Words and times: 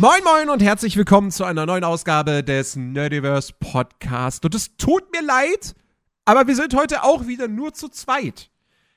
Moin 0.00 0.24
Moin 0.24 0.48
und 0.48 0.62
herzlich 0.62 0.96
willkommen 0.96 1.30
zu 1.30 1.44
einer 1.44 1.66
neuen 1.66 1.84
Ausgabe 1.84 2.42
des 2.42 2.74
Nerdiverse 2.74 3.52
Podcast. 3.60 4.46
Und 4.46 4.54
es 4.54 4.74
tut 4.78 5.12
mir 5.12 5.20
leid, 5.20 5.74
aber 6.24 6.46
wir 6.46 6.56
sind 6.56 6.74
heute 6.74 7.02
auch 7.02 7.26
wieder 7.26 7.48
nur 7.48 7.74
zu 7.74 7.90
zweit. 7.90 8.48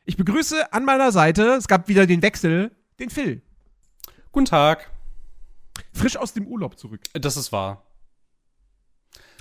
Ich 0.05 0.15
begrüße 0.15 0.71
an 0.71 0.85
meiner 0.85 1.11
Seite, 1.11 1.55
es 1.55 1.67
gab 1.67 1.89
wieder 1.89 2.07
den 2.07 2.21
Wechsel, 2.21 2.71
den 2.99 3.09
Phil. 3.09 3.41
Guten 4.31 4.45
Tag. 4.45 4.91
Frisch 5.91 6.15
aus 6.15 6.31
dem 6.31 6.47
Urlaub 6.47 6.79
zurück. 6.79 7.01
Das 7.11 7.35
ist 7.35 7.51
wahr. 7.51 7.83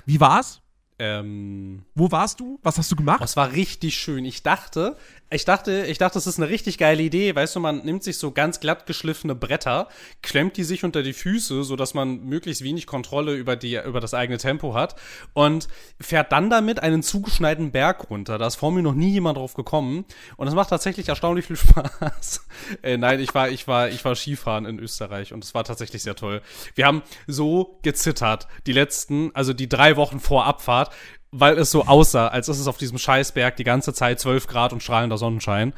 Wie 0.05 0.19
war's? 0.19 0.59
Ähm, 0.99 1.85
Wo 1.95 2.11
warst 2.11 2.41
du? 2.41 2.59
Was 2.61 2.77
hast 2.77 2.91
du 2.91 2.97
gemacht? 2.97 3.21
das 3.21 3.37
war 3.37 3.53
richtig 3.53 3.95
schön. 3.95 4.25
Ich 4.25 4.43
dachte, 4.43 4.97
ich 5.33 5.45
dachte, 5.45 5.85
ich 5.87 5.97
dachte, 5.97 6.15
das 6.15 6.27
ist 6.27 6.39
eine 6.39 6.49
richtig 6.49 6.77
geile 6.77 7.01
Idee. 7.01 7.35
Weißt 7.35 7.55
du, 7.55 7.59
man 7.59 7.83
nimmt 7.85 8.03
sich 8.03 8.17
so 8.17 8.31
ganz 8.31 8.59
glatt 8.59 8.85
geschliffene 8.85 9.35
Bretter, 9.35 9.87
klemmt 10.21 10.57
die 10.57 10.63
sich 10.63 10.83
unter 10.83 11.03
die 11.03 11.13
Füße, 11.13 11.63
sodass 11.63 11.93
man 11.93 12.23
möglichst 12.23 12.63
wenig 12.63 12.87
Kontrolle 12.87 13.33
über, 13.35 13.55
die, 13.55 13.75
über 13.77 13.99
das 13.99 14.13
eigene 14.13 14.37
Tempo 14.37 14.73
hat 14.73 14.95
und 15.33 15.67
fährt 15.99 16.31
dann 16.31 16.49
damit 16.49 16.79
einen 16.81 17.03
zugeschneiten 17.03 17.71
Berg 17.71 18.09
runter. 18.09 18.37
Da 18.37 18.47
ist 18.47 18.55
vor 18.55 18.71
mir 18.71 18.81
noch 18.81 18.93
nie 18.93 19.11
jemand 19.11 19.37
drauf 19.37 19.53
gekommen. 19.53 20.05
Und 20.37 20.45
das 20.45 20.55
macht 20.55 20.69
tatsächlich 20.69 21.09
erstaunlich 21.09 21.45
viel 21.45 21.55
Spaß. 21.57 22.45
äh, 22.81 22.97
nein, 22.97 23.19
ich 23.19 23.33
war, 23.33 23.49
ich 23.49 23.67
war, 23.67 23.89
ich 23.89 24.03
war 24.05 24.15
Skifahren 24.15 24.65
in 24.65 24.79
Österreich 24.79 25.33
und 25.33 25.43
es 25.43 25.53
war 25.53 25.63
tatsächlich 25.63 26.03
sehr 26.03 26.15
toll. 26.15 26.41
Wir 26.75 26.85
haben 26.85 27.01
so 27.27 27.79
gezittert, 27.81 28.47
die 28.67 28.73
letzten, 28.73 29.31
also 29.33 29.53
die 29.53 29.69
drei 29.69 29.95
Wochen 29.95 30.19
vor 30.19 30.45
Abfahrt, 30.45 30.91
weil 31.33 31.57
es 31.57 31.71
so 31.71 31.85
aussah, 31.85 32.27
als 32.27 32.47
ist 32.47 32.59
es 32.59 32.67
auf 32.67 32.77
diesem 32.77 32.99
Scheißberg 32.99 33.55
die 33.55 33.63
ganze 33.63 33.93
Zeit 33.93 34.19
12 34.19 34.47
Grad 34.47 34.71
und 34.71 34.83
strahlender 34.83 35.17
Sonnenschein. 35.17 35.73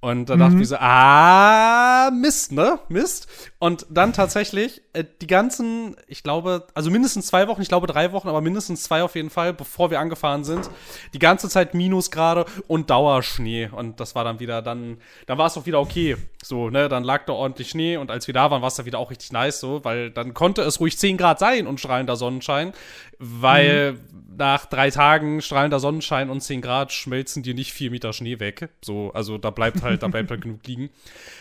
Und 0.00 0.30
da 0.30 0.36
dachte 0.36 0.58
ich 0.58 0.68
so, 0.68 0.76
ah, 0.76 2.10
Mist, 2.12 2.52
ne? 2.52 2.78
Mist. 2.88 3.26
Und 3.58 3.84
dann 3.90 4.12
tatsächlich 4.12 4.80
äh, 4.92 5.02
die 5.20 5.26
ganzen, 5.26 5.96
ich 6.06 6.22
glaube, 6.22 6.68
also 6.74 6.88
mindestens 6.88 7.26
zwei 7.26 7.48
Wochen, 7.48 7.62
ich 7.62 7.68
glaube 7.68 7.88
drei 7.88 8.12
Wochen, 8.12 8.28
aber 8.28 8.40
mindestens 8.40 8.84
zwei 8.84 9.02
auf 9.02 9.16
jeden 9.16 9.30
Fall, 9.30 9.52
bevor 9.52 9.90
wir 9.90 9.98
angefahren 9.98 10.44
sind, 10.44 10.70
die 11.14 11.18
ganze 11.18 11.48
Zeit 11.48 11.74
Minusgrade 11.74 12.44
und 12.68 12.90
Dauerschnee. 12.90 13.70
Und 13.72 13.98
das 13.98 14.14
war 14.14 14.22
dann 14.22 14.38
wieder, 14.38 14.62
dann, 14.62 14.98
dann 15.26 15.36
war 15.36 15.46
es 15.46 15.56
auch 15.56 15.66
wieder 15.66 15.80
okay. 15.80 16.16
So, 16.48 16.70
ne? 16.70 16.88
Dann 16.88 17.04
lag 17.04 17.26
da 17.26 17.34
ordentlich 17.34 17.68
Schnee 17.68 17.98
und 17.98 18.10
als 18.10 18.26
wir 18.26 18.32
da 18.32 18.50
waren, 18.50 18.62
war 18.62 18.68
es 18.68 18.74
da 18.76 18.86
wieder 18.86 18.98
auch 18.98 19.10
richtig 19.10 19.32
nice, 19.32 19.60
so, 19.60 19.84
weil 19.84 20.10
dann 20.10 20.32
konnte 20.32 20.62
es 20.62 20.80
ruhig 20.80 20.96
10 20.96 21.18
Grad 21.18 21.38
sein 21.38 21.66
und 21.66 21.78
strahlender 21.78 22.16
Sonnenschein, 22.16 22.72
weil 23.18 23.98
nach 24.38 24.66
drei 24.66 24.90
Tagen 24.90 25.42
strahlender 25.42 25.80
Sonnenschein 25.80 26.30
und 26.30 26.40
10 26.40 26.62
Grad 26.62 26.92
schmelzen 26.92 27.42
dir 27.42 27.54
nicht 27.54 27.72
vier 27.72 27.90
Meter 27.90 28.12
Schnee 28.12 28.40
weg. 28.40 28.70
So, 28.82 29.10
also 29.12 29.36
da 29.36 29.50
bleibt 29.50 29.82
halt, 29.82 30.02
da 30.02 30.08
bleibt 30.08 30.30
halt 30.30 30.40
genug 30.42 30.66
liegen. 30.66 30.90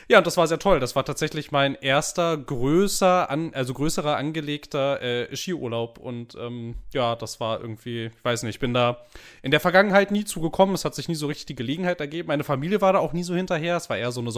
Ja, 0.09 0.17
und 0.17 0.28
das 0.28 0.35
war 0.35 0.47
sehr 0.47 0.58
toll. 0.58 0.80
Das 0.80 0.95
war 0.95 1.05
tatsächlich 1.05 1.52
mein 1.52 1.75
erster 1.75 2.38
größer, 2.38 3.30
an, 3.30 3.53
also 3.53 3.73
größerer 3.73 4.17
angelegter 4.17 5.02
äh, 5.02 5.35
Skiurlaub. 5.35 6.00
Und 6.00 6.35
ähm, 6.39 6.75
ja, 6.91 7.16
das 7.16 7.39
war 7.39 7.61
irgendwie, 7.61 8.05
ich 8.05 8.25
weiß 8.25 8.44
nicht, 8.44 8.55
ich 8.55 8.59
bin 8.59 8.73
da 8.73 9.05
in 9.44 9.52
der 9.52 9.59
Vergangenheit 9.59 10.11
nie 10.11 10.25
zugekommen. 10.25 10.73
Es 10.73 10.83
hat 10.83 10.95
sich 10.95 11.08
nie 11.08 11.16
so 11.16 11.28
richtig 11.28 11.45
die 11.45 11.55
Gelegenheit 11.55 12.02
ergeben. 12.02 12.30
Meine 12.30 12.44
Familie 12.44 12.81
war 12.81 12.94
da 12.94 13.00
auch 13.00 13.13
nie 13.13 13.23
so 13.23 13.35
hinterher. 13.35 13.78
Es 13.78 13.89
war 13.89 13.97
eher 13.97 14.11
so 14.11 14.22
eine 14.22 14.31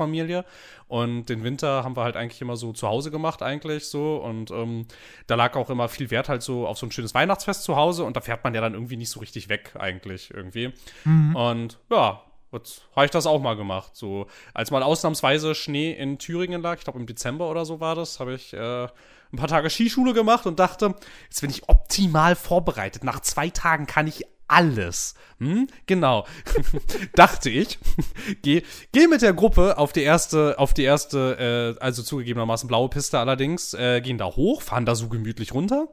Sommerurlaubsfamilie. 0.00 0.44
Und 0.88 1.26
den 1.26 1.44
Winter 1.44 1.84
haben 1.84 1.96
wir 1.96 2.02
halt 2.02 2.16
eigentlich 2.16 2.40
immer 2.40 2.56
so 2.56 2.72
zu 2.72 2.88
Hause 2.88 3.10
gemacht, 3.10 3.42
eigentlich 3.42 3.86
so. 3.86 4.16
Und 4.16 4.50
ähm, 4.50 4.86
da 5.26 5.36
lag 5.36 5.54
auch 5.56 5.70
immer 5.70 5.88
viel 5.88 6.10
Wert 6.10 6.28
halt 6.28 6.42
so 6.42 6.66
auf 6.66 6.78
so 6.78 6.86
ein 6.86 6.92
schönes 6.92 7.14
Weihnachtsfest 7.14 7.62
zu 7.62 7.76
Hause. 7.76 8.04
Und 8.04 8.16
da 8.16 8.20
fährt 8.20 8.42
man 8.42 8.54
ja 8.54 8.60
dann 8.60 8.74
irgendwie 8.74 8.96
nicht 8.96 9.10
so 9.10 9.20
richtig 9.20 9.48
weg, 9.48 9.72
eigentlich 9.78 10.32
irgendwie. 10.32 10.72
Und 11.34 11.78
ja, 11.90 12.22
Jetzt 12.52 12.82
habe 12.96 13.04
ich 13.04 13.12
das 13.12 13.26
auch 13.26 13.40
mal 13.40 13.54
gemacht. 13.54 13.92
So, 13.94 14.26
als 14.54 14.72
mal 14.72 14.82
ausnahmsweise 14.82 15.54
Schnee 15.54 15.92
in 15.92 16.18
Thüringen 16.18 16.60
lag, 16.60 16.78
ich 16.78 16.82
glaube 16.82 16.98
im 16.98 17.06
Dezember 17.06 17.48
oder 17.48 17.64
so 17.64 17.78
war 17.78 17.94
das, 17.94 18.18
habe 18.18 18.34
ich 18.34 18.52
äh, 18.52 18.86
ein 18.86 19.36
paar 19.36 19.46
Tage 19.46 19.70
Skischule 19.70 20.14
gemacht 20.14 20.46
und 20.46 20.58
dachte, 20.58 20.96
jetzt 21.28 21.42
bin 21.42 21.50
ich 21.50 21.68
optimal 21.68 22.34
vorbereitet. 22.34 23.04
Nach 23.04 23.20
zwei 23.20 23.50
Tagen 23.50 23.86
kann 23.86 24.08
ich 24.08 24.24
alles. 24.50 25.14
Hm? 25.38 25.68
Genau. 25.86 26.26
dachte 27.14 27.50
ich. 27.50 27.78
Geh, 28.42 28.62
geh 28.92 29.06
mit 29.06 29.22
der 29.22 29.32
Gruppe 29.32 29.78
auf 29.78 29.92
die 29.92 30.02
erste, 30.02 30.58
auf 30.58 30.74
die 30.74 30.82
erste, 30.82 31.76
äh, 31.78 31.82
also 31.82 32.02
zugegebenermaßen 32.02 32.68
blaue 32.68 32.88
Piste 32.88 33.18
allerdings, 33.18 33.74
äh, 33.74 34.00
gehen 34.00 34.18
da 34.18 34.26
hoch, 34.26 34.62
fahren 34.62 34.84
da 34.84 34.94
so 34.94 35.08
gemütlich 35.08 35.54
runter 35.54 35.88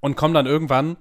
und 0.00 0.16
kommen 0.16 0.34
dann 0.34 0.46
irgendwann 0.46 0.96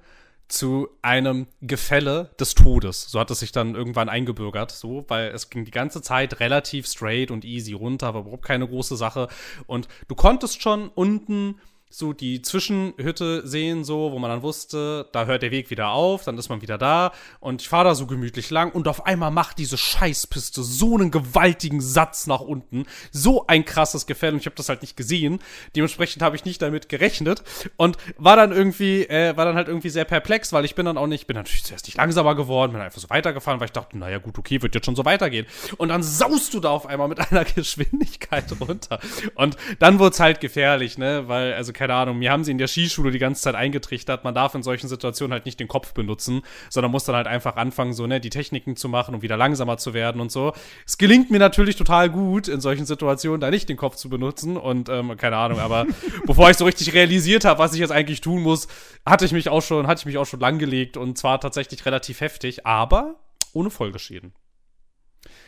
zu 0.51 0.89
einem 1.01 1.47
Gefälle 1.61 2.31
des 2.39 2.55
Todes. 2.55 3.09
So 3.09 3.19
hat 3.19 3.31
es 3.31 3.39
sich 3.39 3.53
dann 3.53 3.75
irgendwann 3.75 4.09
eingebürgert, 4.09 4.71
so, 4.71 5.05
weil 5.07 5.29
es 5.29 5.49
ging 5.49 5.63
die 5.63 5.71
ganze 5.71 6.01
Zeit 6.01 6.41
relativ 6.41 6.87
straight 6.87 7.31
und 7.31 7.45
easy 7.45 7.73
runter, 7.73 8.13
war 8.13 8.21
überhaupt 8.21 8.45
keine 8.45 8.67
große 8.67 8.97
Sache. 8.97 9.29
Und 9.65 9.87
du 10.09 10.15
konntest 10.15 10.61
schon 10.61 10.89
unten 10.89 11.55
so 11.91 12.13
die 12.13 12.41
Zwischenhütte 12.41 13.45
sehen, 13.45 13.83
so, 13.83 14.11
wo 14.11 14.19
man 14.19 14.29
dann 14.29 14.41
wusste, 14.41 15.07
da 15.11 15.25
hört 15.25 15.43
der 15.43 15.51
Weg 15.51 15.69
wieder 15.69 15.89
auf, 15.89 16.23
dann 16.23 16.37
ist 16.37 16.49
man 16.49 16.61
wieder 16.61 16.77
da. 16.77 17.11
Und 17.39 17.61
ich 17.61 17.69
fahre 17.69 17.85
da 17.85 17.95
so 17.95 18.07
gemütlich 18.07 18.49
lang 18.49 18.71
und 18.71 18.87
auf 18.87 19.05
einmal 19.05 19.31
macht 19.31 19.57
diese 19.57 19.77
Scheißpiste 19.77 20.63
so 20.63 20.95
einen 20.95 21.11
gewaltigen 21.11 21.81
Satz 21.81 22.27
nach 22.27 22.41
unten, 22.41 22.85
so 23.11 23.45
ein 23.47 23.65
krasses 23.65 24.05
Gefälle 24.05 24.33
und 24.33 24.39
ich 24.39 24.45
habe 24.45 24.55
das 24.55 24.69
halt 24.69 24.81
nicht 24.81 24.97
gesehen, 24.97 25.39
dementsprechend 25.75 26.21
habe 26.21 26.35
ich 26.35 26.45
nicht 26.45 26.61
damit 26.61 26.89
gerechnet 26.89 27.43
und 27.77 27.97
war 28.17 28.35
dann 28.35 28.51
irgendwie, 28.51 29.03
äh, 29.03 29.35
war 29.35 29.45
dann 29.45 29.55
halt 29.55 29.67
irgendwie 29.67 29.89
sehr 29.89 30.05
perplex, 30.05 30.53
weil 30.53 30.65
ich 30.65 30.75
bin 30.75 30.85
dann 30.85 30.97
auch 30.97 31.07
nicht, 31.07 31.27
bin 31.27 31.35
natürlich 31.35 31.63
zuerst 31.63 31.85
nicht 31.85 31.97
langsamer 31.97 32.35
geworden, 32.35 32.71
bin 32.71 32.81
einfach 32.81 33.01
so 33.01 33.09
weitergefahren, 33.09 33.59
weil 33.59 33.65
ich 33.65 33.73
dachte, 33.73 33.97
naja 33.97 34.17
gut, 34.17 34.37
okay, 34.37 34.61
wird 34.61 34.75
jetzt 34.75 34.85
schon 34.85 34.95
so 34.95 35.05
weitergehen. 35.05 35.45
Und 35.77 35.89
dann 35.89 36.03
saust 36.03 36.53
du 36.53 36.59
da 36.59 36.69
auf 36.69 36.85
einmal 36.85 37.07
mit 37.07 37.19
einer 37.31 37.45
Geschwindigkeit 37.45 38.45
runter. 38.59 38.99
Und 39.35 39.57
dann 39.79 39.99
wurde 39.99 40.13
es 40.13 40.19
halt 40.19 40.39
gefährlich, 40.39 40.97
ne, 40.97 41.27
weil, 41.27 41.53
also 41.53 41.73
keine 41.81 41.95
Ahnung, 41.95 42.19
mir 42.19 42.31
haben 42.31 42.43
sie 42.43 42.51
in 42.51 42.59
der 42.59 42.67
Skischule 42.67 43.09
die 43.09 43.17
ganze 43.17 43.41
Zeit 43.41 43.55
eingetrichtert, 43.55 44.23
man 44.23 44.35
darf 44.35 44.53
in 44.53 44.61
solchen 44.61 44.87
Situationen 44.87 45.33
halt 45.33 45.47
nicht 45.47 45.59
den 45.59 45.67
Kopf 45.67 45.95
benutzen, 45.95 46.43
sondern 46.69 46.91
muss 46.91 47.05
dann 47.05 47.15
halt 47.15 47.25
einfach 47.25 47.55
anfangen, 47.55 47.93
so, 47.93 48.05
ne, 48.05 48.19
die 48.19 48.29
Techniken 48.29 48.75
zu 48.75 48.87
machen, 48.87 49.15
um 49.15 49.23
wieder 49.23 49.35
langsamer 49.35 49.77
zu 49.77 49.95
werden 49.95 50.21
und 50.21 50.31
so. 50.31 50.53
Es 50.85 50.99
gelingt 50.99 51.31
mir 51.31 51.39
natürlich 51.39 51.77
total 51.77 52.11
gut, 52.11 52.47
in 52.47 52.61
solchen 52.61 52.85
Situationen 52.85 53.41
da 53.41 53.49
nicht 53.49 53.67
den 53.67 53.77
Kopf 53.77 53.95
zu 53.95 54.09
benutzen 54.09 54.57
und, 54.57 54.89
ähm, 54.89 55.17
keine 55.17 55.37
Ahnung, 55.37 55.59
aber 55.59 55.87
bevor 56.27 56.51
ich 56.51 56.57
so 56.57 56.65
richtig 56.65 56.93
realisiert 56.93 57.45
habe, 57.45 57.57
was 57.57 57.73
ich 57.73 57.79
jetzt 57.79 57.91
eigentlich 57.91 58.21
tun 58.21 58.43
muss, 58.43 58.67
hatte 59.03 59.25
ich 59.25 59.31
mich 59.31 59.49
auch 59.49 59.63
schon, 59.63 59.87
hatte 59.87 60.01
ich 60.01 60.05
mich 60.05 60.19
auch 60.19 60.27
schon 60.27 60.39
langgelegt 60.39 60.97
und 60.97 61.17
zwar 61.17 61.41
tatsächlich 61.41 61.83
relativ 61.87 62.21
heftig, 62.21 62.67
aber 62.67 63.15
ohne 63.53 63.71
Folgeschäden. 63.71 64.35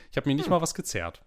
Ich 0.09 0.17
habe 0.17 0.27
mir 0.27 0.33
nicht 0.33 0.49
mal 0.49 0.61
was 0.61 0.73
gezerrt. 0.73 1.21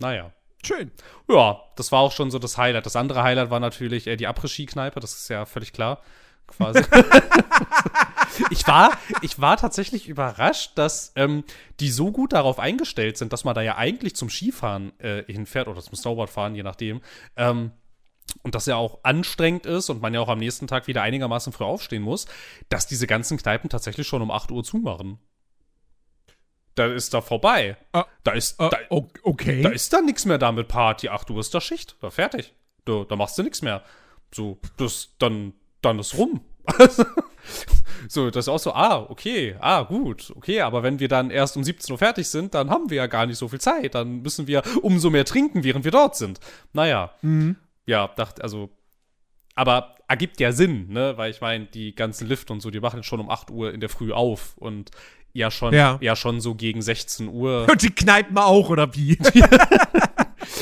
Naja. 0.00 0.32
Schön. 0.64 0.90
Ja, 1.28 1.62
das 1.76 1.92
war 1.92 2.00
auch 2.00 2.12
schon 2.12 2.30
so 2.30 2.38
das 2.38 2.58
Highlight. 2.58 2.86
Das 2.86 2.96
andere 2.96 3.22
Highlight 3.22 3.50
war 3.50 3.60
natürlich 3.60 4.06
äh, 4.06 4.16
die 4.16 4.26
Après-Ski-Kneipe, 4.26 5.00
das 5.00 5.14
ist 5.14 5.28
ja 5.28 5.46
völlig 5.46 5.72
klar. 5.72 6.02
Quasi. 6.48 6.80
ich, 8.50 8.66
war, 8.66 8.92
ich 9.20 9.40
war 9.40 9.56
tatsächlich 9.58 10.08
überrascht, 10.08 10.72
dass 10.76 11.12
ähm, 11.14 11.44
die 11.78 11.90
so 11.90 12.10
gut 12.10 12.32
darauf 12.32 12.58
eingestellt 12.58 13.18
sind, 13.18 13.32
dass 13.32 13.44
man 13.44 13.54
da 13.54 13.60
ja 13.60 13.76
eigentlich 13.76 14.16
zum 14.16 14.30
Skifahren 14.30 14.98
äh, 14.98 15.24
hinfährt 15.30 15.68
oder 15.68 15.80
zum 15.82 15.94
Snowboardfahren, 15.94 16.54
je 16.54 16.62
nachdem. 16.62 17.02
Ähm, 17.36 17.72
und 18.42 18.54
das 18.54 18.66
ja 18.66 18.76
auch 18.76 18.98
anstrengend 19.04 19.66
ist 19.66 19.90
und 19.90 20.02
man 20.02 20.14
ja 20.14 20.20
auch 20.20 20.28
am 20.28 20.38
nächsten 20.38 20.66
Tag 20.66 20.86
wieder 20.86 21.02
einigermaßen 21.02 21.52
früh 21.52 21.64
aufstehen 21.64 22.02
muss, 22.02 22.26
dass 22.68 22.86
diese 22.86 23.06
ganzen 23.06 23.38
Kneipen 23.38 23.70
tatsächlich 23.70 24.06
schon 24.06 24.22
um 24.22 24.30
8 24.30 24.50
Uhr 24.50 24.64
zumachen. 24.64 25.18
Da 26.78 26.86
ist 26.86 27.12
da 27.12 27.20
vorbei. 27.20 27.76
Ah, 27.92 28.04
da 28.22 28.32
ist, 28.32 28.60
Äh, 28.60 28.70
da, 28.70 28.78
okay. 29.24 29.62
da 29.62 29.70
ist 29.70 29.92
dann 29.92 30.04
nichts 30.04 30.24
mehr 30.26 30.38
da 30.38 30.52
mit 30.52 30.68
Party. 30.68 31.08
8 31.08 31.28
Uhr 31.30 31.40
ist 31.40 31.52
da 31.52 31.60
Schicht. 31.60 31.96
Da 32.00 32.10
fertig. 32.10 32.54
Da, 32.84 33.04
da 33.04 33.16
machst 33.16 33.36
du 33.36 33.42
nichts 33.42 33.62
mehr. 33.62 33.82
So, 34.32 34.58
das, 34.76 35.08
dann, 35.18 35.54
dann 35.82 35.98
ist 35.98 36.16
rum. 36.16 36.40
so, 38.08 38.30
das 38.30 38.44
ist 38.44 38.48
auch 38.48 38.58
so, 38.60 38.74
ah, 38.74 39.06
okay, 39.08 39.56
ah, 39.58 39.82
gut, 39.82 40.32
okay, 40.36 40.60
aber 40.60 40.82
wenn 40.82 41.00
wir 41.00 41.08
dann 41.08 41.30
erst 41.30 41.56
um 41.56 41.64
17 41.64 41.92
Uhr 41.92 41.98
fertig 41.98 42.28
sind, 42.28 42.54
dann 42.54 42.70
haben 42.70 42.90
wir 42.90 42.98
ja 42.98 43.06
gar 43.06 43.26
nicht 43.26 43.38
so 43.38 43.48
viel 43.48 43.60
Zeit. 43.60 43.96
Dann 43.96 44.22
müssen 44.22 44.46
wir 44.46 44.62
umso 44.82 45.10
mehr 45.10 45.24
trinken, 45.24 45.64
während 45.64 45.84
wir 45.84 45.92
dort 45.92 46.14
sind. 46.14 46.38
Naja. 46.72 47.12
Ja, 47.86 48.06
dachte, 48.08 48.42
also. 48.42 48.70
Aber 49.56 49.96
ergibt 50.06 50.38
ja 50.38 50.52
Sinn, 50.52 50.88
ne? 50.90 51.16
Weil 51.16 51.30
ich 51.32 51.40
meine, 51.40 51.66
die 51.66 51.94
ganzen 51.94 52.28
Lifte 52.28 52.52
und 52.52 52.60
so, 52.60 52.70
die 52.70 52.78
machen 52.78 53.02
schon 53.02 53.18
um 53.18 53.30
8 53.30 53.50
Uhr 53.50 53.74
in 53.74 53.80
der 53.80 53.88
Früh 53.88 54.12
auf 54.12 54.56
und 54.58 54.92
ja 55.32 55.50
schon, 55.50 55.74
Ja. 55.74 55.98
ja 56.00 56.16
schon 56.16 56.40
so 56.40 56.54
gegen 56.54 56.82
16 56.82 57.28
Uhr. 57.28 57.66
Und 57.70 57.82
die 57.82 57.90
Kneipen 57.90 58.36
auch, 58.38 58.68
oder 58.70 58.94
wie? 58.94 59.18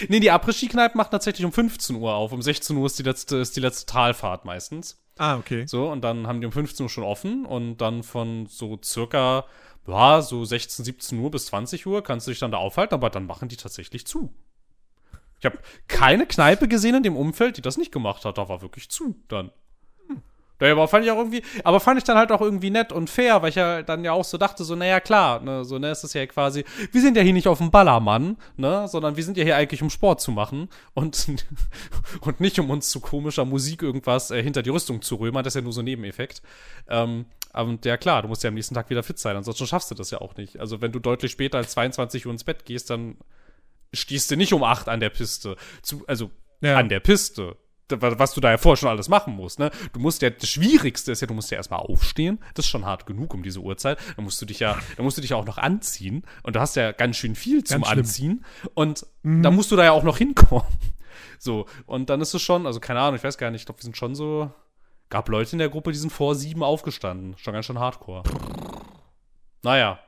Nee, 0.09 0.21
die 0.21 0.31
Après-Ski-Kneipe 0.31 0.97
macht 0.97 1.11
tatsächlich 1.13 1.45
um 1.45 1.53
15 1.53 1.97
Uhr 1.97 2.13
auf. 2.13 2.33
Um 2.33 2.43
16 2.43 2.77
Uhr 2.77 2.87
ist 2.87 2.99
die 2.99 3.03
letzte, 3.03 3.37
ist 3.37 3.57
die 3.57 3.61
letzte 3.61 3.87
Talfahrt 3.87 4.45
meistens. 4.45 5.01
ah, 5.17 5.37
okay. 5.37 5.65
So, 5.67 5.89
und 5.91 6.03
dann 6.03 6.27
haben 6.27 6.41
die 6.41 6.47
um 6.47 6.53
15 6.53 6.85
Uhr 6.85 6.91
schon 6.91 7.05
offen 7.05 7.47
und 7.47 7.79
dann 7.79 8.03
von 8.03 8.47
so 8.47 8.79
circa, 8.83 9.45
ja, 9.87 10.21
so 10.23 10.45
16, 10.45 10.85
17 10.85 11.19
Uhr 11.19 11.31
bis 11.31 11.47
20 11.47 11.87
Uhr 11.87 12.03
kannst 12.03 12.27
du 12.27 12.31
dich 12.31 12.41
dann 12.41 12.51
da 12.51 12.59
aufhalten, 12.59 12.95
aber 12.95 13.11
dann 13.11 13.27
machen 13.27 13.49
die 13.49 13.57
tatsächlich 13.57 14.07
zu. 14.07 14.35
Ich 15.39 15.47
habe 15.47 15.59
keine 15.89 16.27
Kneipe 16.27 16.69
gesehen 16.69 16.97
in 16.97 17.03
dem 17.03 17.17
Umfeld, 17.17 17.57
die 17.57 17.63
das 17.63 17.77
nicht 17.79 17.93
gemacht 17.93 18.25
hat. 18.25 18.39
Da 18.39 18.49
war 18.49 18.63
wirklich 18.63 18.89
zu 18.91 19.17
dann. 19.29 19.51
Ja, 20.61 20.73
aber 20.73 20.89
fand 20.89 21.05
ich 21.05 21.11
auch 21.11 21.19
irgendwie, 21.19 21.43
aber 21.65 21.81
fand 21.81 21.99
ich 21.99 22.05
dann 22.05 22.17
halt 22.17 22.33
auch 22.33 22.41
irgendwie 22.41 22.71
nett 22.71 22.91
und 22.91 23.11
fair, 23.11 23.43
weil 23.43 23.51
ich 23.51 23.57
ja 23.57 23.83
dann 23.83 24.05
ja 24.05 24.13
auch 24.13 24.25
so 24.25 24.39
dachte, 24.39 24.65
so, 24.65 24.75
naja, 24.75 25.01
klar, 25.01 25.41
ne, 25.41 25.65
so, 25.67 25.79
ne, 25.79 25.91
ist 25.91 26.03
das 26.03 26.15
ja 26.15 26.25
quasi, 26.27 26.65
wir 26.93 27.01
sind 27.03 27.17
ja 27.17 27.23
hier 27.23 27.35
nicht 27.35 27.47
auf 27.47 27.59
dem 27.59 27.71
Ballermann, 27.71 28.39
ne, 28.57 28.89
sondern 28.89 29.17
wir 29.17 29.25
sind 29.25 29.37
ja 29.37 29.45
hier 29.45 29.57
eigentlich, 29.57 29.83
um 29.83 29.91
Sport 29.91 30.23
zu 30.23 30.31
machen 30.33 30.71
und, 30.95 31.27
und 32.23 32.41
nicht 32.41 32.59
um 32.59 32.71
uns 32.71 32.89
zu 32.89 33.01
komischer 33.01 33.45
Musik 33.45 33.83
irgendwas 33.83 34.31
äh, 34.31 34.43
hinter 34.43 34.63
die 34.63 34.71
Rüstung 34.71 35.03
zu 35.03 35.17
römern, 35.17 35.45
das 35.45 35.53
ist 35.53 35.57
ja 35.57 35.63
nur 35.63 35.75
so 35.75 35.83
ein 35.83 35.85
Nebeneffekt. 35.85 36.41
Ähm, 36.89 37.27
und 37.53 37.85
ja, 37.85 37.99
klar, 37.99 38.23
du 38.23 38.29
musst 38.29 38.43
ja 38.43 38.49
am 38.49 38.55
nächsten 38.55 38.75
Tag 38.75 38.89
wieder 38.89 39.03
fit 39.03 39.19
sein, 39.19 39.37
ansonsten 39.37 39.67
schaffst 39.67 39.91
du 39.91 39.95
das 39.95 40.11
ja 40.11 40.21
auch 40.21 40.37
nicht. 40.37 40.59
Also, 40.59 40.81
wenn 40.81 40.93
du 40.93 40.99
deutlich 40.99 41.33
später 41.33 41.59
als 41.59 41.73
22 41.73 42.27
Uhr 42.27 42.33
ins 42.33 42.45
Bett 42.45 42.65
gehst, 42.65 42.91
dann 42.91 43.17
stehst 43.93 44.31
du 44.31 44.37
nicht 44.37 44.53
um 44.53 44.63
8 44.63 44.89
an 44.89 45.01
der 45.01 45.11
Piste. 45.11 45.57
Zu, 45.83 46.05
also, 46.07 46.31
ja. 46.61 46.77
an 46.77 46.89
der 46.89 47.01
Piste 47.01 47.57
was 47.89 48.35
du 48.35 48.41
da 48.41 48.51
ja 48.51 48.59
vorher 48.59 48.77
schon 48.77 48.89
alles 48.89 49.09
machen 49.09 49.35
musst, 49.35 49.59
ne? 49.59 49.71
Du 49.93 50.01
musst 50.01 50.23
ja, 50.23 50.31
das 50.31 50.49
Schwierigste 50.49 51.13
ist 51.13 51.21
ja, 51.21 51.27
du 51.27 51.35
musst 51.35 51.51
ja 51.51 51.57
erstmal 51.57 51.81
aufstehen. 51.81 52.39
Das 52.55 52.65
ist 52.65 52.71
schon 52.71 52.85
hart 52.85 53.07
genug 53.07 53.33
um 53.35 53.43
diese 53.43 53.61
Uhrzeit. 53.61 53.99
Dann 54.17 54.25
musst 54.25 54.41
du 54.41 54.47
dich 54.47 54.61
ja, 54.61 54.79
dann 54.97 55.05
musst 55.05 55.17
du 55.17 55.21
dich 55.21 55.31
ja 55.31 55.37
auch 55.37 55.45
noch 55.45 55.59
anziehen. 55.59 56.25
Und 56.43 56.57
du 56.57 56.61
hast 56.61 56.77
ja 56.77 56.93
ganz 56.93 57.17
schön 57.17 57.35
viel 57.35 57.65
zum 57.65 57.85
Anziehen. 57.85 58.45
Und 58.75 59.07
mhm. 59.23 59.43
da 59.43 59.51
musst 59.51 59.71
du 59.71 59.77
da 59.77 59.85
ja 59.85 59.93
auch 59.93 60.05
noch 60.05 60.19
hinkommen. 60.19 60.67
So, 61.39 61.67
und 61.85 62.09
dann 62.09 62.23
ist 62.23 62.33
es 62.33 62.41
schon, 62.41 62.67
also 62.67 62.81
keine 62.81 63.01
Ahnung, 63.01 63.17
ich 63.17 63.25
weiß 63.25 63.37
gar 63.37 63.51
nicht, 63.51 63.61
ich 63.61 63.67
glaube, 63.67 63.81
wir 63.81 63.85
sind 63.85 63.97
schon 63.97 64.15
so, 64.15 64.51
gab 65.11 65.29
Leute 65.29 65.53
in 65.53 65.59
der 65.59 65.69
Gruppe, 65.69 65.93
die 65.93 65.99
sind 65.99 66.11
vor 66.11 66.35
sieben 66.35 66.63
aufgestanden. 66.63 67.37
Schon 67.37 67.53
ganz 67.53 67.67
schön 67.67 67.79
hardcore. 67.79 68.23
Naja. 69.63 70.01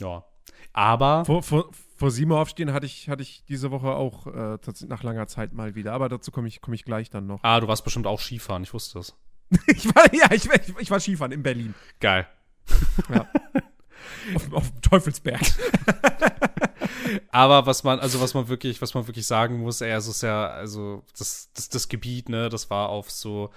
Ja. 0.00 0.24
Aber. 0.72 1.24
Vor, 1.24 1.42
vor, 1.42 1.70
vor 2.04 2.10
sieben 2.10 2.32
Uhr 2.32 2.38
aufstehen 2.38 2.74
hatte 2.74 2.84
ich, 2.84 3.08
hatte 3.08 3.22
ich 3.22 3.44
diese 3.48 3.70
Woche 3.70 3.86
auch 3.86 4.26
äh, 4.26 4.58
nach 4.88 5.02
langer 5.02 5.26
Zeit 5.26 5.54
mal 5.54 5.74
wieder. 5.74 5.94
Aber 5.94 6.10
dazu 6.10 6.30
komme 6.30 6.48
ich, 6.48 6.60
komm 6.60 6.74
ich 6.74 6.84
gleich 6.84 7.08
dann 7.08 7.26
noch. 7.26 7.42
Ah, 7.42 7.58
du 7.60 7.66
warst 7.66 7.82
bestimmt 7.82 8.06
auch 8.06 8.20
Skifahren, 8.20 8.62
ich 8.62 8.74
wusste 8.74 8.98
es. 8.98 9.14
ich 9.68 9.86
war, 9.94 10.12
ja, 10.12 10.30
ich, 10.30 10.44
ich, 10.44 10.74
ich, 10.78 10.90
war 10.90 11.00
Skifahren 11.00 11.32
in 11.32 11.42
Berlin. 11.42 11.74
Geil. 12.00 12.26
Ja. 13.08 13.26
auf, 14.34 14.52
auf 14.52 14.70
dem 14.70 14.82
Teufelsberg. 14.82 15.40
Aber 17.30 17.64
was 17.64 17.84
man, 17.84 18.00
also 18.00 18.20
was 18.20 18.34
man 18.34 18.48
wirklich, 18.48 18.82
was 18.82 18.92
man 18.92 19.06
wirklich 19.06 19.26
sagen 19.26 19.60
muss, 19.60 19.80
ey, 19.80 19.92
also 19.94 20.10
ist 20.10 20.22
ja, 20.22 20.48
also 20.48 21.04
das, 21.18 21.50
das, 21.54 21.70
das 21.70 21.88
Gebiet, 21.88 22.28
ne, 22.28 22.50
das 22.50 22.68
war 22.68 22.90
auf 22.90 23.10
so 23.10 23.48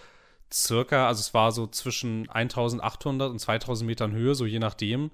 circa, 0.53 1.09
also 1.09 1.19
es 1.19 1.33
war 1.33 1.51
so 1.51 1.67
zwischen 1.67 2.29
1800 2.29 3.29
und 3.29 3.39
2000 3.39 3.85
Metern 3.85 4.13
Höhe, 4.13 4.35
so 4.35 4.45
je 4.45 4.59
nachdem. 4.59 5.11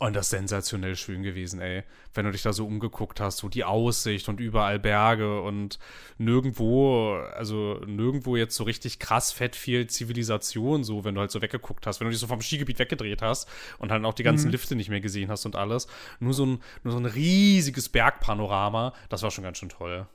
Und 0.00 0.16
das 0.16 0.26
ist 0.26 0.30
sensationell 0.30 0.96
schön 0.96 1.22
gewesen, 1.22 1.60
ey. 1.60 1.82
Wenn 2.14 2.24
du 2.24 2.32
dich 2.32 2.40
da 2.40 2.54
so 2.54 2.66
umgeguckt 2.66 3.20
hast, 3.20 3.36
so 3.36 3.50
die 3.50 3.64
Aussicht 3.64 4.30
und 4.30 4.40
überall 4.40 4.78
Berge 4.78 5.42
und 5.42 5.78
nirgendwo, 6.16 7.16
also 7.34 7.82
nirgendwo 7.86 8.34
jetzt 8.34 8.56
so 8.56 8.64
richtig 8.64 8.98
krass 8.98 9.30
fett 9.30 9.54
viel 9.54 9.88
Zivilisation, 9.88 10.84
so, 10.84 11.04
wenn 11.04 11.14
du 11.14 11.20
halt 11.20 11.30
so 11.30 11.42
weggeguckt 11.42 11.86
hast, 11.86 12.00
wenn 12.00 12.06
du 12.06 12.12
dich 12.12 12.18
so 12.18 12.28
vom 12.28 12.40
Skigebiet 12.40 12.78
weggedreht 12.78 13.20
hast 13.20 13.46
und 13.78 13.92
halt 13.92 14.02
auch 14.06 14.14
die 14.14 14.22
ganzen 14.22 14.46
mhm. 14.46 14.52
Lifte 14.52 14.74
nicht 14.74 14.88
mehr 14.88 15.02
gesehen 15.02 15.30
hast 15.30 15.44
und 15.44 15.54
alles. 15.54 15.86
Nur 16.18 16.32
so 16.32 16.46
ein, 16.46 16.62
nur 16.82 16.94
so 16.94 16.98
ein 16.98 17.04
riesiges 17.04 17.90
Bergpanorama, 17.90 18.94
das 19.10 19.22
war 19.22 19.30
schon 19.30 19.44
ganz 19.44 19.58
schön 19.58 19.68
toll. 19.68 20.06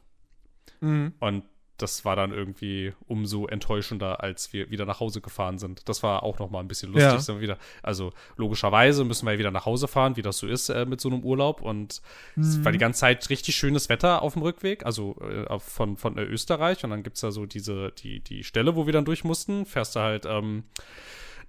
Mhm. 0.82 1.14
Und 1.20 1.44
das 1.78 2.06
war 2.06 2.16
dann 2.16 2.32
irgendwie 2.32 2.94
umso 3.08 3.48
enttäuschender, 3.48 4.24
als 4.24 4.54
wir 4.54 4.72
wieder 4.72 4.86
nach 4.86 5.00
Hause 5.02 5.20
gefahren 5.20 5.58
sind. 5.58 5.88
Das 5.90 6.04
war 6.04 6.24
auch 6.24 6.40
noch 6.40 6.50
mal 6.50 6.62
ein 6.62 6.68
bisschen 6.68 6.94
lustig. 6.94 7.28
Ja. 7.28 7.42
Wieder, 7.42 7.58
also 7.84 8.14
logischerweise 8.38 9.04
müssen 9.04 9.26
wir 9.26 9.34
ja 9.34 9.40
wieder 9.40 9.52
nach 9.52 9.66
Hause 9.66 9.88
fahren, 9.88 10.16
wie 10.16 10.22
das 10.22 10.38
so 10.38 10.48
ist 10.48 10.70
äh, 10.70 10.86
mit 10.86 11.02
so 11.02 11.10
einem 11.10 11.24
Urlaub. 11.24 11.62
Und 11.62 12.02
mhm. 12.36 12.44
es 12.44 12.64
war 12.64 12.72
die 12.72 12.78
ganze 12.78 13.02
Zeit 13.02 13.30
richtig 13.30 13.56
schönes 13.56 13.90
Wetter 13.90 14.22
auf 14.22 14.34
dem 14.34 14.42
Rückweg, 14.42 14.86
also 14.86 15.18
äh, 15.20 15.60
von, 15.60 15.98
von 15.98 16.18
äh, 16.18 16.24
Österreich. 16.24 16.84
Und 16.84 16.92
dann 16.92 17.04
gibt 17.04 17.18
es 17.18 17.22
da 17.22 17.32
so 17.32 17.46
diese, 17.46 17.92
die, 17.92 18.22
die 18.22 18.44
Stelle, 18.44 18.76
wo 18.76 18.86
wir 18.86 18.94
dann 18.94 19.06
durch 19.06 19.24
mussten. 19.24 19.66
Fährst 19.66 19.96
du 19.96 20.00
halt 20.00 20.26
ähm, 20.26 20.64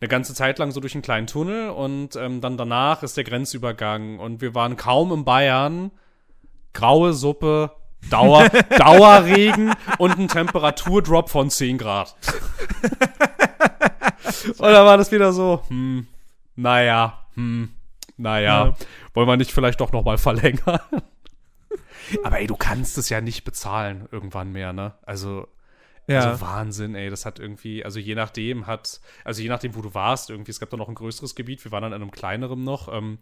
eine 0.01 0.09
ganze 0.09 0.35
Zeit 0.35 0.59
lang 0.59 0.73
so 0.73 0.81
durch 0.81 0.95
einen 0.95 1.03
kleinen 1.03 1.27
Tunnel 1.27 1.71
und 1.71 2.17
ähm, 2.17 2.41
dann 2.41 2.57
danach 2.57 3.03
ist 3.03 3.17
der 3.17 3.25
Grenzübergang. 3.25 4.19
Und 4.19 4.41
wir 4.41 4.55
waren 4.55 4.77
kaum 4.77 5.13
in 5.13 5.25
Bayern. 5.25 5.93
Graue 6.73 7.15
Suppe, 7.15 7.71
Dauer, 8.11 8.49
Dauerregen 8.79 9.75
und 9.99 10.19
ein 10.19 10.29
Temperaturdrop 10.29 11.29
von 11.29 11.51
10 11.51 11.79
Grad. 11.79 12.15
und 14.47 14.61
dann 14.61 14.87
war 14.87 14.97
das 14.97 15.13
wieder 15.13 15.33
so, 15.33 15.63
hm, 15.69 16.07
naja, 16.55 17.27
hm, 17.35 17.71
naja, 18.17 18.67
ja. 18.67 18.77
wollen 19.15 19.29
wir 19.29 19.37
nicht 19.37 19.53
vielleicht 19.53 19.81
doch 19.81 19.93
noch 19.93 20.05
mal 20.05 20.19
verlängern? 20.19 20.81
Aber 22.25 22.39
ey, 22.39 22.47
du 22.47 22.57
kannst 22.57 22.99
es 22.99 23.09
ja 23.09 23.21
nicht 23.21 23.45
bezahlen 23.45 24.09
irgendwann 24.13 24.53
mehr, 24.53 24.73
ne? 24.73 24.95
Also, 25.03 25.49
ja. 26.07 26.21
Also 26.21 26.41
Wahnsinn, 26.41 26.95
ey, 26.95 27.11
das 27.11 27.27
hat 27.27 27.41
irgendwie, 27.41 27.85
also 27.85 27.99
je 27.99 28.15
nachdem 28.15 28.69
hat, 28.69 29.01
also 29.25 29.43
je 29.43 29.49
nachdem, 29.49 29.75
wo 29.75 29.83
du 29.83 29.93
warst, 29.93 30.31
irgendwie, 30.31 30.53
es 30.53 30.61
gab 30.61 30.71
da 30.71 30.77
noch 30.77 30.89
ein 30.89 30.95
größeres 30.95 31.35
Gebiet, 31.35 31.65
wir 31.65 31.73
waren 31.73 31.83
dann 31.83 31.93
in 31.93 32.01
einem 32.01 32.13
kleineren 32.13 32.63
noch, 32.63 32.93
ähm, 32.93 33.19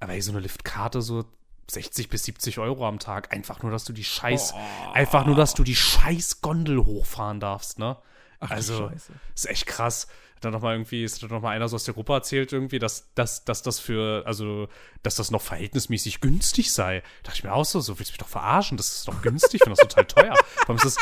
aber 0.00 0.12
ey, 0.12 0.20
so 0.20 0.32
eine 0.32 0.40
Liftkarte, 0.40 1.02
so 1.02 1.24
60 1.70 2.08
bis 2.08 2.24
70 2.24 2.58
Euro 2.58 2.86
am 2.86 2.98
Tag. 2.98 3.32
Einfach 3.32 3.62
nur, 3.62 3.72
dass 3.72 3.84
du 3.84 3.92
die 3.92 4.04
Scheiß, 4.04 4.54
oh. 4.54 4.92
einfach 4.92 5.26
nur, 5.26 5.34
dass 5.34 5.54
du 5.54 5.64
die 5.64 5.76
Scheiß 5.76 6.40
Gondel 6.40 6.84
hochfahren 6.84 7.40
darfst, 7.40 7.78
ne? 7.78 7.96
Ach, 8.40 8.50
also, 8.50 8.90
ist 9.34 9.48
echt 9.48 9.66
krass. 9.66 10.06
Dann 10.40 10.52
noch 10.52 10.60
mal 10.60 10.74
irgendwie, 10.74 11.02
ist 11.02 11.22
dann 11.22 11.30
noch 11.30 11.40
mal 11.40 11.50
einer 11.50 11.68
so 11.68 11.76
aus 11.76 11.84
der 11.84 11.94
Gruppe 11.94 12.12
erzählt 12.12 12.52
irgendwie, 12.52 12.78
dass, 12.78 13.14
dass, 13.14 13.44
dass 13.44 13.62
das 13.62 13.80
für, 13.80 14.22
also, 14.26 14.68
dass 15.02 15.14
das 15.14 15.30
noch 15.30 15.40
verhältnismäßig 15.40 16.20
günstig 16.20 16.72
sei. 16.72 17.00
Da 17.00 17.28
dachte 17.28 17.38
ich 17.38 17.44
mir 17.44 17.52
auch 17.54 17.64
so, 17.64 17.80
so 17.80 17.98
willst 17.98 18.10
du 18.10 18.12
mich 18.12 18.18
doch 18.18 18.28
verarschen? 18.28 18.76
Das 18.76 18.88
ist 18.88 19.08
doch 19.08 19.22
günstig, 19.22 19.62
finde 19.62 19.76
das 19.80 19.88
total 19.88 20.04
teuer. 20.04 20.36
Allem 20.66 20.76
ist 20.76 20.84
das, 20.84 20.96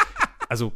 also, 0.49 0.72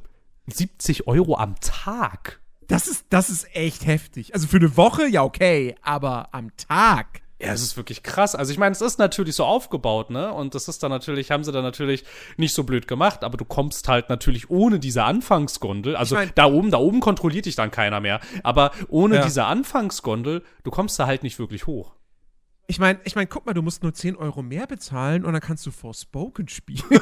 70 0.48 1.06
Euro 1.06 1.36
am 1.36 1.54
Tag. 1.60 2.40
Das 2.66 2.86
ist, 2.86 3.06
das 3.08 3.30
ist 3.30 3.54
echt 3.54 3.86
heftig. 3.86 4.34
Also 4.34 4.46
für 4.46 4.58
eine 4.58 4.76
Woche, 4.76 5.06
ja, 5.06 5.22
okay, 5.22 5.74
aber 5.82 6.28
am 6.32 6.54
Tag. 6.56 7.22
Ja, 7.40 7.52
es 7.52 7.62
ist 7.62 7.76
wirklich 7.76 8.02
krass. 8.02 8.34
Also 8.34 8.50
ich 8.50 8.58
meine, 8.58 8.72
es 8.72 8.80
ist 8.80 8.98
natürlich 8.98 9.36
so 9.36 9.44
aufgebaut, 9.44 10.10
ne? 10.10 10.32
Und 10.32 10.56
das 10.56 10.66
ist 10.66 10.82
dann 10.82 10.90
natürlich, 10.90 11.30
haben 11.30 11.44
sie 11.44 11.52
dann 11.52 11.62
natürlich 11.62 12.04
nicht 12.36 12.52
so 12.52 12.64
blöd 12.64 12.88
gemacht, 12.88 13.22
aber 13.22 13.36
du 13.36 13.44
kommst 13.44 13.86
halt 13.86 14.08
natürlich 14.08 14.50
ohne 14.50 14.80
diese 14.80 15.04
Anfangsgondel, 15.04 15.94
also 15.94 16.16
ich 16.16 16.26
mein, 16.26 16.32
da 16.34 16.46
oben, 16.46 16.72
da 16.72 16.78
oben 16.78 16.98
kontrolliert 16.98 17.46
dich 17.46 17.54
dann 17.54 17.70
keiner 17.70 18.00
mehr, 18.00 18.20
aber 18.42 18.72
ohne 18.88 19.16
ja. 19.16 19.24
diese 19.24 19.44
Anfangsgondel, 19.44 20.42
du 20.64 20.70
kommst 20.72 20.98
da 20.98 21.06
halt 21.06 21.22
nicht 21.22 21.38
wirklich 21.38 21.68
hoch. 21.68 21.94
Ich 22.66 22.80
meine, 22.80 22.98
ich 23.04 23.14
meine, 23.14 23.28
guck 23.28 23.46
mal, 23.46 23.54
du 23.54 23.62
musst 23.62 23.84
nur 23.84 23.94
10 23.94 24.16
Euro 24.16 24.42
mehr 24.42 24.66
bezahlen 24.66 25.24
und 25.24 25.32
dann 25.32 25.40
kannst 25.40 25.64
du 25.64 25.70
Forspoken 25.70 26.48
spielen. 26.48 26.82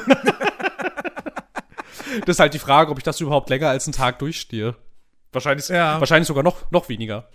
das 2.21 2.35
ist 2.35 2.39
halt 2.39 2.53
die 2.53 2.59
Frage, 2.59 2.91
ob 2.91 2.99
ich 2.99 3.03
das 3.03 3.19
überhaupt 3.19 3.49
länger 3.49 3.69
als 3.69 3.87
einen 3.87 3.93
Tag 3.93 4.19
durchstehe. 4.19 4.75
Wahrscheinlich, 5.31 5.67
ja. 5.67 5.99
wahrscheinlich 5.99 6.27
sogar 6.27 6.43
noch, 6.43 6.69
noch 6.71 6.89
weniger. 6.89 7.27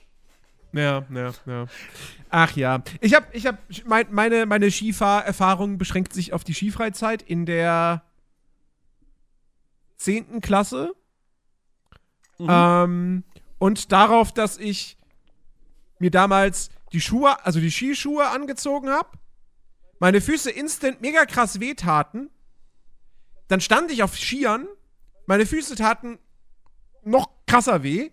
Ja, 0.72 1.04
ja, 1.12 1.32
ja. 1.46 1.66
Ach 2.30 2.56
ja. 2.56 2.82
Ich 3.00 3.14
habe, 3.14 3.26
ich 3.32 3.46
habe, 3.46 3.58
mein, 3.84 4.06
meine, 4.10 4.46
meine 4.46 4.70
Skifahrerfahrung 4.70 5.78
beschränkt 5.78 6.12
sich 6.14 6.32
auf 6.32 6.44
die 6.44 6.54
Skifreizeit 6.54 7.22
in 7.22 7.44
der 7.44 8.02
10. 9.98 10.40
Klasse. 10.40 10.94
Mhm. 12.38 12.46
Ähm, 12.48 13.24
und 13.58 13.92
darauf, 13.92 14.32
dass 14.32 14.58
ich 14.58 14.96
mir 15.98 16.10
damals 16.10 16.70
die 16.92 17.00
Schuhe, 17.00 17.44
also 17.44 17.60
die 17.60 17.70
Skischuhe 17.70 18.28
angezogen 18.28 18.90
habe, 18.90 19.10
meine 19.98 20.20
Füße 20.20 20.50
instant 20.50 21.00
mega 21.00 21.24
krass 21.26 21.60
wehtaten. 21.60 22.30
Dann 23.46 23.60
stand 23.60 23.90
ich 23.92 24.02
auf 24.02 24.16
Skiern, 24.16 24.66
meine 25.26 25.46
Füße 25.46 25.76
taten 25.76 26.18
noch 27.04 27.30
krasser 27.46 27.82
weh. 27.82 28.10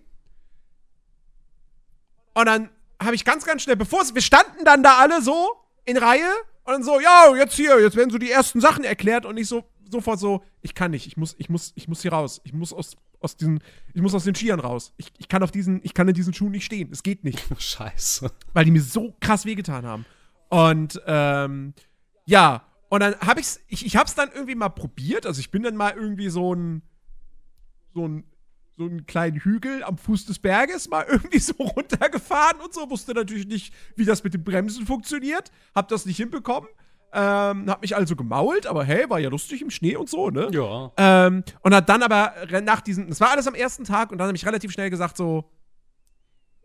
Und 2.40 2.46
dann 2.46 2.70
habe 3.02 3.16
ich 3.16 3.26
ganz, 3.26 3.46
ganz 3.46 3.64
schnell, 3.64 3.76
bevor 3.76 4.02
es, 4.02 4.16
wir 4.16 4.22
standen 4.22 4.64
dann 4.64 4.82
da 4.82 4.98
alle 5.00 5.22
so 5.22 5.58
in 5.84 5.98
Reihe 5.98 6.32
und 6.64 6.72
dann 6.72 6.84
so, 6.84 7.02
ja, 7.02 7.36
jetzt 7.36 7.56
hier, 7.56 7.82
jetzt 7.82 7.98
werden 7.98 8.12
so 8.12 8.18
die 8.18 8.32
ersten 8.32 8.62
Sachen 8.62 8.86
erklärt 8.86 9.26
und 9.26 9.36
ich 9.36 9.48
so 9.50 9.66
sofort 9.92 10.20
so, 10.20 10.44
ich 10.62 10.74
kann 10.74 10.92
nicht, 10.92 11.06
ich 11.08 11.18
muss, 11.18 11.36
ich 11.38 11.50
muss, 11.50 11.74
ich 11.76 11.90
muss 11.90 12.02
hier 12.02 12.14
raus, 12.14 12.40
ich 12.46 12.54
muss 12.54 12.72
aus, 12.72 12.96
aus 13.20 13.36
diesen, 13.36 13.60
ich 13.94 14.02
muss 14.02 14.14
aus 14.14 14.24
den 14.24 14.36
Skiern 14.36 14.62
raus. 14.62 14.94
Ich, 14.96 15.12
ich 15.18 15.28
kann 15.28 15.44
auf 15.44 15.52
diesen, 15.52 15.82
ich 15.84 15.94
kann 15.94 16.08
in 16.08 16.14
diesen 16.14 16.34
Schuhen 16.34 16.52
nicht 16.52 16.64
stehen, 16.64 16.90
es 16.94 17.04
geht 17.04 17.26
nicht. 17.26 17.44
Scheiße. 17.62 18.32
Weil 18.54 18.64
die 18.64 18.72
mir 18.72 18.82
so 18.82 19.16
krass 19.20 19.46
wehgetan 19.46 19.86
haben. 19.86 20.06
Und 20.48 21.02
ähm, 21.08 21.74
ja, 22.26 22.64
und 22.88 23.02
dann 23.02 23.20
habe 23.20 23.42
ich's, 23.42 23.60
ich, 23.68 23.86
ich 23.86 23.98
hab's 23.98 24.16
dann 24.16 24.30
irgendwie 24.32 24.56
mal 24.56 24.70
probiert, 24.70 25.26
also 25.26 25.42
ich 25.42 25.52
bin 25.52 25.64
dann 25.64 25.76
mal 25.76 25.94
irgendwie 25.94 26.30
so 26.30 26.54
ein, 26.56 26.84
so 27.94 28.08
ein 28.08 28.24
so 28.80 28.86
einen 28.86 29.06
kleinen 29.06 29.38
Hügel 29.38 29.84
am 29.84 29.98
Fuß 29.98 30.26
des 30.26 30.40
Berges 30.40 30.90
mal 30.90 31.06
irgendwie 31.10 31.40
so 31.40 31.54
runtergefahren 31.60 32.62
und 32.62 32.74
so. 32.74 32.90
Wusste 32.90 33.14
natürlich 33.14 33.46
nicht, 33.46 33.74
wie 33.98 34.06
das 34.06 34.24
mit 34.24 34.34
dem 34.34 34.44
Bremsen 34.44 34.86
funktioniert. 34.86 35.52
Hab 35.76 35.90
das 35.90 36.06
nicht 36.06 36.18
hinbekommen. 36.18 36.70
Ähm, 37.12 37.70
hab 37.70 37.82
mich 37.82 37.96
also 37.96 38.16
gemault, 38.16 38.68
aber 38.68 38.86
hey, 38.86 39.10
war 39.10 39.20
ja 39.20 39.30
lustig 39.30 39.62
im 39.62 39.72
Schnee 39.72 39.96
und 39.96 40.10
so, 40.10 40.30
ne? 40.30 40.48
Ja. 40.52 40.92
Ähm, 40.96 41.44
und 41.62 41.74
hat 41.74 41.90
dann 41.90 42.04
aber 42.04 42.34
nach 42.64 42.82
diesen, 42.82 43.10
das 43.10 43.20
war 43.20 43.32
alles 43.32 43.48
am 43.48 43.56
ersten 43.56 43.84
Tag 43.84 44.12
und 44.12 44.20
dann 44.20 44.28
habe 44.28 44.38
ich 44.38 44.46
relativ 44.46 44.72
schnell 44.72 44.92
gesagt 44.92 45.18
so, 45.18 45.50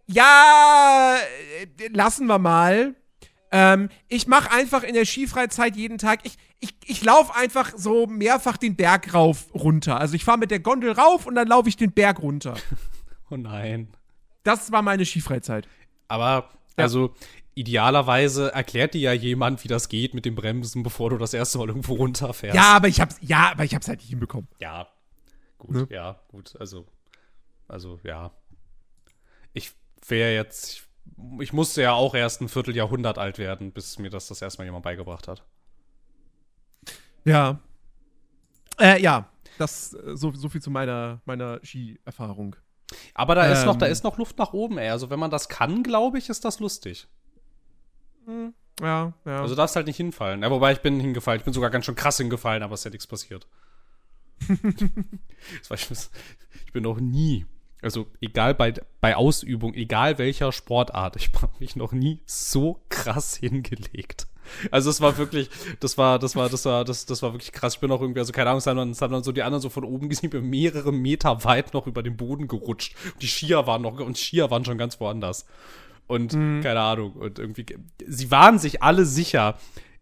ja, 0.07 1.17
äh, 1.63 1.89
lassen 1.89 2.27
wir 2.27 2.39
mal. 2.39 2.95
Ähm, 3.57 3.89
ich 4.09 4.27
mache 4.27 4.51
einfach 4.51 4.83
in 4.83 4.95
der 4.95 5.05
Skifreizeit 5.05 5.77
jeden 5.77 5.97
Tag, 5.99 6.21
ich, 6.25 6.37
ich, 6.59 6.75
ich 6.87 7.05
laufe 7.05 7.35
einfach 7.37 7.73
so 7.77 8.09
mehrfach 8.09 8.57
den 8.57 8.75
Berg 8.75 9.15
rauf 9.15 9.47
runter. 9.55 10.01
Also 10.01 10.15
ich 10.17 10.25
fahre 10.25 10.39
mit 10.39 10.51
der 10.51 10.59
Gondel 10.59 10.91
rauf 10.91 11.25
und 11.27 11.37
dann 11.37 11.47
laufe 11.47 11.69
ich 11.69 11.77
den 11.77 11.93
Berg 11.93 12.21
runter. 12.21 12.55
Oh 13.31 13.37
nein. 13.39 13.89
Das 14.43 14.71
war 14.71 14.83
meine 14.83 15.07
Skifreizeit. 15.07 15.67
Aber, 16.09 16.51
Ja. 16.77 16.85
also, 16.85 17.15
idealerweise 17.55 18.53
erklärt 18.53 18.93
dir 18.95 19.01
ja 19.01 19.13
jemand, 19.13 19.65
wie 19.65 19.69
das 19.69 19.89
geht 19.89 20.13
mit 20.13 20.25
dem 20.27 20.35
Bremsen, 20.35 20.83
bevor 20.83 21.09
du 21.11 21.17
das 21.17 21.33
erste 21.33 21.57
Mal 21.59 21.69
irgendwo 21.69 21.95
runterfährst. 21.95 22.55
Ja, 22.55 22.75
aber 22.77 22.89
ich 22.89 23.01
hab's, 23.01 23.17
ja, 23.23 23.51
aber 23.53 23.65
ich 23.65 23.75
hab's 23.75 23.89
halt 23.89 24.01
nicht 24.01 24.11
hinbekommen. 24.11 24.47
Ja. 24.59 24.89
Gut, 25.59 25.71
Ne? 25.75 25.87
ja, 25.91 26.21
gut. 26.29 26.55
Also, 26.61 26.87
also, 27.67 27.99
ja. 28.05 28.31
Ich 29.55 29.73
wäre 30.07 30.35
jetzt, 30.35 30.73
ich, 30.75 30.83
ich 31.41 31.53
musste 31.53 31.83
ja 31.83 31.93
auch 31.93 32.15
erst 32.15 32.41
ein 32.41 32.49
Vierteljahrhundert 32.49 33.19
alt 33.19 33.39
werden, 33.39 33.73
bis 33.73 33.99
mir 33.99 34.11
das 34.11 34.29
das 34.29 34.43
erste 34.43 34.61
Mal 34.61 34.65
jemand 34.67 34.85
beigebracht 34.85 35.29
hat. 35.29 35.45
Ja. 37.25 37.61
Äh, 38.79 39.01
ja. 39.01 39.29
Das, 39.59 39.95
äh, 39.95 40.17
so, 40.17 40.33
so 40.33 40.49
viel 40.49 40.61
zu 40.63 40.71
meiner, 40.71 41.21
meiner 41.25 41.61
Ski-Erfahrung. 41.63 42.57
Aber 43.15 43.35
da 43.35 43.47
ist 43.47 43.65
noch, 43.65 43.77
da 43.77 43.87
Ähm. 43.87 43.93
ist 43.93 44.05
noch 44.05 44.19
Luft 44.19 44.39
nach 44.39 44.53
oben, 44.53 44.79
ey. 44.79 44.89
Also, 44.91 45.11
wenn 45.11 45.19
man 45.19 45.31
das 45.31 45.49
kann, 45.49 45.83
glaube 45.83 46.19
ich, 46.19 46.29
ist 46.29 46.45
das 46.45 46.61
lustig. 46.61 47.09
Ja, 48.81 49.13
ja. 49.25 49.41
Also, 49.41 49.55
darfst 49.55 49.77
halt 49.77 49.87
nicht 49.87 49.97
hinfallen. 49.97 50.43
Ja, 50.43 50.51
wobei 50.51 50.73
ich 50.73 50.81
bin 50.81 51.01
hingefallen. 51.01 51.39
Ich 51.41 51.45
bin 51.45 51.55
sogar 51.55 51.71
ganz 51.71 51.87
schön 51.87 51.95
krass 51.95 52.17
hingefallen, 52.17 52.63
aber 52.63 52.75
es 52.75 52.81
ist 52.81 52.85
ja 52.85 52.91
nichts 52.91 53.07
passiert. 53.07 53.47
ich 56.67 56.73
bin 56.73 56.83
noch 56.83 56.99
nie, 56.99 57.47
also 57.85 58.07
egal 58.21 58.55
bei, 58.55 58.75
bei 59.01 59.17
Ausübung, 59.17 59.75
egal 59.75 60.19
welcher 60.19 60.53
Sportart, 60.53 61.17
ich 61.17 61.31
habe 61.41 61.53
mich 61.61 61.77
noch 61.77 61.93
nie 61.93 62.21
so 62.27 62.81
krass 62.89 63.37
hingelegt. 63.37 64.27
Also 64.71 64.91
es 64.91 65.01
war 65.01 65.17
wirklich, 65.17 65.49
das 65.81 65.97
war, 65.97 66.19
das 66.19 66.37
war, 66.37 66.49
das 66.49 66.65
war, 66.65 66.85
das, 66.85 67.07
das 67.07 67.23
war 67.23 67.33
wirklich 67.33 67.53
krass. 67.53 67.75
Ich 67.75 67.81
bin 67.81 67.91
auch 67.91 68.01
irgendwie, 68.01 68.21
also 68.21 68.33
keine 68.33 68.51
Ahnung, 68.51 68.59
es 68.59 68.67
haben 68.67 68.77
dann, 68.77 68.91
es 68.91 69.01
haben 69.01 69.13
dann 69.13 69.25
so 69.25 69.33
die 69.33 69.43
anderen 69.43 69.63
so 69.63 69.71
von 69.71 69.85
oben 69.85 70.09
gesehen, 70.09 70.31
bin 70.31 70.49
mehrere 70.51 70.93
Meter 70.93 71.45
weit 71.45 71.73
noch 71.73 71.87
über 71.87 72.03
den 72.03 72.17
Boden 72.17 72.47
gerutscht. 72.47 72.95
Und 73.15 73.23
die 73.23 73.29
Skier 73.29 73.67
waren 73.67 73.83
noch, 73.83 73.99
und 73.99 74.19
Skier 74.19 74.51
waren 74.51 74.65
schon 74.65 74.79
ganz 74.79 75.01
woanders. 75.01 75.47
Und 76.07 76.33
keine 76.63 76.81
Ahnung, 76.81 77.13
und 77.13 77.39
irgendwie, 77.39 77.65
sie 78.07 78.31
waren 78.31 78.59
sich 78.59 78.83
alle 78.83 79.07
sicher, 79.07 79.57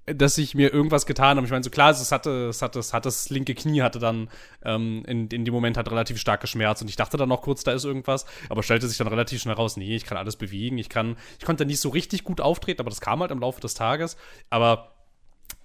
dass 0.06 0.36
ich 0.38 0.54
mir 0.54 0.72
irgendwas 0.72 1.06
getan 1.06 1.36
habe. 1.36 1.46
Ich 1.46 1.50
meine, 1.52 1.62
so 1.62 1.70
klar, 1.70 1.90
es 1.90 2.10
hatte, 2.10 2.48
es 2.48 2.60
hatte, 2.60 2.80
es 2.80 2.92
hatte 2.92 3.06
das 3.06 3.30
linke 3.30 3.54
Knie 3.54 3.82
hatte 3.82 3.98
dann 3.98 4.28
ähm, 4.64 5.04
in, 5.06 5.28
in 5.28 5.44
dem 5.44 5.54
Moment 5.54 5.76
halt 5.76 5.90
relativ 5.90 6.18
stark 6.18 6.40
geschmerzt 6.40 6.82
und 6.82 6.88
ich 6.88 6.96
dachte 6.96 7.16
dann 7.16 7.28
noch 7.28 7.42
kurz, 7.42 7.62
da 7.62 7.72
ist 7.72 7.84
irgendwas, 7.84 8.26
aber 8.48 8.62
stellte 8.62 8.88
sich 8.88 8.98
dann 8.98 9.06
relativ 9.06 9.40
schnell 9.40 9.54
raus, 9.54 9.76
nee, 9.76 9.94
ich 9.94 10.04
kann 10.04 10.18
alles 10.18 10.36
bewegen, 10.36 10.78
ich 10.78 10.88
kann, 10.88 11.16
ich 11.38 11.44
konnte 11.44 11.64
nicht 11.66 11.80
so 11.80 11.88
richtig 11.88 12.24
gut 12.24 12.40
auftreten, 12.40 12.80
aber 12.80 12.90
das 12.90 13.00
kam 13.00 13.20
halt 13.20 13.30
im 13.30 13.38
Laufe 13.38 13.60
des 13.60 13.74
Tages. 13.74 14.16
Aber 14.50 14.92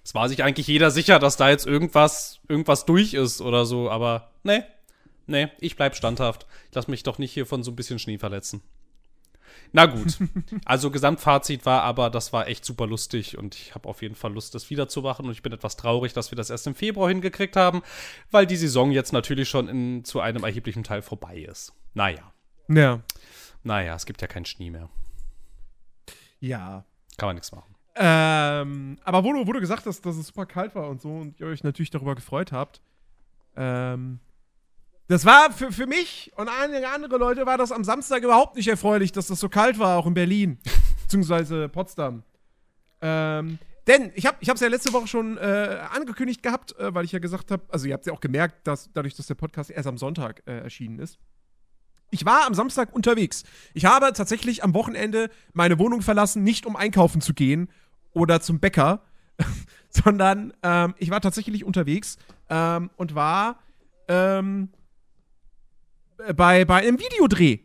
es 0.04 0.14
war 0.14 0.28
sich 0.28 0.44
eigentlich 0.44 0.68
jeder 0.68 0.90
sicher, 0.90 1.18
dass 1.18 1.36
da 1.36 1.50
jetzt 1.50 1.66
irgendwas, 1.66 2.40
irgendwas 2.48 2.86
durch 2.86 3.14
ist 3.14 3.40
oder 3.40 3.66
so, 3.66 3.90
aber 3.90 4.30
nee, 4.44 4.62
nee, 5.26 5.48
ich 5.58 5.76
bleib 5.76 5.96
standhaft. 5.96 6.46
Ich 6.70 6.74
lass 6.76 6.88
mich 6.88 7.02
doch 7.02 7.18
nicht 7.18 7.32
hier 7.32 7.44
von 7.44 7.62
so 7.64 7.72
ein 7.72 7.76
bisschen 7.76 7.98
Schnee 7.98 8.18
verletzen. 8.18 8.62
Na 9.72 9.86
gut. 9.86 10.18
Also 10.64 10.90
Gesamtfazit 10.90 11.66
war 11.66 11.82
aber, 11.82 12.10
das 12.10 12.32
war 12.32 12.48
echt 12.48 12.64
super 12.64 12.86
lustig 12.86 13.38
und 13.38 13.54
ich 13.54 13.74
habe 13.74 13.88
auf 13.88 14.02
jeden 14.02 14.14
Fall 14.14 14.32
Lust, 14.32 14.54
das 14.54 14.70
wiederzumachen 14.70 15.26
und 15.26 15.32
ich 15.32 15.42
bin 15.42 15.52
etwas 15.52 15.76
traurig, 15.76 16.12
dass 16.12 16.30
wir 16.30 16.36
das 16.36 16.50
erst 16.50 16.66
im 16.66 16.74
Februar 16.74 17.08
hingekriegt 17.08 17.56
haben, 17.56 17.82
weil 18.30 18.46
die 18.46 18.56
Saison 18.56 18.90
jetzt 18.90 19.12
natürlich 19.12 19.48
schon 19.48 19.68
in, 19.68 20.04
zu 20.04 20.20
einem 20.20 20.44
erheblichen 20.44 20.84
Teil 20.84 21.02
vorbei 21.02 21.38
ist. 21.38 21.72
Naja, 21.94 22.32
ja. 22.68 23.00
naja, 23.62 23.94
es 23.94 24.06
gibt 24.06 24.20
ja 24.20 24.28
keinen 24.28 24.44
Schnee 24.44 24.70
mehr. 24.70 24.88
Ja. 26.40 26.84
Kann 27.16 27.28
man 27.28 27.36
nichts 27.36 27.52
machen. 27.52 27.74
Ähm, 27.96 28.98
aber 29.04 29.24
wo 29.24 29.32
du, 29.32 29.46
wo 29.46 29.52
du 29.52 29.60
gesagt 29.60 29.86
hast, 29.86 30.06
dass 30.06 30.16
es 30.16 30.28
super 30.28 30.46
kalt 30.46 30.74
war 30.74 30.88
und 30.88 31.00
so 31.02 31.10
und 31.10 31.40
ihr 31.40 31.46
euch 31.46 31.64
natürlich 31.64 31.90
darüber 31.90 32.14
gefreut 32.14 32.52
habt, 32.52 32.80
ähm, 33.56 34.20
das 35.08 35.24
war 35.24 35.50
für, 35.52 35.72
für 35.72 35.86
mich 35.86 36.32
und 36.36 36.48
einige 36.48 36.88
andere 36.88 37.16
Leute 37.16 37.46
war 37.46 37.56
das 37.56 37.72
am 37.72 37.82
Samstag 37.82 38.22
überhaupt 38.22 38.56
nicht 38.56 38.68
erfreulich, 38.68 39.10
dass 39.10 39.26
das 39.26 39.40
so 39.40 39.48
kalt 39.48 39.78
war, 39.78 39.98
auch 39.98 40.06
in 40.06 40.14
Berlin, 40.14 40.58
beziehungsweise 41.02 41.68
Potsdam. 41.68 42.22
Ähm, 43.00 43.58
denn 43.86 44.12
ich 44.14 44.26
habe 44.26 44.36
ich 44.40 44.48
es 44.48 44.60
ja 44.60 44.68
letzte 44.68 44.92
Woche 44.92 45.06
schon 45.06 45.38
äh, 45.38 45.78
angekündigt 45.92 46.42
gehabt, 46.42 46.78
äh, 46.78 46.94
weil 46.94 47.06
ich 47.06 47.12
ja 47.12 47.20
gesagt 47.20 47.50
habe, 47.50 47.62
also 47.70 47.86
ihr 47.86 47.94
habt 47.94 48.04
ja 48.06 48.12
auch 48.12 48.20
gemerkt, 48.20 48.66
dass 48.66 48.90
dadurch, 48.92 49.14
dass 49.14 49.26
der 49.26 49.34
Podcast 49.34 49.70
erst 49.70 49.88
am 49.88 49.96
Sonntag 49.96 50.42
äh, 50.46 50.58
erschienen 50.58 50.98
ist. 50.98 51.18
Ich 52.10 52.26
war 52.26 52.46
am 52.46 52.52
Samstag 52.52 52.94
unterwegs. 52.94 53.44
Ich 53.72 53.86
habe 53.86 54.12
tatsächlich 54.12 54.62
am 54.62 54.74
Wochenende 54.74 55.30
meine 55.54 55.78
Wohnung 55.78 56.02
verlassen, 56.02 56.42
nicht 56.42 56.66
um 56.66 56.76
einkaufen 56.76 57.22
zu 57.22 57.32
gehen 57.32 57.70
oder 58.12 58.42
zum 58.42 58.60
Bäcker, 58.60 59.02
sondern 59.88 60.52
ähm, 60.62 60.94
ich 60.98 61.08
war 61.10 61.22
tatsächlich 61.22 61.64
unterwegs 61.64 62.18
ähm, 62.50 62.90
und 62.96 63.14
war 63.14 63.58
ähm, 64.08 64.68
bei, 66.34 66.64
bei 66.64 66.76
einem 66.76 66.98
Videodreh. 66.98 67.60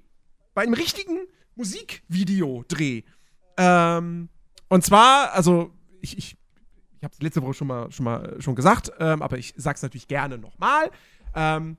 Bei 0.54 0.64
einem 0.64 0.74
richtigen 0.74 1.20
Musikvideodreh. 1.56 3.04
Ähm, 3.58 4.30
und 4.70 4.84
zwar, 4.84 5.34
also, 5.34 5.72
ich, 6.02 6.18
ich, 6.18 6.38
ich 6.98 7.04
habe 7.04 7.14
es 7.14 7.22
letzte 7.22 7.42
Woche 7.42 7.54
schon 7.54 7.68
mal, 7.68 7.92
schon 7.92 8.06
mal 8.06 8.42
schon 8.42 8.56
gesagt, 8.56 8.92
ähm, 9.00 9.22
aber 9.22 9.38
ich 9.38 9.54
sag's 9.58 9.82
natürlich 9.82 10.08
gerne 10.08 10.38
nochmal. 10.38 10.90
Ähm, 11.36 11.78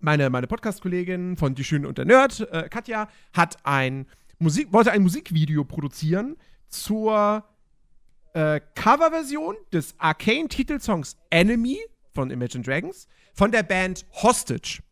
meine, 0.00 0.30
meine 0.30 0.46
Podcast-Kollegin 0.46 1.36
von 1.36 1.54
Die 1.54 1.64
Schöne 1.64 1.86
und 1.86 1.98
der 1.98 2.04
Nerd, 2.04 2.40
äh, 2.50 2.68
Katja, 2.68 3.08
hat 3.32 3.58
ein 3.64 4.06
Musik, 4.38 4.72
wollte 4.72 4.90
ein 4.90 5.02
Musikvideo 5.02 5.64
produzieren 5.64 6.36
zur 6.68 7.44
äh, 8.32 8.60
Coverversion 8.74 9.56
des 9.72 9.94
Arcane-Titelsongs 9.98 11.16
Enemy 11.30 11.78
von 12.12 12.30
Imagine 12.30 12.64
Dragons 12.64 13.06
von 13.34 13.52
der 13.52 13.62
Band 13.62 14.04
Hostage. 14.22 14.82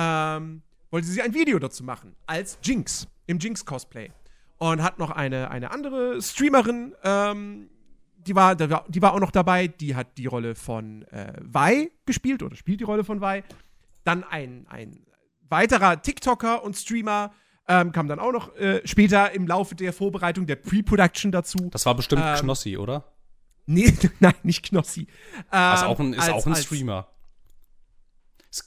Ähm, 0.00 0.62
wollte 0.92 1.06
sie 1.08 1.20
ein 1.20 1.34
Video 1.34 1.58
dazu 1.58 1.82
machen, 1.82 2.14
als 2.26 2.58
Jinx, 2.62 3.08
im 3.26 3.38
Jinx-Cosplay. 3.38 4.10
Und 4.58 4.82
hat 4.82 4.98
noch 4.98 5.10
eine, 5.10 5.50
eine 5.50 5.70
andere 5.72 6.22
Streamerin, 6.22 6.94
ähm, 7.04 7.68
die, 8.16 8.34
war, 8.34 8.54
die 8.56 9.02
war- 9.02 9.12
auch 9.12 9.20
noch 9.20 9.30
dabei, 9.32 9.66
die 9.68 9.94
hat 9.96 10.16
die 10.18 10.26
Rolle 10.26 10.54
von 10.54 11.02
äh, 11.08 11.32
Vi 11.42 11.90
gespielt 12.06 12.42
oder 12.42 12.56
spielt 12.56 12.80
die 12.80 12.84
Rolle 12.84 13.02
von 13.04 13.20
Vi. 13.20 13.42
Dann 14.04 14.24
ein, 14.24 14.66
ein 14.68 15.04
weiterer 15.48 16.00
TikToker 16.00 16.62
und 16.64 16.76
Streamer 16.76 17.32
ähm, 17.68 17.92
kam 17.92 18.08
dann 18.08 18.18
auch 18.18 18.32
noch 18.32 18.54
äh, 18.56 18.80
später 18.86 19.32
im 19.32 19.46
Laufe 19.46 19.74
der 19.74 19.92
Vorbereitung, 19.92 20.46
der 20.46 20.56
Pre-Production 20.56 21.30
dazu. 21.32 21.68
Das 21.70 21.84
war 21.86 21.94
bestimmt 21.94 22.22
Ähm, 22.24 22.36
Knossi, 22.36 22.76
oder? 22.78 23.04
Nee, 23.66 23.92
nein, 24.20 24.32
nicht 24.44 24.64
Knossi. 24.64 25.06
Ähm, 25.52 25.74
ist 25.74 25.82
auch 25.84 26.00
ein, 26.00 26.12
ist 26.14 26.20
als- 26.20 26.30
auch 26.32 26.46
ein 26.46 26.56
Streamer. 26.56 27.06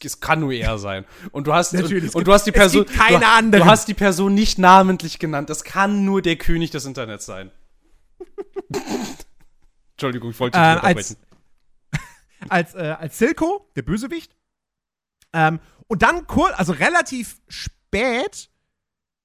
Es, 0.04 0.20
kann 0.20 0.40
nur 0.40 0.52
er 0.52 0.78
sein. 0.78 1.06
Und 1.32 1.48
du 1.48 1.54
hast 1.54 1.74
Natürlich, 1.74 2.06
und, 2.06 2.16
und 2.16 2.28
du 2.28 2.34
hast 2.34 2.46
die 2.46 2.52
Person 2.52 2.86
keine 2.86 3.20
du, 3.20 3.28
anderen. 3.28 3.66
du 3.66 3.70
hast 3.70 3.88
die 3.88 3.94
Person 3.94 4.34
nicht 4.34 4.58
namentlich 4.58 5.20
genannt. 5.20 5.50
Es 5.50 5.64
kann 5.64 6.06
nur 6.06 6.22
der 6.22 6.36
König 6.36 6.72
des 6.72 6.86
Internets 6.86 7.26
sein. 7.26 7.52
Entschuldigung, 9.94 10.32
ich 10.32 10.40
wollte 10.40 10.58
dich 10.58 10.68
nicht 10.68 10.84
als, 10.84 11.18
als, 12.50 12.76
äh, 12.76 12.96
als 13.00 13.18
Silko, 13.18 13.70
der 13.76 13.84
Bösewicht. 13.84 14.36
Ähm, 15.34 15.60
und 15.88 16.02
dann 16.02 16.28
kurz, 16.28 16.54
also 16.58 16.74
relativ 16.74 17.42
spät, 17.48 18.50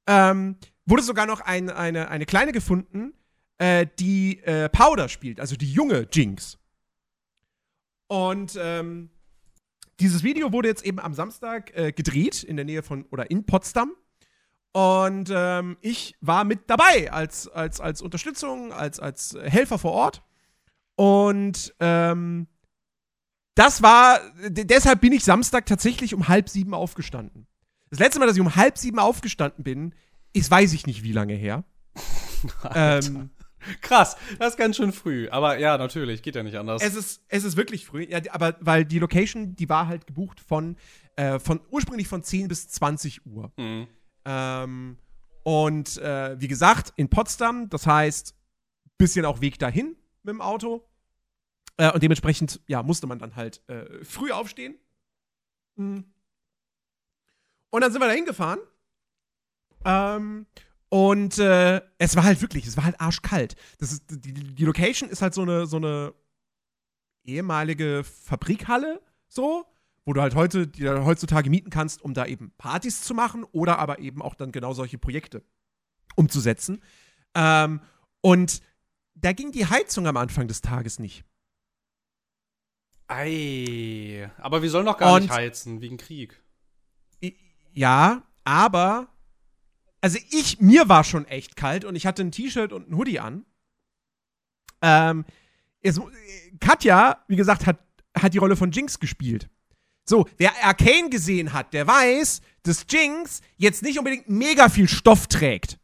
ähm, 0.07 0.57
wurde 0.85 1.03
sogar 1.03 1.27
noch 1.27 1.41
ein, 1.41 1.71
eine, 1.71 2.09
eine 2.09 2.27
kleine 2.27 2.53
gefunden, 2.53 3.15
äh, 3.59 3.87
die 3.99 4.43
äh, 4.43 4.69
Powder 4.69 5.09
spielt, 5.09 5.41
also 5.41 5.57
die 5.57 5.73
junge 5.73 6.09
Jinx. 6.13 6.59
Und 8.09 8.57
ähm, 8.61 9.11
dieses 10.00 10.23
Video 10.23 10.53
wurde 10.53 10.69
jetzt 10.69 10.85
eben 10.85 10.99
am 11.00 11.15
Samstag 11.15 11.76
äh, 11.76 11.93
gedreht 11.93 12.43
in 12.43 12.57
der 12.57 12.65
Nähe 12.65 12.83
von 12.83 13.05
oder 13.11 13.31
in 13.31 13.45
Potsdam. 13.47 13.93
Und 14.73 15.33
ähm, 15.35 15.79
ich 15.81 16.17
war 16.21 16.45
mit 16.45 16.69
dabei 16.69 17.11
als, 17.11 17.49
als, 17.49 17.81
als 17.81 18.03
Unterstützung, 18.03 18.73
als, 18.73 19.00
als 19.00 19.37
Helfer 19.43 19.79
vor 19.79 19.93
Ort. 19.93 20.23
Und 20.97 21.75
ähm, 21.81 22.47
das 23.55 23.83
war, 23.83 24.21
deshalb 24.49 25.00
bin 25.00 25.12
ich 25.12 25.25
Samstag 25.25 25.65
tatsächlich 25.65 26.12
um 26.12 26.29
halb 26.29 26.50
sieben 26.50 26.75
aufgestanden. 26.75 27.47
Das 27.88 28.00
letzte 28.00 28.19
Mal, 28.19 28.26
dass 28.26 28.37
ich 28.37 28.43
um 28.43 28.55
halb 28.55 28.76
sieben 28.76 28.99
aufgestanden 28.99 29.65
bin, 29.65 29.95
ist, 30.35 30.50
weiß 30.50 30.75
ich 30.75 30.87
nicht, 30.87 31.03
wie 31.03 31.12
lange 31.12 31.35
her. 31.35 31.65
ähm, 32.75 33.31
Krass, 33.81 34.17
das 34.39 34.51
ist 34.51 34.57
ganz 34.57 34.77
schön 34.77 34.93
früh. 34.93 35.29
Aber 35.29 35.59
ja, 35.59 35.79
natürlich, 35.79 36.23
geht 36.23 36.37
ja 36.37 36.43
nicht 36.43 36.57
anders. 36.57 36.83
es, 36.83 36.95
ist, 36.95 37.23
es 37.29 37.45
ist 37.45 37.57
wirklich 37.57 37.87
früh, 37.87 38.05
ja, 38.05 38.21
aber 38.31 38.57
weil 38.61 38.85
die 38.85 38.99
Location, 38.99 39.57
die 39.57 39.69
war 39.69 39.89
halt 39.89 40.07
gebucht 40.07 40.41
von, 40.41 40.77
äh, 41.17 41.39
von 41.39 41.61
ursprünglich 41.71 42.09
von 42.09 42.23
10 42.23 42.49
bis 42.49 42.69
20 42.69 43.27
Uhr. 43.27 43.53
Mhm. 43.57 43.89
Ähm, 44.25 44.99
und 45.43 45.99
äh, 45.99 46.41
wie 46.41 46.49
gesagt, 46.49 46.93
in 46.97 47.09
Potsdam, 47.09 47.69
das 47.69 47.87
heißt, 47.87 48.35
bisschen 48.99 49.25
auch 49.25 49.41
Weg 49.41 49.59
dahin 49.59 49.97
mit 50.23 50.33
dem 50.33 50.41
Auto. 50.41 50.89
Äh, 51.77 51.93
und 51.93 52.03
dementsprechend, 52.03 52.61
ja, 52.67 52.83
musste 52.83 53.07
man 53.07 53.19
dann 53.19 53.37
halt 53.37 53.63
äh, 53.69 54.05
früh 54.05 54.33
aufstehen. 54.33 54.77
Mhm. 55.77 56.05
Und 57.71 57.81
dann 57.81 57.93
sind 57.93 58.01
wir 58.01 58.09
da 58.09 58.15
hingefahren. 58.15 58.61
Ähm, 59.85 60.47
und 60.88 61.38
äh, 61.38 61.81
es 61.99 62.16
war 62.16 62.25
halt 62.25 62.40
wirklich, 62.40 62.66
es 62.66 62.76
war 62.76 62.85
halt 62.85 63.00
arschkalt. 63.00 63.57
Das 63.78 63.93
ist, 63.93 64.05
die, 64.11 64.33
die 64.33 64.64
Location 64.64 65.09
ist 65.11 65.23
halt 65.23 65.35
so 65.35 65.43
eine, 65.43 65.66
so 65.66 65.76
eine 65.78 66.14
ehemalige 67.25 68.05
Fabrikhalle, 68.05 69.00
so, 69.28 69.66
wo 70.05 70.12
du 70.12 70.21
halt 70.23 70.35
heute, 70.37 70.69
die 70.69 70.83
du 70.83 71.05
heutzutage 71.05 71.50
mieten 71.50 71.71
kannst, 71.71 72.02
um 72.02 72.14
da 72.14 72.26
eben 72.26 72.52
Partys 72.59 73.02
zu 73.02 73.14
machen 73.14 73.45
oder 73.45 73.78
aber 73.78 73.99
eben 73.99 74.23
auch 74.23 74.35
dann 74.35 74.52
genau 74.52 74.73
solche 74.73 74.99
Projekte 74.99 75.43
umzusetzen. 76.14 76.81
Ähm, 77.35 77.81
und 78.21 78.62
da 79.14 79.33
ging 79.33 79.50
die 79.50 79.66
Heizung 79.66 80.07
am 80.07 80.16
Anfang 80.16 80.47
des 80.47 80.61
Tages 80.61 80.99
nicht. 80.99 81.25
Ei, 83.09 84.31
aber 84.38 84.62
wir 84.62 84.71
sollen 84.71 84.87
doch 84.87 84.99
gar 84.99 85.14
Und- 85.14 85.23
nicht 85.23 85.33
heizen, 85.33 85.81
wegen 85.81 85.97
Krieg. 85.97 86.43
Ja, 87.73 88.23
aber 88.45 89.09
also 90.07 90.21
ich, 90.31 90.61
mir 90.61 90.89
war 90.89 91.03
schon 91.03 91.25
echt 91.25 91.57
kalt 91.57 91.85
und 91.85 91.97
ich 91.97 92.07
hatte 92.07 92.23
ein 92.23 92.31
T-Shirt 92.31 92.73
und 92.73 92.89
ein 92.89 92.97
Hoodie 92.97 93.19
an. 93.19 93.45
Ähm, 94.81 95.25
es, 95.83 96.01
Katja, 96.61 97.25
wie 97.27 97.35
gesagt, 97.35 97.67
hat, 97.67 97.81
hat 98.17 98.33
die 98.33 98.39
Rolle 98.39 98.55
von 98.55 98.71
Jinx 98.71 99.01
gespielt. 99.01 99.51
So, 100.09 100.29
wer 100.37 100.53
Arcane 100.63 101.11
gesehen 101.11 101.53
hat, 101.53 101.73
der 101.73 101.89
weiß, 101.89 102.41
dass 102.63 102.87
Jinx 102.89 103.41
jetzt 103.57 103.83
nicht 103.83 103.99
unbedingt 103.99 104.29
mega 104.29 104.69
viel 104.69 104.89
Stoff 104.89 105.27
trägt. 105.27 105.81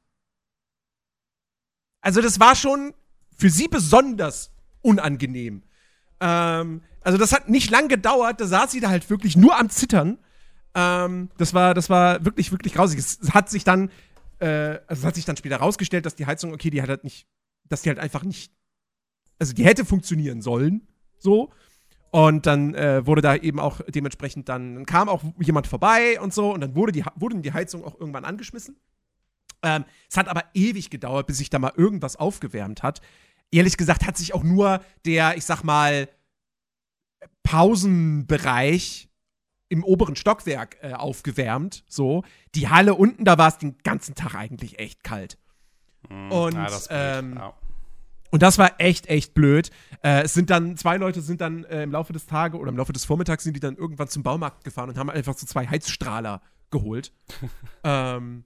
Also 2.01 2.21
das 2.21 2.39
war 2.39 2.55
schon 2.55 2.95
für 3.37 3.51
sie 3.51 3.67
besonders 3.67 4.53
unangenehm. 4.83 5.65
Ähm, 6.21 6.83
also 7.01 7.19
das 7.19 7.33
hat 7.33 7.49
nicht 7.49 7.73
lang 7.73 7.89
gedauert, 7.89 8.41
da 8.41 8.47
saß 8.47 8.71
sie 8.71 8.79
da 8.79 8.89
halt 8.89 9.11
wirklich 9.11 9.37
nur 9.37 9.59
am 9.59 9.69
Zittern. 9.69 10.19
Ähm, 10.75 11.31
das 11.39 11.55
war, 11.55 11.75
das 11.75 11.91
war 11.91 12.25
wirklich, 12.25 12.51
wirklich 12.53 12.75
grausig. 12.75 12.99
Es, 12.99 13.19
hat 13.33 13.51
sich 13.51 13.65
dann, 13.65 13.91
also 14.45 15.01
es 15.01 15.05
hat 15.05 15.15
sich 15.15 15.25
dann 15.25 15.37
später 15.37 15.57
rausgestellt, 15.57 16.07
dass 16.07 16.15
die 16.15 16.27
Heizung, 16.27 16.53
okay, 16.53 16.71
die 16.71 16.83
hat 16.83 16.89
halt 16.89 17.05
nicht, 17.05 17.27
dass 17.69 17.83
die 17.83 17.89
halt 17.89 17.99
einfach 17.99 18.25
nicht, 18.25 18.53
also 19.39 19.53
die 19.53 19.65
hätte 19.65 19.85
funktionieren 19.85 20.43
sollen, 20.43 20.87
so. 21.19 21.53
Und 22.11 22.45
dann 22.45 22.75
äh, 22.75 23.07
wurde 23.07 23.23
da 23.23 23.37
eben 23.37 23.59
auch 23.59 23.81
dementsprechend 23.89 24.49
dann, 24.49 24.75
dann 24.75 24.87
kam 24.87 25.09
auch 25.09 25.23
jemand 25.41 25.67
vorbei 25.67 26.21
und 26.21 26.35
so 26.35 26.53
und 26.53 26.61
dann 26.61 26.75
wurde 26.75 26.93
die, 26.93 27.05
wurde 27.17 27.41
die 27.41 27.53
Heizung 27.53 27.85
auch 27.85 27.99
irgendwann 27.99 28.27
angeschmissen. 28.27 28.77
Ähm, 29.63 29.85
es 30.11 30.17
hat 30.17 30.29
aber 30.29 30.45
ewig 30.53 30.91
gedauert, 30.91 31.27
bis 31.27 31.39
sich 31.39 31.49
da 31.49 31.59
mal 31.59 31.73
irgendwas 31.75 32.17
aufgewärmt 32.17 32.83
hat. 32.83 33.01
Ehrlich 33.51 33.77
gesagt 33.77 34.07
hat 34.07 34.17
sich 34.17 34.35
auch 34.35 34.43
nur 34.43 34.83
der, 35.07 35.37
ich 35.37 35.45
sag 35.45 35.63
mal, 35.63 36.09
Pausenbereich 37.45 39.09
im 39.73 39.85
oberen 39.85 40.17
Stockwerk 40.17 40.77
äh, 40.83 40.93
aufgewärmt. 40.93 41.83
So. 41.89 42.25
Die 42.55 42.69
Halle 42.69 42.95
unten, 42.95 43.25
da 43.25 43.39
war 43.39 43.49
es 43.49 43.57
den 43.57 43.79
ganzen 43.83 44.15
Tag 44.15 44.35
eigentlich 44.35 44.79
echt 44.79 45.03
kalt. 45.03 45.39
Und, 46.31 46.55
ja, 46.55 46.69
ähm, 46.91 47.35
ja. 47.37 47.55
Und 48.31 48.43
das 48.43 48.59
war 48.59 48.73
echt, 48.79 49.07
echt 49.07 49.33
blöd. 49.33 49.71
Äh, 50.03 50.25
es 50.25 50.35
sind 50.35 50.51
dann, 50.51 50.77
zwei 50.77 50.99
Leute 50.99 51.23
sind 51.23 51.41
dann 51.41 51.65
äh, 51.65 51.85
im 51.85 51.93
Laufe 51.93 52.13
des 52.13 52.27
Tages 52.27 52.61
oder 52.61 52.71
im 52.71 52.77
Laufe 52.77 52.93
des 52.93 53.07
Vormittags 53.07 53.45
sind 53.45 53.55
die 53.55 53.61
dann 53.61 53.77
irgendwann 53.77 54.09
zum 54.09 54.23
Baumarkt 54.23 54.65
gefahren 54.65 54.91
und 54.91 54.99
haben 54.99 55.09
einfach 55.09 55.37
so 55.37 55.47
zwei 55.47 55.67
Heizstrahler 55.67 56.43
geholt. 56.71 57.13
ähm, 57.85 58.45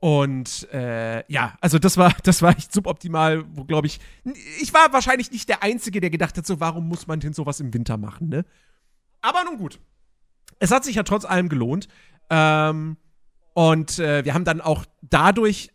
und 0.00 0.68
äh, 0.72 1.24
ja, 1.30 1.56
also 1.60 1.78
das 1.78 1.96
war, 1.96 2.12
das 2.24 2.42
war 2.42 2.56
echt 2.56 2.72
suboptimal, 2.72 3.44
wo 3.56 3.64
glaube 3.64 3.86
ich, 3.86 4.00
ich 4.60 4.74
war 4.74 4.92
wahrscheinlich 4.92 5.30
nicht 5.30 5.48
der 5.48 5.62
Einzige, 5.62 6.00
der 6.00 6.10
gedacht 6.10 6.36
hat, 6.36 6.46
so, 6.46 6.58
warum 6.58 6.88
muss 6.88 7.06
man 7.06 7.20
denn 7.20 7.34
sowas 7.34 7.60
im 7.60 7.72
Winter 7.72 7.96
machen, 7.96 8.28
ne? 8.28 8.44
Aber 9.22 9.44
nun 9.44 9.58
gut. 9.58 9.80
Es 10.58 10.70
hat 10.70 10.84
sich 10.84 10.96
ja 10.96 11.02
trotz 11.02 11.24
allem 11.24 11.48
gelohnt. 11.48 11.88
Ähm, 12.30 12.96
und 13.54 13.98
äh, 13.98 14.24
wir 14.24 14.34
haben 14.34 14.44
dann 14.44 14.60
auch 14.60 14.84
dadurch, 15.02 15.70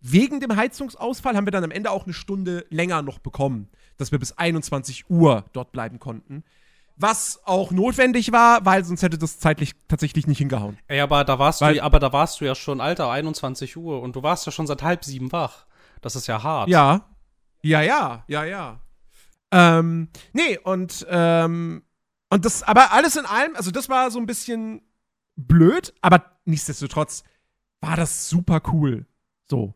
wegen 0.00 0.40
dem 0.40 0.56
Heizungsausfall, 0.56 1.36
haben 1.36 1.46
wir 1.46 1.52
dann 1.52 1.64
am 1.64 1.70
Ende 1.70 1.90
auch 1.90 2.04
eine 2.04 2.12
Stunde 2.12 2.66
länger 2.70 3.02
noch 3.02 3.18
bekommen, 3.20 3.68
dass 3.98 4.10
wir 4.10 4.18
bis 4.18 4.32
21 4.32 5.08
Uhr 5.10 5.44
dort 5.52 5.70
bleiben 5.72 5.98
konnten. 6.00 6.42
Was 6.96 7.40
auch 7.44 7.70
notwendig 7.70 8.32
war, 8.32 8.64
weil 8.66 8.84
sonst 8.84 9.02
hätte 9.02 9.18
das 9.18 9.38
zeitlich 9.38 9.72
tatsächlich 9.88 10.26
nicht 10.26 10.38
hingehauen. 10.38 10.78
Ey, 10.88 11.00
aber 11.00 11.24
da 11.24 11.38
warst 11.38 11.60
Weil- 11.60 11.74
du, 11.74 11.82
aber 11.82 11.98
da 12.00 12.12
warst 12.12 12.40
du 12.40 12.44
ja 12.44 12.54
schon, 12.54 12.80
Alter, 12.80 13.10
21 13.10 13.76
Uhr 13.76 14.02
und 14.02 14.16
du 14.16 14.22
warst 14.22 14.44
ja 14.46 14.52
schon 14.52 14.66
seit 14.66 14.82
halb 14.82 15.04
sieben 15.04 15.32
wach. 15.32 15.66
Das 16.00 16.16
ist 16.16 16.26
ja 16.26 16.42
hart. 16.42 16.68
Ja. 16.68 17.06
Ja, 17.62 17.80
ja, 17.80 18.24
ja, 18.26 18.44
ja. 18.44 18.80
Ähm, 19.52 20.08
nee, 20.32 20.58
und, 20.58 21.06
ähm, 21.08 21.84
und 22.32 22.46
das, 22.46 22.62
aber 22.62 22.92
alles 22.92 23.16
in 23.16 23.26
allem, 23.26 23.54
also 23.56 23.70
das 23.70 23.90
war 23.90 24.10
so 24.10 24.18
ein 24.18 24.24
bisschen 24.24 24.80
blöd, 25.36 25.92
aber 26.00 26.38
nichtsdestotrotz 26.46 27.24
war 27.82 27.94
das 27.94 28.30
super 28.30 28.62
cool. 28.72 29.04
So. 29.50 29.74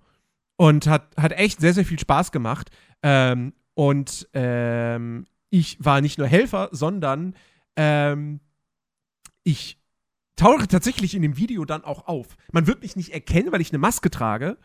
Und 0.57 0.87
hat, 0.87 1.15
hat 1.19 1.33
echt 1.33 1.61
sehr, 1.61 1.75
sehr 1.75 1.85
viel 1.85 1.99
Spaß 1.99 2.33
gemacht. 2.33 2.71
Ähm, 3.03 3.53
und 3.75 4.27
ähm, 4.33 5.27
ich 5.51 5.85
war 5.85 6.01
nicht 6.01 6.17
nur 6.17 6.29
Helfer, 6.29 6.71
sondern 6.73 7.35
ähm, 7.77 8.41
ich 9.43 9.79
tauche 10.37 10.67
tatsächlich 10.67 11.15
in 11.15 11.21
dem 11.21 11.37
Video 11.37 11.67
dann 11.67 11.85
auch 11.85 12.09
auf. 12.09 12.39
Man 12.53 12.67
wird 12.67 12.81
mich 12.81 12.97
nicht 12.97 13.13
erkennen, 13.13 13.53
weil 13.53 13.61
ich 13.61 13.71
eine 13.71 13.79
Maske 13.79 14.09
trage. 14.09 14.57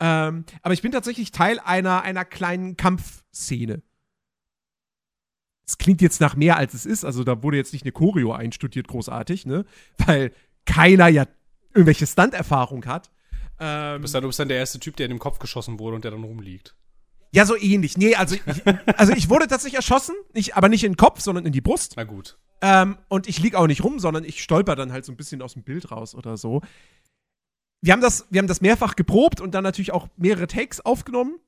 Ähm, 0.00 0.46
aber 0.62 0.74
ich 0.74 0.82
bin 0.82 0.90
tatsächlich 0.90 1.30
Teil 1.30 1.60
einer, 1.60 2.02
einer 2.02 2.24
kleinen 2.24 2.76
Kampfszene. 2.76 3.82
Es 5.66 5.78
klingt 5.78 6.00
jetzt 6.00 6.20
nach 6.20 6.36
mehr, 6.36 6.56
als 6.56 6.74
es 6.74 6.86
ist. 6.86 7.04
Also 7.04 7.24
da 7.24 7.42
wurde 7.42 7.56
jetzt 7.56 7.72
nicht 7.72 7.82
eine 7.84 7.92
Choreo 7.92 8.32
einstudiert, 8.32 8.88
großartig, 8.88 9.46
ne? 9.46 9.64
Weil 10.06 10.32
keiner 10.64 11.08
ja 11.08 11.26
irgendwelche 11.74 12.06
Stunt-Erfahrung 12.06 12.86
hat. 12.86 13.10
Ähm, 13.58 13.96
Du 13.96 14.02
bist, 14.02 14.14
dann, 14.14 14.22
du 14.22 14.28
bist 14.28 14.38
dann 14.38 14.48
der 14.48 14.58
erste 14.58 14.78
Typ, 14.78 14.96
der 14.96 15.06
in 15.06 15.10
den 15.10 15.18
Kopf 15.18 15.38
geschossen 15.38 15.78
wurde 15.78 15.96
und 15.96 16.04
der 16.04 16.10
dann 16.12 16.24
rumliegt. 16.24 16.74
ja, 17.32 17.44
so 17.46 17.56
ähnlich. 17.56 17.96
Nee, 17.96 18.14
also 18.14 18.34
ich, 18.34 18.42
also 18.96 19.12
ich 19.12 19.28
wurde 19.28 19.46
tatsächlich 19.46 19.76
erschossen, 19.76 20.14
nicht, 20.34 20.56
aber 20.56 20.68
nicht 20.68 20.84
in 20.84 20.92
den 20.92 20.96
Kopf, 20.96 21.20
sondern 21.20 21.44
in 21.46 21.52
die 21.52 21.60
Brust. 21.60 21.94
Na 21.96 22.04
gut. 22.04 22.38
Ähm, 22.62 22.96
und 23.08 23.28
ich 23.28 23.38
lieg 23.40 23.54
auch 23.54 23.66
nicht 23.66 23.84
rum, 23.84 23.98
sondern 23.98 24.24
ich 24.24 24.42
stolper 24.42 24.76
dann 24.76 24.92
halt 24.92 25.04
so 25.04 25.12
ein 25.12 25.16
bisschen 25.16 25.42
aus 25.42 25.52
dem 25.54 25.62
Bild 25.62 25.90
raus 25.90 26.14
oder 26.14 26.36
so. 26.36 26.62
Wir 27.82 27.92
haben 27.92 28.00
das, 28.00 28.26
wir 28.30 28.38
haben 28.38 28.46
das 28.48 28.62
mehrfach 28.62 28.96
geprobt 28.96 29.40
und 29.40 29.54
dann 29.54 29.62
natürlich 29.62 29.92
auch 29.92 30.08
mehrere 30.16 30.46
Takes 30.46 30.80
aufgenommen. 30.80 31.38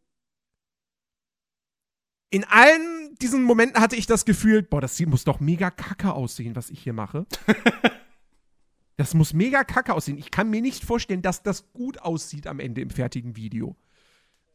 In 2.31 2.45
allen 2.45 3.14
diesen 3.21 3.43
Momenten 3.43 3.81
hatte 3.81 3.97
ich 3.97 4.07
das 4.07 4.25
Gefühl, 4.25 4.62
boah, 4.62 4.81
das 4.81 5.01
muss 5.01 5.25
doch 5.25 5.41
mega 5.41 5.71
kacke 5.71 6.12
aussehen, 6.12 6.55
was 6.57 6.71
ich 6.71 6.83
hier 6.83 6.93
mache. 6.93 7.27
das 8.97 9.14
muss 9.14 9.33
mega 9.33 9.64
kacke 9.64 9.95
aussehen. 9.95 10.19
Ich 10.19 10.31
kann 10.31 10.51
mir 10.51 10.61
nicht 10.61 10.85
vorstellen, 10.85 11.23
dass 11.23 11.43
das 11.43 11.73
gut 11.73 12.01
aussieht 12.01 12.47
am 12.47 12.61
Ende 12.61 12.83
im 12.83 12.91
fertigen 12.91 13.37
Video. 13.37 13.77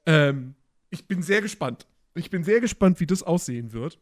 Ähm, 0.06 0.56
ich 0.90 1.08
bin 1.08 1.24
sehr 1.24 1.42
gespannt. 1.42 1.88
Ich 2.14 2.30
bin 2.30 2.44
sehr 2.44 2.62
gespannt, 2.62 3.00
wie 3.00 3.08
das 3.08 3.24
aussehen 3.24 3.74
wird. 3.74 4.00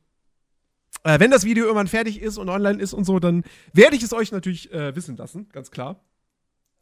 Äh, 1.04 1.20
wenn 1.20 1.32
das 1.32 1.46
Video 1.46 1.64
irgendwann 1.64 1.88
fertig 1.88 2.22
ist 2.22 2.38
und 2.38 2.50
online 2.50 2.82
ist 2.82 2.94
und 2.94 3.06
so, 3.06 3.20
dann 3.20 3.44
werde 3.72 3.96
ich 3.96 4.04
es 4.04 4.14
euch 4.14 4.32
natürlich 4.32 4.72
äh, 4.74 4.94
wissen 4.96 5.16
lassen, 5.16 5.48
ganz 5.50 5.72
klar. 5.72 6.04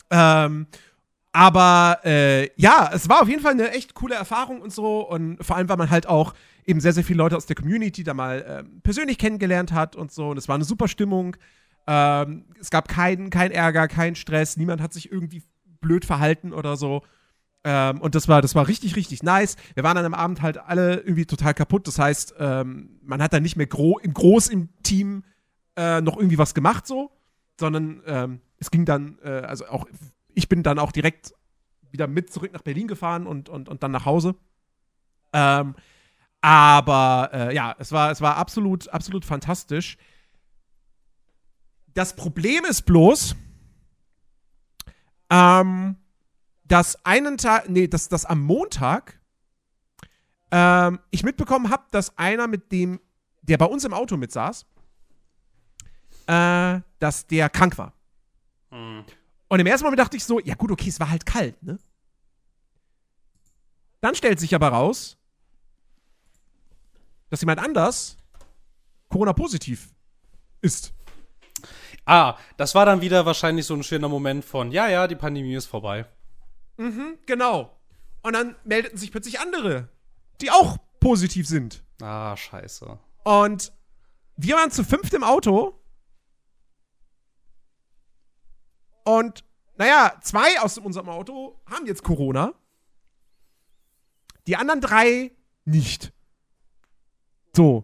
Ähm, 0.10 0.66
aber 1.32 2.00
äh, 2.04 2.50
ja, 2.60 2.90
es 2.92 3.08
war 3.08 3.22
auf 3.22 3.30
jeden 3.30 3.42
Fall 3.42 3.52
eine 3.52 3.72
echt 3.72 3.94
coole 3.94 4.16
Erfahrung 4.16 4.62
und 4.62 4.74
so. 4.74 5.08
Und 5.08 5.44
vor 5.44 5.56
allem, 5.56 5.70
weil 5.70 5.78
man 5.78 5.92
halt 5.92 6.08
auch 6.08 6.34
eben 6.66 6.80
sehr, 6.80 6.94
sehr 6.94 7.04
viele 7.04 7.18
Leute 7.18 7.38
aus 7.38 7.46
der 7.46 7.56
Community 7.56 8.04
da 8.04 8.14
mal 8.14 8.46
ähm, 8.48 8.82
persönlich 8.82 9.18
kennengelernt 9.18 9.72
hat 9.72 9.96
und 9.96 10.12
so. 10.12 10.30
Und 10.30 10.38
es 10.38 10.48
war 10.48 10.56
eine 10.56 10.64
super 10.64 10.88
Stimmung. 10.88 11.36
Ähm, 11.88 12.46
es 12.60 12.70
gab 12.70 12.88
keinen 12.88 13.30
kein 13.30 13.52
Ärger, 13.52 13.88
keinen 13.88 14.16
Stress. 14.16 14.58
Niemand 14.58 14.82
hat 14.82 14.94
sich 14.94 15.12
irgendwie 15.12 15.44
blöd 15.82 16.06
verhalten 16.06 16.54
oder 16.54 16.78
so. 16.78 17.04
Ähm, 17.64 18.00
und 18.00 18.16
das 18.16 18.28
war, 18.28 18.42
das 18.42 18.56
war 18.56 18.68
richtig, 18.68 18.96
richtig 18.96 19.24
nice. 19.24 19.56
Wir 19.74 19.84
waren 19.84 19.96
dann 19.96 20.06
am 20.06 20.14
Abend 20.14 20.42
halt 20.42 20.58
alle 20.58 20.98
irgendwie 20.98 21.26
total 21.26 21.54
kaputt. 21.54 21.88
Das 21.88 22.00
heißt, 22.00 22.36
ähm, 22.40 23.00
man 23.04 23.22
hat 23.22 23.34
dann 23.34 23.44
nicht 23.44 23.56
mehr 23.56 23.68
gro 23.68 24.00
groß 24.02 24.48
im 24.48 24.70
Team 24.84 25.24
äh, 25.76 26.02
noch 26.02 26.18
irgendwie 26.18 26.38
was 26.38 26.54
gemacht 26.54 26.88
so, 26.88 27.12
sondern 27.60 28.02
ähm, 28.06 28.42
es 28.60 28.72
ging 28.72 28.86
dann, 28.86 29.18
äh, 29.24 29.30
also 29.30 29.66
auch, 29.68 29.86
ich 30.34 30.48
bin 30.50 30.64
dann 30.64 30.80
auch 30.80 30.92
direkt 30.92 31.34
wieder 31.92 32.08
mit 32.08 32.32
zurück 32.32 32.54
nach 32.54 32.62
Berlin 32.62 32.88
gefahren 32.88 33.28
und, 33.28 33.50
und, 33.50 33.68
und 33.68 33.84
dann 33.84 33.92
nach 33.92 34.06
Hause. 34.06 34.36
Ähm, 35.34 35.76
aber 36.42 37.30
äh, 37.34 37.56
ja, 37.56 37.76
es 37.80 37.92
war, 37.92 38.12
es 38.12 38.22
war 38.22 38.38
absolut, 38.38 38.88
absolut 38.90 39.26
fantastisch. 39.26 39.98
Das 41.94 42.16
Problem 42.16 42.66
ist 42.66 42.84
bloß, 42.84 43.36
ähm, 45.30 45.98
dass 46.64 47.04
einen 47.06 47.38
Tag, 47.38 47.70
nee, 47.70 47.88
dass, 47.88 48.08
dass 48.08 48.26
am 48.26 48.42
Montag 48.42 49.20
ähm, 50.52 51.00
ich 51.12 51.24
mitbekommen 51.24 51.70
habe, 51.70 51.84
dass 51.92 52.18
einer 52.18 52.48
mit 52.48 52.72
dem, 52.72 53.00
der 53.42 53.58
bei 53.58 53.66
uns 53.66 53.84
im 53.84 53.94
Auto 53.94 54.18
mitsaß, 54.18 54.66
äh, 56.28 56.80
dass 57.00 57.28
der 57.28 57.50
krank 57.50 57.78
war. 57.78 57.94
Hm. 58.72 59.04
Und 59.48 59.60
im 59.60 59.68
ersten 59.68 59.84
Moment 59.86 60.00
dachte 60.00 60.16
ich 60.16 60.24
so, 60.24 60.40
ja 60.40 60.56
gut, 60.56 60.72
okay, 60.72 60.90
es 60.90 61.00
war 61.00 61.10
halt 61.10 61.26
kalt, 61.26 61.62
ne? 61.64 61.80
Dann 64.02 64.16
stellt 64.16 64.40
sich 64.40 64.56
aber 64.56 64.70
raus, 64.70 65.18
dass 67.30 67.42
jemand 67.42 67.60
anders 67.60 68.18
Corona-positiv 69.10 69.90
ist. 70.62 70.94
Ah, 72.06 72.38
das 72.58 72.76
war 72.76 72.86
dann 72.86 73.02
wieder 73.02 73.26
wahrscheinlich 73.26 73.66
so 73.66 73.76
ein 73.76 73.84
schöner 73.84 74.10
Moment 74.10 74.44
von, 74.46 74.72
ja, 74.72 74.88
ja, 74.88 75.08
die 75.08 75.16
Pandemie 75.16 75.56
ist 75.56 75.68
vorbei. 75.68 76.06
Mhm, 76.78 77.20
genau. 77.26 77.78
Und 78.22 78.34
dann 78.34 78.56
meldeten 78.64 78.98
sich 78.98 79.12
plötzlich 79.12 79.40
andere, 79.40 79.90
die 80.42 80.52
auch 80.52 80.78
positiv 81.00 81.48
sind. 81.48 81.84
Ah, 82.02 82.36
scheiße. 82.36 82.98
Und 83.24 83.72
wir 84.38 84.56
waren 84.56 84.72
zu 84.72 84.84
fünft 84.84 85.14
im 85.14 85.24
Auto. 85.24 85.80
Und 89.04 89.44
naja, 89.78 90.18
zwei 90.22 90.60
aus 90.62 90.78
unserem 90.78 91.10
Auto 91.10 91.62
haben 91.66 91.86
jetzt 91.86 92.04
Corona. 92.04 92.54
Die 94.48 94.56
anderen 94.56 94.82
drei 94.82 95.32
nicht. 95.66 96.12
So. 97.60 97.84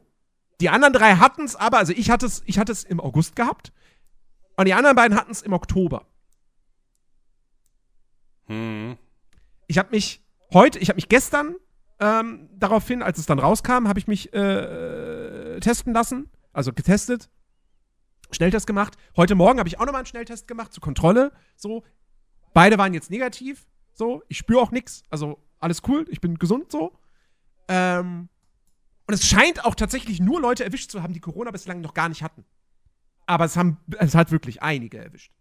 Die 0.61 0.69
anderen 0.69 0.93
drei 0.93 1.17
hatten 1.17 1.43
es 1.43 1.57
aber, 1.57 1.79
also 1.79 1.91
ich 1.91 2.09
hatte 2.09 2.25
es, 2.25 2.43
ich 2.45 2.59
hatte 2.59 2.71
es 2.71 2.85
im 2.85 3.01
August 3.01 3.35
gehabt. 3.35 3.73
Und 4.55 4.69
die 4.69 4.73
anderen 4.73 4.95
beiden 4.95 5.17
hatten 5.17 5.31
es 5.31 5.41
im 5.41 5.51
Oktober. 5.51 6.05
Hm. 8.45 8.97
Ich 9.67 9.77
habe 9.77 9.89
mich 9.91 10.23
heute, 10.53 10.79
ich 10.79 10.87
habe 10.87 10.95
mich 10.95 11.09
gestern 11.09 11.57
ähm, 11.99 12.47
daraufhin, 12.53 13.03
als 13.03 13.17
es 13.17 13.25
dann 13.25 13.37
rauskam, 13.37 13.89
habe 13.89 13.99
ich 13.99 14.07
mich 14.07 14.31
äh, 14.33 15.59
testen 15.59 15.93
lassen. 15.93 16.29
Also 16.53 16.71
getestet. 16.71 17.29
Schnelltest 18.31 18.67
gemacht. 18.67 18.95
Heute 19.17 19.35
Morgen 19.35 19.59
habe 19.59 19.67
ich 19.67 19.77
auch 19.77 19.85
nochmal 19.85 19.99
einen 19.99 20.05
Schnelltest 20.05 20.47
gemacht 20.47 20.71
zur 20.71 20.83
Kontrolle. 20.83 21.33
So. 21.57 21.83
Beide 22.53 22.77
waren 22.77 22.93
jetzt 22.93 23.11
negativ. 23.11 23.67
So. 23.91 24.23
Ich 24.29 24.37
spüre 24.37 24.61
auch 24.61 24.71
nichts. 24.71 25.03
Also 25.09 25.43
alles 25.59 25.81
cool. 25.85 26.05
Ich 26.11 26.21
bin 26.21 26.39
gesund 26.39 26.71
so. 26.71 26.97
Ähm, 27.67 28.29
und 29.07 29.13
es 29.13 29.25
scheint 29.25 29.63
auch 29.65 29.75
tatsächlich 29.75 30.19
nur 30.19 30.41
Leute 30.41 30.63
erwischt 30.63 30.91
zu 30.91 31.03
haben, 31.03 31.13
die 31.13 31.19
Corona 31.19 31.51
bislang 31.51 31.81
noch 31.81 31.93
gar 31.93 32.09
nicht 32.09 32.23
hatten. 32.23 32.43
Aber 33.27 33.45
es 33.45 33.57
haben, 33.57 33.77
es 33.99 34.15
hat 34.15 34.31
wirklich 34.31 34.61
einige 34.61 34.97
erwischt. 34.97 35.31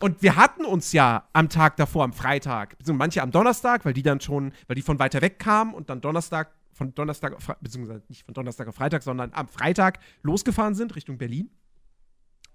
Und 0.00 0.22
wir 0.22 0.36
hatten 0.36 0.64
uns 0.64 0.92
ja 0.92 1.28
am 1.32 1.48
Tag 1.48 1.76
davor, 1.76 2.04
am 2.04 2.12
Freitag, 2.12 2.78
beziehungsweise 2.78 2.98
manche 2.98 3.22
am 3.22 3.32
Donnerstag, 3.32 3.84
weil 3.84 3.92
die 3.92 4.02
dann 4.02 4.20
schon, 4.20 4.52
weil 4.68 4.76
die 4.76 4.82
von 4.82 5.00
weiter 5.00 5.20
weg 5.22 5.40
kamen 5.40 5.74
und 5.74 5.90
dann 5.90 6.00
Donnerstag, 6.00 6.52
von 6.72 6.94
Donnerstag, 6.94 7.36
beziehungsweise 7.60 8.04
nicht 8.08 8.24
von 8.24 8.34
Donnerstag 8.34 8.68
auf 8.68 8.76
Freitag, 8.76 9.02
sondern 9.02 9.32
am 9.34 9.48
Freitag 9.48 9.98
losgefahren 10.22 10.76
sind 10.76 10.94
Richtung 10.94 11.18
Berlin. 11.18 11.50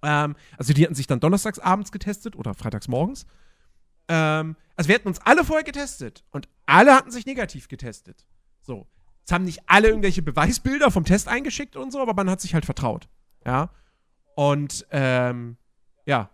Ähm, 0.02 0.36
also 0.58 0.74
die 0.74 0.84
hatten 0.84 0.96
sich 0.96 1.08
dann 1.08 1.20
donnerstags 1.20 1.60
abends 1.60 1.92
getestet 1.92 2.38
oder 2.38 2.54
freitags 2.54 2.88
morgens. 2.88 3.26
Ähm, 4.08 4.56
also 4.78 4.88
wir 4.88 4.96
hatten 4.96 5.10
uns 5.10 5.20
alle 5.20 5.44
vorher 5.44 5.66
getestet 5.66 6.24
und 6.32 6.48
alle 6.66 6.96
hatten 6.96 7.12
sich 7.12 7.26
negativ 7.26 7.68
getestet. 7.68 8.26
So. 8.62 8.88
Es 9.26 9.32
haben 9.32 9.46
nicht 9.46 9.62
alle 9.68 9.88
irgendwelche 9.88 10.22
Beweisbilder 10.22 10.92
vom 10.92 11.06
Test 11.06 11.28
eingeschickt 11.28 11.76
und 11.76 11.92
so, 11.92 12.02
aber 12.02 12.14
man 12.14 12.30
hat 12.30 12.42
sich 12.42 12.54
halt 12.54 12.66
vertraut. 12.66 13.08
Ja. 13.46 13.70
Und 14.36 14.86
ähm, 14.92 15.58
ja. 16.06 16.30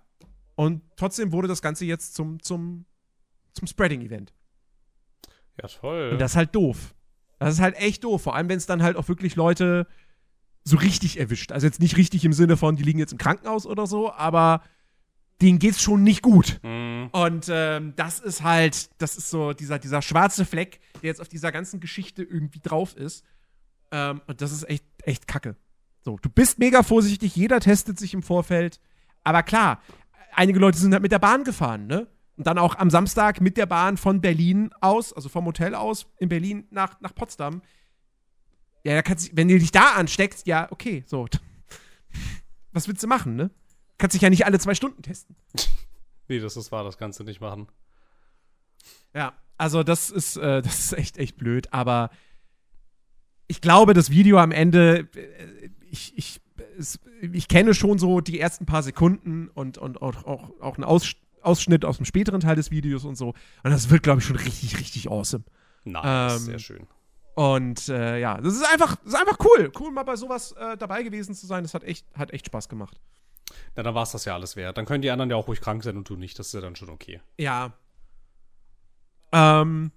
Und 0.56 0.82
trotzdem 0.96 1.32
wurde 1.32 1.48
das 1.48 1.62
Ganze 1.62 1.86
jetzt 1.86 2.16
zum, 2.16 2.42
zum, 2.42 2.86
zum 3.54 3.68
Spreading-Event. 3.68 4.34
Ja, 5.62 5.68
toll. 5.68 6.10
Und 6.12 6.20
das 6.20 6.32
ist 6.32 6.38
halt 6.38 6.56
doof. 6.56 6.96
Das 7.38 7.54
ist 7.54 7.62
halt 7.62 7.76
echt 7.78 8.04
doof. 8.04 8.24
Vor 8.24 8.36
allem, 8.36 8.50
wenn 8.50 8.58
es 8.58 8.66
dann 8.66 8.84
halt 8.84 8.98
auch 8.98 9.08
wirklich 9.08 9.36
Leute 9.36 9.88
so 10.64 10.78
richtig 10.78 11.20
erwischt. 11.20 11.52
Also 11.52 11.68
jetzt 11.68 11.80
nicht 11.80 11.98
richtig 11.98 12.26
im 12.26 12.34
Sinne 12.34 12.58
von, 12.58 12.76
die 12.76 12.84
liegen 12.84 13.00
jetzt 13.00 13.12
im 13.12 13.18
Krankenhaus 13.18 13.66
oder 13.66 13.88
so, 13.88 14.12
aber 14.12 14.62
denen 15.42 15.60
geht's 15.60 15.82
schon 15.82 16.04
nicht 16.04 16.22
gut. 16.22 16.60
Mhm. 16.64 17.10
Und 17.12 17.48
ähm, 17.50 17.94
das 17.96 18.20
ist 18.20 18.44
halt, 18.44 18.90
das 19.02 19.18
ist 19.18 19.30
so 19.30 19.54
dieser, 19.54 19.80
dieser 19.80 20.02
schwarze 20.02 20.46
Fleck, 20.46 20.80
der 21.02 21.08
jetzt 21.08 21.22
auf 21.22 21.30
dieser 21.30 21.52
ganzen 21.52 21.80
Geschichte 21.80 22.24
irgendwie 22.24 22.60
drauf 22.60 22.96
ist. 22.96 23.24
Ähm, 23.92 24.22
und 24.28 24.42
das 24.42 24.52
ist 24.52 24.70
echt, 24.70 24.84
echt 25.04 25.28
kacke. 25.28 25.56
So, 26.02 26.18
du 26.22 26.30
bist 26.30 26.60
mega 26.60 26.84
vorsichtig, 26.84 27.36
jeder 27.36 27.60
testet 27.60 28.00
sich 28.00 28.14
im 28.14 28.24
Vorfeld. 28.24 28.80
Aber 29.24 29.44
klar, 29.44 29.82
einige 30.34 30.60
Leute 30.60 30.78
sind 30.78 30.94
halt 30.94 31.04
mit 31.04 31.12
der 31.12 31.20
Bahn 31.20 31.44
gefahren, 31.44 31.88
ne? 31.88 32.08
Und 32.38 32.48
dann 32.48 32.58
auch 32.58 32.76
am 32.78 32.90
Samstag 32.90 33.42
mit 33.42 33.58
der 33.58 33.66
Bahn 33.66 33.98
von 33.98 34.22
Berlin 34.22 34.72
aus, 34.80 35.12
also 35.12 35.28
vom 35.28 35.46
Hotel 35.46 35.76
aus 35.76 36.08
in 36.20 36.30
Berlin 36.30 36.68
nach, 36.72 37.02
nach 37.02 37.14
Potsdam. 37.14 37.62
Ja, 38.86 38.94
da 38.94 39.02
kannst, 39.02 39.36
wenn 39.36 39.50
du 39.50 39.60
dich 39.60 39.72
da 39.72 39.96
ansteckst, 39.96 40.48
ja, 40.48 40.72
okay, 40.72 41.04
so. 41.06 41.28
Was 42.72 42.88
willst 42.88 43.04
du 43.04 43.08
machen, 43.08 43.36
ne? 43.36 43.52
Kannst 44.00 44.16
dich 44.16 44.22
ja 44.24 44.32
nicht 44.32 44.46
alle 44.46 44.58
zwei 44.60 44.74
Stunden 44.74 45.04
testen. 45.04 45.36
Nee, 46.32 46.38
das 46.38 46.56
ist 46.58 46.72
wahr, 46.72 46.84
das 46.84 47.00
kannst 47.00 47.20
du 47.20 47.24
nicht 47.24 47.42
machen. 47.42 47.68
Ja, 49.16 49.34
also 49.58 49.82
das 49.82 50.12
ist, 50.12 50.38
äh, 50.38 50.62
das 50.62 50.78
ist 50.78 50.94
echt, 50.94 51.18
echt 51.18 51.38
blöd, 51.38 51.74
aber 51.74 52.12
ich 53.48 53.62
glaube, 53.62 53.96
das 53.96 54.12
Video 54.12 54.38
am 54.38 54.52
Ende, 54.52 55.10
äh, 55.16 55.72
ich, 55.90 56.16
ich, 56.16 56.40
es, 56.78 57.00
ich 57.20 57.48
kenne 57.48 57.74
schon 57.74 57.98
so 57.98 58.22
die 58.22 58.40
ersten 58.40 58.68
paar 58.68 58.84
Sekunden 58.84 59.48
und, 59.50 59.80
und 59.80 60.04
auch, 60.04 60.24
auch, 60.26 60.52
auch 60.62 60.76
einen 60.76 60.84
Aus, 60.84 61.14
Ausschnitt 61.42 61.84
aus 61.84 61.98
dem 61.98 62.06
späteren 62.06 62.42
Teil 62.42 62.56
des 62.56 62.70
Videos 62.70 63.06
und 63.06 63.16
so. 63.16 63.30
Und 63.64 63.72
das 63.72 63.90
wird, 63.90 64.04
glaube 64.04 64.20
ich, 64.20 64.26
schon 64.26 64.36
richtig, 64.36 64.80
richtig 64.80 65.10
awesome. 65.10 65.46
Nice, 65.84 66.34
Ähm, 66.42 66.46
sehr 66.46 66.60
schön. 66.60 66.88
Und 67.34 67.90
äh, 67.90 68.20
ja, 68.20 68.40
das 68.40 68.54
ist 68.54 68.72
einfach, 68.72 68.98
das 68.98 69.14
ist 69.14 69.20
einfach 69.20 69.40
cool. 69.46 69.72
Cool, 69.80 69.92
mal 69.92 70.04
bei 70.04 70.16
sowas 70.16 70.52
äh, 70.52 70.78
dabei 70.78 71.02
gewesen 71.02 71.34
zu 71.34 71.48
sein. 71.48 71.64
Das 71.64 71.74
hat 71.74 71.84
echt, 71.84 72.06
hat 72.14 72.32
echt 72.34 72.46
Spaß 72.46 72.70
gemacht. 72.70 73.00
Na, 73.76 73.84
dann 73.84 73.96
war 73.96 74.04
es 74.04 74.12
das 74.12 74.26
ja 74.26 74.34
alles 74.34 74.56
wert. 74.56 74.78
Dann 74.78 74.86
können 74.86 75.02
die 75.02 75.12
anderen 75.12 75.30
ja 75.30 75.36
auch 75.36 75.48
ruhig 75.48 75.62
krank 75.62 75.84
sein 75.84 75.98
und 75.98 76.10
du 76.10 76.16
nicht. 76.16 76.38
Das 76.40 76.48
ist 76.48 76.54
ja 76.54 76.62
dann 76.62 76.76
schon 76.76 76.90
okay. 76.90 77.22
Ja. 77.38 77.74
Ähm. 79.32 79.92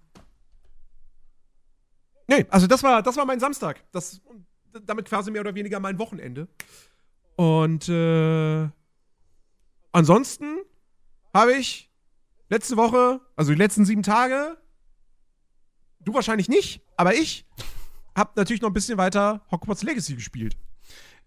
Nee, 2.28 2.46
also 2.50 2.66
das 2.66 2.82
war, 2.82 3.02
das 3.02 3.16
war 3.16 3.26
mein 3.26 3.40
Samstag. 3.40 3.84
Das, 3.92 4.20
damit 4.84 5.06
quasi 5.06 5.30
mehr 5.30 5.42
oder 5.42 5.54
weniger 5.54 5.80
mein 5.80 5.98
Wochenende. 5.98 6.48
Und 7.36 7.88
äh, 7.88 8.68
ansonsten 9.92 10.58
habe 11.34 11.54
ich 11.54 11.90
letzte 12.48 12.76
Woche, 12.76 13.20
also 13.36 13.52
die 13.52 13.58
letzten 13.58 13.84
sieben 13.84 14.02
Tage, 14.02 14.58
du 16.00 16.14
wahrscheinlich 16.14 16.48
nicht, 16.48 16.82
aber 16.96 17.14
ich 17.14 17.46
habe 18.14 18.32
natürlich 18.36 18.62
noch 18.62 18.70
ein 18.70 18.74
bisschen 18.74 18.98
weiter 18.98 19.44
Hogwarts 19.50 19.82
Legacy 19.82 20.14
gespielt. 20.14 20.56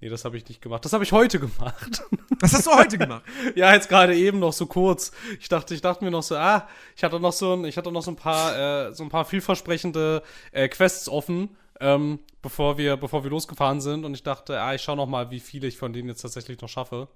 Nee, 0.02 0.10
das 0.10 0.26
habe 0.26 0.36
ich 0.38 0.48
nicht 0.48 0.62
gemacht. 0.62 0.84
Das 0.84 0.94
habe 0.94 1.04
ich 1.04 1.12
heute 1.12 1.40
gemacht. 1.40 2.04
Was 2.40 2.54
hast 2.54 2.68
du 2.68 2.72
heute 2.72 2.98
gemacht? 2.98 3.24
ja, 3.56 3.74
jetzt 3.74 3.88
gerade 3.88 4.16
eben 4.16 4.40
noch 4.40 4.54
so 4.54 4.66
kurz. 4.66 5.12
Ich 5.40 5.48
dachte, 5.48 5.74
ich 5.74 5.82
dachte 5.82 6.04
mir 6.04 6.12
noch 6.12 6.24
so, 6.24 6.36
ah, 6.36 6.68
ich 6.96 7.04
hatte 7.04 7.20
noch 7.20 7.32
so 7.32 7.54
ein, 7.54 7.66
ich 7.66 7.78
hatte 7.78 7.92
noch 7.92 8.02
so 8.02 8.12
ein 8.12 8.18
paar, 8.18 8.88
äh, 8.88 8.94
so 8.94 9.04
ein 9.04 9.10
paar 9.10 9.26
vielversprechende 9.26 10.22
äh, 10.52 10.68
Quests 10.68 11.08
offen, 11.08 11.56
ähm, 11.80 12.20
bevor 12.42 12.78
wir, 12.78 12.98
bevor 12.98 13.24
wir 13.24 13.32
losgefahren 13.32 13.80
sind. 13.80 14.04
Und 14.04 14.14
ich 14.14 14.24
dachte, 14.24 14.60
ah, 14.60 14.74
ich 14.74 14.82
schau 14.82 14.96
noch 14.96 15.08
mal, 15.08 15.32
wie 15.32 15.40
viele 15.40 15.68
ich 15.68 15.78
von 15.78 15.94
denen 15.94 16.10
jetzt 16.10 16.22
tatsächlich 16.22 16.60
noch 16.62 16.70
schaffe, 16.70 17.08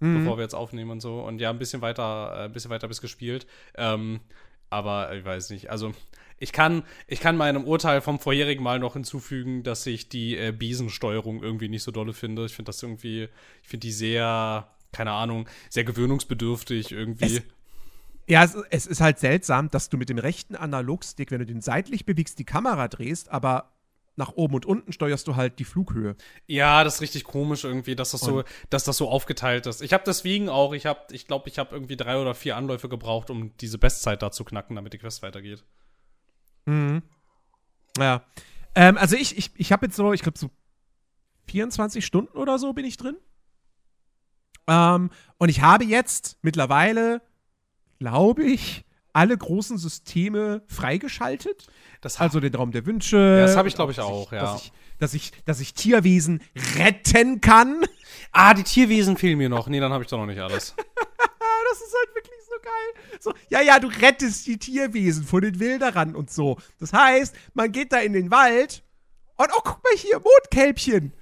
bevor 0.00 0.36
wir 0.36 0.42
jetzt 0.42 0.54
aufnehmen 0.54 0.90
und 0.90 1.00
so. 1.00 1.20
Und 1.20 1.38
ja, 1.38 1.50
ein 1.50 1.58
bisschen 1.58 1.82
weiter, 1.82 2.32
äh, 2.34 2.44
ein 2.44 2.52
bisschen 2.52 2.70
weiter 2.70 2.88
bis 2.88 3.00
gespielt. 3.00 3.46
Ähm, 3.76 4.20
aber 4.70 5.14
ich 5.14 5.24
weiß 5.24 5.50
nicht. 5.50 5.70
Also 5.70 5.92
ich 6.38 6.52
kann, 6.52 6.82
ich 7.06 7.20
kann 7.20 7.36
meinem 7.36 7.64
Urteil 7.64 8.00
vom 8.00 8.18
vorherigen 8.18 8.62
Mal 8.62 8.78
noch 8.78 8.92
hinzufügen, 8.94 9.62
dass 9.62 9.86
ich 9.86 10.08
die 10.08 10.36
äh, 10.36 10.52
Besensteuerung 10.52 11.42
irgendwie 11.42 11.68
nicht 11.68 11.82
so 11.82 11.90
dolle 11.90 12.12
finde. 12.12 12.44
Ich 12.46 12.54
finde 12.54 12.68
das 12.70 12.82
irgendwie, 12.82 13.28
ich 13.62 13.68
finde 13.68 13.86
die 13.86 13.92
sehr, 13.92 14.68
keine 14.92 15.12
Ahnung, 15.12 15.48
sehr 15.70 15.84
gewöhnungsbedürftig 15.84 16.92
irgendwie. 16.92 17.36
Es- 17.38 17.42
Ja, 18.28 18.42
es, 18.44 18.54
es 18.70 18.86
ist 18.86 19.00
halt 19.00 19.18
seltsam, 19.18 19.70
dass 19.70 19.88
du 19.88 19.96
mit 19.96 20.08
dem 20.08 20.18
rechten 20.18 20.56
Analogstick, 20.56 21.30
wenn 21.30 21.38
du 21.38 21.46
den 21.46 21.60
seitlich 21.60 22.06
bewegst, 22.06 22.38
die 22.38 22.44
Kamera 22.44 22.88
drehst, 22.88 23.28
aber 23.30 23.72
nach 24.16 24.32
oben 24.34 24.54
und 24.54 24.66
unten 24.66 24.92
steuerst 24.92 25.28
du 25.28 25.36
halt 25.36 25.58
die 25.58 25.64
Flughöhe. 25.64 26.16
Ja, 26.46 26.82
das 26.84 26.96
ist 26.96 27.00
richtig 27.02 27.24
komisch 27.24 27.64
irgendwie, 27.64 27.94
dass 27.94 28.12
das 28.12 28.22
so, 28.22 28.44
dass 28.70 28.82
das 28.84 28.96
so 28.96 29.08
aufgeteilt 29.10 29.66
ist. 29.66 29.82
Ich 29.82 29.92
habe 29.92 30.04
deswegen 30.06 30.48
auch, 30.48 30.72
ich 30.72 30.86
habe, 30.86 31.00
ich 31.12 31.26
glaube, 31.26 31.48
ich 31.50 31.58
habe 31.58 31.74
irgendwie 31.74 31.96
drei 31.96 32.16
oder 32.20 32.34
vier 32.34 32.56
Anläufe 32.56 32.88
gebraucht, 32.88 33.30
um 33.30 33.56
diese 33.58 33.78
Bestzeit 33.78 34.22
da 34.22 34.30
zu 34.32 34.44
knacken, 34.44 34.74
damit 34.76 34.92
die 34.94 34.98
Quest 34.98 35.22
weitergeht. 35.22 35.64
Mhm. 36.66 37.02
Ja. 37.98 38.22
Ähm, 38.74 38.98
also 38.98 39.16
ich, 39.16 39.38
ich, 39.38 39.50
ich 39.56 39.72
habe 39.72 39.86
jetzt 39.86 39.96
so, 39.96 40.12
ich 40.12 40.22
glaube 40.22 40.38
so 40.38 40.50
24 41.48 42.04
Stunden 42.04 42.36
oder 42.36 42.58
so 42.58 42.72
bin 42.72 42.84
ich 42.84 42.96
drin. 42.96 43.16
Ähm, 44.66 45.10
und 45.38 45.48
ich 45.48 45.62
habe 45.62 45.84
jetzt 45.84 46.38
mittlerweile, 46.42 47.22
glaube 47.98 48.44
ich, 48.44 48.84
alle 49.12 49.36
großen 49.36 49.78
Systeme 49.78 50.62
freigeschaltet. 50.66 51.68
Das 52.02 52.20
Also 52.20 52.38
den 52.40 52.54
Raum 52.54 52.72
der 52.72 52.84
Wünsche. 52.84 53.16
Ja, 53.16 53.46
das 53.46 53.56
habe 53.56 53.68
ich, 53.68 53.74
glaub 53.74 53.90
ich, 53.90 54.00
auch, 54.00 54.30
ja. 54.32 54.40
Dass 54.42 54.62
ich, 54.62 54.72
dass, 54.98 55.14
ich, 55.14 55.32
dass 55.44 55.60
ich 55.60 55.72
Tierwesen 55.72 56.42
retten 56.76 57.40
kann. 57.40 57.82
ah, 58.32 58.52
die 58.52 58.64
Tierwesen 58.64 59.16
fehlen 59.16 59.38
mir 59.38 59.48
noch. 59.48 59.68
Nee, 59.68 59.80
dann 59.80 59.92
habe 59.92 60.04
ich 60.04 60.10
doch 60.10 60.18
noch 60.18 60.26
nicht 60.26 60.40
alles. 60.40 60.74
Das 61.68 61.80
ist 61.80 61.94
halt 61.94 62.14
wirklich 62.14 62.35
geil. 62.66 63.20
So, 63.20 63.32
ja, 63.48 63.60
ja, 63.60 63.78
du 63.78 63.88
rettest 63.88 64.46
die 64.46 64.58
Tierwesen 64.58 65.24
vor 65.24 65.40
den 65.40 65.60
Wilderern 65.60 66.14
und 66.14 66.30
so. 66.30 66.58
Das 66.78 66.92
heißt, 66.92 67.34
man 67.54 67.72
geht 67.72 67.92
da 67.92 67.98
in 67.98 68.12
den 68.12 68.30
Wald 68.30 68.82
und, 69.36 69.48
oh, 69.54 69.60
guck 69.64 69.82
mal 69.84 69.96
hier, 69.96 70.20
Mondkälbchen. 70.20 71.12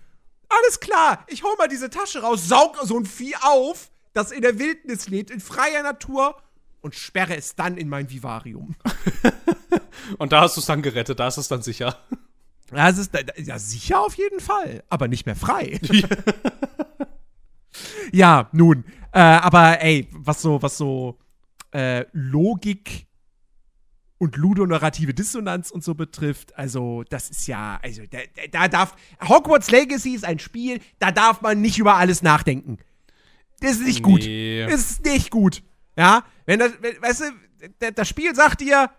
Alles 0.48 0.80
klar, 0.80 1.24
ich 1.28 1.42
hol 1.42 1.54
mal 1.59 1.68
diese 1.68 1.90
Tasche 1.90 2.22
raus, 2.22 2.48
saug 2.48 2.76
so 2.83 2.98
ein 2.98 3.07
Vieh 3.07 3.35
auf, 3.42 3.90
das 4.12 4.30
in 4.30 4.42
der 4.42 4.59
Wildnis 4.59 5.09
lebt, 5.09 5.30
in 5.30 5.40
freier 5.40 5.83
Natur 5.83 6.37
und 6.80 6.94
sperre 6.94 7.37
es 7.37 7.57
dann 7.57 7.76
in 7.76 7.88
mein 7.88 8.11
Vivarium. 8.11 8.74
Und 10.18 10.33
da 10.33 10.42
hast 10.42 10.57
du 10.57 10.61
es 10.61 10.66
dann 10.66 10.83
gerettet, 10.83 11.18
da 11.18 11.28
ist 11.28 11.38
es 11.38 11.48
dann 11.48 11.62
sicher. 11.62 11.98
Ja, 12.74 12.90
es 12.90 12.98
ist, 12.98 13.12
ja, 13.38 13.59
sicher 13.59 14.00
auf 14.00 14.16
jeden 14.16 14.40
Fall, 14.40 14.83
aber 14.90 15.09
nicht 15.09 15.24
mehr 15.24 15.37
frei. 15.37 15.80
ja, 18.12 18.50
nun, 18.52 18.85
äh, 19.12 19.20
aber 19.20 19.80
ey, 19.80 20.09
was 20.12 20.42
so, 20.42 20.61
was 20.61 20.76
so 20.76 21.18
äh, 21.75 22.07
Logik 22.13 23.07
und 24.19 24.37
ludonarrative 24.37 25.13
Dissonanz 25.13 25.71
und 25.71 25.83
so 25.85 25.95
betrifft, 25.95 26.57
also 26.57 27.03
das 27.11 27.31
ist 27.31 27.47
ja, 27.47 27.79
also 27.83 28.03
da, 28.09 28.19
da- 28.37 28.47
da 28.51 28.69
darf 28.69 28.95
Hogwarts 29.29 29.71
Legacy 29.71 30.15
ist 30.15 30.25
ein 30.25 30.39
Spiel, 30.39 30.81
da 30.99 31.11
darf 31.11 31.43
man 31.43 31.61
nicht 31.61 31.79
über 31.79 31.97
alles 31.97 32.23
nachdenken. 32.23 32.79
das 33.61 33.73
ist 33.73 33.85
nicht 33.87 34.03
gut. 34.03 34.21
Nee. 34.23 34.65
Das 34.67 34.81
ist 34.91 35.05
nicht 35.05 35.31
gut. 35.31 35.63
Ja, 35.97 36.25
wenn 36.47 36.59
das, 36.61 36.73
wenn, 36.81 37.01
weißt 37.03 37.23
du, 37.81 37.93
das 37.93 38.09
Spiel 38.09 38.35
sagt 38.35 38.61
dir, 38.61 38.91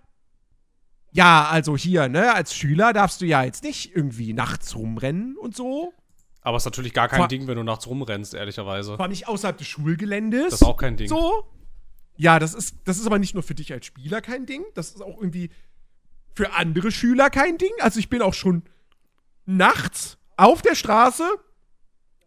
ja, 1.11 1.45
also 1.49 1.77
hier, 1.77 2.09
ne, 2.09 2.33
als 2.33 2.53
Schüler 2.53 2.91
darfst 2.91 3.21
du 3.21 3.25
ja 3.25 3.43
jetzt 3.43 3.63
nicht 3.63 3.95
irgendwie 3.95 4.33
nachts 4.33 4.75
rumrennen 4.75 5.37
und 5.37 5.55
so. 5.55 5.93
Aber 6.41 6.57
es 6.57 6.61
ist 6.63 6.65
natürlich 6.65 6.93
gar 6.93 7.07
kein 7.07 7.19
Vor- 7.19 7.27
Ding, 7.29 7.47
wenn 7.47 7.55
du 7.55 7.63
nachts 7.63 7.87
rumrennst, 7.87 8.33
ehrlicherweise. 8.33 8.91
Vor 8.95 8.99
allem 9.01 9.11
nicht 9.11 9.27
außerhalb 9.27 9.57
des 9.57 9.67
Schulgeländes. 9.67 10.49
Das 10.51 10.61
ist 10.61 10.67
auch 10.67 10.77
kein 10.77 10.97
Ding. 10.97 11.07
So. 11.07 11.45
Ja, 12.17 12.39
das 12.39 12.53
ist, 12.53 12.75
das 12.85 12.97
ist 12.97 13.05
aber 13.05 13.19
nicht 13.19 13.33
nur 13.33 13.43
für 13.43 13.55
dich 13.55 13.73
als 13.73 13.85
Spieler 13.85 14.21
kein 14.21 14.45
Ding, 14.45 14.63
das 14.73 14.91
ist 14.91 15.01
auch 15.01 15.17
irgendwie 15.17 15.49
für 16.33 16.53
andere 16.53 16.91
Schüler 16.91 17.29
kein 17.29 17.57
Ding. 17.57 17.71
Also 17.79 17.99
ich 17.99 18.09
bin 18.09 18.21
auch 18.21 18.33
schon 18.33 18.63
nachts 19.45 20.17
auf 20.37 20.61
der 20.61 20.75
Straße 20.75 21.23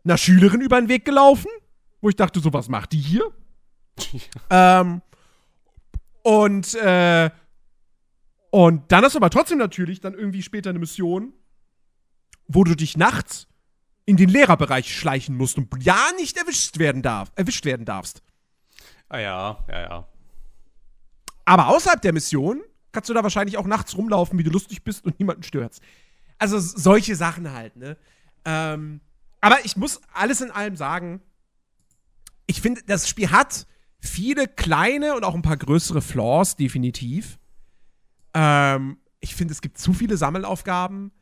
einer 0.05 0.18
Schülerin 0.18 0.61
über 0.61 0.81
den 0.81 0.88
Weg 0.88 1.05
gelaufen, 1.05 1.51
wo 2.01 2.09
ich 2.09 2.16
dachte, 2.16 2.40
so, 2.40 2.53
was 2.53 2.68
macht 2.68 2.92
die 2.92 3.01
hier? 3.01 3.24
ähm, 4.51 5.03
und, 6.22 6.74
äh, 6.74 7.31
und 8.51 8.90
dann 8.90 9.05
hast 9.05 9.14
du 9.14 9.18
aber 9.18 9.31
trotzdem 9.31 9.59
natürlich 9.59 10.01
dann 10.01 10.14
irgendwie 10.14 10.42
später 10.42 10.70
eine 10.70 10.79
Mission, 10.79 11.33
wo 12.46 12.64
du 12.64 12.74
dich 12.74 12.96
nachts 12.96 13.46
in 14.07 14.16
den 14.16 14.31
Lehrerbereich 14.31 14.94
schleichen 14.96 15.37
musst 15.37 15.59
und 15.59 15.68
ja 15.85 15.98
nicht 16.16 16.38
erwischt 16.38 16.79
werden 16.79 17.03
darf, 17.03 17.31
erwischt 17.35 17.66
werden 17.66 17.85
darfst. 17.85 18.22
Ah 19.09 19.18
ja, 19.18 19.64
ja, 19.68 19.81
ja. 19.81 20.09
Aber 21.44 21.68
außerhalb 21.68 22.01
der 22.03 22.12
Mission 22.12 22.61
kannst 22.92 23.09
du 23.09 23.14
da 23.14 23.23
wahrscheinlich 23.23 23.57
auch 23.57 23.66
nachts 23.66 23.97
rumlaufen, 23.97 24.38
wie 24.38 24.42
du 24.42 24.51
lustig 24.51 24.85
bist 24.85 25.05
und 25.05 25.18
niemanden 25.18 25.42
störst. 25.42 25.83
Also 26.38 26.59
solche 26.59 27.16
Sachen 27.16 27.53
halt, 27.53 27.77
ne? 27.77 27.97
Ähm, 28.44 29.01
aber 29.40 29.64
ich 29.64 29.77
muss 29.77 30.01
alles 30.12 30.40
in 30.40 30.51
allem 30.51 30.77
sagen, 30.77 31.21
ich 32.47 32.61
finde, 32.61 32.83
das 32.87 33.09
Spiel 33.09 33.31
hat 33.31 33.66
viele 34.01 34.47
kleine 34.47 35.14
und 35.14 35.25
auch 35.25 35.35
ein 35.35 35.42
paar 35.42 35.57
größere 35.57 36.01
Flaws, 36.01 36.57
definitiv. 36.57 37.38
Ähm, 38.35 38.99
ich 39.21 39.35
finde, 39.35 39.53
es 39.53 39.61
gibt 39.61 39.79
zu 39.79 39.92
viele 39.92 40.16
Sammelaufgaben. 40.16 41.12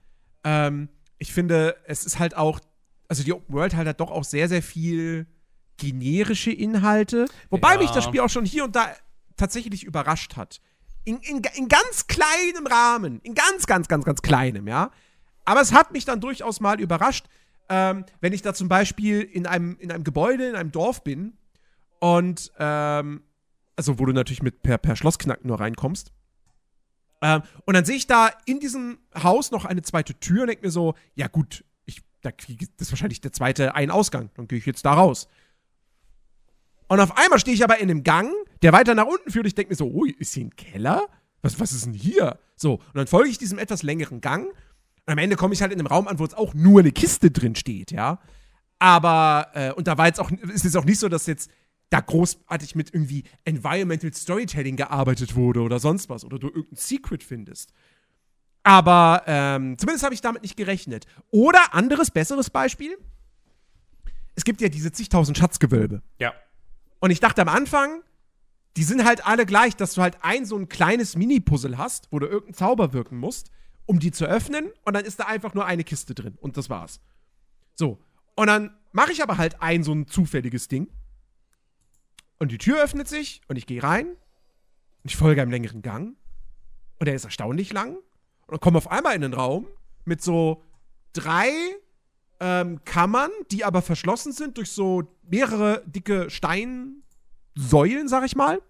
Ähm, 0.45 0.89
ich 1.19 1.33
finde, 1.33 1.77
es 1.87 2.05
ist 2.05 2.19
halt 2.19 2.37
auch, 2.37 2.61
also 3.09 3.23
die 3.23 3.33
Open 3.33 3.55
World 3.55 3.75
halt 3.75 3.89
hat 3.89 4.01
doch 4.01 4.11
auch 4.11 4.25
sehr, 4.25 4.49
sehr 4.49 4.63
viel 4.63 5.27
generische 5.77 6.51
Inhalte. 6.51 7.27
Wobei 7.51 7.75
Ja. 7.75 7.79
mich 7.81 7.91
das 7.91 8.05
Spiel 8.05 8.21
auch 8.21 8.31
schon 8.31 8.45
hier 8.45 8.65
und 8.65 8.75
da 8.77 8.89
tatsächlich 9.37 9.85
überrascht 9.85 10.37
hat. 10.37 10.61
In, 11.05 11.19
in, 11.19 11.43
in 11.55 11.69
ganz 11.69 12.07
kleinem 12.07 12.67
Rahmen. 12.67 13.21
In 13.23 13.35
ganz, 13.35 13.67
ganz, 13.67 13.87
ganz, 13.87 14.05
ganz 14.05 14.23
kleinem, 14.23 14.67
ja. 14.67 14.91
Aber 15.45 15.61
es 15.61 15.73
hat 15.73 15.93
mich 15.93 16.05
dann 16.05 16.21
durchaus 16.21 16.61
mal 16.61 16.81
überrascht, 16.81 17.27
ähm, 17.69 18.05
wenn 18.21 18.33
ich 18.33 18.43
da 18.43 18.55
zum 18.55 18.69
Beispiel 18.69 19.21
in 19.23 19.47
einem, 19.47 19.77
in 19.79 19.93
einem 19.93 20.03
Gebäude, 20.05 20.49
in 20.49 20.57
einem 20.57 20.73
Dorf 20.73 21.05
bin 21.05 21.35
und, 22.01 22.53
ähm, 22.59 23.23
also 23.77 23.99
wo 23.99 24.07
du 24.07 24.13
natürlich 24.13 24.43
mit 24.43 24.63
per, 24.63 24.79
per 24.79 24.97
Schlossknacken 24.97 25.47
nur 25.47 25.61
reinkommst. 25.61 26.13
Ähm, 27.23 27.43
und 27.65 27.75
dann 27.75 27.85
sehe 27.85 27.97
ich 27.97 28.07
da 28.07 28.31
in 28.47 28.61
diesem 28.61 28.99
Haus 29.23 29.51
noch 29.51 29.65
eine 29.65 29.83
zweite 29.83 30.15
Tür 30.15 30.43
und 30.43 30.49
denke 30.49 30.67
mir 30.67 30.71
so, 30.73 30.95
ja 31.15 31.29
gut, 31.29 31.65
ich, 31.85 32.03
da 32.23 32.33
kriege 32.33 32.67
das 32.77 32.89
ist 32.89 32.93
wahrscheinlich 32.93 33.21
der 33.21 33.33
zweite 33.33 33.75
Ein-Ausgang. 33.75 34.31
Dann 34.35 34.49
gehe 34.49 34.59
ich 34.59 34.67
jetzt 34.67 34.85
da 34.85 34.95
raus. 34.95 35.29
Und 36.89 37.01
auf 37.01 37.17
einmal 37.17 37.39
stehe 37.39 37.55
ich 37.55 37.65
aber 37.65 37.79
in 37.79 37.91
einem 37.91 38.05
Gang, 38.05 38.31
der 38.63 38.73
weiter 38.73 38.95
nach 38.95 39.07
unten 39.07 39.31
führt. 39.31 39.47
Ich 39.47 39.55
denke 39.55 39.71
mir 39.71 39.77
so, 39.77 39.87
ui, 39.87 40.11
ist 40.11 40.35
hier 40.35 40.45
ein 40.45 40.55
Keller? 40.57 41.07
Was, 41.43 41.59
was 41.61 41.73
ist 41.73 41.87
denn 41.87 41.95
hier? 41.95 42.39
So, 42.57 42.75
und 42.75 42.95
dann 42.95 43.07
folge 43.07 43.31
ich 43.31 43.39
diesem 43.39 43.59
etwas 43.59 43.83
längeren 43.83 44.21
Gang. 44.21 44.47
Und 44.49 45.13
am 45.13 45.19
Ende 45.19 45.37
komme 45.37 45.55
ich 45.55 45.63
halt 45.63 45.73
in 45.73 45.79
einem 45.79 45.87
Raum 45.87 46.09
an, 46.09 46.19
wo 46.19 46.25
jetzt 46.25 46.37
auch 46.37 46.55
nur 46.55 46.81
eine 46.81 46.93
Kiste 46.93 47.31
drin 47.31 47.55
steht, 47.55 47.93
ja. 47.93 48.21
Aber, 48.79 49.49
äh, 49.55 49.73
und 49.73 49.87
da 49.87 49.97
war 49.97 50.07
jetzt 50.07 50.21
auch, 50.21 50.31
ist 50.31 50.65
es 50.65 50.77
auch 50.77 50.85
nicht 50.85 51.01
so, 51.01 51.09
dass 51.09 51.27
jetzt 51.27 51.51
da 51.91 52.01
großartig 52.01 52.75
mit 52.75 52.93
irgendwie 52.93 53.25
Environmental 53.45 54.13
Storytelling 54.13 54.77
gearbeitet 54.77 55.37
wurde 55.37 55.61
oder 55.61 55.79
sonst 55.79 56.09
was 56.09 56.25
oder 56.25 56.39
du 56.39 56.49
irgendein 56.49 56.77
Secret 56.77 57.23
findest. 57.23 57.73
Aber 58.65 59.23
ähm, 59.27 59.79
zumindest 59.79 60.05
habe 60.05 60.15
ich 60.15 60.21
damit 60.21 60.43
nicht 60.43 60.57
gerechnet. 60.57 61.07
Oder 61.31 61.73
anderes, 61.73 62.11
besseres 62.11 62.51
Beispiel. 62.51 62.99
Es 64.35 64.45
gibt 64.45 64.61
ja 64.61 64.69
diese 64.69 64.91
zigtausend 64.91 65.39
Schatzgewölbe. 65.39 66.03
Ja. 66.19 66.35
Und 67.07 67.13
ich 67.13 67.21
dachte 67.21 67.41
am 67.41 67.49
Anfang, 67.49 68.03
die 68.77 68.83
sind 68.83 69.05
halt 69.05 69.25
alle 69.25 69.47
gleich, 69.47 69.77
dass 69.77 69.95
du 69.95 70.03
halt 70.03 70.25
ein 70.25 70.45
so 70.45 70.57
ein 70.57 70.69
kleines 70.69 71.15
Mini-Puzzle 71.15 71.79
hast, 71.79 72.09
wo 72.11 72.19
du 72.19 72.27
irgendeinen 72.27 72.55
Zauber 72.55 72.93
wirken 72.93 73.17
musst, 73.17 73.53
um 73.85 74.01
die 74.01 74.11
zu 74.11 74.25
öffnen. 74.25 74.73
Und 74.85 74.95
dann 74.95 75.05
ist 75.05 75.21
da 75.21 75.27
einfach 75.27 75.55
nur 75.55 75.65
eine 75.67 75.85
Kiste 75.85 76.17
drin. 76.17 76.37
Und 76.41 76.57
das 76.57 76.69
war's. 76.69 77.01
So. 77.77 78.01
Und 78.35 78.49
dann 78.49 78.77
mache 78.91 79.13
ich 79.13 79.23
aber 79.23 79.39
halt 79.39 79.63
ein 79.63 79.85
so 79.85 79.93
ein 79.93 80.09
zufälliges 80.09 80.67
Ding. 80.67 80.89
Und 82.41 82.51
die 82.51 82.59
Tür 82.59 82.83
öffnet 82.83 83.07
sich 83.07 83.41
und 83.47 83.55
ich 83.55 83.67
gehe 83.67 83.85
rein. 83.85 84.09
Und 84.09 84.17
ich 85.05 85.15
folge 85.15 85.43
einem 85.43 85.53
längeren 85.53 85.83
Gang. 85.83 86.17
Und 86.99 87.07
der 87.07 87.15
ist 87.15 87.25
erstaunlich 87.25 87.73
lang. 87.73 87.95
Und 87.95 88.51
dann 88.51 88.59
komme 88.59 88.79
auf 88.79 88.91
einmal 88.91 89.15
in 89.15 89.21
den 89.21 89.33
Raum 89.33 89.69
mit 90.05 90.25
so 90.25 90.61
drei 91.13 91.53
ähm, 92.41 92.81
Kammern, 92.85 93.31
die 93.51 93.65
aber 93.65 93.83
verschlossen 93.83 94.33
sind 94.33 94.59
durch 94.59 94.71
so 94.71 95.05
mehrere 95.29 95.83
dicke 95.87 96.31
Steinsäulen, 96.31 98.09
sag 98.09 98.25
ich 98.25 98.37
mal. 98.37 98.61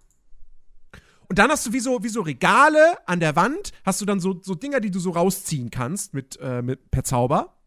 Und 1.29 1.39
dann 1.39 1.51
hast 1.51 1.65
du 1.65 1.73
wie 1.73 1.79
so, 1.79 2.03
wie 2.03 2.09
so 2.09 2.21
Regale 2.21 2.97
an 3.07 3.19
der 3.19 3.35
Wand, 3.35 3.71
hast 3.83 3.99
du 3.99 4.05
dann 4.05 4.19
so, 4.19 4.39
so 4.41 4.55
Dinger, 4.55 4.79
die 4.79 4.91
du 4.91 4.99
so 4.99 5.11
rausziehen 5.11 5.69
kannst 5.69 6.13
mit, 6.13 6.37
äh, 6.41 6.61
mit, 6.61 6.89
per 6.89 7.03
Zauber. 7.03 7.57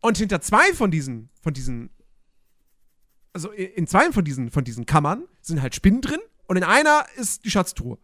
Und 0.00 0.18
hinter 0.18 0.40
zwei 0.40 0.74
von 0.74 0.90
diesen, 0.90 1.30
von 1.42 1.54
diesen, 1.54 1.90
also 3.32 3.50
in 3.50 3.86
zwei 3.86 4.12
von 4.12 4.24
diesen, 4.24 4.50
von 4.50 4.64
diesen 4.64 4.84
Kammern 4.84 5.24
sind 5.40 5.62
halt 5.62 5.74
Spinnen 5.74 6.02
drin 6.02 6.20
und 6.46 6.56
in 6.56 6.64
einer 6.64 7.06
ist 7.16 7.44
die 7.44 7.50
Schatztruhe. 7.50 7.98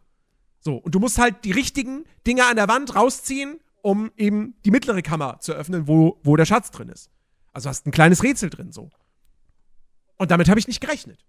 So, 0.60 0.76
und 0.76 0.94
du 0.94 1.00
musst 1.00 1.18
halt 1.18 1.44
die 1.44 1.52
richtigen 1.52 2.04
Dinger 2.26 2.48
an 2.48 2.56
der 2.56 2.68
Wand 2.68 2.94
rausziehen, 2.94 3.60
um 3.82 4.10
eben 4.16 4.54
die 4.64 4.70
mittlere 4.70 5.02
Kammer 5.02 5.38
zu 5.40 5.52
öffnen, 5.52 5.86
wo, 5.86 6.18
wo 6.22 6.36
der 6.36 6.46
Schatz 6.46 6.70
drin 6.70 6.88
ist. 6.88 7.10
Also 7.52 7.68
hast 7.68 7.86
ein 7.86 7.90
kleines 7.90 8.22
Rätsel 8.22 8.48
drin, 8.48 8.72
so. 8.72 8.90
Und 10.16 10.30
damit 10.30 10.48
habe 10.48 10.58
ich 10.58 10.68
nicht 10.68 10.80
gerechnet. 10.80 11.24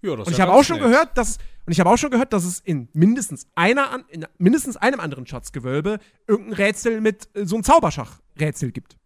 Ja, 0.00 0.10
das 0.16 0.20
Und 0.20 0.26
ist 0.26 0.32
ich 0.32 0.38
ja 0.38 0.46
habe 0.46 0.52
auch 0.52 0.62
schon 0.64 0.76
nett. 0.78 0.86
gehört, 0.86 1.18
dass 1.18 1.38
und 1.66 1.72
ich 1.72 1.80
habe 1.80 1.90
auch 1.90 1.96
schon 1.98 2.10
gehört, 2.10 2.32
dass 2.32 2.44
es 2.44 2.60
in 2.60 2.88
mindestens 2.92 3.46
einer 3.54 4.04
in 4.08 4.26
mindestens 4.38 4.76
einem 4.76 5.00
anderen 5.00 5.26
Schatzgewölbe 5.26 5.98
irgendein 6.26 6.54
Rätsel 6.54 7.00
mit 7.00 7.28
äh, 7.34 7.44
so 7.44 7.56
einem 7.56 7.64
Zauberschach-Rätsel 7.64 8.72
gibt. 8.72 8.96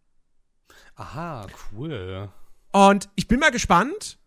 Aha, 0.94 1.46
cool. 1.72 2.30
Und 2.72 3.08
ich 3.16 3.26
bin 3.26 3.40
mal 3.40 3.50
gespannt, 3.50 4.18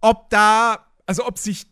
ob 0.00 0.28
da, 0.30 0.86
also 1.06 1.26
ob 1.26 1.38
sich 1.38 1.66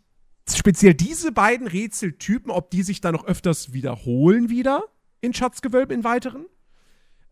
speziell 0.51 0.93
diese 0.95 1.31
beiden 1.31 1.67
Rätseltypen, 1.67 2.51
ob 2.51 2.71
die 2.71 2.83
sich 2.83 2.99
da 3.01 3.11
noch 3.11 3.25
öfters 3.25 3.73
wiederholen 3.73 4.49
wieder 4.49 4.83
in 5.23 5.33
Schatzgewölben 5.33 5.97
in 5.97 6.03
weiteren. 6.03 6.45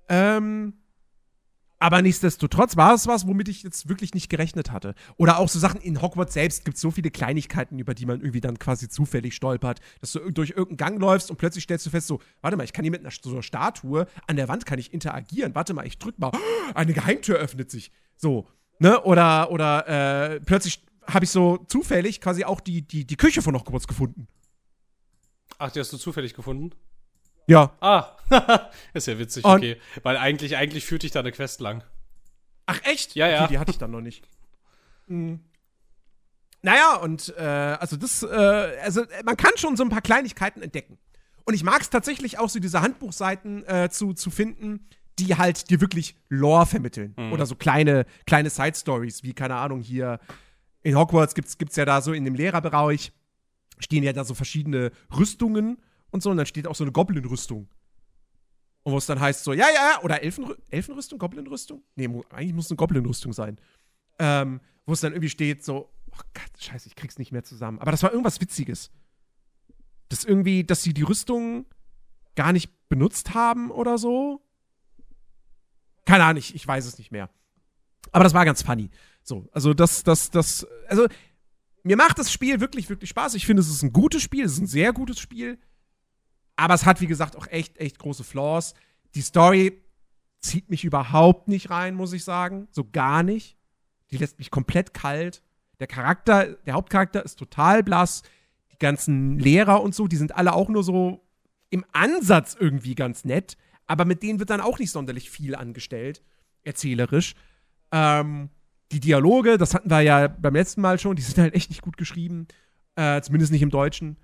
Ähm, 0.08 0.74
aber 1.78 2.02
nichtsdestotrotz 2.04 2.78
war 2.78 2.94
es 2.94 3.08
was, 3.08 3.26
womit 3.26 3.50
ich 3.50 3.64
jetzt 3.64 3.90
wirklich 3.90 4.14
nicht 4.14 4.30
gerechnet 4.30 4.72
hatte. 4.72 4.94
Oder 5.18 5.40
auch 5.40 5.50
so 5.50 5.58
Sachen 5.58 5.82
in 5.82 6.02
Hogwarts 6.02 6.36
selbst 6.36 6.64
gibt 6.64 6.76
es 6.76 6.82
so 6.82 6.92
viele 6.92 7.10
Kleinigkeiten, 7.10 7.80
über 7.80 7.96
die 7.96 8.06
man 8.06 8.22
irgendwie 8.22 8.40
dann 8.40 8.60
quasi 8.60 8.88
zufällig 8.88 9.36
stolpert, 9.36 9.80
dass 10.00 10.12
du 10.12 10.20
durch 10.32 10.52
irgendeinen 10.52 10.78
Gang 10.78 11.02
läufst 11.02 11.32
und 11.32 11.38
plötzlich 11.38 11.64
stellst 11.64 11.86
du 11.88 11.90
fest, 11.90 12.06
so, 12.06 12.22
warte 12.42 12.56
mal, 12.56 12.64
ich 12.64 12.74
kann 12.74 12.84
hier 12.84 12.92
mit 12.92 13.02
einer, 13.02 13.10
so 13.10 13.32
einer 13.32 13.42
Statue 13.42 14.06
an 14.28 14.36
der 14.36 14.48
Wand 14.48 14.68
kann 14.68 14.78
ich 14.78 14.94
interagieren. 14.94 15.56
Warte 15.56 15.74
mal, 15.74 15.88
ich 15.88 15.98
drück 15.98 16.20
mal, 16.20 16.32
eine 16.76 16.94
Geheimtür 16.94 17.38
öffnet 17.38 17.72
sich. 17.72 17.92
So, 18.16 18.48
ne? 18.78 19.02
Oder, 19.02 19.52
oder 19.52 19.88
äh, 20.34 20.40
plötzlich 20.40 20.86
habe 21.08 21.26
ich 21.26 21.32
so 21.32 21.58
zufällig 21.68 22.22
quasi 22.22 22.46
auch 22.46 22.62
die, 22.62 22.84
die, 22.84 23.06
die 23.06 23.18
Küche 23.18 23.42
von 23.42 23.56
Hogwarts 23.56 23.88
gefunden. 23.88 24.28
Ach, 25.58 25.72
die 25.72 25.80
hast 25.80 25.92
du 25.92 25.98
zufällig 25.98 26.36
gefunden? 26.36 26.72
Ja. 27.48 27.72
Ah, 27.82 28.18
ist 28.94 29.08
ja 29.08 29.18
witzig, 29.20 29.44
Und- 29.46 29.58
okay. 29.58 29.78
Weil 30.04 30.18
eigentlich, 30.18 30.56
eigentlich 30.58 30.86
führt 30.86 31.04
dich 31.04 31.12
da 31.12 31.20
eine 31.20 31.32
Quest 31.32 31.60
lang. 31.62 31.84
Ach, 32.66 32.80
echt? 32.84 33.16
Ja, 33.16 33.28
ja. 33.28 33.44
Okay, 33.44 33.54
die 33.54 33.60
hatte 33.60 33.72
ich 33.72 33.78
dann 33.78 33.92
noch 33.92 34.02
nicht. 34.02 34.26
Mhm. 35.08 35.42
Naja, 36.62 36.96
und 36.98 37.34
äh, 37.38 37.42
also 37.42 37.98
das, 37.98 38.22
äh, 38.24 38.28
also 38.84 39.02
äh, 39.02 39.24
man 39.24 39.36
kann 39.36 39.52
schon 39.58 39.76
so 39.76 39.84
ein 39.84 39.90
paar 39.90 40.02
Kleinigkeiten 40.02 40.62
entdecken. 40.62 40.98
Und 41.44 41.56
ich 41.56 41.64
mag 41.64 41.82
es 41.82 41.90
tatsächlich 41.90 42.38
auch 42.38 42.50
so, 42.50 42.60
diese 42.60 42.82
Handbuchseiten 42.82 43.66
äh, 43.68 43.90
zu, 43.90 44.14
zu 44.14 44.30
finden, 44.30 44.88
die 45.18 45.36
halt 45.36 45.70
dir 45.72 45.82
wirklich 45.82 46.16
Lore 46.30 46.66
vermitteln. 46.68 47.16
Oder 47.34 47.46
so 47.46 47.56
kleine, 47.56 48.06
kleine 48.26 48.50
Side-Stories, 48.50 49.24
wie, 49.24 49.34
keine 49.34 49.56
Ahnung, 49.56 49.82
hier 49.82 50.20
in 50.84 50.96
Hogwarts 50.96 51.34
gibt's, 51.36 51.58
gibt's 51.58 51.76
ja 51.76 51.86
da 51.86 52.02
so 52.02 52.14
in 52.14 52.26
dem 52.26 52.36
Lehrerbereich, 52.36 53.12
stehen 53.80 54.04
ja 54.04 54.14
da 54.14 54.24
so 54.24 54.34
verschiedene 54.36 54.92
Rüstungen 55.16 55.82
und 56.12 56.22
so, 56.22 56.30
und 56.30 56.38
dann 56.38 56.46
steht 56.46 56.68
auch 56.68 56.76
so 56.76 56.84
eine 56.84 56.92
Goblin-Rüstung. 56.92 57.68
Und 58.84 58.94
wo 58.94 58.98
es 58.98 59.06
dann 59.06 59.20
heißt 59.20 59.44
so, 59.44 59.54
ja, 59.54 59.68
ja, 59.68 59.92
ja, 59.92 60.02
oder 60.04 60.22
Elfen, 60.24 60.54
Elfenrüstung, 60.70 61.20
Goblin-Rüstung? 61.20 61.84
Nee, 61.96 62.10
eigentlich 62.32 62.54
muss 62.54 62.66
es 62.66 62.72
eine 62.72 62.78
Goblin-Rüstung 62.78 63.34
sein. 63.34 63.58
Ähm, 64.20 64.60
wo 64.86 64.94
es 64.94 65.02
dann 65.02 65.14
irgendwie 65.14 65.30
steht 65.30 65.64
so, 65.64 65.92
oh 66.12 66.22
Gott, 66.34 66.52
scheiße, 66.60 66.88
ich 66.88 66.96
krieg's 66.96 67.18
nicht 67.18 67.32
mehr 67.32 67.44
zusammen. 67.44 67.80
Aber 67.80 67.92
das 67.92 68.04
war 68.04 68.12
irgendwas 68.12 68.42
Witziges. 68.42 68.92
Das 70.10 70.24
irgendwie, 70.24 70.64
dass 70.64 70.84
sie 70.84 70.94
die 70.94 71.04
Rüstung 71.04 71.66
gar 72.36 72.54
nicht 72.54 72.90
benutzt 72.90 73.34
haben 73.34 73.72
oder 73.72 73.98
so. 73.98 74.42
Keine 76.06 76.24
Ahnung, 76.24 76.40
ich, 76.40 76.56
ich 76.56 76.68
weiß 76.68 76.86
es 76.86 76.98
nicht 76.98 77.12
mehr. 77.12 77.30
Aber 78.12 78.24
das 78.24 78.34
war 78.34 78.46
ganz 78.46 78.64
funny. 78.64 78.90
So, 79.24 79.48
also 79.52 79.74
das, 79.74 80.04
das, 80.04 80.32
das, 80.32 80.68
also 80.88 81.08
mir 81.84 81.98
macht 81.98 82.20
das 82.20 82.32
Spiel 82.32 82.60
wirklich, 82.60 82.90
wirklich 82.90 83.10
Spaß. 83.12 83.36
Ich 83.36 83.46
finde, 83.46 83.62
es 83.62 83.70
ist 83.70 83.84
ein 83.84 83.94
gutes 83.94 84.22
Spiel, 84.22 84.46
es 84.46 84.54
ist 84.54 84.60
ein 84.60 84.68
sehr 84.68 84.92
gutes 84.94 85.20
Spiel. 85.20 85.60
Aber 86.62 86.76
es 86.76 86.86
hat, 86.86 87.02
wie 87.02 87.08
gesagt, 87.08 87.36
auch 87.36 87.48
echt, 87.48 87.80
echt 87.80 87.98
große 87.98 88.24
Flaws. 88.24 88.76
Die 89.16 89.22
Story 89.22 89.82
zieht 90.42 90.70
mich 90.70 90.84
überhaupt 90.84 91.48
nicht 91.48 91.72
rein, 91.72 91.96
muss 91.96 92.14
ich 92.14 92.24
sagen. 92.24 92.68
So 92.70 92.86
gar 92.86 93.24
nicht. 93.24 93.58
Die 94.12 94.18
lässt 94.18 94.38
mich 94.38 94.52
komplett 94.52 94.94
kalt. 94.94 95.42
Der 95.80 95.88
Charakter, 95.88 96.54
der 96.68 96.76
Hauptcharakter 96.76 97.26
ist 97.26 97.40
total 97.40 97.82
blass. 97.82 98.22
Die 98.72 98.78
ganzen 98.78 99.40
Lehrer 99.40 99.82
und 99.82 99.96
so, 99.96 100.08
die 100.08 100.18
sind 100.18 100.36
alle 100.36 100.54
auch 100.54 100.70
nur 100.70 100.84
so 100.84 101.26
im 101.72 101.84
Ansatz 101.94 102.56
irgendwie 102.60 102.94
ganz 102.94 103.26
nett. 103.26 103.58
Aber 103.88 104.06
mit 104.06 104.22
denen 104.22 104.38
wird 104.38 104.52
dann 104.52 104.62
auch 104.62 104.78
nicht 104.78 104.92
sonderlich 104.92 105.32
viel 105.32 105.56
angestellt, 105.56 106.22
erzählerisch. 106.62 107.34
Ähm, 107.92 108.52
die 108.92 109.00
Dialoge, 109.00 109.58
das 109.58 109.74
hatten 109.74 109.90
wir 109.90 110.02
ja 110.02 110.28
beim 110.28 110.54
letzten 110.54 110.82
Mal 110.82 111.00
schon, 111.00 111.16
die 111.16 111.24
sind 111.24 111.40
halt 111.40 111.56
echt 111.56 111.72
nicht 111.72 111.82
gut 111.82 111.98
geschrieben. 111.98 112.48
Äh, 112.96 113.20
zumindest 113.22 113.52
nicht 113.52 113.64
im 113.64 113.72
Deutschen. 113.72 114.18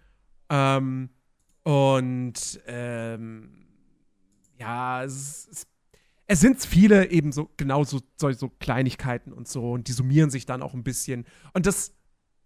Ähm, 0.52 1.10
und 1.68 2.62
ähm, 2.66 3.50
ja, 4.58 5.04
es, 5.04 5.50
es, 5.52 5.68
es, 6.26 6.40
sind 6.40 6.66
viele 6.66 7.12
eben 7.12 7.34
so 7.34 7.50
genau 7.58 7.84
so, 7.84 8.00
so, 8.16 8.32
so, 8.32 8.48
Kleinigkeiten 8.48 9.34
und 9.34 9.50
so 9.50 9.74
und 9.74 9.90
die 9.90 9.92
summieren 9.92 10.30
sich 10.30 10.46
dann 10.46 10.62
auch 10.62 10.74
ein 10.74 10.86
bisschen. 10.86 11.26
Und 11.52 11.66
das 11.66 11.94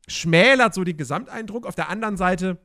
schmälert 0.08 0.74
so 0.74 0.84
den 0.84 0.98
Gesamteindruck. 0.98 1.68
Auf 1.68 1.76
der 1.76 1.90
anderen 1.90 2.18
Seite 2.18 2.58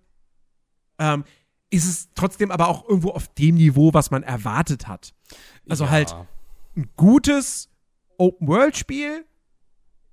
ähm, 0.99 1.25
ist 1.69 1.85
es 1.87 2.15
trotzdem 2.15 2.51
aber 2.51 2.69
auch 2.69 2.89
irgendwo 2.89 3.11
auf 3.11 3.29
dem 3.35 3.57
Niveau, 3.57 3.93
was 3.93 4.11
man 4.11 4.23
erwartet 4.23 4.89
hat. 4.89 5.13
Also 5.69 5.85
ja. 5.85 5.91
halt 5.91 6.17
ein 6.75 6.89
gutes 6.97 7.69
Open-World-Spiel 8.17 9.27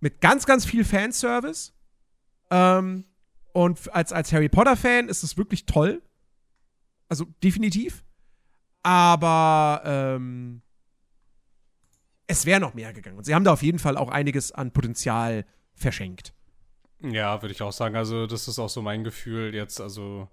mit 0.01 0.19
ganz, 0.19 0.45
ganz 0.45 0.65
viel 0.65 0.83
Fanservice. 0.83 1.71
Ähm, 2.51 3.05
und 3.53 3.95
als, 3.95 4.11
als 4.11 4.33
Harry 4.33 4.49
Potter-Fan 4.49 5.07
ist 5.07 5.23
es 5.23 5.37
wirklich 5.37 5.65
toll. 5.65 6.01
Also 7.09 7.25
definitiv. 7.43 8.03
Aber 8.83 9.81
ähm, 9.85 10.61
es 12.27 12.45
wäre 12.45 12.59
noch 12.59 12.73
mehr 12.73 12.93
gegangen. 12.93 13.17
Und 13.17 13.25
sie 13.25 13.35
haben 13.35 13.43
da 13.43 13.53
auf 13.53 13.63
jeden 13.63 13.79
Fall 13.79 13.97
auch 13.97 14.09
einiges 14.09 14.51
an 14.51 14.71
Potenzial 14.71 15.45
verschenkt. 15.73 16.33
Ja, 17.01 17.41
würde 17.41 17.53
ich 17.53 17.61
auch 17.61 17.71
sagen. 17.71 17.95
Also, 17.95 18.27
das 18.27 18.47
ist 18.47 18.59
auch 18.59 18.69
so 18.69 18.81
mein 18.81 19.03
Gefühl 19.03 19.53
jetzt, 19.53 19.81
also 19.81 20.29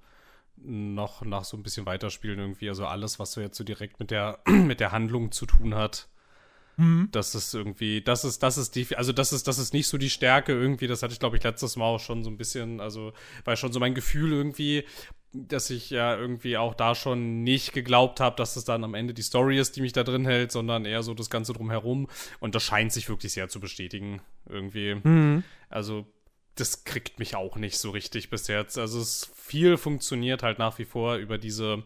noch 0.63 1.25
nach 1.25 1.45
so 1.45 1.57
ein 1.57 1.63
bisschen 1.63 1.87
weiterspielen 1.87 2.39
irgendwie. 2.39 2.69
Also 2.69 2.87
alles, 2.87 3.19
was 3.19 3.33
so 3.33 3.41
jetzt 3.41 3.57
so 3.57 3.65
direkt 3.65 3.99
mit 3.99 4.11
der, 4.11 4.41
mit 4.47 4.81
der 4.81 4.93
Handlung 4.93 5.33
zu 5.33 5.47
tun 5.47 5.75
hat. 5.75 6.09
Mhm. 6.77 7.09
Das 7.13 7.35
ist 7.35 7.55
irgendwie, 7.55 8.03
das 8.03 8.25
ist, 8.25 8.43
das 8.43 8.59
ist 8.59 8.75
die, 8.75 8.97
also 8.97 9.13
das 9.13 9.33
ist, 9.33 9.49
das 9.49 9.59
ist 9.59 9.73
nicht 9.73 9.89
so 9.89 9.99
die 9.99 10.11
Stärke 10.11 10.53
irgendwie. 10.53 10.87
Das 10.87 11.03
hatte 11.03 11.13
ich, 11.13 11.21
glaube 11.21 11.37
ich, 11.37 11.43
letztes 11.43 11.77
Mal 11.77 11.87
auch 11.87 12.01
schon 12.01 12.25
so 12.25 12.31
ein 12.31 12.37
bisschen, 12.37 12.81
also 12.81 13.13
war 13.45 13.57
schon 13.57 13.73
so 13.73 13.81
mein 13.81 13.95
Gefühl 13.95 14.33
irgendwie, 14.33 14.85
dass 15.33 15.71
ich 15.71 15.91
ja 15.91 16.17
irgendwie 16.17 16.57
auch 16.57 16.75
da 16.75 16.95
schon 16.95 17.43
nicht 17.45 17.73
geglaubt 17.73 18.21
habe, 18.21 18.37
dass 18.37 18.57
es 18.57 18.65
dann 18.65 18.83
am 18.83 18.95
Ende 18.95 19.15
die 19.15 19.23
Story 19.23 19.59
ist, 19.59 19.77
die 19.77 19.81
mich 19.81 19.93
da 19.93 20.03
drin 20.03 20.25
hält, 20.25 20.51
sondern 20.51 20.85
eher 20.85 21.03
so 21.03 21.15
das 21.15 21.31
Ganze 21.31 21.53
drumherum. 21.53 22.09
Und 22.41 22.55
das 22.55 22.65
scheint 22.65 22.93
sich 22.93 23.09
wirklich 23.09 23.33
sehr 23.33 23.49
zu 23.49 23.61
bestätigen, 23.61 24.21
irgendwie. 24.49 24.97
Mhm. 24.97 25.45
Also, 25.69 26.07
das 26.57 26.85
kriegt 26.85 27.21
mich 27.21 27.37
auch 27.37 27.57
nicht 27.57 27.79
so 27.79 27.91
richtig 27.91 28.29
bis 28.29 28.49
jetzt. 28.49 28.77
Also, 28.77 29.01
es 29.01 29.31
viel 29.37 29.77
funktioniert 29.77 30.43
halt 30.43 30.59
nach 30.59 30.79
wie 30.79 30.85
vor 30.85 31.17
über 31.17 31.39
diese, 31.39 31.85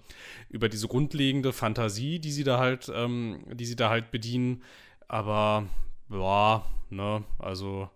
über 0.48 0.70
diese 0.70 0.88
grundlegende 0.88 1.52
Fantasie, 1.52 2.18
die 2.18 2.32
sie 2.32 2.44
da 2.44 2.58
halt, 2.58 2.90
ähm, 2.94 3.44
die 3.52 3.66
sie 3.66 3.76
da 3.76 3.90
halt 3.90 4.10
bedienen. 4.10 4.62
Aber, 5.06 5.66
ja, 6.08 6.64
ne, 6.88 7.24
also, 7.38 7.90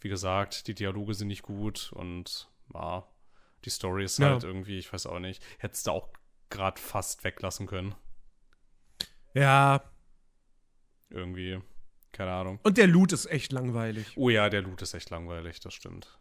wie 0.00 0.08
gesagt, 0.08 0.68
die 0.68 0.74
Dialoge 0.74 1.12
sind 1.12 1.28
nicht 1.28 1.42
gut 1.42 1.92
und, 1.92 2.48
ja 2.72 3.04
die 3.66 3.70
Story 3.70 4.04
ist 4.04 4.18
ja. 4.18 4.30
halt 4.30 4.44
irgendwie, 4.44 4.78
ich 4.78 4.92
weiß 4.92 5.06
auch 5.06 5.18
nicht, 5.18 5.42
hättest 5.58 5.86
du 5.86 5.90
auch 5.90 6.08
gerade 6.48 6.80
fast 6.80 7.24
weglassen 7.24 7.66
können. 7.66 7.94
Ja. 9.34 9.82
Irgendwie, 11.10 11.60
keine 12.12 12.32
Ahnung. 12.32 12.60
Und 12.62 12.78
der 12.78 12.86
Loot 12.86 13.12
ist 13.12 13.26
echt 13.26 13.52
langweilig. 13.52 14.12
Oh 14.16 14.30
ja, 14.30 14.48
der 14.48 14.62
Loot 14.62 14.80
ist 14.82 14.94
echt 14.94 15.10
langweilig, 15.10 15.60
das 15.60 15.74
stimmt. 15.74 16.18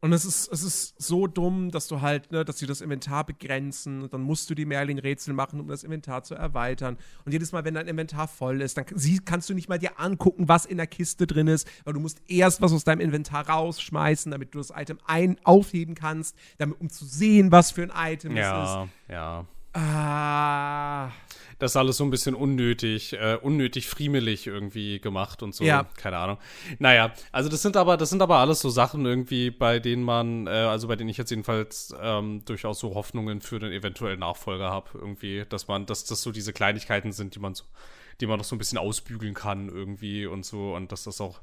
Und 0.00 0.12
es 0.12 0.24
ist, 0.24 0.52
es 0.52 0.62
ist 0.62 1.02
so 1.02 1.26
dumm, 1.26 1.70
dass 1.70 1.88
du 1.88 2.02
halt, 2.02 2.30
ne, 2.30 2.44
dass 2.44 2.58
sie 2.58 2.66
das 2.66 2.80
Inventar 2.82 3.24
begrenzen 3.24 4.02
und 4.02 4.12
dann 4.12 4.20
musst 4.20 4.50
du 4.50 4.54
die 4.54 4.66
Merlin-Rätsel 4.66 5.32
machen, 5.32 5.58
um 5.58 5.68
das 5.68 5.84
Inventar 5.84 6.22
zu 6.22 6.34
erweitern. 6.34 6.98
Und 7.24 7.32
jedes 7.32 7.52
Mal, 7.52 7.64
wenn 7.64 7.74
dein 7.74 7.88
Inventar 7.88 8.28
voll 8.28 8.60
ist, 8.60 8.76
dann 8.76 8.84
sie, 8.94 9.18
kannst 9.18 9.48
du 9.48 9.54
nicht 9.54 9.68
mal 9.68 9.78
dir 9.78 9.98
angucken, 9.98 10.48
was 10.48 10.66
in 10.66 10.76
der 10.76 10.86
Kiste 10.86 11.26
drin 11.26 11.48
ist, 11.48 11.66
weil 11.84 11.94
du 11.94 12.00
musst 12.00 12.20
erst 12.28 12.60
was 12.60 12.72
aus 12.72 12.84
deinem 12.84 13.00
Inventar 13.00 13.48
rausschmeißen, 13.48 14.30
damit 14.30 14.54
du 14.54 14.58
das 14.58 14.70
Item 14.70 14.98
ein 15.06 15.38
aufheben 15.44 15.94
kannst, 15.94 16.36
damit, 16.58 16.78
um 16.80 16.90
zu 16.90 17.06
sehen, 17.06 17.50
was 17.50 17.70
für 17.70 17.82
ein 17.90 18.12
Item 18.12 18.36
ja, 18.36 18.62
es 18.62 18.68
ist. 18.68 18.74
Ja, 19.08 19.14
ja. 19.14 19.46
Ah 19.78 21.12
das 21.58 21.72
ist 21.72 21.76
alles 21.76 21.96
so 21.96 22.04
ein 22.04 22.10
bisschen 22.10 22.34
unnötig, 22.34 23.14
äh, 23.14 23.38
unnötig 23.40 23.86
friemelig 23.86 24.46
irgendwie 24.46 25.00
gemacht 25.00 25.42
und 25.42 25.54
so. 25.54 25.64
Ja. 25.64 25.84
Keine 25.96 26.18
Ahnung. 26.18 26.38
Naja, 26.78 27.12
also 27.32 27.48
das 27.48 27.62
sind 27.62 27.76
aber, 27.76 27.96
das 27.96 28.10
sind 28.10 28.20
aber 28.20 28.36
alles 28.36 28.60
so 28.60 28.68
Sachen 28.68 29.06
irgendwie, 29.06 29.50
bei 29.50 29.78
denen 29.78 30.02
man, 30.02 30.46
äh, 30.46 30.50
also 30.50 30.88
bei 30.88 30.96
denen 30.96 31.08
ich 31.08 31.16
jetzt 31.16 31.30
jedenfalls 31.30 31.94
ähm, 32.00 32.44
durchaus 32.44 32.78
so 32.78 32.94
Hoffnungen 32.94 33.40
für 33.40 33.58
den 33.58 33.72
eventuellen 33.72 34.20
Nachfolger 34.20 34.70
habe, 34.70 34.90
irgendwie, 34.94 35.44
dass 35.48 35.66
man, 35.66 35.86
dass 35.86 36.04
das 36.04 36.20
so 36.20 36.30
diese 36.30 36.52
Kleinigkeiten 36.52 37.12
sind, 37.12 37.34
die 37.34 37.40
man 37.40 37.54
so 37.54 37.64
die 38.22 38.26
man 38.26 38.38
noch 38.38 38.46
so 38.46 38.56
ein 38.56 38.58
bisschen 38.58 38.78
ausbügeln 38.78 39.34
kann 39.34 39.68
irgendwie 39.68 40.24
und 40.24 40.46
so. 40.46 40.74
Und 40.74 40.90
dass 40.90 41.04
das 41.04 41.20
auch 41.20 41.40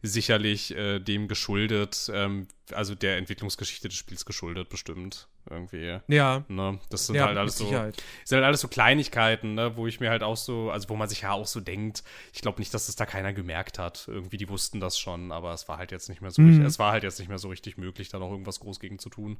sicherlich 0.00 0.74
äh, 0.74 0.98
dem 0.98 1.28
geschuldet, 1.28 2.10
ähm, 2.14 2.48
also 2.72 2.94
der 2.94 3.18
Entwicklungsgeschichte 3.18 3.88
des 3.88 3.98
Spiels 3.98 4.24
geschuldet, 4.24 4.70
bestimmt. 4.70 5.28
Irgendwie. 5.48 5.98
Ja. 6.08 6.44
Ne? 6.48 6.78
Das 6.90 7.06
sind 7.06 7.16
ja, 7.16 7.26
halt 7.26 7.36
alles 7.36 7.58
so. 7.58 7.66
Sind 7.66 7.76
halt 7.76 8.44
alles 8.44 8.60
so 8.60 8.68
Kleinigkeiten, 8.68 9.54
ne? 9.54 9.76
wo 9.76 9.86
ich 9.86 10.00
mir 10.00 10.10
halt 10.10 10.22
auch 10.22 10.36
so, 10.36 10.70
also 10.70 10.88
wo 10.88 10.96
man 10.96 11.08
sich 11.08 11.22
ja 11.22 11.32
auch 11.32 11.46
so 11.46 11.60
denkt, 11.60 12.02
ich 12.32 12.40
glaube 12.40 12.60
nicht, 12.60 12.72
dass 12.72 12.88
es 12.88 12.96
da 12.96 13.06
keiner 13.06 13.32
gemerkt 13.32 13.78
hat. 13.78 14.08
Irgendwie, 14.08 14.36
die 14.36 14.48
wussten 14.48 14.80
das 14.80 14.98
schon, 14.98 15.32
aber 15.32 15.52
es 15.52 15.68
war 15.68 15.78
halt 15.78 15.92
jetzt 15.92 16.08
nicht 16.08 16.20
mehr 16.20 16.30
so 16.30 16.42
mhm. 16.42 16.48
richtig, 16.48 16.66
es 16.66 16.78
war 16.78 16.92
halt 16.92 17.02
jetzt 17.02 17.18
nicht 17.18 17.28
mehr 17.28 17.38
so 17.38 17.48
richtig 17.48 17.76
möglich, 17.76 18.08
da 18.08 18.18
noch 18.18 18.30
irgendwas 18.30 18.60
groß 18.60 18.80
gegen 18.80 18.98
zu 18.98 19.10
tun. 19.10 19.36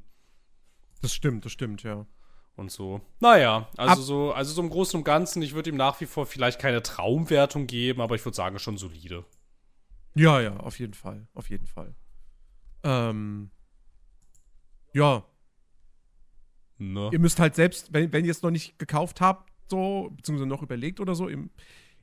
Das 1.02 1.14
stimmt, 1.14 1.44
das 1.44 1.52
stimmt, 1.52 1.82
ja 1.82 2.06
und 2.56 2.70
so. 2.70 3.00
Naja, 3.20 3.68
also 3.76 3.92
Ab 3.92 3.98
so, 3.98 4.32
also 4.32 4.54
so 4.54 4.62
im 4.62 4.70
Großen 4.70 4.98
und 4.98 5.04
Ganzen, 5.04 5.42
ich 5.42 5.54
würde 5.54 5.70
ihm 5.70 5.76
nach 5.76 6.00
wie 6.00 6.06
vor 6.06 6.26
vielleicht 6.26 6.60
keine 6.60 6.82
Traumwertung 6.82 7.66
geben, 7.66 8.00
aber 8.00 8.14
ich 8.14 8.24
würde 8.24 8.36
sagen, 8.36 8.58
schon 8.58 8.76
solide. 8.76 9.24
Ja, 10.14 10.40
ja, 10.40 10.56
auf 10.58 10.78
jeden 10.78 10.94
Fall. 10.94 11.26
Auf 11.34 11.50
jeden 11.50 11.66
Fall. 11.66 11.94
Ähm, 12.84 13.50
ja. 14.92 15.24
Ne? 16.92 17.10
Ihr 17.12 17.18
müsst 17.18 17.38
halt 17.38 17.54
selbst, 17.54 17.92
wenn, 17.92 18.12
wenn 18.12 18.24
ihr 18.24 18.30
es 18.30 18.42
noch 18.42 18.50
nicht 18.50 18.78
gekauft 18.78 19.20
habt, 19.20 19.50
so, 19.66 20.10
beziehungsweise 20.16 20.48
noch 20.48 20.62
überlegt 20.62 21.00
oder 21.00 21.14
so, 21.14 21.28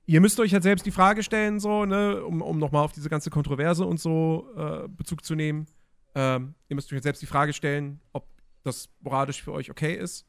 ihr 0.05 0.21
müsst 0.21 0.39
euch 0.39 0.53
halt 0.53 0.63
selbst 0.63 0.85
die 0.85 0.91
Frage 0.91 1.23
stellen, 1.23 1.59
so, 1.59 1.85
ne, 1.85 2.23
um, 2.23 2.41
um 2.41 2.57
nochmal 2.57 2.83
auf 2.83 2.91
diese 2.91 3.09
ganze 3.09 3.29
Kontroverse 3.29 3.85
und 3.85 3.99
so 3.99 4.49
äh, 4.57 4.87
Bezug 4.87 5.23
zu 5.23 5.35
nehmen. 5.35 5.67
Ähm, 6.15 6.55
ihr 6.67 6.75
müsst 6.75 6.89
euch 6.89 6.95
halt 6.95 7.03
selbst 7.03 7.21
die 7.21 7.27
Frage 7.27 7.53
stellen, 7.53 8.01
ob 8.11 8.27
das 8.63 8.89
moralisch 8.99 9.41
für 9.41 9.53
euch 9.53 9.69
okay 9.71 9.95
ist. 9.95 10.25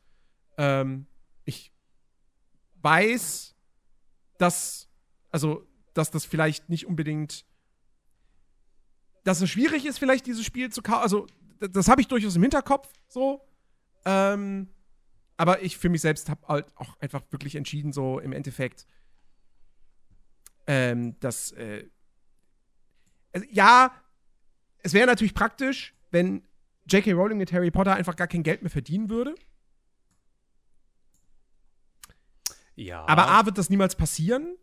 Ähm, 0.57 1.07
ich 1.45 1.73
weiß, 2.83 3.57
dass, 4.39 4.89
also, 5.31 5.67
dass 5.95 6.11
das 6.11 6.25
vielleicht 6.25 6.69
nicht 6.69 6.87
unbedingt, 6.87 7.45
dass 9.25 9.41
es 9.41 9.51
schwierig 9.51 9.87
ist, 9.87 9.99
vielleicht 9.99 10.27
dieses 10.27 10.45
Spiel 10.45 10.71
zu 10.71 10.83
kaufen. 10.83 11.03
Also, 11.03 11.27
das, 11.59 11.71
das 11.71 11.89
habe 11.89 12.01
ich 12.01 12.09
durchaus 12.09 12.37
im 12.37 12.43
Hinterkopf, 12.43 12.89
so. 13.09 13.41
Ähm, 14.05 14.69
aber 15.37 15.63
ich 15.63 15.79
für 15.79 15.89
mich 15.89 16.01
selbst 16.01 16.29
habe 16.29 16.47
halt 16.47 16.67
auch 16.77 16.99
einfach 17.01 17.23
wirklich 17.31 17.57
entschieden, 17.57 17.93
so 17.93 18.19
im 18.19 18.33
Endeffekt, 18.33 18.87
ähm, 20.67 21.19
dass, 21.21 21.53
äh, 21.53 21.89
also, 23.33 23.47
ja, 23.51 23.93
es 24.79 24.93
wäre 24.93 25.07
natürlich 25.07 25.35
praktisch, 25.35 25.95
wenn 26.11 26.47
J.K. 26.87 27.13
Rowling 27.13 27.39
mit 27.39 27.53
Harry 27.53 27.71
Potter 27.71 27.95
einfach 27.95 28.17
gar 28.17 28.27
kein 28.27 28.43
Geld 28.43 28.63
mehr 28.63 28.71
verdienen 28.71 29.09
würde. 29.09 29.35
Ja. 32.75 33.05
Aber 33.07 33.29
A, 33.29 33.47
wird 33.47 33.59
das 33.59 33.71
niemals 33.71 33.97
passieren. 33.97 34.57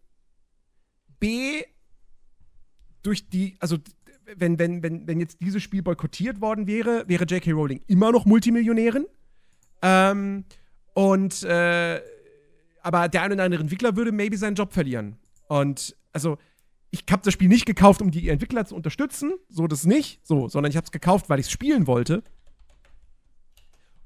B, 1.19 1.63
durch 3.01 3.29
die, 3.29 3.57
also 3.59 3.77
wenn, 4.35 4.59
wenn, 4.59 4.83
wenn, 4.83 5.07
wenn 5.07 5.19
jetzt 5.19 5.41
dieses 5.41 5.63
Spiel 5.63 5.81
boykottiert 5.81 6.41
worden 6.41 6.67
wäre, 6.67 7.07
wäre 7.07 7.25
J.K. 7.25 7.51
Rowling 7.51 7.81
immer 7.87 8.11
noch 8.11 8.25
Multimillionärin. 8.25 9.05
Ähm, 9.81 10.45
und 10.93 11.43
äh, 11.43 12.01
aber 12.81 13.07
der 13.09 13.23
ein 13.23 13.31
oder 13.33 13.43
andere 13.43 13.61
Entwickler 13.61 13.95
würde 13.95 14.11
maybe 14.11 14.37
seinen 14.37 14.55
Job 14.55 14.73
verlieren. 14.73 15.17
Und 15.47 15.95
also, 16.13 16.37
ich 16.91 17.03
habe 17.11 17.21
das 17.23 17.33
Spiel 17.33 17.47
nicht 17.47 17.65
gekauft, 17.65 18.01
um 18.01 18.11
die 18.11 18.29
Entwickler 18.29 18.65
zu 18.65 18.75
unterstützen, 18.75 19.33
so 19.47 19.67
das 19.67 19.85
nicht, 19.85 20.25
so, 20.25 20.47
sondern 20.47 20.71
ich 20.71 20.75
habe 20.75 20.85
es 20.85 20.91
gekauft, 20.91 21.29
weil 21.29 21.39
ich 21.39 21.47
es 21.47 21.51
spielen 21.51 21.87
wollte. 21.87 22.23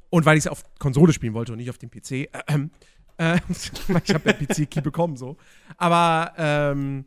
Und 0.09 0.25
weil 0.25 0.37
ich 0.37 0.45
es 0.45 0.47
auf 0.47 0.63
Konsole 0.79 1.13
spielen 1.13 1.33
wollte 1.33 1.53
und 1.53 1.57
nicht 1.57 1.69
auf 1.69 1.77
dem 1.77 1.89
PC. 1.89 2.11
Äh, 2.11 2.27
äh, 2.47 2.67
äh, 3.17 3.39
ich 3.49 4.13
habe 4.13 4.29
ja 4.29 4.33
PC-Key 4.33 4.81
bekommen, 4.81 5.17
so. 5.17 5.37
Aber 5.77 6.33
ähm, 6.37 7.05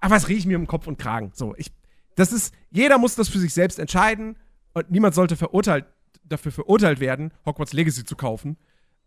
ach, 0.00 0.10
was 0.10 0.28
rieche 0.28 0.40
ich 0.40 0.46
mir 0.46 0.56
im 0.56 0.66
Kopf 0.66 0.86
und 0.86 0.98
Kragen? 0.98 1.32
So, 1.34 1.54
ich, 1.56 1.72
das 2.16 2.32
ist, 2.32 2.54
jeder 2.70 2.98
muss 2.98 3.14
das 3.14 3.28
für 3.28 3.38
sich 3.38 3.54
selbst 3.54 3.78
entscheiden 3.78 4.36
und 4.74 4.90
niemand 4.90 5.14
sollte 5.14 5.36
verurteilt, 5.36 5.86
dafür 6.24 6.52
verurteilt 6.52 7.00
werden, 7.00 7.32
Hogwarts 7.46 7.72
Legacy 7.72 8.04
zu 8.04 8.16
kaufen. 8.16 8.58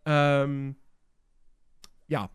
Ähm, 0.06 0.76
ja. 2.08 2.30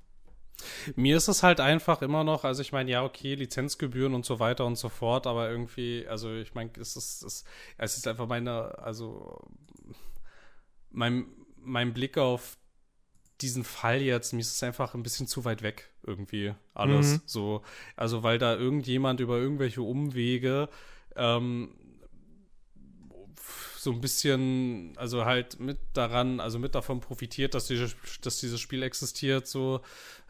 Mir 0.95 1.17
ist 1.17 1.29
es 1.29 1.43
halt 1.43 1.59
einfach 1.59 2.03
immer 2.03 2.23
noch, 2.23 2.45
also 2.45 2.63
ich 2.63 2.73
meine, 2.73 2.91
ja, 2.91 3.03
okay, 3.03 3.35
Lizenzgebühren 3.35 4.15
und 4.15 4.25
so 4.25 4.39
weiter 4.39 4.65
und 4.65 4.77
so 4.77 4.89
fort, 4.89 5.27
aber 5.27 5.51
irgendwie, 5.51 6.07
also 6.07 6.33
ich 6.35 6.55
meine, 6.55 6.71
es 6.79 6.95
ist, 6.95 7.23
es, 7.23 7.45
es 7.79 7.97
ist 7.97 8.07
einfach 8.07 8.29
meine, 8.29 8.79
also 8.79 9.41
mein, 10.91 11.27
mein 11.57 11.93
Blick 11.93 12.19
auf 12.19 12.59
diesen 13.41 13.65
Fall 13.65 14.03
jetzt, 14.03 14.33
mir 14.33 14.41
ist 14.41 14.55
es 14.55 14.63
einfach 14.63 14.95
ein 14.95 15.03
bisschen 15.03 15.27
zu 15.27 15.45
weit 15.45 15.63
weg, 15.63 15.91
irgendwie 16.05 16.55
alles. 16.75 17.15
Mhm. 17.15 17.23
So, 17.27 17.63
also 17.97 18.23
weil 18.23 18.39
da 18.39 18.55
irgendjemand 18.55 19.19
über 19.19 19.39
irgendwelche 19.39 19.83
Umwege 19.83 20.69
ähm, 21.17 21.75
so 23.83 23.91
ein 23.91 24.01
bisschen, 24.01 24.93
also 24.97 25.25
halt 25.25 25.59
mit 25.59 25.79
daran, 25.93 26.39
also 26.39 26.59
mit 26.59 26.75
davon 26.75 27.01
profitiert, 27.01 27.55
dass, 27.55 27.67
diese, 27.67 27.93
dass 28.21 28.39
dieses 28.39 28.61
Spiel 28.61 28.83
existiert, 28.83 29.49
so, 29.49 29.81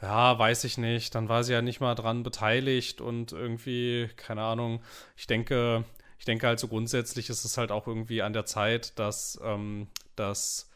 ja, 0.00 0.38
weiß 0.38 0.64
ich 0.64 0.78
nicht. 0.78 1.14
Dann 1.14 1.28
war 1.28 1.44
sie 1.44 1.53
ja 1.53 1.61
nicht 1.61 1.80
mal 1.80 1.94
dran 1.94 2.22
beteiligt 2.22 3.00
und 3.03 3.32
irgendwie, 3.32 4.09
keine 4.16 4.42
Ahnung, 4.42 4.80
ich 5.16 5.26
denke, 5.26 5.84
ich 6.18 6.24
denke 6.24 6.46
halt 6.46 6.61
so 6.61 6.68
grundsätzlich 6.68 7.28
ist 7.28 7.44
es 7.44 7.59
halt 7.59 7.72
auch 7.72 7.86
irgendwie 7.86 8.22
an 8.22 8.32
der 8.32 8.46
Zeit, 8.46 8.98
dass, 8.98 9.38
ähm, 9.44 9.88
dass 10.16 10.70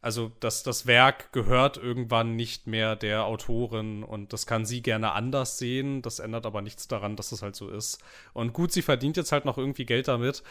also 0.00 0.30
das, 0.40 0.62
das 0.62 0.86
Werk 0.86 1.32
gehört 1.32 1.76
irgendwann 1.76 2.36
nicht 2.36 2.66
mehr 2.66 2.96
der 2.96 3.24
Autorin 3.26 4.04
und 4.04 4.32
das 4.32 4.46
kann 4.46 4.64
sie 4.64 4.80
gerne 4.80 5.12
anders 5.12 5.58
sehen. 5.58 6.00
Das 6.00 6.20
ändert 6.20 6.46
aber 6.46 6.62
nichts 6.62 6.86
daran, 6.86 7.16
dass 7.16 7.32
es 7.32 7.42
halt 7.42 7.56
so 7.56 7.68
ist. 7.68 7.98
Und 8.32 8.52
gut, 8.52 8.72
sie 8.72 8.82
verdient 8.82 9.16
jetzt 9.16 9.32
halt 9.32 9.44
noch 9.44 9.58
irgendwie 9.58 9.84
Geld 9.84 10.06
damit, 10.08 10.44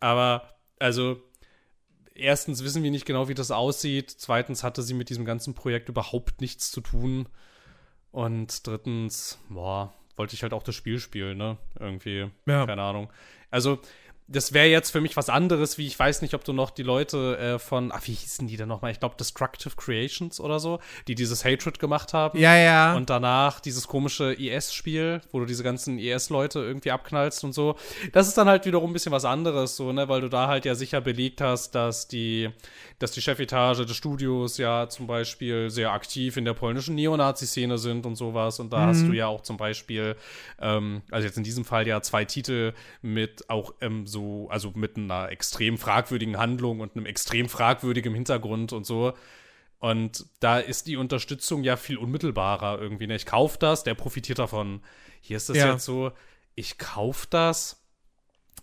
aber 0.00 0.55
also 0.78 1.22
erstens 2.14 2.64
wissen 2.64 2.82
wir 2.82 2.90
nicht 2.90 3.06
genau, 3.06 3.28
wie 3.28 3.34
das 3.34 3.50
aussieht. 3.50 4.10
Zweitens 4.10 4.62
hatte 4.62 4.82
sie 4.82 4.94
mit 4.94 5.10
diesem 5.10 5.24
ganzen 5.24 5.54
Projekt 5.54 5.88
überhaupt 5.88 6.40
nichts 6.40 6.70
zu 6.70 6.80
tun. 6.80 7.28
Und 8.10 8.66
drittens, 8.66 9.38
boah, 9.48 9.92
wollte 10.16 10.34
ich 10.34 10.42
halt 10.42 10.54
auch 10.54 10.62
das 10.62 10.74
Spiel 10.74 10.98
spielen, 10.98 11.36
ne? 11.38 11.58
Irgendwie. 11.78 12.30
Ja. 12.46 12.66
Keine 12.66 12.82
Ahnung. 12.82 13.12
Also, 13.50 13.80
das 14.28 14.52
wäre 14.52 14.66
jetzt 14.66 14.90
für 14.90 15.00
mich 15.00 15.16
was 15.16 15.28
anderes, 15.28 15.78
wie 15.78 15.86
ich 15.86 15.96
weiß 15.96 16.20
nicht, 16.22 16.34
ob 16.34 16.42
du 16.42 16.52
noch 16.52 16.70
die 16.70 16.82
Leute 16.82 17.38
äh, 17.38 17.58
von, 17.60 17.92
ach, 17.92 18.02
wie 18.06 18.12
hießen 18.12 18.48
die 18.48 18.56
denn 18.56 18.68
nochmal? 18.68 18.90
Ich 18.90 18.98
glaube, 18.98 19.14
Destructive 19.16 19.76
Creations 19.76 20.40
oder 20.40 20.58
so, 20.58 20.80
die 21.06 21.14
dieses 21.14 21.44
Hatred 21.44 21.78
gemacht 21.78 22.12
haben. 22.12 22.36
Ja, 22.38 22.56
ja. 22.56 22.96
Und 22.96 23.08
danach 23.08 23.60
dieses 23.60 23.86
komische 23.86 24.32
IS-Spiel, 24.32 25.20
wo 25.30 25.38
du 25.38 25.46
diese 25.46 25.62
ganzen 25.62 25.98
IS-Leute 25.98 26.58
irgendwie 26.58 26.90
abknallst 26.90 27.44
und 27.44 27.52
so. 27.52 27.76
Das 28.12 28.26
ist 28.26 28.36
dann 28.36 28.48
halt 28.48 28.66
wiederum 28.66 28.90
ein 28.90 28.92
bisschen 28.92 29.12
was 29.12 29.24
anderes, 29.24 29.76
so, 29.76 29.92
ne, 29.92 30.08
weil 30.08 30.22
du 30.22 30.28
da 30.28 30.48
halt 30.48 30.64
ja 30.64 30.74
sicher 30.74 31.00
belegt 31.00 31.40
hast, 31.40 31.76
dass 31.76 32.08
die, 32.08 32.50
dass 32.98 33.12
die 33.12 33.22
Chefetage 33.22 33.86
des 33.86 33.96
Studios 33.96 34.58
ja 34.58 34.88
zum 34.88 35.06
Beispiel 35.06 35.70
sehr 35.70 35.92
aktiv 35.92 36.36
in 36.36 36.44
der 36.44 36.54
polnischen 36.54 36.96
Neonazi-Szene 36.96 37.78
sind 37.78 38.04
und 38.06 38.16
sowas. 38.16 38.58
Und 38.58 38.72
da 38.72 38.78
mhm. 38.78 38.86
hast 38.88 39.02
du 39.06 39.12
ja 39.12 39.28
auch 39.28 39.42
zum 39.42 39.56
Beispiel, 39.56 40.16
ähm, 40.60 41.02
also 41.12 41.26
jetzt 41.26 41.38
in 41.38 41.44
diesem 41.44 41.64
Fall 41.64 41.86
ja 41.86 42.02
zwei 42.02 42.24
Titel 42.24 42.72
mit 43.02 43.48
auch 43.48 43.72
ähm, 43.80 44.04
so 44.06 44.15
so, 44.16 44.48
also 44.48 44.72
mit 44.74 44.96
einer 44.96 45.30
extrem 45.30 45.76
fragwürdigen 45.76 46.38
Handlung 46.38 46.80
und 46.80 46.96
einem 46.96 47.04
extrem 47.04 47.50
fragwürdigen 47.50 48.14
Hintergrund 48.14 48.72
und 48.72 48.86
so. 48.86 49.12
Und 49.78 50.24
da 50.40 50.58
ist 50.58 50.86
die 50.86 50.96
Unterstützung 50.96 51.62
ja 51.62 51.76
viel 51.76 51.98
unmittelbarer 51.98 52.80
irgendwie. 52.80 53.06
Ne? 53.06 53.14
Ich 53.14 53.26
kaufe 53.26 53.58
das, 53.58 53.84
der 53.84 53.94
profitiert 53.94 54.38
davon. 54.38 54.80
Hier 55.20 55.36
ist 55.36 55.50
das 55.50 55.58
ja. 55.58 55.72
jetzt 55.72 55.84
so, 55.84 56.12
ich 56.54 56.78
kaufe 56.78 57.26
das, 57.28 57.84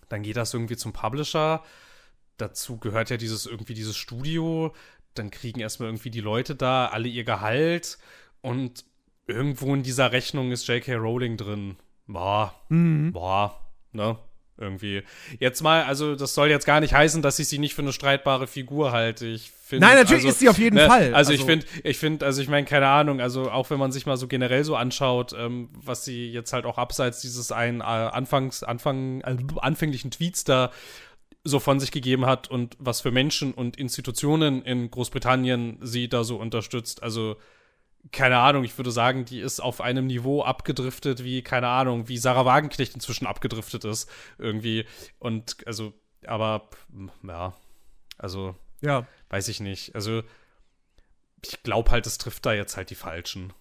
dann 0.10 0.24
geht 0.24 0.38
das 0.38 0.56
irgendwie 0.56 0.76
zum 0.76 0.92
Publisher. 0.92 1.64
Dazu 2.38 2.78
gehört 2.78 3.12
ja 3.12 3.18
dieses 3.18 3.46
irgendwie 3.46 3.76
dieses 3.76 3.96
Studio. 3.96 4.74
Dann 5.14 5.30
kriegen 5.30 5.60
erstmal 5.60 5.90
irgendwie 5.90 6.10
die 6.10 6.22
Leute 6.22 6.56
da 6.56 6.88
alle 6.88 7.08
ihr 7.08 7.26
Gehalt. 7.26 8.00
Und 8.42 8.86
irgendwo 9.28 9.72
in 9.76 9.84
dieser 9.84 10.12
Rechnung 10.12 10.52
ist 10.52 10.68
J.K. 10.68 10.96
Rowling 10.96 11.38
drin. 11.38 11.78
Boah, 12.08 12.56
mhm. 12.70 13.14
boah, 13.14 13.62
ne? 13.92 14.18
Irgendwie. 14.58 15.04
Jetzt 15.40 15.62
mal, 15.62 15.84
also 15.84 16.16
das 16.16 16.34
soll 16.34 16.50
jetzt 16.50 16.66
gar 16.66 16.80
nicht 16.80 16.94
heißen, 16.94 17.22
dass 17.22 17.40
ich 17.40 17.48
sie 17.48 17.60
nicht 17.60 17.74
für 17.74 17.82
eine 17.82 17.94
streitbare 17.94 18.48
Figur 18.48 18.92
halte. 18.92 19.26
Ich 19.26 19.52
finde. 19.52 19.88
Nein, 19.88 19.98
natürlich 19.98 20.26
also, 20.26 20.30
ist 20.30 20.40
sie 20.40 20.50
auf 20.50 20.58
jeden 20.58 20.76
ne, 20.76 20.88
Fall. 20.88 21.14
Also, 21.14 21.32
also 21.32 21.34
ich 21.34 21.44
finde, 21.44 21.66
ich 21.84 21.98
finde, 21.98 22.26
also 22.26 22.42
ich 22.42 22.48
meine, 22.48 22.66
keine 22.66 22.88
Ahnung, 22.88 23.20
also 23.20 23.50
auch 23.50 23.70
wenn 23.70 23.80
man 23.80 23.92
sich 23.92 24.06
mal 24.06 24.18
so 24.18 24.28
generell 24.28 24.64
so 24.64 24.76
anschaut, 24.76 25.34
ähm, 25.38 25.70
was 25.74 26.06
sie 26.06 26.32
jetzt 26.32 26.54
halt 26.54 26.66
auch 26.66 26.78
abseits 26.78 27.22
dieses 27.22 27.52
einen 27.52 27.82
äh, 27.82 27.84
Anfangs, 27.84 28.64
Anfang, 28.64 29.22
äh, 29.22 29.38
anfänglichen 29.62 30.12
Tweets 30.12 30.44
da 30.44 30.72
so 31.44 31.60
von 31.60 31.80
sich 31.80 31.92
gegeben 31.92 32.26
hat 32.26 32.50
und 32.50 32.78
was 32.80 33.02
für 33.02 33.12
Menschen 33.12 33.54
und 33.54 33.76
Institutionen 33.76 34.62
in 34.62 34.90
Großbritannien 34.90 35.78
sie 35.82 36.08
da 36.08 36.24
so 36.24 36.38
unterstützt. 36.38 37.04
Also 37.04 37.36
keine 38.12 38.38
Ahnung, 38.38 38.64
ich 38.64 38.78
würde 38.78 38.92
sagen, 38.92 39.26
die 39.26 39.40
ist 39.40 39.60
auf 39.60 39.80
einem 39.82 40.08
Niveau 40.08 40.44
abgedriftet, 40.44 41.24
wie, 41.24 41.42
keine 41.42 41.68
Ahnung, 41.68 42.10
wie 42.10 42.18
Sarah 42.18 42.46
Wagenknecht 42.46 42.94
inzwischen 42.94 43.26
abgedriftet 43.26 43.86
ist. 43.86 44.10
Irgendwie. 44.38 44.86
Und, 45.20 45.66
also, 45.66 45.94
aber, 46.26 46.70
ja, 47.26 47.54
also, 48.18 48.56
ja. 48.82 49.08
weiß 49.30 49.48
ich 49.48 49.60
nicht. 49.62 49.96
Also, 49.96 50.24
ich 51.46 51.64
glaube 51.64 51.92
halt, 51.92 52.06
es 52.06 52.18
trifft 52.18 52.46
da 52.46 52.54
jetzt 52.54 52.78
halt 52.78 52.90
die 52.90 52.96
Falschen, 52.96 53.54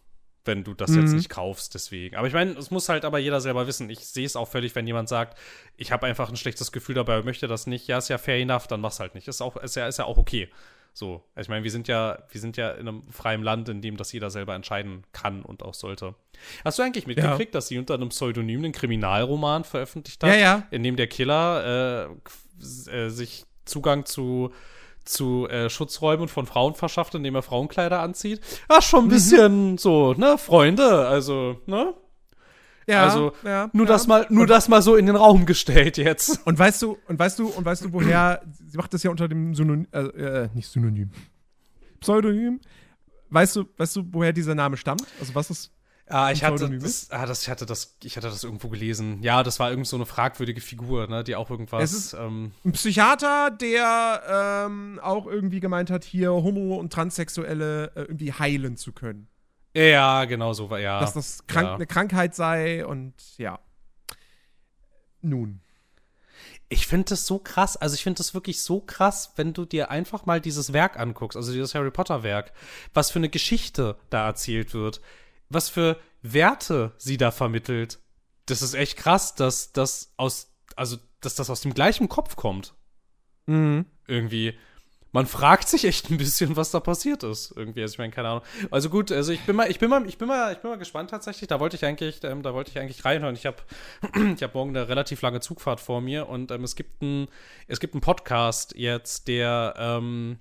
wenn 0.45 0.65
du 0.65 0.75
das 0.75 0.91
mhm. 0.91 1.03
jetzt 1.03 1.13
nicht 1.13 1.29
kaufst, 1.29 1.75
deswegen. 1.75 2.17
Aber 2.17 2.27
ich 2.27 2.35
meine, 2.35 2.53
es 2.53 2.71
muss 2.71 2.89
halt 2.89 3.05
aber 3.05 3.19
jeder 3.19 3.41
selber 3.41 3.67
wissen. 3.69 3.91
Ich 3.91 4.01
sehe 4.01 4.27
es 4.27 4.37
auch 4.37 4.49
völlig, 4.49 4.75
wenn 4.75 4.87
jemand 4.87 5.09
sagt, 5.09 5.39
ich 5.77 5.93
habe 5.93 6.07
einfach 6.07 6.29
ein 6.29 6.37
schlechtes 6.37 6.73
Gefühl 6.73 6.97
dabei, 6.97 7.23
möchte 7.23 7.47
das 7.47 7.69
nicht. 7.69 7.87
Ja, 7.87 7.99
ist 7.99 8.09
ja 8.09 8.19
fair 8.19 8.41
enough, 8.41 8.67
dann 8.67 8.81
mach's 8.81 8.99
halt 8.99 9.15
nicht. 9.15 9.29
Ist, 9.29 9.41
auch, 9.41 9.57
ist, 9.57 9.77
ja, 9.77 9.87
ist 9.87 9.99
ja 9.99 10.05
auch 10.05 10.19
okay. 10.19 10.49
So, 10.95 11.23
ich 11.41 11.49
meine, 11.49 11.65
wir 11.65 11.71
sind 11.71 11.89
ja, 11.89 12.19
wir 12.31 12.41
sind 12.41 12.57
ja 12.57 12.73
in 12.73 12.87
einem 12.87 13.03
freien 13.11 13.43
Land, 13.43 13.69
in 13.71 13.81
dem 13.81 13.97
das 13.97 14.13
jeder 14.13 14.31
selber 14.31 14.55
entscheiden 14.55 15.05
kann 15.13 15.43
und 15.43 15.63
auch 15.63 15.75
sollte. 15.75 16.15
Hast 16.65 16.79
du 16.79 16.83
eigentlich 16.83 17.07
mitgekriegt, 17.07 17.55
ja. 17.55 17.59
dass 17.59 17.69
sie 17.69 17.79
unter 17.79 17.95
einem 17.95 18.11
Pseudonym 18.11 18.65
einen 18.65 18.73
Kriminalroman 18.73 19.65
veröffentlicht 19.65 20.23
hat, 20.23 20.31
ja, 20.31 20.37
ja. 20.37 20.67
in 20.71 20.83
dem 20.83 20.97
der 20.97 21.07
Killer 21.07 22.11
äh, 22.91 22.91
äh, 22.91 23.09
sich 23.09 23.45
Zugang 23.65 24.05
zu 24.05 24.53
zu 25.05 25.49
äh, 25.49 25.69
Schutzräumen 25.69 26.29
von 26.29 26.47
Frauen 26.47 26.75
verschafft, 26.75 27.17
indem 27.17 27.35
er 27.35 27.43
Frauenkleider 27.43 27.99
anzieht. 27.99 28.41
Ja, 28.71 28.81
schon 28.81 29.01
ein 29.01 29.07
mhm. 29.07 29.11
bisschen 29.11 29.71
mhm. 29.73 29.79
so, 29.79 30.15
ne, 30.15 30.39
Freunde, 30.39 31.09
also, 31.09 31.61
ne? 31.67 31.95
Ja, 32.87 33.05
also 33.05 33.33
ja, 33.45 33.71
nur 33.73 33.87
ja. 33.87 33.93
das 33.93 34.07
mal, 34.07 34.27
nur 34.29 34.43
und, 34.43 34.51
das 34.51 34.69
mal 34.69 34.83
so 34.83 34.97
in 34.97 35.07
den 35.07 35.17
Raum 35.17 35.47
gestellt 35.47 35.97
jetzt. 35.97 36.41
Und 36.47 36.59
weißt 36.59 36.83
du, 36.83 36.99
und 37.07 37.19
weißt 37.19 37.39
du, 37.39 37.49
und 37.49 37.65
weißt 37.65 37.85
du, 37.85 37.93
woher? 37.93 38.43
sie 38.67 38.77
macht 38.77 38.93
das 38.93 39.03
ja 39.03 39.11
unter 39.11 39.29
dem 39.29 39.55
Synonym, 39.55 39.87
äh, 39.93 40.01
äh, 40.01 40.49
nicht 40.55 40.69
Synonym, 40.69 41.11
Pseudonym. 42.01 42.61
Weißt 43.31 43.57
du, 43.57 43.65
weißt 43.77 43.97
du, 43.97 44.05
woher 44.11 44.33
dieser 44.33 44.55
Name 44.55 44.77
stammt? 44.77 45.07
Also 45.21 45.35
was 45.35 45.51
ist? 45.51 45.71
Ah, 46.07 46.31
ich 46.31 46.45
hatte 46.45 46.69
das, 46.69 47.11
ah, 47.11 47.25
das, 47.25 47.43
ich 47.43 47.49
hatte 47.49 47.65
das, 47.65 47.97
ich 48.03 48.17
hatte 48.17 48.29
das 48.29 48.45
irgendwo 48.45 48.69
gelesen. 48.69 49.23
Ja, 49.23 49.43
das 49.43 49.59
war 49.61 49.71
irgend 49.71 49.87
so 49.87 49.97
eine 49.97 50.05
fragwürdige 50.05 50.61
Figur, 50.61 51.07
ne, 51.07 51.25
die 51.25 51.37
auch 51.37 51.49
irgendwas. 51.49 51.83
Es 51.85 51.93
ist 51.93 52.13
ähm, 52.13 52.53
ein 52.65 52.73
Psychiater, 52.73 53.51
der 53.51 54.67
ähm, 54.67 55.01
auch 55.03 55.27
irgendwie 55.27 55.61
gemeint 55.61 55.91
hat, 55.91 56.05
hier 56.05 56.31
Homo- 56.33 56.77
und 56.77 56.93
Transsexuelle 56.93 57.93
äh, 57.95 58.01
irgendwie 58.01 58.33
heilen 58.33 58.77
zu 58.77 58.93
können. 58.93 59.29
Ja, 59.75 60.25
genau 60.27 60.53
so 60.53 60.71
war 60.71 60.81
ja. 60.81 61.01
Dass 61.01 61.15
das 61.15 61.47
krank, 61.47 61.67
ja. 61.67 61.75
eine 61.75 61.87
Krankheit 61.87 62.35
sei 62.35 62.85
und 62.85 63.15
ja. 63.39 63.59
Nun. 65.21 65.61
Ich 66.69 66.87
finde 66.87 67.11
das 67.11 67.27
so 67.27 67.39
krass, 67.39 67.77
also 67.77 67.95
ich 67.95 68.03
finde 68.03 68.19
das 68.19 68.35
wirklich 68.35 68.63
so 68.63 68.81
krass, 68.81 69.33
wenn 69.37 69.53
du 69.53 69.65
dir 69.65 69.91
einfach 69.91 70.25
mal 70.25 70.41
dieses 70.41 70.73
Werk 70.73 70.99
anguckst, 70.99 71.37
also 71.37 71.53
dieses 71.53 71.75
Harry 71.75 71.91
Potter 71.91 72.23
Werk, 72.23 72.53
was 72.95 73.11
für 73.11 73.19
eine 73.19 73.29
Geschichte 73.29 73.99
da 74.09 74.27
erzählt 74.27 74.73
wird, 74.73 75.01
was 75.51 75.69
für 75.69 75.99
Werte 76.23 76.93
sie 76.97 77.19
da 77.19 77.31
vermittelt. 77.31 77.99
Das 78.47 78.63
ist 78.63 78.75
echt 78.75 78.97
krass, 78.97 79.35
dass 79.35 79.73
das 79.73 80.15
aus, 80.17 80.55
also 80.77 80.97
dass 81.21 81.35
das 81.35 81.51
aus 81.51 81.61
dem 81.61 81.75
gleichen 81.75 82.09
Kopf 82.09 82.37
kommt. 82.37 82.75
Mhm. 83.47 83.87
Irgendwie 84.07 84.59
man 85.13 85.27
fragt 85.27 85.69
sich 85.69 85.85
echt 85.85 86.11
ein 86.11 86.17
bisschen, 86.17 86.57
was 86.57 86.71
da 86.71 86.81
passiert 86.81 87.23
ist. 87.23 87.53
Irgendwie, 87.55 87.83
also 87.83 87.93
ich 87.93 87.99
meine, 87.99 88.13
keine 88.13 88.29
Ahnung. 88.29 88.43
Also 88.71 88.89
gut, 88.89 89.13
also 89.13 89.33
ich 89.33 89.41
bin 89.43 89.55
mal, 89.55 89.71
ich 89.71 89.79
bin 89.79 89.91
mal, 89.91 90.07
ich 90.07 90.19
bin 90.19 90.27
mal, 90.27 90.53
ich 90.53 90.59
bin 90.59 90.71
mal 90.71 90.79
gespannt 90.79 91.11
tatsächlich. 91.11 91.49
Da 91.49 91.61
wollte 91.61 91.77
ich 91.77 91.85
eigentlich, 91.85 92.25
ähm, 92.25 92.43
da 92.43 92.55
wollte 92.55 92.71
ich 92.71 92.79
eigentlich 92.79 93.05
reinhören. 93.05 93.35
Ich 93.35 93.47
habe, 93.47 93.59
ich 94.35 94.43
habe 94.43 94.53
morgen 94.55 94.71
eine 94.71 94.89
relativ 94.89 95.21
lange 95.21 95.41
Zugfahrt 95.41 95.81
vor 95.81 96.01
mir 96.01 96.29
und 96.29 96.51
ähm, 96.51 96.65
es 96.65 96.77
gibt 96.77 97.03
ein, 97.03 97.29
es 97.69 97.79
gibt 97.79 97.95
einen 97.95 98.01
Podcast 98.01 98.75
jetzt, 98.75 99.29
der 99.29 99.75
ähm, 99.77 100.39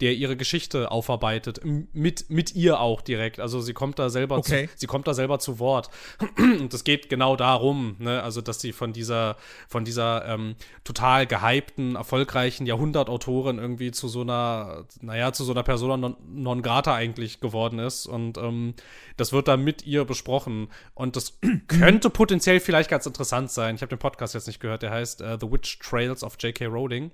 der 0.00 0.14
ihre 0.14 0.36
Geschichte 0.36 0.90
aufarbeitet, 0.90 1.60
mit, 1.64 2.28
mit 2.28 2.54
ihr 2.54 2.80
auch 2.80 3.00
direkt. 3.00 3.40
Also 3.40 3.60
sie 3.60 3.72
kommt 3.72 3.98
da 3.98 4.10
selber 4.10 4.36
okay. 4.36 4.68
zu, 4.68 4.72
sie 4.76 4.86
kommt 4.86 5.06
da 5.06 5.14
selber 5.14 5.38
zu 5.38 5.58
Wort. 5.58 5.88
Und 6.38 6.72
es 6.72 6.84
geht 6.84 7.08
genau 7.08 7.36
darum, 7.36 7.96
ne, 7.98 8.22
also 8.22 8.40
dass 8.40 8.60
sie 8.60 8.72
von 8.72 8.92
dieser, 8.92 9.36
von 9.68 9.84
dieser 9.84 10.26
ähm, 10.26 10.56
total 10.84 11.26
gehypten, 11.26 11.96
erfolgreichen 11.96 12.66
Jahrhundertautorin 12.66 13.58
irgendwie 13.58 13.90
zu 13.90 14.08
so 14.08 14.20
einer, 14.20 14.84
naja, 15.00 15.32
zu 15.32 15.44
so 15.44 15.52
einer 15.52 15.62
Persona 15.62 15.96
non, 15.96 16.16
non 16.28 16.62
grata 16.62 16.94
eigentlich 16.94 17.40
geworden 17.40 17.78
ist. 17.78 18.06
Und 18.06 18.36
ähm, 18.38 18.74
das 19.16 19.32
wird 19.32 19.48
dann 19.48 19.64
mit 19.64 19.86
ihr 19.86 20.04
besprochen. 20.04 20.68
Und 20.94 21.16
das 21.16 21.38
könnte 21.68 22.10
potenziell 22.10 22.60
vielleicht 22.60 22.90
ganz 22.90 23.06
interessant 23.06 23.50
sein. 23.50 23.76
Ich 23.76 23.82
habe 23.82 23.90
den 23.90 23.98
Podcast 23.98 24.34
jetzt 24.34 24.46
nicht 24.46 24.60
gehört, 24.60 24.82
der 24.82 24.90
heißt 24.90 25.22
uh, 25.22 25.36
The 25.40 25.50
Witch 25.50 25.78
Trails 25.78 26.22
of 26.22 26.36
J.K. 26.38 26.66
Rowling. 26.66 27.10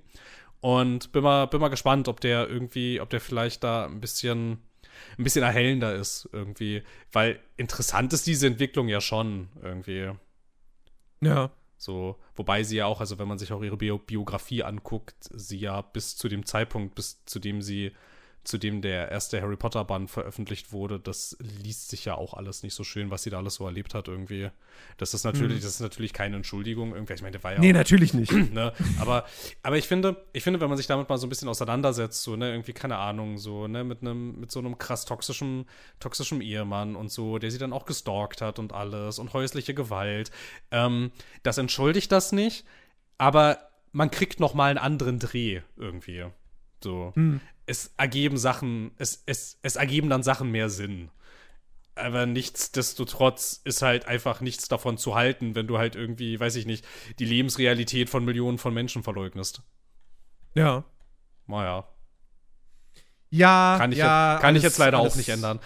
Und 0.63 1.11
bin 1.11 1.23
mal, 1.23 1.47
bin 1.47 1.59
mal 1.59 1.67
gespannt, 1.67 2.07
ob 2.07 2.21
der 2.21 2.47
irgendwie, 2.47 3.01
ob 3.01 3.09
der 3.09 3.19
vielleicht 3.19 3.65
da 3.65 3.85
ein 3.85 3.99
bisschen, 3.99 4.59
ein 5.17 5.25
bisschen 5.25 5.43
erhellender 5.43 5.93
ist, 5.93 6.29
irgendwie. 6.31 6.83
Weil 7.11 7.41
interessant 7.57 8.13
ist 8.13 8.25
diese 8.25 8.47
Entwicklung 8.47 8.87
ja 8.87 9.01
schon, 9.01 9.49
irgendwie. 9.61 10.11
Ja. 11.19 11.51
So, 11.75 12.17
wobei 12.37 12.63
sie 12.63 12.77
ja 12.77 12.85
auch, 12.85 13.01
also 13.01 13.19
wenn 13.19 13.27
man 13.27 13.39
sich 13.39 13.51
auch 13.51 13.61
ihre 13.61 13.75
Bio 13.75 13.97
Biografie 13.97 14.63
anguckt, 14.63 15.29
sie 15.33 15.57
ja 15.57 15.81
bis 15.81 16.15
zu 16.15 16.29
dem 16.29 16.45
Zeitpunkt, 16.45 16.95
bis 16.95 17.25
zu 17.25 17.39
dem 17.39 17.61
sie 17.61 17.91
zu 18.43 18.57
dem 18.57 18.81
der 18.81 19.09
erste 19.09 19.41
Harry 19.41 19.55
Potter 19.55 19.85
Band 19.85 20.11
veröffentlicht 20.11 20.73
wurde, 20.73 20.99
das 20.99 21.37
liest 21.39 21.89
sich 21.89 22.03
ja 22.03 22.15
auch 22.15 22.33
alles 22.33 22.61
nicht 22.61 22.73
so 22.73 22.83
schön, 22.83 23.09
was 23.09 23.23
sie 23.23 23.29
da 23.29 23.37
alles 23.37 23.55
so 23.55 23.65
erlebt 23.65 23.93
hat 23.93 24.09
irgendwie. 24.09 24.49
Das 24.97 25.13
ist 25.13 25.23
natürlich, 25.23 25.59
mhm. 25.59 25.63
das 25.63 25.75
ist 25.75 25.79
natürlich 25.79 26.11
keine 26.11 26.35
Entschuldigung 26.35 26.93
irgendwie. 26.93 27.13
Ich 27.13 27.21
meine, 27.21 27.31
der 27.31 27.43
war 27.43 27.53
ja 27.53 27.59
Nee, 27.59 27.71
auch, 27.71 27.75
natürlich 27.75 28.13
nicht. 28.13 28.31
Ne? 28.53 28.71
Aber, 28.99 29.25
aber 29.63 29.77
ich 29.77 29.87
finde, 29.87 30.23
ich 30.31 30.43
finde, 30.43 30.59
wenn 30.59 30.67
man 30.67 30.77
sich 30.77 30.85
damit 30.85 31.09
mal 31.09 31.17
so 31.17 31.25
ein 31.25 31.29
bisschen 31.29 31.47
auseinandersetzt, 31.47 32.21
so, 32.21 32.35
ne, 32.35 32.51
irgendwie, 32.51 32.73
keine 32.73 32.97
Ahnung, 32.97 33.37
so, 33.37 33.67
ne, 33.67 33.83
mit 33.83 34.01
einem, 34.01 34.39
mit 34.39 34.51
so 34.51 34.59
einem 34.59 34.77
krass 34.77 35.05
toxischen, 35.05 35.65
toxischen 35.99 36.41
Ehemann 36.41 36.95
und 36.95 37.09
so, 37.09 37.39
der 37.39 37.49
sie 37.49 37.57
dann 37.57 37.73
auch 37.73 37.85
gestalkt 37.85 38.41
hat 38.41 38.59
und 38.59 38.73
alles 38.73 39.17
und 39.17 39.33
häusliche 39.33 39.73
Gewalt, 39.73 40.29
ähm, 40.71 41.11
das 41.41 41.57
entschuldigt 41.57 42.11
das 42.11 42.31
nicht, 42.31 42.65
aber 43.17 43.57
man 43.91 44.11
kriegt 44.11 44.39
noch 44.39 44.53
mal 44.53 44.69
einen 44.69 44.77
anderen 44.77 45.19
Dreh 45.19 45.61
irgendwie. 45.77 46.25
So. 46.83 47.13
Hm 47.15 47.39
es 47.65 47.93
ergeben 47.97 48.37
Sachen, 48.37 48.91
es, 48.97 49.23
es, 49.25 49.59
es 49.61 49.75
ergeben 49.75 50.09
dann 50.09 50.23
Sachen 50.23 50.51
mehr 50.51 50.69
Sinn. 50.69 51.09
Aber 51.95 52.25
nichtsdestotrotz 52.25 53.61
ist 53.63 53.81
halt 53.83 54.07
einfach 54.07 54.41
nichts 54.41 54.67
davon 54.67 54.97
zu 54.97 55.15
halten, 55.15 55.53
wenn 55.55 55.67
du 55.67 55.77
halt 55.77 55.95
irgendwie, 55.95 56.39
weiß 56.39 56.55
ich 56.55 56.65
nicht, 56.65 56.85
die 57.19 57.25
Lebensrealität 57.25 58.09
von 58.09 58.25
Millionen 58.25 58.57
von 58.57 58.73
Menschen 58.73 59.03
verleugnest. 59.03 59.61
Ja. 60.55 60.83
Naja. 61.45 61.87
Ja, 63.29 63.75
kann 63.79 63.91
ich, 63.91 63.97
ja, 63.97 64.33
jetzt, 64.33 64.41
kann 64.41 64.47
alles, 64.49 64.57
ich 64.59 64.63
jetzt 64.63 64.77
leider 64.77 64.99
alles, 64.99 65.13
auch 65.13 65.17
nicht 65.17 65.29
ändern. 65.29 65.59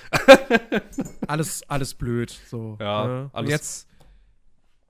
alles, 1.27 1.69
alles 1.69 1.93
blöd. 1.95 2.33
So. 2.49 2.77
Ja, 2.79 3.07
ne? 3.07 3.29
alles. 3.33 3.45
Und 3.45 3.49
jetzt. 3.49 3.87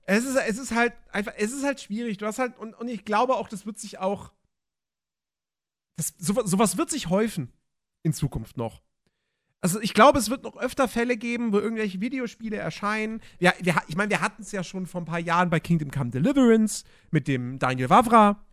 Es 0.06 0.24
ist, 0.24 0.36
es 0.36 0.58
ist 0.58 0.74
halt 0.74 0.92
einfach, 1.10 1.32
es 1.36 1.52
ist 1.52 1.64
halt 1.64 1.80
schwierig. 1.80 2.18
Du 2.18 2.26
hast 2.26 2.38
halt, 2.38 2.56
und, 2.56 2.74
und 2.74 2.88
ich 2.88 3.04
glaube 3.04 3.34
auch, 3.34 3.48
das 3.48 3.66
wird 3.66 3.78
sich 3.78 3.98
auch 3.98 4.30
das, 5.98 6.14
sowas, 6.16 6.48
sowas 6.48 6.78
wird 6.78 6.90
sich 6.90 7.10
häufen 7.10 7.52
in 8.02 8.12
Zukunft 8.12 8.56
noch. 8.56 8.80
Also 9.60 9.80
ich 9.80 9.92
glaube, 9.92 10.20
es 10.20 10.30
wird 10.30 10.44
noch 10.44 10.56
öfter 10.56 10.86
Fälle 10.86 11.16
geben, 11.16 11.52
wo 11.52 11.58
irgendwelche 11.58 12.00
Videospiele 12.00 12.56
erscheinen. 12.56 13.20
Ja, 13.40 13.52
wir, 13.58 13.74
ich 13.88 13.96
meine, 13.96 14.10
wir 14.10 14.20
hatten 14.20 14.42
es 14.42 14.52
ja 14.52 14.62
schon 14.62 14.86
vor 14.86 15.00
ein 15.00 15.04
paar 15.04 15.18
Jahren 15.18 15.50
bei 15.50 15.58
Kingdom 15.58 15.90
Come 15.90 16.10
Deliverance 16.10 16.84
mit 17.10 17.26
dem 17.26 17.58
Daniel 17.58 17.90
Wavra. 17.90 18.44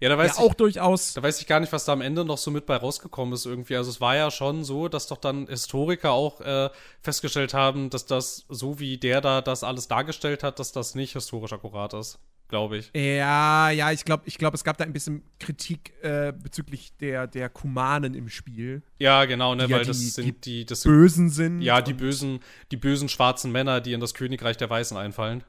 Ja, 0.00 0.08
da 0.08 0.18
weiß 0.18 0.36
ja, 0.36 0.42
ich, 0.42 0.50
auch 0.50 0.54
durchaus. 0.54 1.14
Da 1.14 1.22
weiß 1.22 1.40
ich 1.40 1.46
gar 1.46 1.60
nicht, 1.60 1.72
was 1.72 1.84
da 1.84 1.92
am 1.92 2.00
Ende 2.00 2.24
noch 2.24 2.36
so 2.36 2.50
mit 2.50 2.66
bei 2.66 2.76
rausgekommen 2.76 3.32
ist 3.32 3.46
irgendwie. 3.46 3.76
Also 3.76 3.90
es 3.90 4.00
war 4.00 4.16
ja 4.16 4.32
schon 4.32 4.64
so, 4.64 4.88
dass 4.88 5.06
doch 5.06 5.18
dann 5.18 5.46
Historiker 5.46 6.10
auch 6.10 6.40
äh, 6.40 6.70
festgestellt 7.00 7.54
haben, 7.54 7.88
dass 7.88 8.06
das, 8.06 8.44
so 8.48 8.80
wie 8.80 8.98
der 8.98 9.20
da 9.20 9.42
das 9.42 9.62
alles 9.62 9.86
dargestellt 9.86 10.42
hat, 10.42 10.58
dass 10.58 10.72
das 10.72 10.96
nicht 10.96 11.12
historisch 11.12 11.52
akkurat 11.52 11.94
ist 11.94 12.18
glaube 12.50 12.76
ich. 12.76 12.90
Ja, 12.94 13.70
ja, 13.70 13.90
ich 13.92 14.04
glaube, 14.04 14.24
ich 14.26 14.36
glaub, 14.36 14.52
es 14.52 14.62
gab 14.62 14.76
da 14.76 14.84
ein 14.84 14.92
bisschen 14.92 15.22
Kritik 15.38 15.94
äh, 16.02 16.32
bezüglich 16.32 16.92
der, 16.98 17.26
der 17.26 17.48
Kumanen 17.48 18.14
im 18.14 18.28
Spiel. 18.28 18.82
Ja, 18.98 19.24
genau, 19.24 19.54
ne, 19.54 19.62
weil 19.62 19.70
ja 19.70 19.78
die, 19.78 19.86
das 19.86 20.14
sind 20.14 20.44
die, 20.44 20.66
das 20.66 20.82
sind, 20.82 20.92
Bösen 20.92 21.30
sind. 21.30 21.62
Ja, 21.62 21.80
die 21.80 21.94
bösen, 21.94 22.40
die 22.70 22.76
bösen 22.76 23.08
schwarzen 23.08 23.52
Männer, 23.52 23.80
die 23.80 23.94
in 23.94 24.00
das 24.00 24.12
Königreich 24.12 24.58
der 24.58 24.68
Weißen 24.68 24.96
einfallen. 24.96 25.42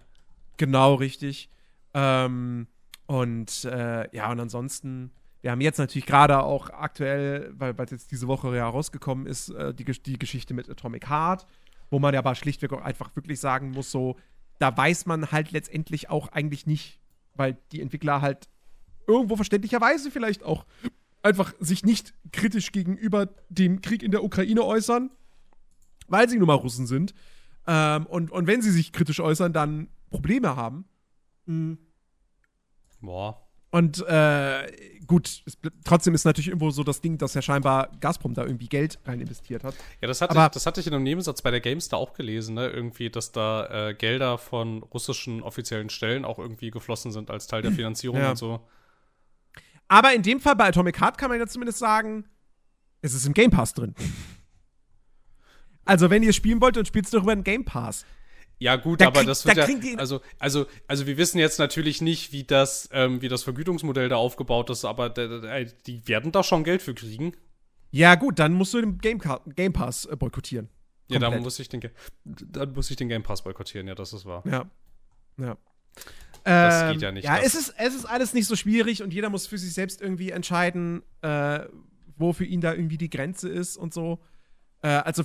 Genau, 0.56 0.94
richtig. 0.94 1.50
Ähm, 1.94 2.68
und 3.08 3.66
äh, 3.66 4.16
ja, 4.16 4.32
und 4.32 4.40
ansonsten, 4.40 5.12
wir 5.42 5.52
haben 5.52 5.62
jetzt 5.62 5.80
natürlich 5.80 6.06
gerade 6.06 6.42
auch 6.44 6.70
aktuell, 6.70 7.52
weil 7.58 7.76
es 7.80 7.92
jetzt 7.92 8.12
diese 8.12 8.28
Woche 8.28 8.56
ja 8.56 8.70
rausgekommen 8.70 9.26
ist, 9.26 9.50
äh, 9.50 9.74
die, 9.74 9.84
die 9.84 10.20
Geschichte 10.20 10.54
mit 10.54 10.70
Atomic 10.70 11.10
Heart, 11.10 11.46
wo 11.90 12.00
man 12.00 12.14
ja 12.14 12.20
aber 12.20 12.36
schlichtweg 12.36 12.72
auch 12.74 12.82
einfach 12.82 13.14
wirklich 13.16 13.40
sagen 13.40 13.72
muss, 13.72 13.92
so, 13.92 14.16
da 14.62 14.76
weiß 14.76 15.08
man 15.08 15.32
halt 15.32 15.52
letztendlich 15.52 16.10
auch 16.10 16.28
eigentlich 16.30 16.68
nicht, 16.68 17.00
weil 17.36 17.58
die 17.72 17.82
Entwickler 17.82 18.22
halt 18.22 18.48
irgendwo 19.08 19.36
verständlicherweise 19.36 20.12
vielleicht 20.12 20.44
auch 20.44 20.66
einfach 21.24 21.54
sich 21.60 21.84
nicht 21.84 22.14
kritisch 22.32 22.72
gegenüber 22.72 23.30
dem 23.50 23.82
Krieg 23.82 24.04
in 24.04 24.12
der 24.12 24.24
Ukraine 24.24 24.64
äußern, 24.64 25.10
weil 26.08 26.30
sie 26.30 26.38
nun 26.38 26.48
mal 26.48 26.54
Russen 26.54 26.86
sind. 26.86 27.14
Ähm, 27.68 28.06
und, 28.06 28.32
und 28.32 28.48
wenn 28.48 28.62
sie 28.62 28.72
sich 28.72 28.92
kritisch 28.92 29.20
äußern, 29.20 29.54
dann 29.54 29.88
Probleme 30.10 30.56
haben. 30.56 30.86
Mhm. 31.46 31.78
Boah. 33.02 33.48
Und 33.72 34.06
äh, 34.06 34.70
gut, 35.08 35.44
es, 35.46 35.58
trotzdem 35.86 36.14
ist 36.14 36.26
natürlich 36.26 36.50
irgendwo 36.50 36.72
so 36.72 36.84
das 36.84 37.00
Ding, 37.00 37.18
dass 37.18 37.34
ja 37.34 37.42
scheinbar 37.42 37.90
Gazprom 38.02 38.34
da 38.34 38.44
irgendwie 38.44 38.68
Geld 38.68 39.00
rein 39.06 39.22
investiert 39.22 39.64
hat. 39.64 39.76
Ja, 40.02 40.10
das 40.10 40.22
hatte, 40.22 40.32
Aber, 40.32 40.46
ich, 40.46 40.52
das 40.52 40.66
hatte 40.66 40.82
ich 40.82 40.88
in 40.88 40.94
einem 40.94 41.04
Nebensatz 41.04 41.42
bei 41.42 41.52
der 41.52 41.62
Gamestar 41.62 41.98
auch 41.98 42.14
gelesen, 42.14 42.56
ne? 42.56 42.68
Irgendwie, 42.68 43.10
dass 43.10 43.32
da 43.32 43.90
äh, 43.90 43.94
Gelder 43.94 44.38
von 44.38 44.84
russischen 44.84 45.42
offiziellen 45.42 45.90
Stellen 45.90 46.26
auch 46.26 46.38
irgendwie 46.38 46.70
geflossen 46.70 47.14
sind 47.14 47.32
als 47.32 47.48
Teil 47.48 47.62
der 47.62 47.72
Finanzierung 47.72 48.20
ja. 48.20 48.32
und 48.32 48.38
so. 48.38 48.60
Aber 49.88 50.14
in 50.14 50.22
dem 50.22 50.42
Fall 50.42 50.56
bei 50.56 50.68
Atomic 50.68 51.00
Heart 51.00 51.18
kann 51.18 51.30
man 51.30 51.40
ja 51.40 51.48
zumindest 51.48 51.80
sagen, 51.80 52.26
es 53.02 53.14
ist 53.14 53.26
im 53.26 53.34
Game 53.34 53.52
Pass 53.52 53.74
drin. 53.74 53.96
also, 55.86 56.10
wenn 56.10 56.24
ihr 56.24 56.34
spielen 56.34 56.60
wollt 56.60 56.78
und 56.78 56.88
spielt 56.88 57.06
es 57.06 57.12
darüber 57.12 57.32
in 57.34 57.44
Game 57.44 57.64
Pass. 57.64 58.06
Ja, 58.62 58.76
gut, 58.76 59.02
da 59.02 59.08
aber 59.08 59.22
krieg, 59.22 59.28
das 59.28 59.44
wird 59.44 59.58
da 59.58 59.68
ja. 59.68 59.98
Also, 59.98 60.22
also, 60.38 60.68
also 60.86 61.08
wir 61.08 61.18
wissen 61.18 61.40
jetzt 61.40 61.58
natürlich 61.58 62.00
nicht, 62.00 62.32
wie 62.32 62.44
das, 62.44 62.88
ähm, 62.92 63.20
wie 63.24 63.28
das 63.28 63.42
Vergütungsmodell 63.42 64.08
da 64.08 64.18
aufgebaut 64.18 64.70
ist, 64.70 64.86
aber 64.86 65.10
die 65.10 66.08
werden 66.08 66.32
da 66.32 66.44
schon 66.44 66.64
Geld 66.64 66.84
für 66.84 66.94
kriegen. 66.94 67.36
Ja, 67.90 68.14
gut, 68.14 68.38
dann 68.38 68.54
musst 68.54 68.76
du 68.76 68.82
den 68.82 69.00
Game, 69.00 69.20
Game 69.56 69.74
Pass 69.74 70.06
äh, 70.06 70.16
boykottieren. 70.16 70.70
Ja, 71.08 71.18
dann 71.18 71.42
muss, 71.42 71.58
ich 71.60 71.70
den, 71.70 71.82
dann 72.24 72.74
muss 72.74 72.92
ich 72.92 72.98
den 72.98 73.10
Game 73.10 73.24
Pass 73.24 73.44
boykottieren, 73.44 73.88
ja, 73.88 73.96
das 73.96 74.14
ist 74.14 74.26
wahr. 74.26 74.44
Ja. 74.46 74.70
Ja. 75.38 75.58
Das 76.44 76.84
ähm, 76.84 76.94
geht 76.94 77.02
ja 77.02 77.12
nicht. 77.12 77.24
Ja, 77.24 77.40
es 77.40 77.56
ist, 77.56 77.74
es 77.80 77.96
ist 77.96 78.06
alles 78.06 78.36
nicht 78.36 78.46
so 78.46 78.56
schwierig 78.56 79.02
und 79.02 79.12
jeder 79.12 79.32
muss 79.32 79.48
für 79.48 79.58
sich 79.58 79.74
selbst 79.74 80.04
irgendwie 80.04 80.30
entscheiden, 80.30 81.02
äh, 81.24 81.62
wo 82.16 82.32
für 82.32 82.46
ihn 82.46 82.62
da 82.62 82.74
irgendwie 82.74 83.00
die 83.00 83.10
Grenze 83.10 83.50
ist 83.50 83.76
und 83.76 83.92
so. 83.92 84.20
Äh, 84.84 84.90
also 84.90 85.24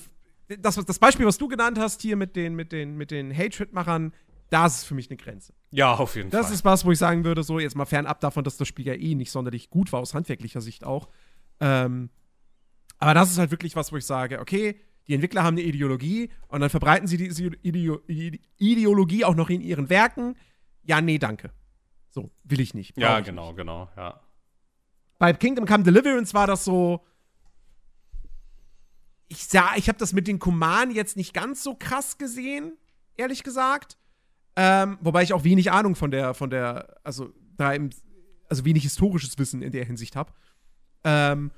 das, 0.48 0.76
das 0.76 0.98
Beispiel, 0.98 1.26
was 1.26 1.38
du 1.38 1.48
genannt 1.48 1.78
hast 1.78 2.02
hier 2.02 2.16
mit 2.16 2.36
den, 2.36 2.54
mit 2.54 2.72
den, 2.72 2.96
mit 2.96 3.10
den 3.10 3.36
Hatred-Machern, 3.36 4.12
das 4.50 4.78
ist 4.78 4.84
für 4.84 4.94
mich 4.94 5.10
eine 5.10 5.16
Grenze. 5.16 5.52
Ja, 5.70 5.94
auf 5.94 6.14
jeden 6.14 6.30
das 6.30 6.42
Fall. 6.42 6.50
Das 6.50 6.58
ist 6.58 6.64
was, 6.64 6.84
wo 6.84 6.92
ich 6.92 6.98
sagen 6.98 7.24
würde, 7.24 7.42
so 7.42 7.58
jetzt 7.58 7.74
mal 7.74 7.84
fernab 7.84 8.20
davon, 8.20 8.44
dass 8.44 8.56
das 8.56 8.68
Spiel 8.68 8.86
ja 8.86 8.94
eh 8.94 9.14
nicht 9.14 9.30
sonderlich 9.30 9.70
gut 9.70 9.92
war, 9.92 10.00
aus 10.00 10.14
handwerklicher 10.14 10.60
Sicht 10.60 10.84
auch. 10.84 11.08
Ähm, 11.60 12.10
aber 12.98 13.14
das 13.14 13.30
ist 13.30 13.38
halt 13.38 13.50
wirklich 13.50 13.76
was, 13.76 13.92
wo 13.92 13.96
ich 13.96 14.06
sage, 14.06 14.40
okay, 14.40 14.80
die 15.08 15.14
Entwickler 15.14 15.42
haben 15.42 15.56
eine 15.56 15.62
Ideologie 15.62 16.30
und 16.48 16.60
dann 16.60 16.70
verbreiten 16.70 17.06
sie 17.06 17.16
diese 17.16 17.50
Ideo 17.62 18.00
Ideologie 18.58 19.24
auch 19.24 19.34
noch 19.34 19.50
in 19.50 19.60
ihren 19.60 19.88
Werken. 19.88 20.36
Ja, 20.84 21.00
nee, 21.00 21.18
danke. 21.18 21.50
So, 22.10 22.30
will 22.44 22.60
ich 22.60 22.74
nicht. 22.74 22.96
Ja, 22.96 23.20
genau, 23.20 23.48
nicht. 23.48 23.58
genau, 23.58 23.88
ja. 23.96 24.20
Bei 25.18 25.32
Kingdom 25.32 25.66
Come 25.66 25.84
Deliverance 25.84 26.34
war 26.34 26.46
das 26.46 26.64
so, 26.64 27.04
ich 29.28 29.44
sah, 29.44 29.76
ich 29.76 29.88
habe 29.88 29.98
das 29.98 30.12
mit 30.12 30.28
den 30.28 30.38
Kuman 30.38 30.90
jetzt 30.90 31.16
nicht 31.16 31.34
ganz 31.34 31.62
so 31.62 31.74
krass 31.74 32.18
gesehen, 32.18 32.76
ehrlich 33.16 33.42
gesagt. 33.42 33.98
Ähm, 34.56 34.98
wobei 35.00 35.22
ich 35.22 35.32
auch 35.32 35.44
wenig 35.44 35.70
Ahnung 35.70 35.94
von 35.96 36.10
der, 36.10 36.34
von 36.34 36.50
der, 36.50 36.96
also 37.04 37.32
da 37.56 37.72
im, 37.72 37.90
also 38.48 38.64
wenig 38.64 38.84
historisches 38.84 39.38
Wissen 39.38 39.62
in 39.62 39.72
der 39.72 39.84
Hinsicht 39.84 40.16
habe. 40.16 40.32
Ähm, 41.04 41.50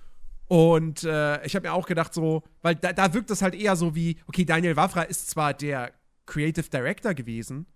und 0.49 1.05
äh, 1.05 1.45
ich 1.45 1.55
habe 1.55 1.69
mir 1.69 1.75
auch 1.75 1.87
gedacht, 1.87 2.15
so, 2.15 2.43
weil 2.63 2.75
da, 2.75 2.93
da 2.93 3.13
wirkt 3.13 3.31
das 3.31 3.43
halt 3.43 3.55
eher 3.55 3.77
so 3.77 3.95
wie, 3.95 4.19
okay, 4.27 4.45
Daniel 4.45 4.77
Wafra 4.77 5.03
ist 5.03 5.29
zwar 5.29 5.53
der 5.53 5.93
Creative 6.27 6.69
Director 6.69 7.15
gewesen, 7.15 7.67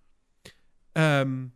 ähm, 0.95 1.53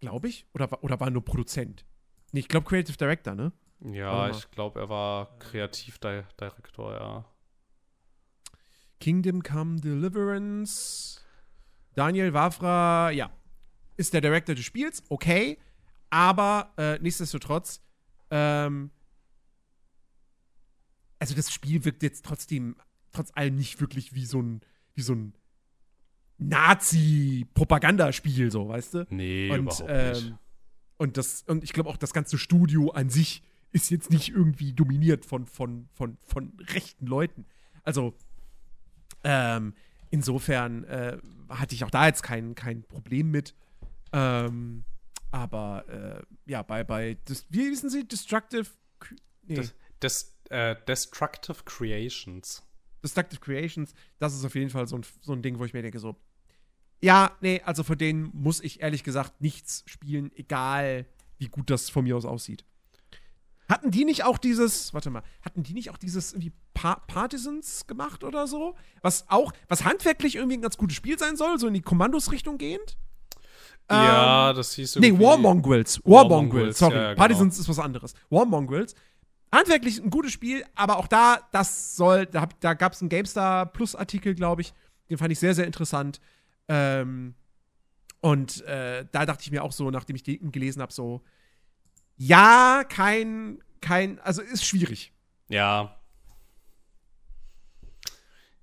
glaube 0.00 0.28
ich, 0.28 0.46
oder, 0.54 0.82
oder 0.82 0.98
war 0.98 1.10
nur 1.10 1.24
Produzent? 1.24 1.84
Nee, 2.32 2.40
ich 2.40 2.48
glaube 2.48 2.66
Creative 2.66 2.96
Director, 2.96 3.34
ne? 3.34 3.52
Ja, 3.80 4.30
ich 4.30 4.50
glaube, 4.50 4.80
er 4.80 4.88
war 4.88 5.38
Kreativdirektor, 5.38 6.94
ja. 6.94 7.24
Kingdom 9.00 9.42
Come 9.42 9.80
Deliverance. 9.80 11.20
Daniel 11.94 12.34
Wafra, 12.34 13.10
ja, 13.10 13.30
ist 13.96 14.12
der 14.12 14.20
Director 14.20 14.54
des 14.54 14.64
Spiels, 14.64 15.02
okay. 15.08 15.58
Aber 16.10 16.72
äh, 16.76 16.98
nichtsdestotrotz, 17.00 17.80
ähm, 18.30 18.90
also 21.18 21.34
das 21.34 21.52
Spiel 21.52 21.84
wirkt 21.84 22.02
jetzt 22.02 22.24
trotzdem, 22.24 22.76
trotz 23.12 23.30
allem 23.34 23.56
nicht 23.56 23.80
wirklich 23.80 24.14
wie 24.14 24.26
so 24.26 24.40
ein, 24.40 24.60
wie 24.94 25.02
so 25.02 25.14
ein 25.14 25.34
Nazi-Propagandaspiel, 26.38 28.50
so, 28.50 28.68
weißt 28.68 28.94
du? 28.94 29.06
Nee, 29.10 29.50
und, 29.50 29.60
überhaupt 29.60 29.84
ähm, 29.88 30.12
nicht. 30.12 30.34
Und 30.98 31.16
das, 31.16 31.44
und 31.46 31.64
ich 31.64 31.72
glaube 31.72 31.88
auch, 31.88 31.96
das 31.96 32.12
ganze 32.12 32.36
Studio 32.38 32.90
an 32.90 33.08
sich 33.08 33.42
ist 33.72 33.90
jetzt 33.90 34.10
nicht 34.10 34.28
irgendwie 34.28 34.72
dominiert 34.72 35.26
von, 35.26 35.46
von, 35.46 35.88
von, 35.92 36.18
von 36.22 36.52
rechten 36.68 37.06
Leuten. 37.06 37.46
Also, 37.82 38.14
ähm, 39.26 39.74
insofern 40.10 40.84
äh, 40.84 41.18
hatte 41.48 41.74
ich 41.74 41.84
auch 41.84 41.90
da 41.90 42.06
jetzt 42.06 42.22
kein, 42.22 42.54
kein 42.54 42.84
Problem 42.84 43.30
mit. 43.32 43.54
Ähm, 44.12 44.84
aber 45.32 45.84
äh, 45.88 46.50
ja, 46.50 46.62
bei, 46.62 46.84
bei 46.84 47.18
wie 47.50 47.70
wissen 47.70 47.90
Sie? 47.90 48.06
Destructive 48.06 48.68
nee, 49.42 49.56
Des, 49.56 49.74
des, 50.00 50.36
äh, 50.50 50.76
Destructive 50.86 51.64
Creations. 51.64 52.62
Destructive 53.02 53.40
Creations, 53.40 53.94
das 54.18 54.34
ist 54.34 54.44
auf 54.44 54.54
jeden 54.54 54.70
Fall 54.70 54.86
so 54.86 54.96
ein, 54.96 55.04
so 55.20 55.32
ein 55.32 55.42
Ding, 55.42 55.58
wo 55.58 55.64
ich 55.64 55.74
mir 55.74 55.82
denke, 55.82 55.98
so, 55.98 56.16
ja, 57.00 57.36
nee, 57.40 57.60
also 57.64 57.82
von 57.82 57.98
denen 57.98 58.30
muss 58.32 58.60
ich 58.60 58.80
ehrlich 58.80 59.04
gesagt 59.04 59.40
nichts 59.40 59.82
spielen, 59.86 60.30
egal 60.36 61.06
wie 61.38 61.48
gut 61.48 61.68
das 61.68 61.90
von 61.90 62.04
mir 62.04 62.16
aus 62.16 62.24
aussieht. 62.24 62.64
Hatten 63.68 63.90
die 63.90 64.04
nicht 64.04 64.24
auch 64.24 64.38
dieses, 64.38 64.94
warte 64.94 65.10
mal, 65.10 65.22
hatten 65.42 65.62
die 65.62 65.72
nicht 65.74 65.90
auch 65.90 65.98
dieses 65.98 66.32
irgendwie 66.32 66.52
pa 66.74 66.96
Partisans 67.06 67.86
gemacht 67.86 68.22
oder 68.22 68.46
so? 68.46 68.76
Was 69.02 69.24
auch, 69.28 69.52
was 69.68 69.84
handwerklich 69.84 70.36
irgendwie 70.36 70.56
ein 70.56 70.62
ganz 70.62 70.76
gutes 70.76 70.96
Spiel 70.96 71.18
sein 71.18 71.36
soll, 71.36 71.58
so 71.58 71.66
in 71.66 71.74
die 71.74 71.82
Kommandosrichtung 71.82 72.58
gehend? 72.58 72.96
ja, 73.90 74.50
Ähm, 74.50 74.56
das 74.56 74.72
hieß 74.74 74.96
Nee, 74.96 75.08
irgendwie. 75.08 75.24
War 75.24 75.36
Mongrels. 75.36 76.00
War, 76.04 76.10
War 76.24 76.28
Mongrels, 76.28 76.52
Mongrels, 76.52 76.78
sorry. 76.78 76.94
ja, 76.96 77.08
genau. 77.12 77.18
Partisans 77.20 77.58
ist 77.58 77.68
was 77.68 77.78
anderes. 77.78 78.14
War 78.30 78.44
Mongrels. 78.44 78.94
Handwerklich 79.52 79.98
ein 80.02 80.10
gutes 80.10 80.32
Spiel, 80.32 80.64
aber 80.74 80.98
auch 80.98 81.06
da, 81.06 81.38
das 81.52 81.96
soll, 81.96 82.26
da, 82.26 82.48
da 82.60 82.74
gab 82.74 82.92
es 82.92 83.00
einen 83.00 83.08
GameStar 83.08 83.66
Plus-Artikel, 83.66 84.34
glaube 84.34 84.62
ich. 84.62 84.72
Den 85.08 85.18
fand 85.18 85.30
ich 85.32 85.38
sehr, 85.38 85.54
sehr 85.54 85.66
interessant. 85.66 86.20
Ähm, 86.68 87.34
und 88.20 88.62
äh, 88.62 89.06
da 89.12 89.24
dachte 89.24 89.42
ich 89.42 89.50
mir 89.52 89.62
auch 89.62 89.70
so, 89.72 89.90
nachdem 89.90 90.16
ich 90.16 90.24
den 90.24 90.50
gelesen 90.50 90.82
habe, 90.82 90.92
so, 90.92 91.22
ja, 92.16 92.84
kein, 92.88 93.62
kein, 93.80 94.18
also 94.20 94.42
ist 94.42 94.64
schwierig. 94.64 95.12
Ja. 95.48 95.96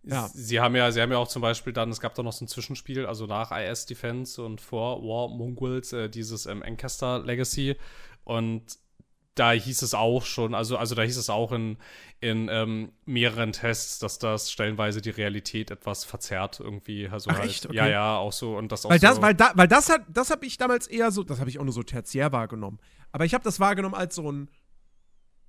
Ja. 0.06 0.30
Sie 0.34 0.60
haben 0.60 0.76
ja, 0.76 0.92
sie 0.92 1.02
haben 1.02 1.12
ja 1.12 1.18
auch 1.18 1.30
zum 1.30 1.42
Beispiel 1.42 1.72
dann, 1.72 1.90
es 1.90 2.02
gab 2.02 2.14
da 2.16 2.24
noch 2.24 2.34
so 2.34 2.44
ein 2.44 2.50
Zwischenspiel, 2.50 3.06
also 3.06 3.26
nach 3.26 3.52
IS 3.52 3.86
Defense 3.86 4.42
und 4.42 4.60
vor 4.60 5.02
War 5.02 5.30
Mongols, 5.30 5.94
äh, 5.94 6.10
dieses 6.10 6.46
ähm, 6.46 6.62
Ancaster 6.62 7.24
Legacy. 7.24 7.78
Und 8.26 8.80
da 9.36 9.52
hieß 9.52 9.82
es 9.82 9.94
auch 9.94 10.26
schon, 10.26 10.54
also, 10.54 10.78
also 10.78 10.96
da 10.96 11.02
hieß 11.02 11.18
es 11.18 11.30
auch 11.30 11.52
in, 11.52 11.78
in 12.20 12.50
ähm, 12.52 12.92
mehreren 13.06 13.52
Tests, 13.52 14.00
dass 14.00 14.20
das 14.20 14.52
stellenweise 14.52 15.02
die 15.02 15.10
Realität 15.10 15.72
etwas 15.72 16.04
verzerrt 16.04 16.60
irgendwie. 16.60 17.10
Also 17.10 17.32
Ach, 17.32 17.40
halt, 17.40 17.50
echt? 17.50 17.66
Okay. 17.66 17.76
Ja, 17.76 17.88
ja, 17.88 18.18
auch 18.18 18.32
so. 18.32 18.56
Und 18.56 18.72
das 18.72 18.86
auch 18.86 18.92
Weil 18.92 19.00
das, 19.00 19.16
so, 19.16 19.22
weil 19.22 19.34
da, 19.34 19.52
weil 19.56 19.68
das 19.68 19.90
hat, 19.90 20.02
das 20.08 20.30
habe 20.30 20.46
ich 20.46 20.58
damals 20.58 20.88
eher 20.88 21.12
so, 21.12 21.24
das 21.24 21.40
habe 21.40 21.50
ich 21.50 21.60
auch 21.60 21.64
nur 21.64 21.74
so 21.74 21.84
tertiär 21.84 22.32
wahrgenommen. 22.32 22.80
Aber 23.12 23.26
ich 23.26 23.34
habe 23.34 23.44
das 23.44 23.60
wahrgenommen 23.60 23.96
als 23.96 24.16
so 24.16 24.32
ein, 24.32 24.50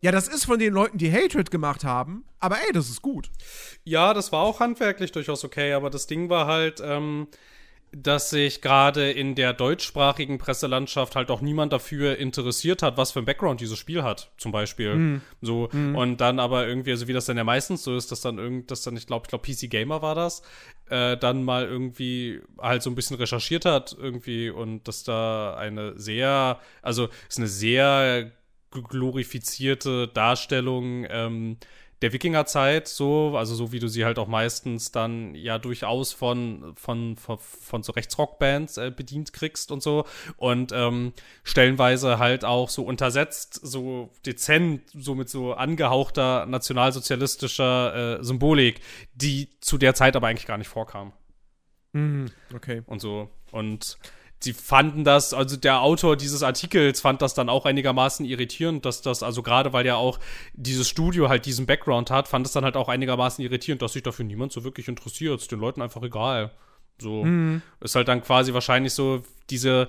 ja, 0.01 0.13
das 0.13 0.29
ist 0.29 0.45
von 0.45 0.59
den 0.59 0.73
Leuten, 0.73 0.99
die 0.99 1.11
Hatred 1.11 1.51
gemacht 1.51 1.85
haben, 1.85 2.25
aber 2.39 2.57
ey, 2.57 2.73
das 2.73 2.91
ist 2.91 3.01
gut. 3.01 3.31
Ja, 3.85 4.13
das 4.13 4.33
war 4.33 4.43
auch 4.43 4.61
handwerklich 4.61 5.13
durchaus 5.13 5.45
okay, 5.45 5.73
aber 5.73 5.89
das 5.89 6.07
Ding 6.07 6.29
war 6.29 6.47
halt, 6.47 6.83
ähm, 6.85 7.29
dass 7.97 8.31
sich 8.31 8.61
gerade 8.61 9.11
in 9.11 9.35
der 9.35 9.53
deutschsprachigen 9.53 10.39
Presselandschaft 10.39 11.17
halt 11.17 11.31
auch 11.31 11.41
niemand 11.41 11.73
dafür 11.73 12.19
interessiert 12.19 12.83
hat, 12.83 12.97
was 12.97 13.13
für 13.13 13.21
ein 13.21 13.25
Background 13.25 13.61
dieses 13.61 13.79
Spiel 13.79 14.03
hat, 14.03 14.33
zum 14.37 14.53
Beispiel. 14.53 15.21
So, 15.41 15.69
und 15.97 16.17
dann 16.21 16.39
aber 16.41 16.67
irgendwie, 16.67 16.91
also 16.91 17.09
wie 17.09 17.13
das 17.13 17.27
dann 17.27 17.37
ja 17.37 17.45
meistens 17.45 17.85
so 17.85 17.97
ist, 17.97 18.11
dass 18.11 18.21
dann 18.21 18.39
irgend, 18.39 18.71
dass 18.71 18.83
dann, 18.83 18.97
ich 18.97 19.07
glaube, 19.07 19.25
ich 19.27 19.29
glaube, 19.29 19.47
PC 19.47 19.71
Gamer 19.71 20.03
war 20.03 20.15
das, 20.15 20.43
äh, 20.89 21.17
dann 21.17 21.45
mal 21.45 21.65
irgendwie 21.65 22.41
halt 22.59 22.83
so 22.83 22.91
ein 22.91 22.95
bisschen 22.95 23.17
recherchiert 23.17 23.65
hat, 23.65 23.97
irgendwie, 23.99 24.51
und 24.51 24.89
dass 24.89 25.05
da 25.05 25.55
eine 25.55 25.99
sehr, 25.99 26.61
also 26.83 27.09
ist 27.29 27.39
eine 27.39 27.49
sehr 27.49 28.33
glorifizierte 28.71 30.09
Darstellung 30.09 31.07
ähm, 31.09 31.59
der 32.05 32.13
Wikingerzeit, 32.13 32.87
so, 32.87 33.35
also 33.35 33.55
so 33.55 33.73
wie 33.73 33.79
du 33.79 33.89
sie 33.89 34.05
halt 34.05 34.19
auch 34.19 34.29
meistens 34.29 34.93
dann 34.93 35.35
ja 35.35 35.59
durchaus 35.59 36.13
von, 36.13 36.75
von, 36.77 37.17
von, 37.17 37.39
von 37.39 37.83
so 37.83 37.93
Rechtsrockbands 37.93 38.77
äh, 38.77 38.93
bedient 38.95 39.33
kriegst 39.33 39.73
und 39.73 39.83
so. 39.83 40.05
Und 40.37 40.71
ähm, 40.73 41.15
stellenweise 41.45 42.19
halt 42.19 42.45
auch 42.45 42.69
so 42.69 42.83
untersetzt, 42.83 43.59
so 43.63 44.11
dezent, 44.27 44.83
so 44.93 45.15
mit 45.15 45.31
so 45.31 45.55
angehauchter 45.55 46.45
nationalsozialistischer 46.45 48.19
äh, 48.19 48.23
Symbolik, 48.23 48.83
die 49.15 49.49
zu 49.61 49.79
der 49.79 49.95
Zeit 49.95 50.15
aber 50.15 50.27
eigentlich 50.27 50.47
gar 50.47 50.59
nicht 50.59 50.69
vorkam 50.69 51.15
Okay. 52.55 52.83
und 52.85 53.01
so. 53.01 53.31
Und 53.51 53.97
sie 54.45 54.53
fanden 54.53 55.03
das, 55.05 55.35
also 55.35 55.57
der 55.57 55.81
Autor 55.81 56.17
dieses 56.17 56.43
Artikels 56.43 57.01
fand 57.01 57.23
das 57.23 57.35
dann 57.35 57.49
auch 57.49 57.67
einigermaßen 57.67 58.25
irritierend, 58.25 58.85
dass 58.85 59.03
das, 59.03 59.23
also 59.23 59.43
gerade 59.43 59.73
weil 59.73 59.85
ja 59.87 59.97
auch 59.97 60.21
dieses 60.53 60.89
Studio 60.89 61.29
halt 61.29 61.47
diesen 61.47 61.67
Background 61.67 62.11
hat, 62.11 62.29
fand 62.29 62.47
es 62.47 62.53
dann 62.53 62.65
halt 62.65 62.77
auch 62.77 62.89
einigermaßen 62.89 63.45
irritierend, 63.45 63.83
dass 63.83 63.95
sich 63.95 64.03
dafür 64.03 64.25
niemand 64.25 64.53
so 64.53 64.63
wirklich 64.63 64.87
interessiert. 64.87 65.41
Ist 65.41 65.51
den 65.51 65.61
Leuten 65.61 65.83
einfach 65.83 66.03
egal. 66.03 66.53
So. 67.01 67.27
Ist 67.81 67.97
halt 67.97 68.07
dann 68.07 68.23
quasi 68.23 68.55
wahrscheinlich 68.55 68.93
so 68.93 69.25
diese, 69.51 69.89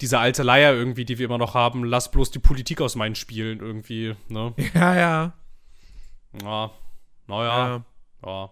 diese 0.00 0.18
alte 0.18 0.42
Leier 0.42 0.74
irgendwie, 0.74 1.04
die 1.04 1.18
wir 1.18 1.26
immer 1.26 1.38
noch 1.38 1.54
haben, 1.54 1.84
lass 1.84 2.10
bloß 2.10 2.32
die 2.32 2.40
Politik 2.40 2.80
aus 2.80 2.96
meinen 2.96 3.14
Spielen 3.14 3.60
irgendwie, 3.60 4.16
ne? 4.28 4.54
Ja, 4.74 4.94
ja. 4.96 5.32
Ja. 6.42 6.70
Naja. 7.28 7.68
ja. 7.68 7.84
Ja. 8.24 8.50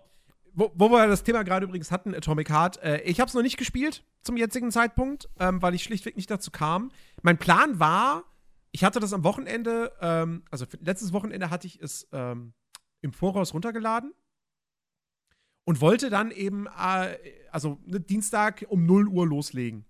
Wo, 0.53 0.71
wo 0.75 0.89
wir 0.91 1.07
das 1.09 1.25
Thema 1.25 1.43
gerade 1.43 1.67
übrigens 1.67 1.91
hatten, 1.91 2.15
Atomic 2.15 2.49
Heart, 2.49 2.81
äh, 2.83 3.01
ich 3.01 3.19
habe 3.19 3.29
es 3.29 3.35
noch 3.35 3.43
nicht 3.43 3.57
gespielt 3.57 4.05
zum 4.25 4.37
jetzigen 4.37 4.73
Zeitpunkt, 4.73 5.29
ähm, 5.39 5.63
weil 5.63 5.75
ich 5.75 5.85
schlichtweg 5.85 6.17
nicht 6.17 6.31
dazu 6.31 6.51
kam. 6.51 6.91
Mein 7.23 7.39
Plan 7.39 7.79
war, 7.79 8.25
ich 8.73 8.83
hatte 8.83 8.99
das 8.99 9.13
am 9.13 9.23
Wochenende, 9.23 9.93
ähm, 10.01 10.43
also 10.51 10.67
letztes 10.81 11.13
Wochenende 11.13 11.51
hatte 11.51 11.67
ich 11.67 11.81
es 11.81 12.09
ähm, 12.13 12.55
im 13.03 13.13
Voraus 13.13 13.55
runtergeladen 13.55 14.13
und 15.65 15.81
wollte 15.81 16.11
dann 16.11 16.31
eben, 16.31 16.67
äh, 16.67 17.17
also 17.53 17.79
ne, 17.87 18.01
Dienstag 18.01 18.65
um 18.69 18.87
0 18.87 19.09
Uhr 19.09 19.27
loslegen. 19.27 19.85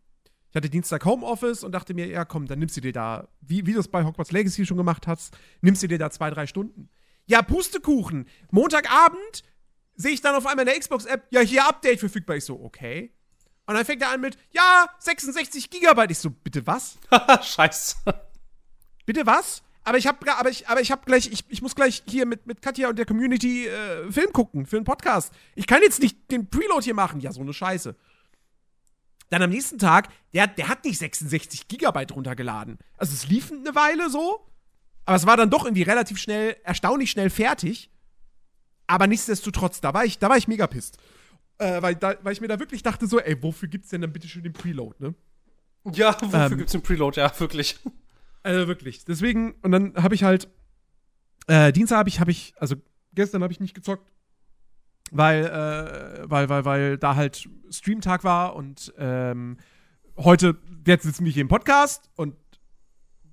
Ich 0.51 0.57
hatte 0.57 0.71
Dienstag 0.71 1.05
Homeoffice 1.05 1.65
und 1.65 1.73
dachte 1.73 1.95
mir, 1.95 2.07
ja 2.07 2.25
komm, 2.25 2.47
dann 2.47 2.59
nimmst 2.59 2.77
du 2.77 2.81
dir 2.81 2.93
da, 2.93 3.29
wie, 3.41 3.67
wie 3.67 3.73
du 3.73 3.81
es 3.81 3.89
bei 3.89 4.05
Hogwarts 4.05 4.33
Legacy 4.33 4.67
schon 4.67 4.77
gemacht 4.77 5.07
hast, 5.07 5.37
nimmst 5.63 5.83
du 5.83 5.89
dir 5.89 5.99
da 5.99 6.11
zwei, 6.11 6.31
drei 6.31 6.47
Stunden. 6.47 6.91
Ja, 7.27 7.43
Pustekuchen. 7.43 8.29
Montagabend 8.51 9.45
sehe 9.95 10.13
ich 10.13 10.21
dann 10.21 10.35
auf 10.35 10.47
einmal 10.47 10.67
in 10.67 10.73
der 10.73 10.79
Xbox-App, 10.79 11.27
ja, 11.31 11.41
hier 11.41 11.67
Update 11.67 12.01
verfügbar. 12.01 12.37
Ich 12.37 12.45
so, 12.45 12.61
okay. 12.61 13.14
Und 13.67 13.75
dann 13.75 13.85
fängt 13.85 14.03
er 14.03 14.11
an 14.11 14.21
mit, 14.21 14.37
ja, 14.51 14.87
66 14.99 15.71
Gigabyte. 15.71 16.11
Ich 16.11 16.19
so, 16.19 16.31
bitte 16.31 16.67
was? 16.67 16.99
Scheiße. 17.43 17.97
Bitte 19.07 19.27
was? 19.27 19.63
Aber 19.85 19.99
ich 19.99 20.07
habe 20.07 20.19
aber 20.39 20.49
ich 20.49 20.67
aber 20.67 20.81
ich 20.81 20.91
habe 20.91 21.03
gleich 21.05 21.31
ich, 21.31 21.45
ich 21.49 21.61
muss 21.61 21.75
gleich 21.75 22.03
hier 22.07 22.25
mit 22.25 22.47
mit 22.47 22.63
Katja 22.63 22.89
und 22.89 22.99
der 22.99 23.05
Community 23.05 23.67
äh, 23.67 24.11
Film 24.11 24.33
gucken 24.33 24.65
für 24.65 24.77
einen 24.77 24.87
Podcast. 24.87 25.31
Ich 25.55 25.67
kann 25.67 25.83
jetzt 25.83 26.01
nicht 26.01 26.31
den 26.31 26.49
Preload 26.49 26.83
hier 26.83 26.95
machen. 26.95 27.21
Ja, 27.21 27.33
so 27.33 27.43
eine 27.43 27.53
Scheiße. 27.53 27.95
Dann 29.29 29.43
am 29.43 29.51
nächsten 29.51 29.79
Tag, 29.79 30.09
der 30.33 30.47
der 30.47 30.69
hat 30.69 30.85
nicht 30.85 30.99
66 30.99 31.69
Gigabyte 31.69 32.13
runtergeladen. 32.13 32.79
Also 32.97 33.13
es 33.13 33.29
lief 33.29 33.53
eine 33.53 33.75
Weile 33.75 34.09
so, 34.09 34.47
aber 35.05 35.17
es 35.17 35.27
war 35.27 35.37
dann 35.37 35.51
doch 35.51 35.65
irgendwie 35.65 35.83
relativ 35.83 36.19
schnell, 36.19 36.57
erstaunlich 36.65 37.11
schnell 37.11 37.29
fertig. 37.29 37.91
Aber 38.87 39.07
nichtsdestotrotz, 39.07 39.81
da 39.81 39.95
war 39.95 40.05
ich, 40.05 40.19
da 40.19 40.29
war 40.29 40.37
ich 40.37 40.49
mega 40.49 40.67
pisst. 40.67 40.99
Äh, 41.59 41.83
weil, 41.83 41.95
da, 41.95 42.15
weil 42.23 42.33
ich 42.33 42.41
mir 42.41 42.49
da 42.49 42.59
wirklich 42.59 42.83
dachte 42.83 43.07
so, 43.07 43.21
ey, 43.21 43.41
wofür 43.43 43.69
gibt's 43.69 43.89
denn 43.91 44.01
dann 44.01 44.13
bitte 44.13 44.29
schon 44.29 44.43
den 44.43 44.53
Preload, 44.53 44.97
ne? 44.99 45.15
Ja, 45.93 46.17
wofür 46.21 46.47
Ähm. 46.47 46.59
gibt's 46.59 46.73
den 46.73 46.83
Preload? 46.83 47.21
Ja, 47.21 47.33
wirklich. 47.39 47.79
Also 48.43 48.69
wirklich. 48.69 49.05
Deswegen, 49.05 49.53
und 49.63 49.73
dann 49.73 49.95
habe 49.95 50.15
ich 50.15 50.25
halt, 50.25 50.49
äh, 51.47 51.73
Dienstag 51.73 51.99
habe 51.99 52.09
ich, 52.09 52.21
habe 52.21 52.31
ich, 52.31 52.55
also 52.59 52.77
gestern 53.15 53.43
habe 53.43 53.53
ich 53.53 53.61
nicht 53.61 53.75
gezockt, 53.75 54.11
weil, 55.11 55.45
äh, 55.47 56.31
weil, 56.31 56.49
weil, 56.49 56.65
weil 56.65 56.99
da 56.99 57.15
halt 57.17 57.49
Streamtag 57.71 58.25
war 58.25 58.57
und 58.57 58.93
ähm, 58.99 59.59
heute, 60.17 60.57
jetzt 60.87 61.05
sitzen 61.05 61.25
wir 61.25 61.33
hier 61.33 61.43
im 61.43 61.49
Podcast 61.49 62.11
und 62.17 62.35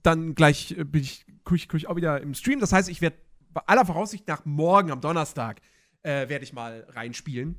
dann 0.03 0.35
gleich 0.35 0.71
äh, 0.77 0.83
bin 0.83 1.01
ich, 1.01 1.25
gucke 1.43 1.55
ich, 1.55 1.67
guck 1.67 1.77
ich 1.77 1.87
auch 1.87 1.95
wieder 1.95 2.21
im 2.21 2.33
Stream. 2.33 2.59
Das 2.59 2.71
heißt, 2.73 2.89
ich 2.89 3.01
werde 3.01 3.17
bei 3.49 3.61
aller 3.65 3.85
Voraussicht 3.85 4.27
nach 4.27 4.45
morgen 4.45 4.91
am 4.91 5.01
Donnerstag 5.01 5.61
äh, 6.03 6.29
werde 6.29 6.43
ich 6.43 6.53
mal 6.53 6.85
reinspielen. 6.89 7.57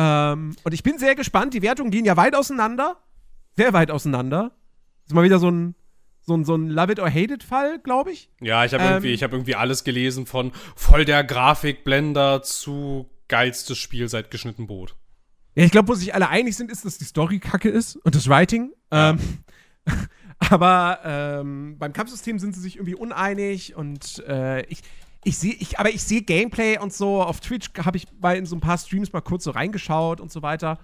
Ähm, 0.00 0.54
und 0.62 0.72
ich 0.72 0.84
bin 0.84 0.96
sehr 0.98 1.16
gespannt. 1.16 1.54
Die 1.54 1.62
Wertungen 1.62 1.90
gehen 1.90 2.04
ja 2.04 2.16
weit 2.16 2.36
auseinander. 2.36 2.98
Sehr 3.56 3.72
weit 3.72 3.90
auseinander. 3.90 4.52
ist 5.04 5.12
mal 5.12 5.24
wieder 5.24 5.40
so 5.40 5.50
ein, 5.50 5.74
so 6.20 6.36
ein, 6.36 6.44
so 6.44 6.54
ein 6.54 6.68
Love 6.68 6.92
It 6.92 7.00
or 7.00 7.10
Hate 7.10 7.34
It 7.34 7.42
Fall, 7.42 7.80
glaube 7.80 8.12
ich. 8.12 8.30
Ja, 8.40 8.64
ich 8.64 8.72
habe 8.74 8.84
Ähm, 8.84 8.90
irgendwie, 8.90 9.12
ich 9.12 9.24
habe 9.24 9.34
irgendwie 9.34 9.56
alles 9.56 9.82
gelesen 9.82 10.26
von 10.26 10.52
voll 10.76 11.04
der 11.04 11.24
Grafikblender 11.24 12.42
zu 12.44 13.10
geilstes 13.26 13.76
Spiel 13.76 14.08
seit 14.08 14.30
geschnitten 14.30 14.68
Brot. 14.68 14.94
Ja, 15.56 15.64
ich 15.64 15.72
glaube, 15.72 15.88
wo 15.88 15.94
sich 15.94 16.14
alle 16.14 16.28
einig 16.28 16.56
sind, 16.56 16.70
ist, 16.70 16.84
dass 16.84 16.98
die 16.98 17.04
Story 17.04 17.40
kacke 17.40 17.68
ist 17.68 17.96
und 17.96 18.14
das 18.14 18.28
Writing. 18.28 18.72
Ähm, 18.92 19.18
aber 20.38 21.00
ähm, 21.04 21.76
beim 21.76 21.92
Kampfsystem 21.92 22.38
sind 22.38 22.54
sie 22.54 22.60
sich 22.60 22.76
irgendwie 22.76 22.94
uneinig 22.94 23.74
und 23.74 24.22
äh, 24.28 24.64
ich, 24.66 24.82
ich 25.24 25.38
sehe, 25.38 25.54
ich, 25.54 25.78
aber 25.78 25.90
ich 25.90 26.02
sehe 26.02 26.22
Gameplay 26.22 26.78
und 26.78 26.92
so. 26.92 27.22
Auf 27.22 27.40
Twitch 27.40 27.70
habe 27.84 27.96
ich 27.96 28.06
mal 28.20 28.36
in 28.36 28.46
so 28.46 28.56
ein 28.56 28.60
paar 28.60 28.78
Streams 28.78 29.12
mal 29.12 29.20
kurz 29.20 29.44
so 29.44 29.50
reingeschaut 29.50 30.20
und 30.20 30.32
so 30.32 30.42
weiter. 30.42 30.78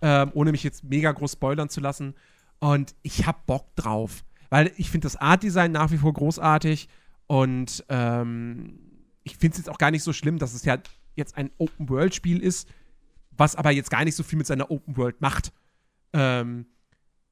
Ähm, 0.00 0.30
ohne 0.34 0.52
mich 0.52 0.62
jetzt 0.62 0.84
mega 0.84 1.12
groß 1.12 1.32
spoilern 1.32 1.68
zu 1.68 1.80
lassen. 1.80 2.14
Und 2.58 2.94
ich 3.02 3.26
habe 3.26 3.38
Bock 3.46 3.74
drauf. 3.76 4.24
Weil 4.50 4.72
ich 4.76 4.90
finde 4.90 5.06
das 5.06 5.16
Art-Design 5.16 5.72
nach 5.72 5.90
wie 5.90 5.98
vor 5.98 6.12
großartig. 6.12 6.88
Und 7.26 7.84
ähm, 7.88 8.78
ich 9.24 9.36
finde 9.36 9.52
es 9.52 9.58
jetzt 9.58 9.70
auch 9.70 9.78
gar 9.78 9.90
nicht 9.90 10.02
so 10.02 10.12
schlimm, 10.12 10.38
dass 10.38 10.54
es 10.54 10.64
ja 10.64 10.78
jetzt 11.14 11.36
ein 11.36 11.50
Open-World-Spiel 11.58 12.40
ist, 12.40 12.68
was 13.30 13.56
aber 13.56 13.70
jetzt 13.70 13.90
gar 13.90 14.04
nicht 14.04 14.14
so 14.14 14.22
viel 14.22 14.38
mit 14.38 14.46
seiner 14.46 14.70
Open-World 14.70 15.20
macht. 15.20 15.52
Ähm, 16.12 16.66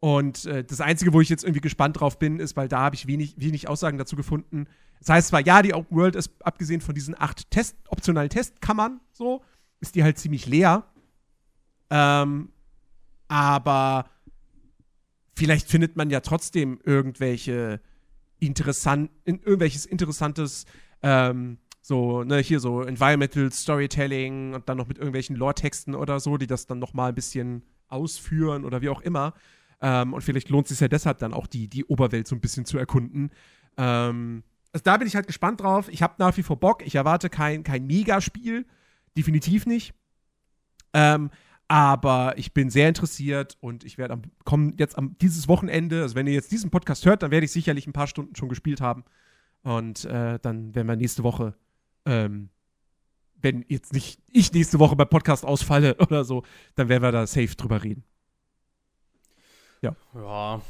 und 0.01 0.47
äh, 0.47 0.65
das 0.65 0.81
Einzige, 0.81 1.13
wo 1.13 1.21
ich 1.21 1.29
jetzt 1.29 1.45
irgendwie 1.45 1.61
gespannt 1.61 2.01
drauf 2.01 2.19
bin, 2.19 2.41
ist, 2.41 2.57
weil 2.57 2.69
da 2.69 2.81
habe 2.81 2.97
ich 2.97 3.07
wenig, 3.07 3.35
wenig 3.37 3.69
Aussagen 3.69 3.99
dazu 3.99 4.17
gefunden. 4.17 4.67
Das 4.99 5.11
heißt 5.11 5.29
zwar, 5.29 5.41
ja, 5.41 5.61
die 5.61 5.75
Open 5.75 5.97
World 5.97 6.17
ist, 6.17 6.33
abgesehen 6.43 6.81
von 6.81 6.95
diesen 6.95 7.15
acht 7.19 7.51
Test, 7.51 7.77
optionalen 7.89 8.31
Testkammern, 8.31 9.01
so, 9.13 9.43
ist 9.81 9.95
die 9.95 10.03
halt 10.03 10.19
ziemlich 10.19 10.47
leer. 10.47 10.85
Ähm, 11.91 12.51
aber 13.29 14.09
vielleicht 15.37 15.69
findet 15.69 15.97
man 15.97 16.09
ja 16.09 16.21
trotzdem 16.21 16.81
irgendwelche 16.85 17.81
interessant, 18.39 19.11
in, 19.25 19.39
irgendwelches 19.41 19.85
interessantes, 19.85 20.65
ähm, 21.03 21.59
so, 21.83 22.25
ne, 22.25 22.39
hier 22.39 22.61
so 22.61 22.83
Environmental 22.83 23.53
Storytelling 23.53 24.55
und 24.55 24.69
dann 24.69 24.79
noch 24.79 24.87
mit 24.87 24.97
irgendwelchen 24.97 25.37
Lore-Texten 25.37 25.95
oder 25.95 26.21
so, 26.21 26.39
die 26.39 26.47
das 26.47 26.67
dann 26.67 26.79
noch 26.79 26.95
mal 26.95 27.11
ein 27.11 27.15
bisschen 27.15 27.65
ausführen 27.89 28.65
oder 28.65 28.81
wie 28.81 28.89
auch 28.89 29.03
immer. 29.03 29.35
Ähm, 29.81 30.13
und 30.13 30.23
vielleicht 30.23 30.51
lohnt 30.51 30.67
es 30.67 30.71
sich 30.71 30.81
ja 30.81 30.89
deshalb 30.89 31.19
dann 31.19 31.33
auch, 31.33 31.47
die, 31.47 31.69
die 31.69 31.85
Oberwelt 31.85 32.27
so 32.27 32.37
ein 32.37 32.41
bisschen 32.41 32.65
zu 32.65 32.79
erkunden. 32.79 33.31
Ähm, 33.77 34.43
also 34.73 34.83
da 34.85 34.97
bin 34.97 35.07
ich 35.07 35.17
halt 35.17 35.27
gespannt 35.27 35.61
drauf. 35.61 35.89
Ich 35.89 36.03
habe 36.03 36.15
nach 36.19 36.37
wie 36.37 36.43
vor 36.43 36.59
Bock. 36.59 36.85
Ich 36.87 36.95
erwarte 36.95 37.31
kein, 37.31 37.65
kein 37.65 37.87
Megaspiel. 37.87 38.67
Definitiv 39.17 39.67
nicht. 39.67 39.95
Ähm, 40.93 41.31
aber 41.69 42.35
ich 42.37 42.53
bin 42.53 42.69
sehr 42.69 42.89
interessiert 42.89 43.57
und 43.61 43.85
ich 43.85 43.97
werde 43.97 44.21
kommen 44.45 44.75
jetzt 44.77 44.99
am 44.99 45.17
dieses 45.19 45.47
Wochenende, 45.47 46.03
also 46.03 46.17
wenn 46.17 46.27
ihr 46.27 46.33
jetzt 46.33 46.51
diesen 46.51 46.71
Podcast 46.71 47.07
hört, 47.07 47.23
dann 47.23 47.31
werde 47.31 47.45
ich 47.45 47.53
sicherlich 47.53 47.87
ein 47.87 47.93
paar 47.93 48.09
Stunden 48.09 48.35
schon 48.35 48.49
gespielt 48.49 48.81
haben. 48.81 49.05
Und 49.63 50.05
äh, 50.05 50.39
dann 50.41 50.75
werden 50.75 50.89
wir 50.89 50.97
nächste 50.97 51.23
Woche, 51.23 51.55
ähm, 52.07 52.51
wenn 53.37 53.65
jetzt 53.69 53.93
nicht 53.93 54.21
ich 54.29 54.53
nächste 54.53 54.79
Woche 54.79 54.97
beim 54.97 55.09
Podcast 55.09 55.45
ausfalle 55.45 55.97
oder 56.01 56.25
so, 56.25 56.43
dann 56.75 56.89
werden 56.89 57.03
wir 57.03 57.13
da 57.13 57.27
safe 57.27 57.55
drüber 57.55 57.83
reden. 57.83 58.05
Ja. 59.83 59.95
Ja. 60.15 60.61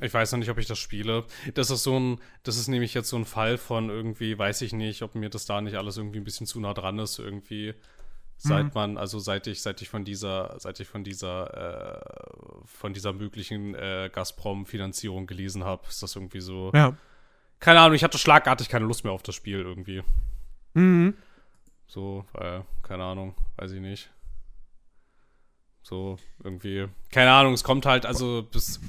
Ich 0.00 0.12
weiß 0.12 0.32
noch 0.32 0.40
nicht, 0.40 0.50
ob 0.50 0.58
ich 0.58 0.66
das 0.66 0.78
spiele. 0.78 1.24
Das 1.54 1.70
ist 1.70 1.82
so 1.82 1.98
ein, 1.98 2.20
das 2.42 2.56
ist 2.56 2.68
nämlich 2.68 2.92
jetzt 2.92 3.08
so 3.08 3.16
ein 3.16 3.24
Fall 3.24 3.56
von 3.56 3.88
irgendwie, 3.88 4.36
weiß 4.36 4.62
ich 4.62 4.72
nicht, 4.72 5.02
ob 5.02 5.14
mir 5.14 5.30
das 5.30 5.46
da 5.46 5.60
nicht 5.60 5.76
alles 5.76 5.96
irgendwie 5.96 6.18
ein 6.18 6.24
bisschen 6.24 6.46
zu 6.46 6.60
nah 6.60 6.74
dran 6.74 6.98
ist, 6.98 7.18
irgendwie. 7.18 7.74
Seit 8.38 8.66
mhm. 8.66 8.70
man, 8.74 8.98
also 8.98 9.18
seit 9.18 9.46
ich, 9.46 9.62
seit 9.62 9.80
ich 9.80 9.88
von 9.88 10.04
dieser, 10.04 10.56
seit 10.58 10.78
ich 10.80 10.88
von 10.88 11.04
dieser, 11.04 11.94
äh, 11.96 12.66
von 12.66 12.92
dieser 12.92 13.14
möglichen 13.14 13.74
äh, 13.74 14.10
Gazprom-Finanzierung 14.12 15.26
gelesen 15.26 15.64
habe, 15.64 15.86
ist 15.88 16.02
das 16.02 16.16
irgendwie 16.16 16.40
so. 16.40 16.70
Ja. 16.74 16.94
Keine 17.60 17.80
Ahnung, 17.80 17.94
ich 17.94 18.04
hatte 18.04 18.18
schlagartig 18.18 18.68
keine 18.68 18.84
Lust 18.84 19.04
mehr 19.04 19.14
auf 19.14 19.22
das 19.22 19.34
Spiel 19.34 19.60
irgendwie. 19.60 20.02
Mhm. 20.74 21.14
So, 21.86 22.26
äh, 22.34 22.60
keine 22.82 23.04
Ahnung, 23.04 23.34
weiß 23.56 23.72
ich 23.72 23.80
nicht. 23.80 24.10
So, 25.88 26.16
irgendwie, 26.42 26.88
keine 27.12 27.30
Ahnung, 27.30 27.52
es 27.52 27.62
kommt 27.62 27.86
halt, 27.86 28.06
also 28.06 28.42
bis, 28.50 28.80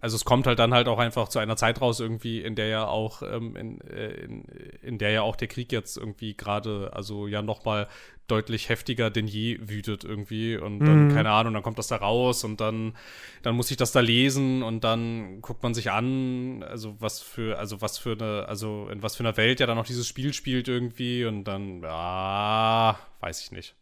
also 0.00 0.16
es 0.16 0.24
kommt 0.24 0.46
halt 0.46 0.58
dann 0.58 0.72
halt 0.72 0.88
auch 0.88 0.98
einfach 0.98 1.28
zu 1.28 1.40
einer 1.40 1.56
Zeit 1.56 1.82
raus 1.82 2.00
irgendwie, 2.00 2.40
in 2.40 2.54
der 2.54 2.68
ja 2.68 2.86
auch, 2.86 3.20
ähm, 3.20 3.54
in, 3.54 3.82
äh, 3.82 4.12
in, 4.12 4.44
in, 4.80 4.96
der 4.96 5.10
ja 5.10 5.20
auch 5.20 5.36
der 5.36 5.48
Krieg 5.48 5.72
jetzt 5.72 5.98
irgendwie 5.98 6.34
gerade, 6.34 6.90
also 6.94 7.26
ja 7.26 7.42
nochmal 7.42 7.86
deutlich 8.28 8.70
heftiger 8.70 9.10
denn 9.10 9.26
je 9.26 9.58
wütet 9.60 10.04
irgendwie 10.04 10.56
und 10.56 10.78
dann, 10.78 11.08
mhm. 11.08 11.14
keine 11.14 11.32
Ahnung, 11.32 11.52
dann 11.52 11.62
kommt 11.62 11.78
das 11.78 11.88
da 11.88 11.96
raus 11.96 12.44
und 12.44 12.62
dann, 12.62 12.96
dann 13.42 13.54
muss 13.54 13.70
ich 13.70 13.76
das 13.76 13.92
da 13.92 14.00
lesen 14.00 14.62
und 14.62 14.84
dann 14.84 15.42
guckt 15.42 15.62
man 15.62 15.74
sich 15.74 15.90
an, 15.90 16.62
also 16.62 16.96
was 16.98 17.20
für, 17.20 17.58
also 17.58 17.82
was 17.82 17.98
für 17.98 18.12
eine, 18.12 18.48
also 18.48 18.88
in 18.88 19.02
was 19.02 19.16
für 19.16 19.22
einer 19.22 19.36
Welt 19.36 19.60
ja 19.60 19.66
dann 19.66 19.76
auch 19.76 19.84
dieses 19.84 20.08
Spiel 20.08 20.32
spielt 20.32 20.66
irgendwie 20.66 21.26
und 21.26 21.44
dann, 21.44 21.82
ja, 21.82 22.98
weiß 23.20 23.42
ich 23.42 23.52
nicht. 23.52 23.74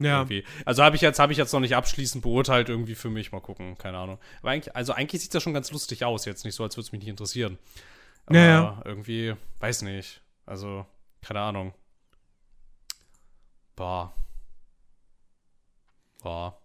Ja. 0.00 0.18
Irgendwie. 0.20 0.44
Also 0.64 0.84
habe 0.84 0.96
ich 0.96 1.02
jetzt 1.02 1.18
habe 1.18 1.32
ich 1.32 1.38
jetzt 1.38 1.52
noch 1.52 1.60
nicht 1.60 1.74
abschließend 1.74 2.22
beurteilt 2.22 2.68
irgendwie 2.68 2.94
für 2.94 3.10
mich 3.10 3.32
mal 3.32 3.40
gucken, 3.40 3.76
keine 3.78 3.98
Ahnung. 3.98 4.18
Aber 4.40 4.50
eigentlich, 4.50 4.74
also 4.76 4.92
eigentlich 4.92 5.22
sieht 5.22 5.34
das 5.34 5.42
schon 5.42 5.54
ganz 5.54 5.72
lustig 5.72 6.04
aus 6.04 6.24
jetzt 6.24 6.44
nicht 6.44 6.54
so, 6.54 6.62
als 6.62 6.76
würde 6.76 6.86
es 6.86 6.92
mich 6.92 7.00
nicht 7.00 7.10
interessieren. 7.10 7.58
Aber 8.26 8.38
ja, 8.38 8.46
ja. 8.46 8.82
irgendwie 8.84 9.34
weiß 9.58 9.82
nicht. 9.82 10.22
Also 10.46 10.86
keine 11.20 11.40
Ahnung. 11.40 11.74
Boah. 13.74 14.14
Boah. 16.22 16.60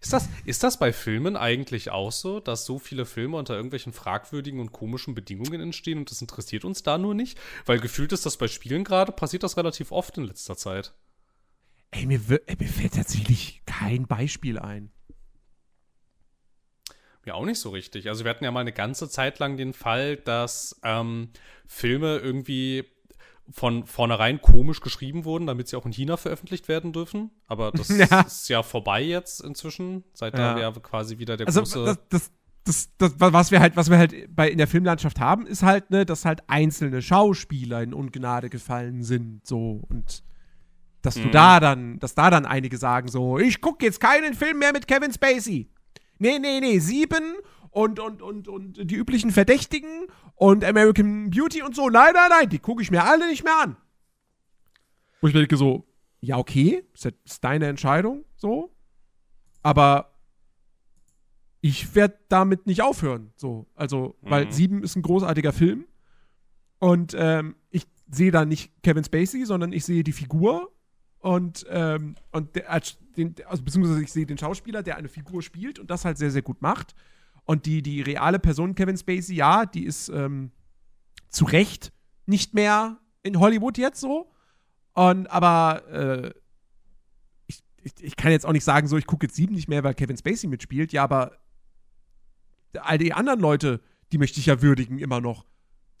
Ist 0.00 0.12
das, 0.12 0.28
ist 0.44 0.62
das 0.62 0.78
bei 0.78 0.92
Filmen 0.92 1.36
eigentlich 1.36 1.90
auch 1.90 2.10
so, 2.10 2.40
dass 2.40 2.64
so 2.64 2.78
viele 2.78 3.06
Filme 3.06 3.36
unter 3.36 3.54
irgendwelchen 3.54 3.92
fragwürdigen 3.92 4.60
und 4.60 4.72
komischen 4.72 5.14
Bedingungen 5.14 5.60
entstehen 5.60 5.98
und 5.98 6.10
das 6.10 6.20
interessiert 6.20 6.64
uns 6.64 6.82
da 6.82 6.98
nur 6.98 7.14
nicht? 7.14 7.38
Weil 7.66 7.80
gefühlt 7.80 8.12
ist 8.12 8.26
das 8.26 8.36
bei 8.36 8.48
Spielen 8.48 8.84
gerade, 8.84 9.12
passiert 9.12 9.42
das 9.42 9.56
relativ 9.56 9.92
oft 9.92 10.16
in 10.16 10.24
letzter 10.24 10.56
Zeit. 10.56 10.94
Ey, 11.94 12.06
mir, 12.06 12.20
ey, 12.46 12.56
mir 12.58 12.68
fällt 12.68 12.94
tatsächlich 12.94 13.62
kein 13.66 14.06
Beispiel 14.06 14.58
ein. 14.58 14.90
Mir 17.24 17.36
auch 17.36 17.44
nicht 17.44 17.60
so 17.60 17.70
richtig. 17.70 18.08
Also 18.08 18.24
wir 18.24 18.30
hatten 18.30 18.44
ja 18.44 18.50
mal 18.50 18.60
eine 18.60 18.72
ganze 18.72 19.08
Zeit 19.08 19.38
lang 19.38 19.56
den 19.56 19.72
Fall, 19.72 20.16
dass 20.16 20.78
ähm, 20.82 21.30
Filme 21.66 22.18
irgendwie 22.18 22.84
von 23.50 23.86
vornherein 23.86 24.40
komisch 24.40 24.80
geschrieben 24.80 25.24
wurden, 25.24 25.46
damit 25.46 25.68
sie 25.68 25.76
auch 25.76 25.86
in 25.86 25.92
China 25.92 26.16
veröffentlicht 26.16 26.66
werden 26.66 26.92
dürfen. 26.92 27.30
Aber 27.46 27.70
das 27.70 27.88
ja. 28.10 28.22
ist 28.22 28.48
ja 28.48 28.62
vorbei 28.62 29.02
jetzt 29.02 29.40
inzwischen, 29.40 30.04
seit 30.14 30.36
ja. 30.36 30.54
da 30.54 30.60
ja 30.60 30.72
quasi 30.72 31.18
wieder 31.18 31.36
der 31.36 31.46
also, 31.46 31.60
große. 31.60 31.84
Das, 31.84 31.98
das, 32.08 32.30
das, 32.64 32.90
das, 32.98 33.32
was 33.32 33.50
wir 33.52 33.60
halt, 33.60 33.76
was 33.76 33.88
wir 33.88 33.98
halt 33.98 34.34
bei 34.34 34.50
in 34.50 34.58
der 34.58 34.66
Filmlandschaft 34.66 35.20
haben, 35.20 35.46
ist 35.46 35.62
halt, 35.62 35.90
ne, 35.90 36.04
dass 36.04 36.24
halt 36.24 36.42
einzelne 36.48 37.02
Schauspieler 37.02 37.82
in 37.82 37.94
Ungnade 37.94 38.50
gefallen 38.50 39.04
sind, 39.04 39.46
so 39.46 39.82
und 39.88 40.24
dass 41.04 41.14
du 41.14 41.26
mhm. 41.26 41.32
da 41.32 41.60
dann, 41.60 41.98
dass 41.98 42.14
da 42.14 42.30
dann 42.30 42.46
einige 42.46 42.78
sagen 42.78 43.08
so, 43.08 43.38
ich 43.38 43.60
gucke 43.60 43.84
jetzt 43.84 44.00
keinen 44.00 44.34
Film 44.34 44.58
mehr 44.58 44.72
mit 44.72 44.86
Kevin 44.88 45.12
Spacey. 45.12 45.70
Nee, 46.18 46.38
nee, 46.38 46.60
nee, 46.60 46.78
sieben 46.78 47.34
und, 47.70 48.00
und, 48.00 48.22
und, 48.22 48.48
und 48.48 48.90
die 48.90 48.94
üblichen 48.94 49.30
Verdächtigen 49.30 50.06
und 50.34 50.64
American 50.64 51.28
Beauty 51.28 51.62
und 51.62 51.74
so. 51.74 51.90
Nein, 51.90 52.14
nein, 52.14 52.30
nein, 52.30 52.48
die 52.48 52.58
gucke 52.58 52.82
ich 52.82 52.90
mir 52.90 53.04
alle 53.04 53.28
nicht 53.28 53.44
mehr 53.44 53.58
an. 53.62 53.76
Wo 55.20 55.28
ich 55.28 55.34
mir 55.34 55.40
denke 55.40 55.58
so, 55.58 55.86
ja, 56.20 56.38
okay, 56.38 56.84
ist, 56.94 57.12
ist 57.24 57.44
deine 57.44 57.66
Entscheidung, 57.66 58.24
so. 58.36 58.74
Aber 59.62 60.14
ich 61.60 61.94
werde 61.94 62.18
damit 62.28 62.66
nicht 62.66 62.82
aufhören, 62.82 63.32
so. 63.36 63.66
Also, 63.74 64.16
weil 64.22 64.46
mhm. 64.46 64.50
sieben 64.52 64.82
ist 64.82 64.96
ein 64.96 65.02
großartiger 65.02 65.52
Film. 65.52 65.84
Und 66.78 67.14
ähm, 67.18 67.56
ich 67.70 67.86
sehe 68.10 68.30
da 68.30 68.44
nicht 68.44 68.82
Kevin 68.82 69.04
Spacey, 69.04 69.44
sondern 69.44 69.72
ich 69.72 69.84
sehe 69.84 70.04
die 70.04 70.12
Figur 70.12 70.73
und, 71.24 71.64
ähm, 71.70 72.16
und 72.32 72.54
der, 72.54 72.82
den, 73.16 73.34
also 73.46 73.62
beziehungsweise 73.62 74.02
ich 74.02 74.12
sehe 74.12 74.26
den 74.26 74.36
Schauspieler, 74.36 74.82
der 74.82 74.98
eine 74.98 75.08
Figur 75.08 75.40
spielt 75.40 75.78
und 75.78 75.90
das 75.90 76.04
halt 76.04 76.18
sehr, 76.18 76.30
sehr 76.30 76.42
gut 76.42 76.60
macht. 76.60 76.94
Und 77.46 77.64
die, 77.64 77.80
die 77.80 78.02
reale 78.02 78.38
Person 78.38 78.74
Kevin 78.74 78.98
Spacey, 78.98 79.34
ja, 79.34 79.64
die 79.64 79.84
ist 79.84 80.10
ähm, 80.10 80.50
zu 81.30 81.46
Recht 81.46 81.94
nicht 82.26 82.52
mehr 82.52 82.98
in 83.22 83.40
Hollywood 83.40 83.78
jetzt 83.78 84.02
so. 84.02 84.30
Und, 84.92 85.30
aber 85.30 85.88
äh, 85.88 86.34
ich, 87.46 87.64
ich, 87.82 87.92
ich, 88.00 88.16
kann 88.16 88.30
jetzt 88.30 88.44
auch 88.44 88.52
nicht 88.52 88.64
sagen, 88.64 88.86
so, 88.86 88.98
ich 88.98 89.06
gucke 89.06 89.24
jetzt 89.24 89.36
sieben 89.36 89.54
nicht 89.54 89.68
mehr, 89.68 89.82
weil 89.82 89.94
Kevin 89.94 90.18
Spacey 90.18 90.46
mitspielt. 90.46 90.92
Ja, 90.92 91.04
aber 91.04 91.38
all 92.82 92.98
die 92.98 93.14
anderen 93.14 93.40
Leute, 93.40 93.80
die 94.12 94.18
möchte 94.18 94.40
ich 94.40 94.46
ja 94.46 94.60
würdigen 94.60 94.98
immer 94.98 95.22
noch, 95.22 95.46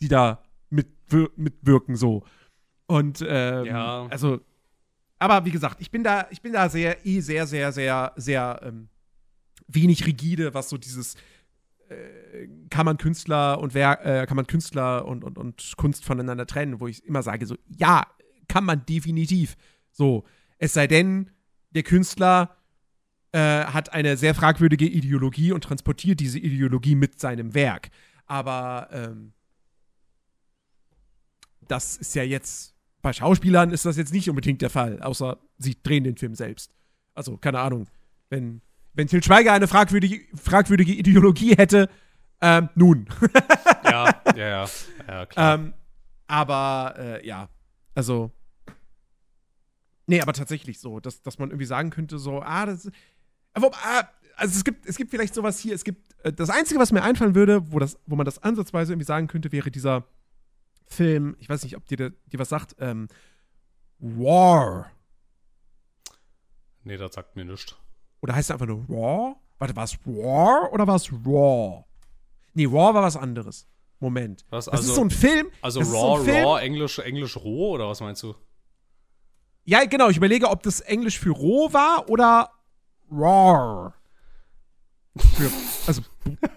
die 0.02 0.08
da 0.08 0.42
mitwir 0.68 1.30
mitwirken 1.36 1.96
so. 1.96 2.24
Und 2.86 3.24
ähm, 3.26 3.64
ja. 3.64 4.06
also 4.10 4.42
aber 5.18 5.44
wie 5.44 5.50
gesagt, 5.50 5.80
ich 5.80 5.90
bin 5.90 6.02
da, 6.02 6.26
ich 6.30 6.42
bin 6.42 6.52
da 6.52 6.68
sehr, 6.68 7.06
eh 7.06 7.20
sehr, 7.20 7.46
sehr, 7.46 7.72
sehr, 7.72 8.12
sehr 8.16 8.60
ähm, 8.62 8.88
wenig 9.66 10.06
rigide, 10.06 10.54
was 10.54 10.68
so 10.68 10.76
dieses 10.76 11.14
äh, 11.88 12.48
kann 12.70 12.86
man 12.86 12.96
Künstler 12.96 13.60
und 13.60 13.74
wer 13.74 14.04
äh, 14.04 14.26
kann 14.26 14.36
man 14.36 14.46
Künstler 14.46 15.06
und, 15.06 15.24
und, 15.24 15.38
und 15.38 15.72
Kunst 15.76 16.04
voneinander 16.04 16.46
trennen, 16.46 16.80
wo 16.80 16.88
ich 16.88 17.04
immer 17.04 17.22
sage, 17.22 17.46
so, 17.46 17.56
ja, 17.68 18.06
kann 18.48 18.64
man 18.64 18.84
definitiv. 18.86 19.56
So, 19.92 20.24
es 20.58 20.72
sei 20.72 20.86
denn, 20.86 21.30
der 21.70 21.82
Künstler 21.82 22.56
äh, 23.32 23.64
hat 23.64 23.92
eine 23.92 24.16
sehr 24.16 24.34
fragwürdige 24.34 24.86
Ideologie 24.86 25.52
und 25.52 25.64
transportiert 25.64 26.20
diese 26.20 26.38
Ideologie 26.38 26.94
mit 26.94 27.20
seinem 27.20 27.54
Werk. 27.54 27.90
Aber 28.26 28.88
ähm, 28.92 29.32
das 31.68 31.96
ist 31.96 32.14
ja 32.14 32.22
jetzt 32.22 32.73
bei 33.04 33.12
Schauspielern 33.12 33.70
ist 33.70 33.84
das 33.84 33.98
jetzt 33.98 34.14
nicht 34.14 34.30
unbedingt 34.30 34.62
der 34.62 34.70
Fall, 34.70 35.00
außer 35.02 35.36
sie 35.58 35.76
drehen 35.80 36.04
den 36.04 36.16
Film 36.16 36.34
selbst. 36.34 36.72
Also, 37.14 37.36
keine 37.36 37.60
Ahnung. 37.60 37.86
Wenn, 38.30 38.62
wenn 38.94 39.06
Til 39.08 39.22
Schweiger 39.22 39.52
eine 39.52 39.68
fragwürdige, 39.68 40.22
fragwürdige 40.34 40.92
Ideologie 40.92 41.54
hätte, 41.54 41.90
ähm, 42.40 42.70
nun. 42.74 43.06
ja, 43.84 44.08
ja, 44.36 44.48
ja, 44.48 44.68
ja, 45.06 45.26
klar. 45.26 45.54
Ähm, 45.54 45.74
aber, 46.26 46.94
äh, 46.96 47.26
ja. 47.26 47.50
Also. 47.94 48.32
Nee, 50.06 50.22
aber 50.22 50.32
tatsächlich 50.32 50.80
so, 50.80 50.98
dass, 50.98 51.20
dass 51.20 51.38
man 51.38 51.50
irgendwie 51.50 51.66
sagen 51.66 51.90
könnte, 51.90 52.18
so, 52.18 52.40
ah, 52.40 52.64
das. 52.64 52.90
Aber, 53.52 53.70
ah, 53.84 54.08
also 54.36 54.56
es 54.56 54.64
gibt, 54.64 54.86
es 54.86 54.96
gibt 54.96 55.10
vielleicht 55.10 55.34
sowas 55.34 55.58
hier, 55.58 55.74
es 55.74 55.84
gibt. 55.84 56.14
Äh, 56.24 56.32
das 56.32 56.48
Einzige, 56.48 56.80
was 56.80 56.90
mir 56.90 57.02
einfallen 57.02 57.34
würde, 57.34 57.70
wo, 57.70 57.78
das, 57.78 57.98
wo 58.06 58.16
man 58.16 58.24
das 58.24 58.42
ansatzweise 58.42 58.94
irgendwie 58.94 59.06
sagen 59.06 59.26
könnte, 59.26 59.52
wäre 59.52 59.70
dieser 59.70 60.04
Film, 60.86 61.36
ich 61.38 61.48
weiß 61.48 61.64
nicht, 61.64 61.76
ob 61.76 61.86
dir, 61.86 62.10
dir 62.10 62.38
was 62.38 62.48
sagt, 62.48 62.76
ähm, 62.78 63.08
War. 63.98 64.90
Nee, 66.84 66.96
das 66.96 67.14
sagt 67.14 67.36
mir 67.36 67.44
nichts. 67.44 67.76
Oder 68.20 68.34
heißt 68.34 68.50
er 68.50 68.54
einfach 68.54 68.66
nur 68.66 68.84
Raw? 68.88 69.36
Warte, 69.58 69.76
war 69.76 69.84
es 69.84 69.98
War 70.06 70.72
oder 70.72 70.86
war 70.86 70.96
es 70.96 71.12
Raw? 71.12 71.84
Nee, 72.52 72.66
Raw 72.66 72.94
war 72.94 73.02
was 73.02 73.16
anderes. 73.16 73.66
Moment. 74.00 74.44
Was, 74.50 74.66
das 74.66 74.74
also, 74.74 74.90
ist 74.90 74.96
so 74.96 75.02
ein 75.02 75.10
Film. 75.10 75.50
Also 75.62 75.80
das 75.80 75.92
Raw, 75.92 76.18
so 76.18 76.24
Film, 76.24 76.44
Raw, 76.44 76.60
Englisch, 76.60 76.98
Englisch 76.98 77.36
roh 77.36 77.72
oder 77.72 77.88
was 77.88 78.00
meinst 78.00 78.22
du? 78.22 78.34
Ja, 79.64 79.84
genau. 79.84 80.10
Ich 80.10 80.16
überlege, 80.18 80.48
ob 80.48 80.62
das 80.62 80.80
Englisch 80.80 81.18
für 81.18 81.30
roh 81.30 81.72
war 81.72 82.08
oder 82.10 82.50
Raw. 83.10 83.92
Für, 85.16 85.50
also 85.86 86.02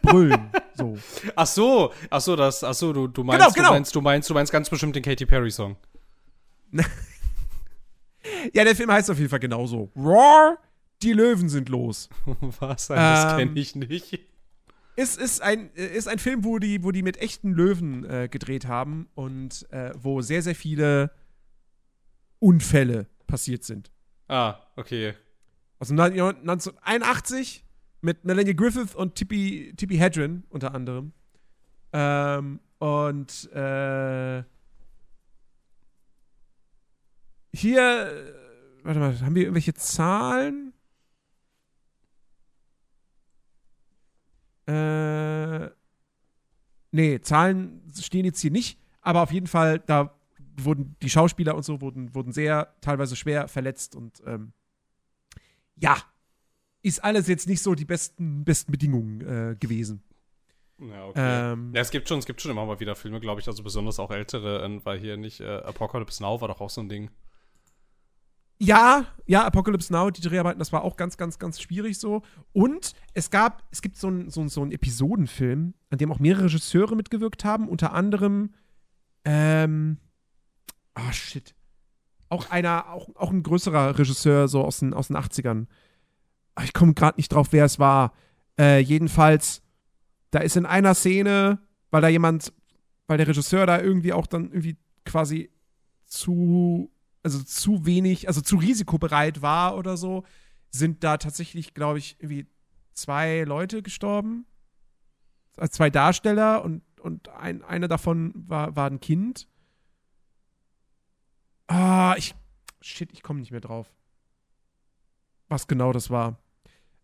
brüllen. 0.01 0.51
so. 0.77 0.97
Ach 1.35 1.47
so, 1.47 1.93
ach 2.09 2.21
so, 2.21 2.35
das, 2.35 2.63
ach 2.63 2.73
so, 2.73 2.93
du, 2.93 3.07
du 3.07 3.23
meinst, 3.23 3.39
Genau, 3.41 3.53
genau. 3.53 3.67
du 3.69 3.73
meinst, 3.73 3.95
du 3.95 4.01
meinst, 4.01 4.29
du 4.29 4.33
meinst 4.33 4.51
ganz 4.51 4.69
bestimmt 4.69 4.95
den 4.95 5.03
Katy 5.03 5.25
Perry 5.25 5.51
Song. 5.51 5.75
Ja, 8.53 8.63
der 8.65 8.75
Film 8.75 8.91
heißt 8.91 9.09
auf 9.09 9.17
jeden 9.17 9.29
Fall 9.29 9.39
genauso. 9.39 9.89
Raw, 9.95 10.57
die 11.01 11.13
Löwen 11.13 11.47
sind 11.49 11.69
los. 11.69 12.09
was? 12.59 12.87
Das 12.87 13.31
Ähm, 13.33 13.37
kenne 13.39 13.59
ich 13.59 13.75
nicht. 13.75 14.19
ist, 14.97 15.17
ist, 15.17 15.41
ein, 15.41 15.69
ist 15.71 16.07
ein 16.09 16.19
Film, 16.19 16.43
wo 16.43 16.59
die, 16.59 16.83
wo 16.83 16.91
die 16.91 17.03
mit 17.03 17.17
echten 17.17 17.51
Löwen 17.53 18.03
äh, 18.03 18.27
gedreht 18.29 18.67
haben 18.67 19.07
und 19.15 19.65
äh, 19.71 19.91
wo 19.97 20.21
sehr, 20.21 20.41
sehr 20.41 20.55
viele 20.55 21.11
Unfälle 22.39 23.07
passiert 23.27 23.63
sind. 23.63 23.91
Ah, 24.27 24.55
okay. 24.75 25.13
Aus 25.79 25.87
dem 25.87 25.99
1981 25.99 27.63
mit 28.07 28.23
Melanie 28.23 28.55
Griffith 28.55 28.95
und 28.95 29.15
Tippi, 29.15 29.73
Tippi 29.75 29.97
Hedren 29.97 30.45
unter 30.47 30.73
anderem. 30.73 31.11
Ähm, 31.91 32.61
und 32.77 33.51
äh, 33.51 34.43
hier, 37.53 38.07
äh, 38.07 38.33
warte 38.83 38.99
mal, 39.01 39.19
haben 39.19 39.35
wir 39.35 39.41
irgendwelche 39.41 39.73
Zahlen? 39.73 40.71
Äh, 44.67 45.69
nee, 46.91 47.19
Zahlen 47.19 47.91
stehen 47.93 48.23
jetzt 48.23 48.39
hier 48.39 48.51
nicht, 48.51 48.79
aber 49.01 49.21
auf 49.21 49.33
jeden 49.33 49.47
Fall, 49.47 49.79
da 49.79 50.17
wurden 50.55 50.95
die 51.01 51.09
Schauspieler 51.09 51.55
und 51.55 51.63
so 51.63 51.81
wurden, 51.81 52.15
wurden 52.15 52.31
sehr 52.31 52.73
teilweise 52.79 53.17
schwer 53.17 53.49
verletzt 53.49 53.97
und 53.97 54.23
ähm, 54.25 54.53
ja, 55.75 55.97
ist 56.87 57.03
alles 57.03 57.27
jetzt 57.27 57.47
nicht 57.47 57.61
so 57.61 57.75
die 57.75 57.85
besten, 57.85 58.43
besten 58.43 58.71
Bedingungen 58.71 59.21
äh, 59.21 59.55
gewesen. 59.59 60.03
Ja, 60.79 61.05
okay. 61.05 61.53
Ähm, 61.53 61.71
Ja, 61.73 61.81
es 61.81 61.91
gibt 61.91 62.07
schon, 62.07 62.19
es 62.19 62.25
gibt 62.25 62.41
schon 62.41 62.51
immer 62.51 62.65
mal 62.65 62.79
wieder 62.79 62.95
Filme, 62.95 63.19
glaube 63.19 63.41
ich, 63.41 63.47
also 63.47 63.63
besonders 63.63 63.99
auch 63.99 64.11
ältere, 64.11 64.63
äh, 64.63 64.85
weil 64.85 64.99
hier 64.99 65.17
nicht 65.17 65.39
äh, 65.39 65.57
Apocalypse 65.61 66.21
Now 66.21 66.39
war 66.39 66.47
doch 66.47 66.61
auch 66.61 66.69
so 66.69 66.81
ein 66.81 66.89
Ding. 66.89 67.09
Ja, 68.59 69.05
ja, 69.27 69.45
Apocalypse 69.45 69.93
Now, 69.93 70.09
die 70.09 70.21
Dreharbeiten, 70.21 70.57
das 70.57 70.73
war 70.73 70.83
auch 70.83 70.97
ganz, 70.97 71.17
ganz, 71.17 71.37
ganz 71.37 71.61
schwierig 71.61 71.99
so. 71.99 72.23
Und 72.53 72.93
es 73.13 73.29
gab, 73.29 73.63
es 73.71 73.83
gibt 73.83 73.97
so 73.97 74.07
einen 74.07 74.29
so, 74.31 74.47
so 74.47 74.61
einen 74.61 74.71
Episodenfilm, 74.71 75.75
an 75.91 75.97
dem 75.97 76.11
auch 76.11 76.19
mehrere 76.19 76.45
Regisseure 76.45 76.95
mitgewirkt 76.95 77.45
haben, 77.45 77.69
unter 77.69 77.93
anderem, 77.93 78.53
ähm, 79.25 79.97
ah, 80.95 81.11
shit. 81.11 81.53
Auch 82.29 82.49
einer, 82.49 82.91
auch, 82.91 83.09
auch 83.15 83.31
ein 83.31 83.43
größerer 83.43 83.99
Regisseur, 83.99 84.47
so 84.47 84.63
aus 84.63 84.79
den, 84.79 84.93
aus 84.93 85.07
den 85.07 85.17
80ern. 85.17 85.67
Ah, 86.57 86.63
Ich 86.63 86.73
komme 86.73 86.93
gerade 86.93 87.17
nicht 87.17 87.29
drauf, 87.29 87.49
wer 87.51 87.65
es 87.65 87.79
war. 87.79 88.13
Äh, 88.59 88.79
jedenfalls, 88.79 89.61
da 90.31 90.39
ist 90.39 90.57
in 90.57 90.65
einer 90.65 90.95
Szene, 90.95 91.59
weil 91.91 92.01
da 92.01 92.07
jemand, 92.07 92.53
weil 93.07 93.17
der 93.17 93.27
Regisseur 93.27 93.65
da 93.65 93.79
irgendwie 93.79 94.13
auch 94.13 94.27
dann 94.27 94.45
irgendwie 94.51 94.77
quasi 95.05 95.51
zu 96.05 96.91
also 97.27 97.43
zu 97.43 97.85
wenig, 97.85 98.29
also 98.29 98.39
zu 98.39 98.55
risikobereit 98.55 99.41
war 99.41 99.75
oder 99.77 99.97
so, 99.97 100.23
sind 100.69 101.03
da 101.03 101.17
tatsächlich, 101.17 101.73
glaube 101.73 101.99
ich, 101.99 102.15
irgendwie 102.19 102.47
zwei 102.93 103.43
Leute 103.43 103.81
gestorben. 103.81 104.45
Also 105.57 105.71
zwei 105.71 105.89
Darsteller 105.89 106.63
und, 106.63 106.83
und 107.01 107.27
ein, 107.29 107.63
einer 107.63 107.89
davon 107.89 108.31
war, 108.47 108.77
war 108.77 108.89
ein 108.89 109.01
Kind. 109.01 109.49
Ah, 111.67 112.15
ich. 112.17 112.33
Shit, 112.79 113.11
ich 113.11 113.23
komme 113.23 113.41
nicht 113.41 113.51
mehr 113.51 113.59
drauf. 113.59 113.91
Was 115.49 115.67
genau 115.67 115.91
das 115.91 116.09
war. 116.09 116.39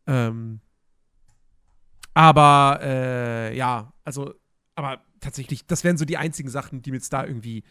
Ähm. 0.08 0.60
Aber, 2.14 2.80
äh, 2.82 3.58
ja, 3.58 3.91
also, 4.04 4.34
aber 4.76 5.04
tatsächlich, 5.20 5.66
das 5.66 5.84
wären 5.84 5.97
so 5.97 6.06
die 6.06 6.18
einzigen 6.18 6.49
Sachen, 6.49 6.82
die 6.82 6.91
mir 6.91 6.97
jetzt 6.97 7.12
da 7.12 7.26
irgendwie 7.26 7.64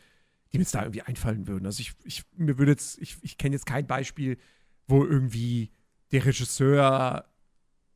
die 0.53 0.59
mir 0.59 0.63
jetzt 0.63 0.75
da 0.75 0.83
irgendwie 0.83 1.03
einfallen 1.03 1.47
würden. 1.47 1.67
Also 1.67 1.81
ich, 1.81 1.95
ich 2.05 2.25
mir 2.37 2.59
würde 2.59 2.73
jetzt, 2.73 2.99
ich, 2.99 3.17
ich 3.23 3.39
kenne 3.39 3.55
jetzt 3.55 3.67
kein 3.67 3.87
Beispiel, 3.87 4.39
wo 4.87 5.05
irgendwie 5.05 5.71
der 6.13 6.25
Regisseur 6.27 7.25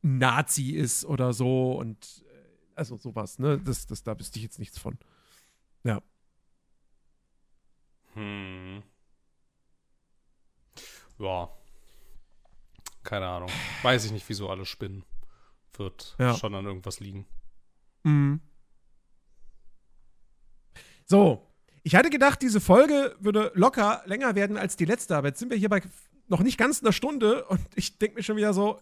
Nazi 0.01 0.71
ist 0.71 1.05
oder 1.05 1.33
so 1.33 1.73
und 1.73 2.25
äh, 2.27 2.75
also 2.75 2.97
sowas, 2.97 3.37
ne? 3.39 3.59
Das, 3.59 3.85
das, 3.85 4.03
da 4.03 4.17
wüsste 4.19 4.39
ich 4.39 4.43
jetzt 4.43 4.59
nichts 4.59 4.79
von. 4.79 4.97
Ja. 5.83 6.01
Hm. 8.13 8.81
Ja. 11.19 11.56
Keine 13.07 13.25
Ahnung. 13.27 13.49
Weiß 13.83 14.03
ich 14.05 14.11
nicht, 14.11 14.27
wieso 14.27 14.49
alle 14.49 14.65
spinnen. 14.65 15.03
Wird 15.77 16.15
Ja. 16.19 16.33
schon 16.35 16.53
an 16.55 16.65
irgendwas 16.65 16.99
liegen. 16.99 17.25
Mhm. 18.03 18.41
So, 21.05 21.47
ich 21.83 21.95
hatte 21.95 22.09
gedacht, 22.09 22.41
diese 22.41 22.59
Folge 22.59 23.15
würde 23.19 23.51
locker 23.55 24.01
länger 24.05 24.35
werden 24.35 24.57
als 24.57 24.75
die 24.75 24.83
letzte, 24.85 25.15
aber 25.15 25.29
jetzt 25.29 25.39
sind 25.39 25.49
wir 25.49 25.57
hier 25.57 25.69
bei 25.69 25.81
noch 26.27 26.41
nicht 26.41 26.57
ganz 26.57 26.81
einer 26.81 26.91
Stunde 26.91 27.45
und 27.45 27.61
ich 27.75 27.97
denke 27.97 28.15
mir 28.17 28.23
schon 28.23 28.35
wieder 28.35 28.53
so, 28.53 28.81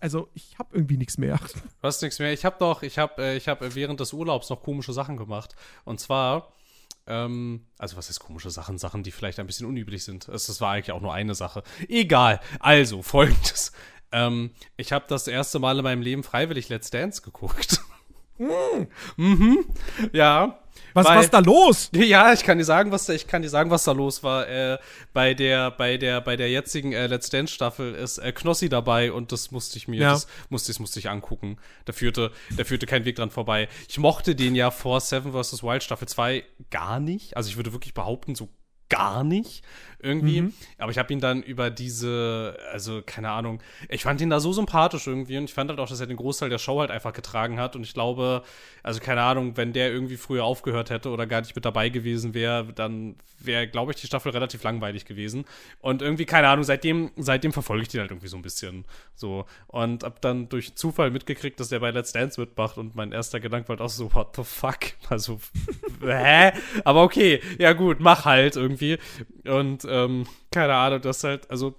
also 0.00 0.30
ich 0.32 0.58
habe 0.58 0.74
irgendwie 0.74 0.96
nichts 0.96 1.18
mehr. 1.18 1.36
Du 1.36 1.60
hast 1.82 2.00
nichts 2.00 2.18
mehr. 2.18 2.32
Ich 2.32 2.46
habe 2.46 2.56
doch, 2.58 2.82
ich 2.82 2.98
habe 2.98 3.22
äh, 3.22 3.36
ich 3.36 3.48
hab 3.48 3.60
während 3.74 4.00
des 4.00 4.14
Urlaubs 4.14 4.48
noch 4.48 4.62
komische 4.62 4.94
Sachen 4.94 5.18
gemacht. 5.18 5.54
Und 5.84 6.00
zwar, 6.00 6.52
ähm, 7.06 7.66
also 7.78 7.96
was 7.96 8.10
ist 8.10 8.20
komische 8.20 8.50
Sachen? 8.50 8.78
Sachen, 8.78 9.02
die 9.02 9.10
vielleicht 9.10 9.38
ein 9.38 9.46
bisschen 9.46 9.66
unüblich 9.66 10.04
sind. 10.04 10.28
Das 10.28 10.60
war 10.60 10.72
eigentlich 10.72 10.92
auch 10.92 11.00
nur 11.00 11.14
eine 11.14 11.34
Sache. 11.34 11.62
Egal. 11.88 12.40
Also, 12.60 13.02
folgendes. 13.02 13.72
Ähm, 14.12 14.50
ich 14.76 14.92
habe 14.92 15.04
das 15.08 15.28
erste 15.28 15.58
Mal 15.58 15.78
in 15.78 15.84
meinem 15.84 16.02
Leben 16.02 16.22
freiwillig 16.22 16.68
Let's 16.68 16.90
Dance 16.90 17.22
geguckt. 17.22 17.80
mhm. 19.16 19.66
Ja. 20.12 20.60
Was, 20.96 21.06
was 21.06 21.30
da 21.30 21.38
los? 21.40 21.90
Ja, 21.94 22.32
ich 22.32 22.42
kann 22.42 22.58
dir 22.58 22.64
sagen, 22.64 22.90
was 22.90 23.06
da, 23.06 23.12
ich 23.12 23.26
kann 23.26 23.42
dir 23.42 23.48
sagen, 23.48 23.70
was 23.70 23.84
da 23.84 23.92
los 23.92 24.22
war. 24.22 24.48
Äh, 24.48 24.78
bei 25.12 25.34
der, 25.34 25.70
bei 25.70 25.96
der, 25.96 26.20
bei 26.20 26.36
der 26.36 26.50
jetzigen 26.50 26.92
äh, 26.92 27.06
Let's 27.06 27.30
Dance 27.30 27.52
Staffel 27.54 27.94
ist 27.94 28.18
äh, 28.18 28.32
Knossi 28.32 28.68
dabei 28.68 29.12
und 29.12 29.30
das 29.32 29.50
musste 29.50 29.76
ich 29.76 29.88
mir, 29.88 30.00
Ja. 30.00 30.12
das 30.12 30.26
musste, 30.48 30.72
das 30.72 30.78
musste 30.78 30.98
ich 30.98 31.08
angucken. 31.08 31.58
Da 31.84 31.92
führte, 31.92 32.32
da 32.56 32.64
führte 32.64 32.86
kein 32.86 33.04
Weg 33.04 33.16
dran 33.16 33.30
vorbei. 33.30 33.68
Ich 33.88 33.98
mochte 33.98 34.34
den 34.34 34.54
ja 34.54 34.70
vor 34.70 35.00
Seven 35.00 35.32
vs. 35.32 35.62
Wild 35.62 35.82
Staffel 35.82 36.08
2 36.08 36.44
gar 36.70 36.98
nicht. 37.00 37.36
Also 37.36 37.48
ich 37.50 37.56
würde 37.56 37.72
wirklich 37.72 37.94
behaupten, 37.94 38.34
so 38.34 38.48
gar 38.88 39.24
nicht 39.24 39.62
irgendwie. 39.98 40.42
Mhm. 40.42 40.52
Aber 40.78 40.90
ich 40.90 40.98
habe 40.98 41.12
ihn 41.12 41.20
dann 41.20 41.42
über 41.42 41.70
diese, 41.70 42.56
also 42.72 43.02
keine 43.04 43.30
Ahnung, 43.30 43.60
ich 43.88 44.02
fand 44.02 44.20
ihn 44.20 44.30
da 44.30 44.40
so 44.40 44.52
sympathisch 44.52 45.06
irgendwie 45.06 45.38
und 45.38 45.44
ich 45.44 45.54
fand 45.54 45.70
halt 45.70 45.80
auch, 45.80 45.88
dass 45.88 46.00
er 46.00 46.06
den 46.06 46.16
Großteil 46.16 46.50
der 46.50 46.58
Show 46.58 46.80
halt 46.80 46.90
einfach 46.90 47.12
getragen 47.12 47.58
hat 47.58 47.76
und 47.76 47.82
ich 47.82 47.94
glaube, 47.94 48.42
also 48.82 49.00
keine 49.00 49.22
Ahnung, 49.22 49.56
wenn 49.56 49.72
der 49.72 49.90
irgendwie 49.90 50.16
früher 50.16 50.44
aufgehört 50.44 50.90
hätte 50.90 51.10
oder 51.10 51.26
gar 51.26 51.40
nicht 51.40 51.56
mit 51.56 51.64
dabei 51.64 51.88
gewesen 51.88 52.34
wäre, 52.34 52.72
dann 52.72 53.16
wäre, 53.38 53.66
glaube 53.66 53.92
ich, 53.92 54.00
die 54.00 54.06
Staffel 54.06 54.32
relativ 54.32 54.62
langweilig 54.62 55.04
gewesen. 55.04 55.44
Und 55.80 56.02
irgendwie, 56.02 56.24
keine 56.24 56.48
Ahnung, 56.48 56.64
seitdem, 56.64 57.10
seitdem 57.16 57.52
verfolge 57.52 57.82
ich 57.82 57.88
den 57.88 58.00
halt 58.00 58.10
irgendwie 58.10 58.28
so 58.28 58.36
ein 58.36 58.42
bisschen 58.42 58.84
so 59.14 59.44
und 59.66 60.04
hab 60.04 60.20
dann 60.20 60.48
durch 60.48 60.74
Zufall 60.74 61.10
mitgekriegt, 61.10 61.58
dass 61.60 61.68
der 61.68 61.80
bei 61.80 61.90
Let's 61.90 62.12
Dance 62.12 62.40
mitmacht 62.40 62.78
und 62.78 62.94
mein 62.94 63.12
erster 63.12 63.40
Gedanke 63.40 63.68
war 63.68 63.74
halt 63.74 63.80
auch 63.82 63.90
so, 63.90 64.14
what 64.14 64.36
the 64.36 64.44
fuck? 64.44 64.78
Also, 65.08 65.40
hä? 66.00 66.52
Aber 66.84 67.02
okay, 67.02 67.40
ja 67.58 67.72
gut, 67.72 68.00
mach 68.00 68.24
halt 68.24 68.56
irgendwie. 68.56 68.75
Und 69.44 69.86
ähm, 69.88 70.26
keine 70.50 70.74
Ahnung, 70.74 71.02
du 71.02 71.08
hast 71.08 71.24
halt, 71.24 71.50
also, 71.50 71.74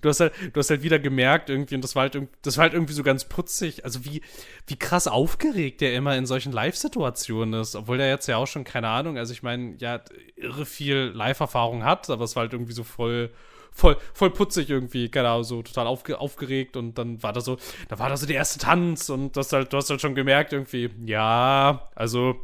du 0.00 0.08
hast 0.08 0.20
halt, 0.20 0.32
du 0.52 0.58
hast 0.60 0.70
halt 0.70 0.82
wieder 0.82 0.98
gemerkt 0.98 1.48
irgendwie, 1.48 1.74
und 1.74 1.82
das 1.82 1.94
war 1.94 2.02
halt, 2.02 2.18
das 2.42 2.56
war 2.56 2.62
halt 2.64 2.74
irgendwie 2.74 2.92
so 2.92 3.02
ganz 3.02 3.24
putzig, 3.24 3.84
also 3.84 4.04
wie, 4.04 4.20
wie 4.66 4.76
krass 4.76 5.08
aufgeregt 5.08 5.80
der 5.80 5.94
immer 5.94 6.16
in 6.16 6.26
solchen 6.26 6.52
Live-Situationen 6.52 7.60
ist, 7.60 7.76
obwohl 7.76 7.98
der 7.98 8.08
jetzt 8.08 8.26
ja 8.26 8.36
auch 8.36 8.46
schon, 8.46 8.64
keine 8.64 8.88
Ahnung, 8.88 9.16
also 9.16 9.32
ich 9.32 9.42
meine, 9.42 9.76
ja, 9.78 10.00
irre 10.36 10.66
viel 10.66 11.12
Live-Erfahrung 11.14 11.84
hat, 11.84 12.10
aber 12.10 12.24
es 12.24 12.36
war 12.36 12.42
halt 12.42 12.52
irgendwie 12.52 12.72
so 12.72 12.84
voll, 12.84 13.30
voll, 13.72 13.96
voll 14.12 14.30
putzig 14.30 14.68
irgendwie, 14.68 15.08
keine 15.08 15.28
Ahnung, 15.30 15.44
so 15.44 15.62
total 15.62 15.86
aufge 15.86 16.18
aufgeregt 16.18 16.76
und 16.76 16.98
dann 16.98 17.22
war 17.22 17.32
da 17.32 17.40
so, 17.40 17.56
da 17.88 17.98
war 17.98 18.08
da 18.08 18.16
so 18.16 18.26
der 18.26 18.36
erste 18.36 18.58
Tanz 18.58 19.08
und 19.08 19.36
das 19.36 19.52
halt, 19.52 19.72
du 19.72 19.76
hast 19.76 19.90
halt 19.90 20.00
schon 20.00 20.14
gemerkt 20.14 20.52
irgendwie, 20.52 20.90
ja, 21.06 21.88
also, 21.94 22.36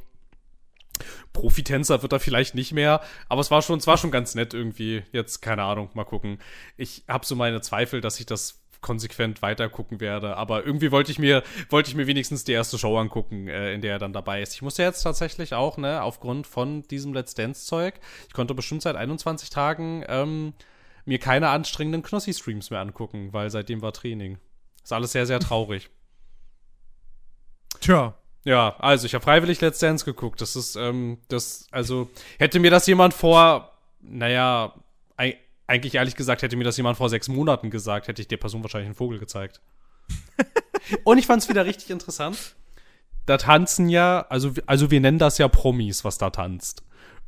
Profitänzer 1.32 2.02
wird 2.02 2.12
er 2.12 2.20
vielleicht 2.20 2.54
nicht 2.54 2.72
mehr, 2.72 3.00
aber 3.28 3.40
es 3.40 3.50
war 3.50 3.62
schon, 3.62 3.78
es 3.78 3.86
war 3.86 3.98
schon 3.98 4.10
ganz 4.10 4.34
nett 4.34 4.54
irgendwie. 4.54 5.02
Jetzt, 5.12 5.42
keine 5.42 5.62
Ahnung, 5.62 5.90
mal 5.94 6.04
gucken. 6.04 6.38
Ich 6.76 7.04
habe 7.08 7.26
so 7.26 7.34
meine 7.36 7.60
Zweifel, 7.60 8.00
dass 8.00 8.20
ich 8.20 8.26
das 8.26 8.66
konsequent 8.80 9.42
weiter 9.42 9.68
gucken 9.68 10.00
werde. 10.00 10.36
Aber 10.36 10.64
irgendwie 10.64 10.92
wollte 10.92 11.10
ich 11.10 11.18
mir, 11.18 11.42
wollte 11.70 11.90
ich 11.90 11.96
mir 11.96 12.06
wenigstens 12.06 12.44
die 12.44 12.52
erste 12.52 12.78
Show 12.78 12.96
angucken, 12.98 13.48
äh, 13.48 13.74
in 13.74 13.80
der 13.80 13.94
er 13.94 13.98
dann 13.98 14.12
dabei 14.12 14.42
ist. 14.42 14.54
Ich 14.54 14.62
musste 14.62 14.82
jetzt 14.82 15.02
tatsächlich 15.02 15.54
auch, 15.54 15.76
ne, 15.76 16.02
aufgrund 16.02 16.46
von 16.46 16.82
diesem 16.82 17.12
Let's 17.12 17.34
Dance-Zeug, 17.34 17.94
ich 18.28 18.34
konnte 18.34 18.54
bestimmt 18.54 18.82
seit 18.82 18.96
21 18.96 19.50
Tagen 19.50 20.04
ähm, 20.08 20.54
mir 21.04 21.18
keine 21.18 21.48
anstrengenden 21.48 22.02
Knossi-Streams 22.02 22.70
mehr 22.70 22.80
angucken, 22.80 23.32
weil 23.32 23.50
seitdem 23.50 23.82
war 23.82 23.92
Training. 23.92 24.38
Ist 24.82 24.92
alles 24.92 25.12
sehr, 25.12 25.26
sehr 25.26 25.40
traurig. 25.40 25.90
Tja. 27.80 28.16
Ja, 28.46 28.76
also 28.78 29.06
ich 29.06 29.14
habe 29.14 29.24
freiwillig 29.24 29.60
Let's 29.60 29.80
Dance 29.80 30.04
geguckt. 30.04 30.40
Das 30.40 30.54
ist, 30.54 30.76
ähm, 30.76 31.18
das, 31.26 31.66
also 31.72 32.08
hätte 32.38 32.60
mir 32.60 32.70
das 32.70 32.86
jemand 32.86 33.12
vor, 33.12 33.72
naja, 34.00 34.72
eigentlich 35.66 35.96
ehrlich 35.96 36.14
gesagt, 36.14 36.42
hätte 36.42 36.56
mir 36.56 36.62
das 36.62 36.76
jemand 36.76 36.96
vor 36.96 37.08
sechs 37.08 37.26
Monaten 37.26 37.70
gesagt, 37.70 38.06
hätte 38.06 38.22
ich 38.22 38.28
der 38.28 38.36
Person 38.36 38.62
wahrscheinlich 38.62 38.86
einen 38.86 38.94
Vogel 38.94 39.18
gezeigt. 39.18 39.60
Und 41.04 41.18
ich 41.18 41.26
fand 41.26 41.42
es 41.42 41.48
wieder 41.48 41.66
richtig 41.66 41.90
interessant. 41.90 42.54
Da 43.26 43.36
tanzen 43.36 43.88
ja, 43.88 44.24
also, 44.28 44.52
also 44.66 44.92
wir 44.92 45.00
nennen 45.00 45.18
das 45.18 45.38
ja 45.38 45.48
Promis, 45.48 46.04
was 46.04 46.18
da 46.18 46.30
tanzt. 46.30 46.84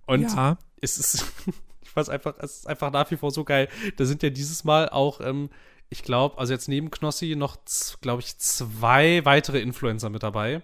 Und 0.06 0.22
ja. 0.22 0.56
es 0.80 0.98
ist, 0.98 1.24
ich 1.82 1.96
es 1.96 2.08
einfach, 2.08 2.34
es 2.38 2.58
ist 2.58 2.68
einfach 2.68 2.92
nach 2.92 3.10
wie 3.10 3.16
vor 3.16 3.32
so 3.32 3.42
geil. 3.42 3.68
Da 3.96 4.04
sind 4.04 4.22
ja 4.22 4.30
dieses 4.30 4.62
Mal 4.62 4.88
auch, 4.88 5.20
ähm, 5.20 5.50
ich 5.90 6.04
glaube, 6.04 6.38
also 6.38 6.52
jetzt 6.52 6.68
neben 6.68 6.92
Knossi 6.92 7.34
noch, 7.34 7.56
glaube 8.00 8.22
ich, 8.22 8.38
zwei 8.38 9.24
weitere 9.24 9.58
Influencer 9.58 10.10
mit 10.10 10.22
dabei. 10.22 10.62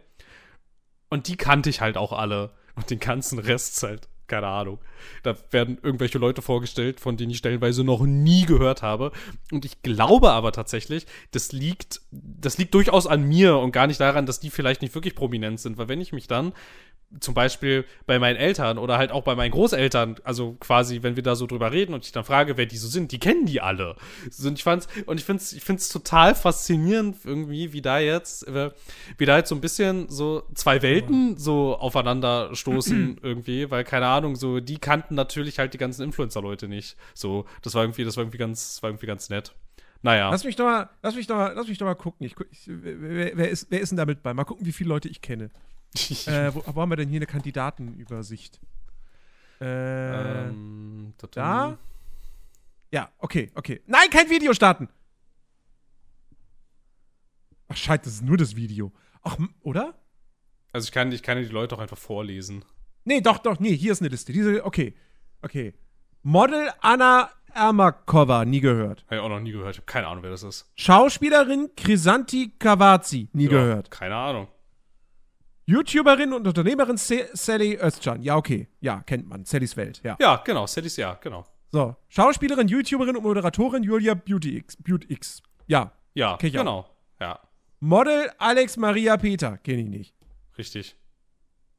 Und 1.14 1.28
die 1.28 1.36
kannte 1.36 1.70
ich 1.70 1.80
halt 1.80 1.96
auch 1.96 2.12
alle. 2.12 2.50
Und 2.74 2.90
den 2.90 2.98
ganzen 2.98 3.38
Rest 3.38 3.80
halt 3.84 4.08
keine 4.26 4.46
Ahnung. 4.46 4.78
Da 5.22 5.36
werden 5.50 5.78
irgendwelche 5.82 6.18
Leute 6.18 6.42
vorgestellt, 6.42 6.98
von 6.98 7.16
denen 7.16 7.30
ich 7.30 7.38
stellenweise 7.38 7.84
noch 7.84 8.02
nie 8.02 8.46
gehört 8.46 8.82
habe. 8.82 9.12
Und 9.52 9.64
ich 9.64 9.82
glaube 9.82 10.32
aber 10.32 10.50
tatsächlich, 10.50 11.06
das 11.30 11.52
liegt, 11.52 12.00
das 12.10 12.58
liegt 12.58 12.74
durchaus 12.74 13.06
an 13.06 13.22
mir 13.22 13.58
und 13.58 13.70
gar 13.70 13.86
nicht 13.86 14.00
daran, 14.00 14.26
dass 14.26 14.40
die 14.40 14.50
vielleicht 14.50 14.82
nicht 14.82 14.94
wirklich 14.94 15.14
prominent 15.14 15.60
sind. 15.60 15.76
Weil 15.76 15.88
wenn 15.88 16.00
ich 16.00 16.12
mich 16.12 16.26
dann 16.26 16.52
zum 17.20 17.34
Beispiel 17.34 17.84
bei 18.06 18.18
meinen 18.18 18.36
Eltern 18.36 18.78
oder 18.78 18.98
halt 18.98 19.10
auch 19.10 19.22
bei 19.22 19.34
meinen 19.34 19.50
Großeltern, 19.50 20.16
also 20.24 20.56
quasi, 20.60 21.02
wenn 21.02 21.16
wir 21.16 21.22
da 21.22 21.36
so 21.36 21.46
drüber 21.46 21.72
reden 21.72 21.94
und 21.94 22.04
ich 22.04 22.12
dann 22.12 22.24
frage, 22.24 22.56
wer 22.56 22.66
die 22.66 22.76
so 22.76 22.88
sind, 22.88 23.12
die 23.12 23.18
kennen 23.18 23.46
die 23.46 23.60
alle. 23.60 23.96
Und 24.42 24.58
ich 24.58 24.64
fand's, 24.64 24.88
und 25.06 25.18
ich 25.18 25.24
find's, 25.24 25.52
ich 25.52 25.62
find's 25.62 25.88
total 25.88 26.34
faszinierend 26.34 27.16
irgendwie, 27.24 27.72
wie 27.72 27.82
da 27.82 27.98
jetzt, 27.98 28.46
äh, 28.48 28.70
wie 29.18 29.26
da 29.26 29.38
jetzt 29.38 29.48
so 29.48 29.54
ein 29.54 29.60
bisschen 29.60 30.08
so 30.08 30.42
zwei 30.54 30.82
Welten 30.82 31.36
so 31.36 31.76
aufeinander 31.76 32.54
stoßen 32.54 33.18
irgendwie, 33.22 33.70
weil 33.70 33.84
keine 33.84 34.06
Ahnung, 34.06 34.36
so, 34.36 34.60
die 34.60 34.78
kannten 34.78 35.14
natürlich 35.14 35.58
halt 35.58 35.74
die 35.74 35.78
ganzen 35.78 36.02
Influencer-Leute 36.02 36.68
nicht. 36.68 36.96
So, 37.14 37.46
das 37.62 37.74
war 37.74 37.82
irgendwie, 37.82 38.04
das 38.04 38.16
war 38.16 38.24
irgendwie 38.24 38.38
ganz, 38.38 38.82
war 38.82 38.90
irgendwie 38.90 39.06
ganz 39.06 39.28
nett. 39.30 39.54
Naja. 40.04 40.30
Lass 40.30 40.44
mich 40.44 40.54
doch 40.54 40.66
mal, 40.66 40.90
lass 41.02 41.14
mich 41.14 41.26
doch 41.26 41.36
mal, 41.36 41.54
lass 41.56 41.66
mich 41.66 41.78
doch 41.78 41.86
mal 41.86 41.94
gucken. 41.94 42.26
Ich, 42.26 42.34
ich, 42.50 42.64
wer, 42.66 43.36
wer, 43.38 43.48
ist, 43.48 43.68
wer 43.70 43.80
ist 43.80 43.88
denn 43.88 43.96
damit 43.96 44.22
bei? 44.22 44.34
Mal 44.34 44.44
gucken, 44.44 44.66
wie 44.66 44.72
viele 44.72 44.90
Leute 44.90 45.08
ich 45.08 45.22
kenne. 45.22 45.50
Äh, 46.26 46.50
wo, 46.54 46.62
wo, 46.66 46.80
haben 46.80 46.90
wir 46.90 46.96
denn 46.96 47.08
hier 47.08 47.18
eine 47.18 47.26
Kandidatenübersicht? 47.26 48.60
Äh, 49.60 50.48
ähm, 50.48 51.14
da? 51.30 51.78
Ja, 52.90 53.10
okay, 53.18 53.50
okay. 53.54 53.80
Nein, 53.86 54.10
kein 54.10 54.30
Video 54.30 54.52
starten! 54.52 54.88
Ach, 57.68 57.76
scheiße, 57.76 58.02
das 58.04 58.12
ist 58.14 58.22
nur 58.22 58.36
das 58.36 58.56
Video. 58.56 58.92
Ach, 59.22 59.38
oder? 59.62 59.94
Also 60.72 60.86
ich 60.86 60.92
kann, 60.92 61.10
ich 61.12 61.22
kann 61.22 61.38
die 61.38 61.44
Leute 61.44 61.74
auch 61.74 61.80
einfach 61.80 61.98
vorlesen. 61.98 62.64
Nee, 63.04 63.20
doch, 63.20 63.38
doch, 63.38 63.58
nee, 63.58 63.76
hier 63.76 63.92
ist 63.92 64.00
eine 64.00 64.08
Liste. 64.08 64.32
Diese, 64.32 64.64
okay, 64.64 64.94
okay. 65.42 65.74
Model 66.22 66.70
Anna 66.80 67.30
Ermakova, 67.54 68.44
nie 68.44 68.60
gehört. 68.60 69.04
Habe 69.04 69.16
ich 69.16 69.20
auch 69.20 69.28
noch 69.28 69.40
nie 69.40 69.52
gehört. 69.52 69.74
Ich 69.74 69.78
habe 69.78 69.86
keine 69.86 70.08
Ahnung, 70.08 70.22
wer 70.22 70.30
das 70.30 70.42
ist. 70.42 70.70
Schauspielerin 70.74 71.70
Krisanti 71.76 72.52
Kavazi, 72.58 73.28
nie 73.32 73.44
ja, 73.44 73.50
gehört. 73.50 73.90
Keine 73.90 74.16
Ahnung. 74.16 74.48
YouTuberin 75.66 76.32
und 76.32 76.46
Unternehmerin 76.46 76.96
Sally 76.98 77.78
Özcan. 77.82 78.22
Ja, 78.22 78.36
okay. 78.36 78.68
Ja, 78.80 79.00
kennt 79.00 79.28
man. 79.28 79.44
Sallys 79.44 79.76
Welt, 79.76 80.00
ja. 80.04 80.16
Ja, 80.20 80.42
genau. 80.44 80.66
Sallys, 80.66 80.96
ja, 80.96 81.14
genau. 81.14 81.46
So. 81.72 81.96
Schauspielerin, 82.08 82.68
YouTuberin 82.68 83.16
und 83.16 83.22
Moderatorin 83.22 83.82
Julia 83.82 84.14
Beauty 84.14 84.56
X. 84.58 84.76
Beauty 84.76 85.12
X. 85.12 85.42
Ja. 85.66 85.92
Ja, 86.14 86.36
genau. 86.36 86.78
Auch. 86.80 86.90
Ja. 87.20 87.40
Model 87.80 88.30
Alex 88.38 88.76
Maria 88.76 89.16
Peter. 89.16 89.58
Kenne 89.58 89.82
ich 89.82 89.88
nicht. 89.88 90.14
Richtig. 90.58 90.96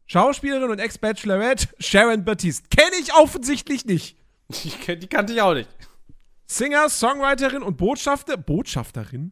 Schauspielerin 0.07 0.69
und 0.69 0.79
Ex-Bachelorette 0.79 1.67
Sharon 1.79 2.25
Baptiste. 2.25 2.67
Kenne 2.69 2.95
ich 3.01 3.13
offensichtlich 3.13 3.86
nicht. 3.86 4.17
Die, 4.49 4.99
die 4.99 5.07
kannte 5.07 5.33
ich 5.33 5.41
auch 5.41 5.53
nicht. 5.53 5.69
Singer, 6.45 6.89
Songwriterin 6.89 7.63
und 7.63 7.77
Botschafter. 7.77 8.38
Botschafterin? 8.38 9.31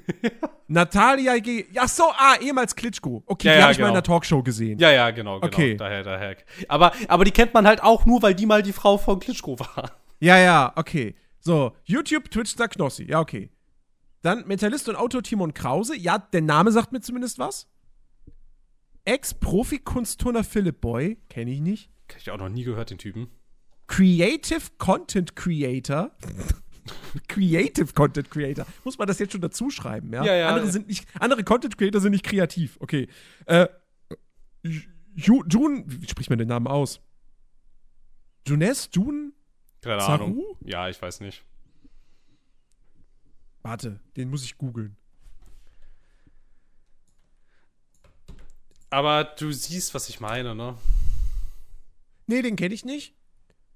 Natalia 0.68 1.38
G. 1.38 1.66
Ja, 1.72 1.86
so, 1.86 2.04
ah, 2.16 2.36
ehemals 2.40 2.74
Klitschko. 2.74 3.22
Okay, 3.26 3.48
ja, 3.48 3.52
die 3.52 3.58
ja, 3.58 3.62
habe 3.62 3.72
ich 3.72 3.78
genau. 3.78 3.86
mal 3.86 3.90
in 3.90 3.94
der 3.94 4.02
Talkshow 4.02 4.42
gesehen. 4.42 4.78
Ja, 4.78 4.90
ja, 4.90 5.10
genau, 5.10 5.40
genau. 5.40 5.46
Okay. 5.46 5.76
Daher, 5.76 6.02
daher. 6.02 6.36
Aber, 6.68 6.92
aber 7.08 7.24
die 7.24 7.30
kennt 7.30 7.54
man 7.54 7.66
halt 7.66 7.82
auch 7.82 8.06
nur, 8.06 8.22
weil 8.22 8.34
die 8.34 8.46
mal 8.46 8.62
die 8.62 8.72
Frau 8.72 8.98
von 8.98 9.18
Klitschko 9.18 9.58
war. 9.58 9.90
Ja, 10.20 10.38
ja, 10.38 10.72
okay. 10.76 11.14
So, 11.40 11.72
YouTube, 11.84 12.30
Twitch-Star 12.30 12.68
Knossi. 12.68 13.04
Ja, 13.04 13.20
okay. 13.20 13.50
Dann 14.22 14.46
Mentalist 14.46 14.88
und 14.88 14.96
Autor 14.96 15.22
Timon 15.22 15.52
Krause. 15.52 15.96
Ja, 15.96 16.18
der 16.18 16.42
Name 16.42 16.70
sagt 16.70 16.92
mir 16.92 17.00
zumindest 17.00 17.38
was. 17.38 17.68
Ex-Profi-Kunstturner 19.04 20.44
Philipp 20.44 20.80
Boy. 20.80 21.18
Kenne 21.28 21.50
ich 21.50 21.60
nicht. 21.60 21.90
Kenn 22.06 22.20
ich 22.20 22.30
auch 22.30 22.38
noch 22.38 22.48
nie 22.48 22.62
gehört, 22.62 22.90
den 22.90 22.98
Typen. 22.98 23.28
Creative 23.88 24.62
Content 24.78 25.34
Creator. 25.34 26.12
Creative 27.28 27.92
Content 27.92 28.30
Creator. 28.30 28.66
Muss 28.84 28.98
man 28.98 29.06
das 29.06 29.18
jetzt 29.18 29.32
schon 29.32 29.40
dazu 29.40 29.70
schreiben, 29.70 30.12
ja? 30.12 30.24
ja, 30.24 30.34
ja 30.34 30.48
andere, 30.48 30.70
sind 30.70 30.88
nicht, 30.88 31.06
andere 31.18 31.44
Content 31.44 31.76
Creator 31.78 32.00
sind 32.00 32.12
nicht 32.12 32.24
kreativ. 32.24 32.76
Okay. 32.80 33.08
Äh, 33.46 33.68
June, 35.14 35.84
wie 35.86 36.08
spricht 36.08 36.30
man 36.30 36.38
den 36.38 36.48
Namen 36.48 36.66
aus? 36.66 37.00
Junes? 38.46 38.88
June? 38.92 39.32
Keine 39.80 40.00
Zaru? 40.00 40.24
Ahnung. 40.24 40.44
Ja, 40.60 40.88
ich 40.88 41.00
weiß 41.00 41.20
nicht. 41.20 41.44
Warte, 43.62 44.00
den 44.16 44.30
muss 44.30 44.44
ich 44.44 44.58
googeln. 44.58 44.96
Aber 48.90 49.24
du 49.24 49.52
siehst, 49.52 49.94
was 49.94 50.08
ich 50.08 50.20
meine, 50.20 50.54
ne? 50.54 50.76
Nee, 52.26 52.42
den 52.42 52.56
kenne 52.56 52.74
ich 52.74 52.84
nicht. 52.84 53.14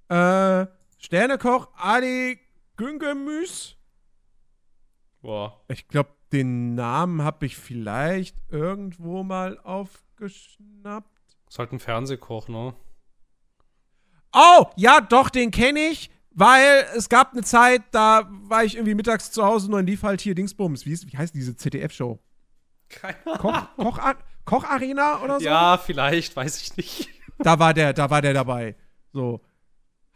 Äh, 0.08 0.66
Sternekoch 0.98 1.68
Ali 1.74 2.38
Güngemüs. 2.76 3.76
Boah. 5.22 5.60
Ich 5.68 5.88
glaube, 5.88 6.10
den 6.32 6.74
Namen 6.74 7.22
habe 7.22 7.46
ich 7.46 7.56
vielleicht 7.56 8.36
irgendwo 8.50 9.22
mal 9.22 9.58
aufgeschnappt. 9.60 11.08
Ist 11.48 11.58
halt 11.58 11.72
ein 11.72 11.78
Fernsehkoch, 11.78 12.48
ne? 12.48 12.74
Oh, 14.32 14.66
ja, 14.76 15.00
doch, 15.00 15.30
den 15.30 15.50
kenne 15.50 15.80
ich, 15.80 16.10
weil 16.30 16.86
es 16.94 17.08
gab 17.08 17.32
eine 17.32 17.42
Zeit, 17.42 17.82
da 17.92 18.28
war 18.30 18.64
ich 18.64 18.74
irgendwie 18.74 18.94
mittags 18.94 19.30
zu 19.30 19.44
Hause 19.44 19.66
und 19.66 19.72
dann 19.72 19.86
lief 19.86 20.02
halt 20.02 20.20
hier 20.20 20.34
Dingsbums. 20.34 20.84
Wie, 20.84 20.92
ist, 20.92 21.10
wie 21.10 21.16
heißt 21.16 21.34
diese 21.34 21.56
ZDF-Show? 21.56 22.18
Keine 22.88 23.16
Koch, 23.38 23.76
Koch, 23.76 23.98
Kocharena 24.44 25.22
oder 25.22 25.40
so? 25.40 25.46
Ja, 25.46 25.78
vielleicht, 25.78 26.36
weiß 26.36 26.60
ich 26.60 26.76
nicht. 26.76 27.08
Da 27.38 27.58
war 27.58 27.74
der, 27.74 27.92
da 27.92 28.10
war 28.10 28.22
der 28.22 28.34
dabei. 28.34 28.76
So. 29.12 29.40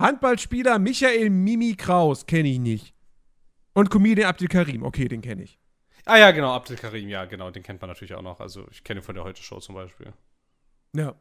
Handballspieler 0.01 0.79
Michael 0.79 1.31
Mimi 1.31 1.75
Kraus, 1.75 2.27
kenne 2.27 2.49
ich 2.49 2.59
nicht. 2.59 2.95
Und 3.75 3.91
Comedian 3.91 4.29
Abdel 4.29 4.49
Karim, 4.49 4.83
okay, 4.83 5.07
den 5.07 5.21
kenne 5.21 5.43
ich. 5.43 5.59
Ah 6.07 6.17
ja, 6.17 6.31
genau, 6.31 6.53
Abdel 6.53 6.77
Karim, 6.77 7.09
ja, 7.09 7.27
genau, 7.27 7.51
den 7.51 7.63
kennt 7.63 7.81
man 7.81 7.89
natürlich 7.89 8.15
auch 8.15 8.23
noch. 8.23 8.41
Also 8.41 8.67
ich 8.71 8.83
kenne 8.83 9.01
ihn 9.01 9.05
von 9.05 9.15
der 9.15 9.25
Heute-Show 9.25 9.61
zum 9.61 9.75
Beispiel. 9.75 10.13
Ja. 10.97 11.15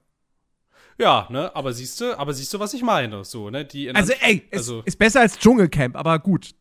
Ja, 0.97 1.27
ne, 1.29 1.53
aber 1.55 1.73
siehst 1.73 1.99
du, 1.99 2.17
aber 2.17 2.33
siehst 2.33 2.53
du, 2.53 2.59
was 2.59 2.73
ich 2.73 2.81
meine? 2.81 3.23
So, 3.25 3.49
ne? 3.49 3.65
Die 3.65 3.93
also, 3.93 4.13
ey, 4.21 4.47
also, 4.51 4.81
ist 4.85 4.97
besser 4.97 5.21
als 5.21 5.37
Dschungelcamp, 5.37 5.95
aber 5.95 6.17
gut. 6.19 6.51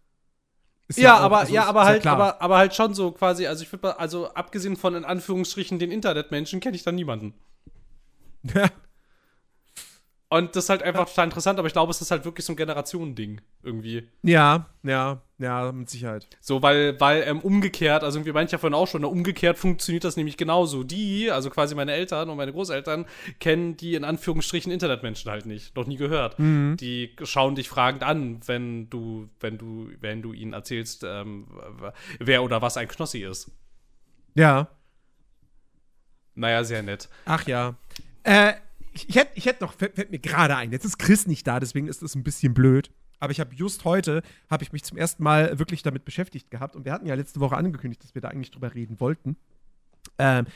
Ja, 0.94 1.02
ja 1.02 1.16
aber, 1.18 1.38
also, 1.38 1.54
ja, 1.54 1.64
aber 1.66 1.84
halt, 1.84 2.04
ja 2.04 2.12
aber, 2.12 2.42
aber 2.42 2.58
halt 2.58 2.74
schon 2.74 2.94
so 2.94 3.12
quasi, 3.12 3.46
also 3.46 3.62
ich 3.62 3.72
würde 3.72 3.98
also 3.98 4.32
abgesehen 4.34 4.76
von 4.76 4.94
in 4.94 5.04
Anführungsstrichen 5.04 5.78
den 5.78 5.92
Internetmenschen, 5.92 6.60
kenne 6.60 6.76
ich 6.76 6.82
da 6.82 6.90
niemanden. 6.90 7.34
Ja. 8.42 8.68
Und 10.30 10.54
das 10.54 10.64
ist 10.64 10.70
halt 10.70 10.82
einfach 10.82 11.08
total 11.08 11.24
interessant, 11.24 11.58
aber 11.58 11.68
ich 11.68 11.72
glaube, 11.72 11.90
es 11.90 12.02
ist 12.02 12.10
halt 12.10 12.26
wirklich 12.26 12.44
so 12.44 12.52
ein 12.52 12.56
Generationending 12.56 13.40
irgendwie. 13.62 14.08
Ja, 14.22 14.66
ja, 14.82 15.22
ja, 15.38 15.72
mit 15.72 15.88
Sicherheit. 15.88 16.26
So, 16.42 16.60
weil, 16.60 17.00
weil 17.00 17.22
ähm, 17.22 17.40
umgekehrt, 17.40 18.04
also 18.04 18.22
wir 18.26 18.34
meinten 18.34 18.52
ja 18.52 18.58
vorhin 18.58 18.74
auch 18.74 18.86
schon, 18.86 19.06
umgekehrt 19.06 19.56
funktioniert 19.56 20.04
das 20.04 20.18
nämlich 20.18 20.36
genauso. 20.36 20.84
Die, 20.84 21.30
also 21.30 21.48
quasi 21.48 21.74
meine 21.74 21.92
Eltern 21.92 22.28
und 22.28 22.36
meine 22.36 22.52
Großeltern, 22.52 23.06
kennen 23.40 23.78
die 23.78 23.94
in 23.94 24.04
Anführungsstrichen 24.04 24.70
Internetmenschen 24.70 25.30
halt 25.30 25.46
nicht, 25.46 25.74
noch 25.76 25.86
nie 25.86 25.96
gehört. 25.96 26.38
Mhm. 26.38 26.76
Die 26.78 27.16
schauen 27.22 27.54
dich 27.54 27.70
fragend 27.70 28.02
an, 28.02 28.40
wenn 28.44 28.90
du, 28.90 29.30
wenn 29.40 29.56
du, 29.56 29.88
wenn 30.00 30.20
du 30.20 30.34
ihnen 30.34 30.52
erzählst, 30.52 31.04
ähm, 31.04 31.46
wer 32.18 32.42
oder 32.42 32.60
was 32.60 32.76
ein 32.76 32.88
Knossi 32.88 33.20
ist. 33.20 33.50
Ja. 34.34 34.68
Naja, 36.34 36.64
sehr 36.64 36.82
nett. 36.82 37.08
Ach 37.24 37.46
ja. 37.46 37.76
Äh, 38.24 38.52
ich, 38.92 39.08
ich 39.08 39.16
hätte 39.16 39.32
ich 39.34 39.46
hätt 39.46 39.60
noch, 39.60 39.72
fällt, 39.72 39.94
fällt 39.94 40.10
mir 40.10 40.18
gerade 40.18 40.56
ein, 40.56 40.72
jetzt 40.72 40.84
ist 40.84 40.98
Chris 40.98 41.26
nicht 41.26 41.46
da, 41.46 41.60
deswegen 41.60 41.88
ist 41.88 42.02
das 42.02 42.14
ein 42.14 42.24
bisschen 42.24 42.54
blöd. 42.54 42.90
Aber 43.20 43.32
ich 43.32 43.40
habe 43.40 43.54
just 43.54 43.84
heute, 43.84 44.22
habe 44.48 44.62
ich 44.62 44.72
mich 44.72 44.84
zum 44.84 44.96
ersten 44.96 45.22
Mal 45.22 45.58
wirklich 45.58 45.82
damit 45.82 46.04
beschäftigt 46.04 46.50
gehabt. 46.50 46.76
Und 46.76 46.84
wir 46.84 46.92
hatten 46.92 47.06
ja 47.06 47.14
letzte 47.14 47.40
Woche 47.40 47.56
angekündigt, 47.56 48.02
dass 48.04 48.14
wir 48.14 48.22
da 48.22 48.28
eigentlich 48.28 48.50
drüber 48.50 48.74
reden 48.74 49.00
wollten. 49.00 49.36
Ähm, 50.18 50.46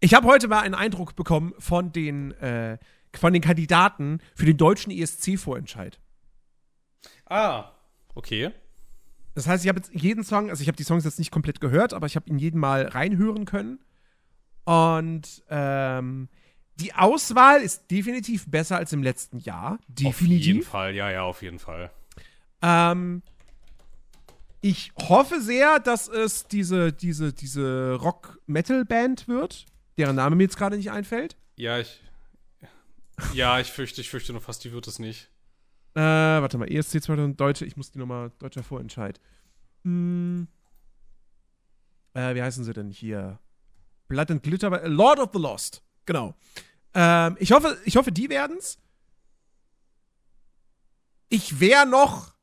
ich 0.00 0.14
habe 0.14 0.26
heute 0.26 0.48
mal 0.48 0.60
einen 0.60 0.74
Eindruck 0.74 1.16
bekommen 1.16 1.54
von 1.58 1.92
den, 1.92 2.32
äh, 2.32 2.78
von 3.14 3.32
den 3.32 3.42
Kandidaten 3.42 4.20
für 4.34 4.46
den 4.46 4.56
deutschen 4.56 4.92
ESC-Vorentscheid. 4.92 5.98
Ah, 7.26 7.72
okay. 8.14 8.50
Das 9.34 9.46
heißt, 9.46 9.64
ich 9.64 9.68
habe 9.68 9.78
jetzt 9.78 9.92
jeden 9.94 10.24
Song, 10.24 10.50
also 10.50 10.60
ich 10.60 10.68
habe 10.68 10.76
die 10.76 10.84
Songs 10.84 11.04
jetzt 11.04 11.18
nicht 11.18 11.30
komplett 11.30 11.60
gehört, 11.60 11.94
aber 11.94 12.06
ich 12.06 12.16
habe 12.16 12.28
ihn 12.28 12.38
jeden 12.38 12.60
Mal 12.60 12.86
reinhören 12.86 13.44
können. 13.44 13.78
Und 14.64 15.42
ähm, 15.48 16.28
die 16.80 16.94
Auswahl 16.94 17.60
ist 17.60 17.90
definitiv 17.90 18.46
besser 18.46 18.76
als 18.76 18.92
im 18.92 19.02
letzten 19.02 19.38
Jahr. 19.38 19.78
Definitiv. 19.88 20.40
Auf 20.40 20.46
jeden 20.46 20.62
Fall, 20.62 20.94
ja, 20.94 21.10
ja, 21.10 21.22
auf 21.22 21.42
jeden 21.42 21.58
Fall. 21.58 21.90
Ähm, 22.62 23.22
ich 24.60 24.92
hoffe 24.96 25.40
sehr, 25.40 25.78
dass 25.78 26.08
es 26.08 26.46
diese, 26.46 26.92
diese, 26.92 27.32
diese 27.32 27.94
Rock-Metal-Band 27.94 29.28
wird, 29.28 29.66
deren 29.96 30.16
Name 30.16 30.36
mir 30.36 30.44
jetzt 30.44 30.56
gerade 30.56 30.76
nicht 30.76 30.90
einfällt. 30.90 31.36
Ja, 31.56 31.78
ich. 31.78 32.02
Ja, 33.34 33.60
ich 33.60 33.68
fürchte, 33.68 34.00
ich 34.00 34.08
fürchte 34.08 34.32
nur 34.32 34.40
fast, 34.40 34.64
die 34.64 34.72
wird 34.72 34.86
es 34.86 34.98
nicht. 34.98 35.30
Äh, 35.94 36.00
warte 36.00 36.56
mal, 36.56 36.70
ESC 36.70 37.02
2000 37.02 37.38
Deutsche, 37.38 37.64
ich 37.64 37.76
muss 37.76 37.90
die 37.90 37.98
nochmal, 37.98 38.32
deutscher 38.38 38.62
Vorentscheid. 38.62 39.20
Hm. 39.84 40.48
Äh, 42.14 42.34
wie 42.34 42.42
heißen 42.42 42.64
sie 42.64 42.72
denn 42.72 42.90
hier? 42.90 43.38
Blood 44.08 44.30
and 44.30 44.42
Glitter, 44.42 44.88
Lord 44.88 45.18
of 45.18 45.30
the 45.32 45.38
Lost. 45.38 45.82
Genau. 46.06 46.34
Ähm, 46.94 47.36
ich 47.38 47.52
hoffe, 47.52 47.78
ich 47.84 47.96
hoffe, 47.96 48.12
die 48.12 48.28
werden's. 48.28 48.78
Ich 51.28 51.60
wäre 51.60 51.86
noch 51.86 52.34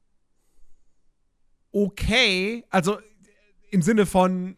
okay, 1.71 2.65
also 2.69 2.99
im 3.69 3.81
Sinne 3.81 4.05
von, 4.05 4.57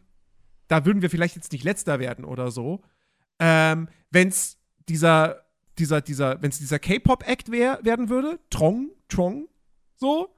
da 0.68 0.84
würden 0.84 1.02
wir 1.02 1.10
vielleicht 1.10 1.36
jetzt 1.36 1.52
nicht 1.52 1.64
letzter 1.64 1.98
werden 1.98 2.24
oder 2.24 2.50
so, 2.50 2.80
ähm, 3.38 3.88
wenn's 4.10 4.58
dieser, 4.88 5.44
dieser, 5.78 6.00
dieser, 6.00 6.40
wenn's 6.42 6.58
dieser 6.58 6.78
K-Pop-Act 6.78 7.50
wär, 7.50 7.80
werden 7.82 8.08
würde, 8.08 8.38
Trong, 8.50 8.90
Trong, 9.08 9.48
so, 9.96 10.34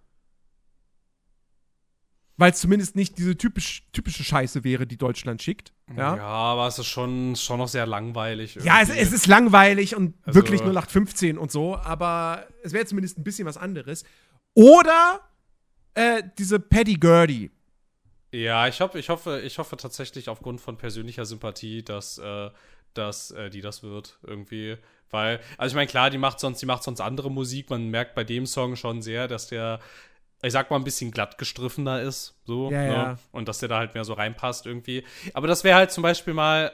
weil 2.36 2.52
es 2.52 2.60
zumindest 2.60 2.96
nicht 2.96 3.18
diese 3.18 3.36
typisch, 3.36 3.82
typische 3.92 4.24
Scheiße 4.24 4.64
wäre, 4.64 4.86
die 4.86 4.96
Deutschland 4.96 5.42
schickt. 5.42 5.72
Ja, 5.96 6.16
ja 6.16 6.26
aber 6.26 6.66
es 6.66 6.78
ist 6.78 6.86
schon, 6.86 7.36
schon 7.36 7.58
noch 7.58 7.68
sehr 7.68 7.86
langweilig. 7.86 8.56
Irgendwie. 8.56 8.68
Ja, 8.68 8.80
es, 8.80 8.88
es, 8.88 9.12
ist 9.12 9.26
langweilig 9.26 9.94
und 9.94 10.14
also, 10.24 10.38
wirklich 10.38 10.60
0815 10.60 11.38
und 11.38 11.50
so, 11.50 11.76
aber 11.76 12.46
es 12.62 12.72
wäre 12.72 12.86
zumindest 12.86 13.18
ein 13.18 13.24
bisschen 13.24 13.46
was 13.46 13.56
anderes. 13.56 14.04
Oder 14.54 15.20
äh, 15.94 16.22
diese 16.38 16.58
Paddy 16.58 16.94
Gurdy. 16.94 17.50
Ja, 18.32 18.66
ich, 18.66 18.80
hoffe, 18.80 18.98
ich, 18.98 19.10
hoffe, 19.10 19.42
ich 19.44 19.58
hoffe 19.58 19.76
tatsächlich 19.76 20.30
aufgrund 20.30 20.60
von 20.60 20.78
persönlicher 20.78 21.26
Sympathie, 21.26 21.82
dass, 21.82 22.16
äh, 22.16 22.50
dass 22.94 23.30
äh, 23.32 23.50
die 23.50 23.60
das 23.60 23.82
wird 23.82 24.18
irgendwie. 24.22 24.78
Weil, 25.10 25.40
also 25.58 25.72
ich 25.72 25.76
meine, 25.76 25.86
klar, 25.86 26.08
die 26.08 26.16
macht 26.16 26.40
sonst, 26.40 26.62
die 26.62 26.66
macht 26.66 26.82
sonst 26.82 27.02
andere 27.02 27.30
Musik. 27.30 27.68
Man 27.68 27.88
merkt 27.88 28.14
bei 28.14 28.24
dem 28.24 28.46
Song 28.46 28.76
schon 28.76 29.02
sehr, 29.02 29.28
dass 29.28 29.48
der 29.48 29.80
ich 30.43 30.53
sag 30.53 30.70
mal, 30.70 30.76
ein 30.76 30.84
bisschen 30.84 31.11
glatt 31.11 31.38
gestriffener 31.38 32.03
ist. 32.03 32.34
So, 32.45 32.70
ja, 32.70 32.82
ne? 32.82 32.93
ja. 32.93 33.18
Und 33.30 33.49
dass 33.49 33.59
der 33.59 33.68
da 33.68 33.78
halt 33.78 33.95
mehr 33.95 34.05
so 34.05 34.12
reinpasst 34.12 34.66
irgendwie. 34.66 35.05
Aber 35.34 35.47
das 35.47 35.64
wäre 35.64 35.76
halt 35.76 35.93
zum 35.93 36.03
Beispiel 36.03 36.34
mal, 36.34 36.72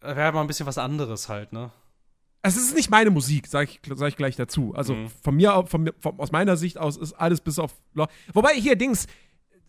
wäre 0.00 0.24
halt 0.24 0.34
mal 0.34 0.40
ein 0.40 0.46
bisschen 0.46 0.66
was 0.66 0.78
anderes 0.78 1.28
halt, 1.28 1.52
ne? 1.52 1.70
Es 2.42 2.56
ist 2.56 2.74
nicht 2.74 2.90
meine 2.90 3.10
Musik, 3.10 3.46
sag 3.46 3.68
ich, 3.68 3.80
sag 3.94 4.08
ich 4.08 4.16
gleich 4.16 4.34
dazu. 4.34 4.74
Also 4.74 4.94
mhm. 4.94 5.10
von 5.22 5.36
mir, 5.36 5.64
von, 5.66 5.90
von, 5.98 6.18
aus 6.18 6.32
meiner 6.32 6.56
Sicht 6.56 6.78
aus 6.78 6.96
ist 6.96 7.12
alles 7.12 7.42
bis 7.42 7.58
auf. 7.58 7.74
Wobei 8.32 8.54
hier 8.54 8.76
Dings, 8.76 9.06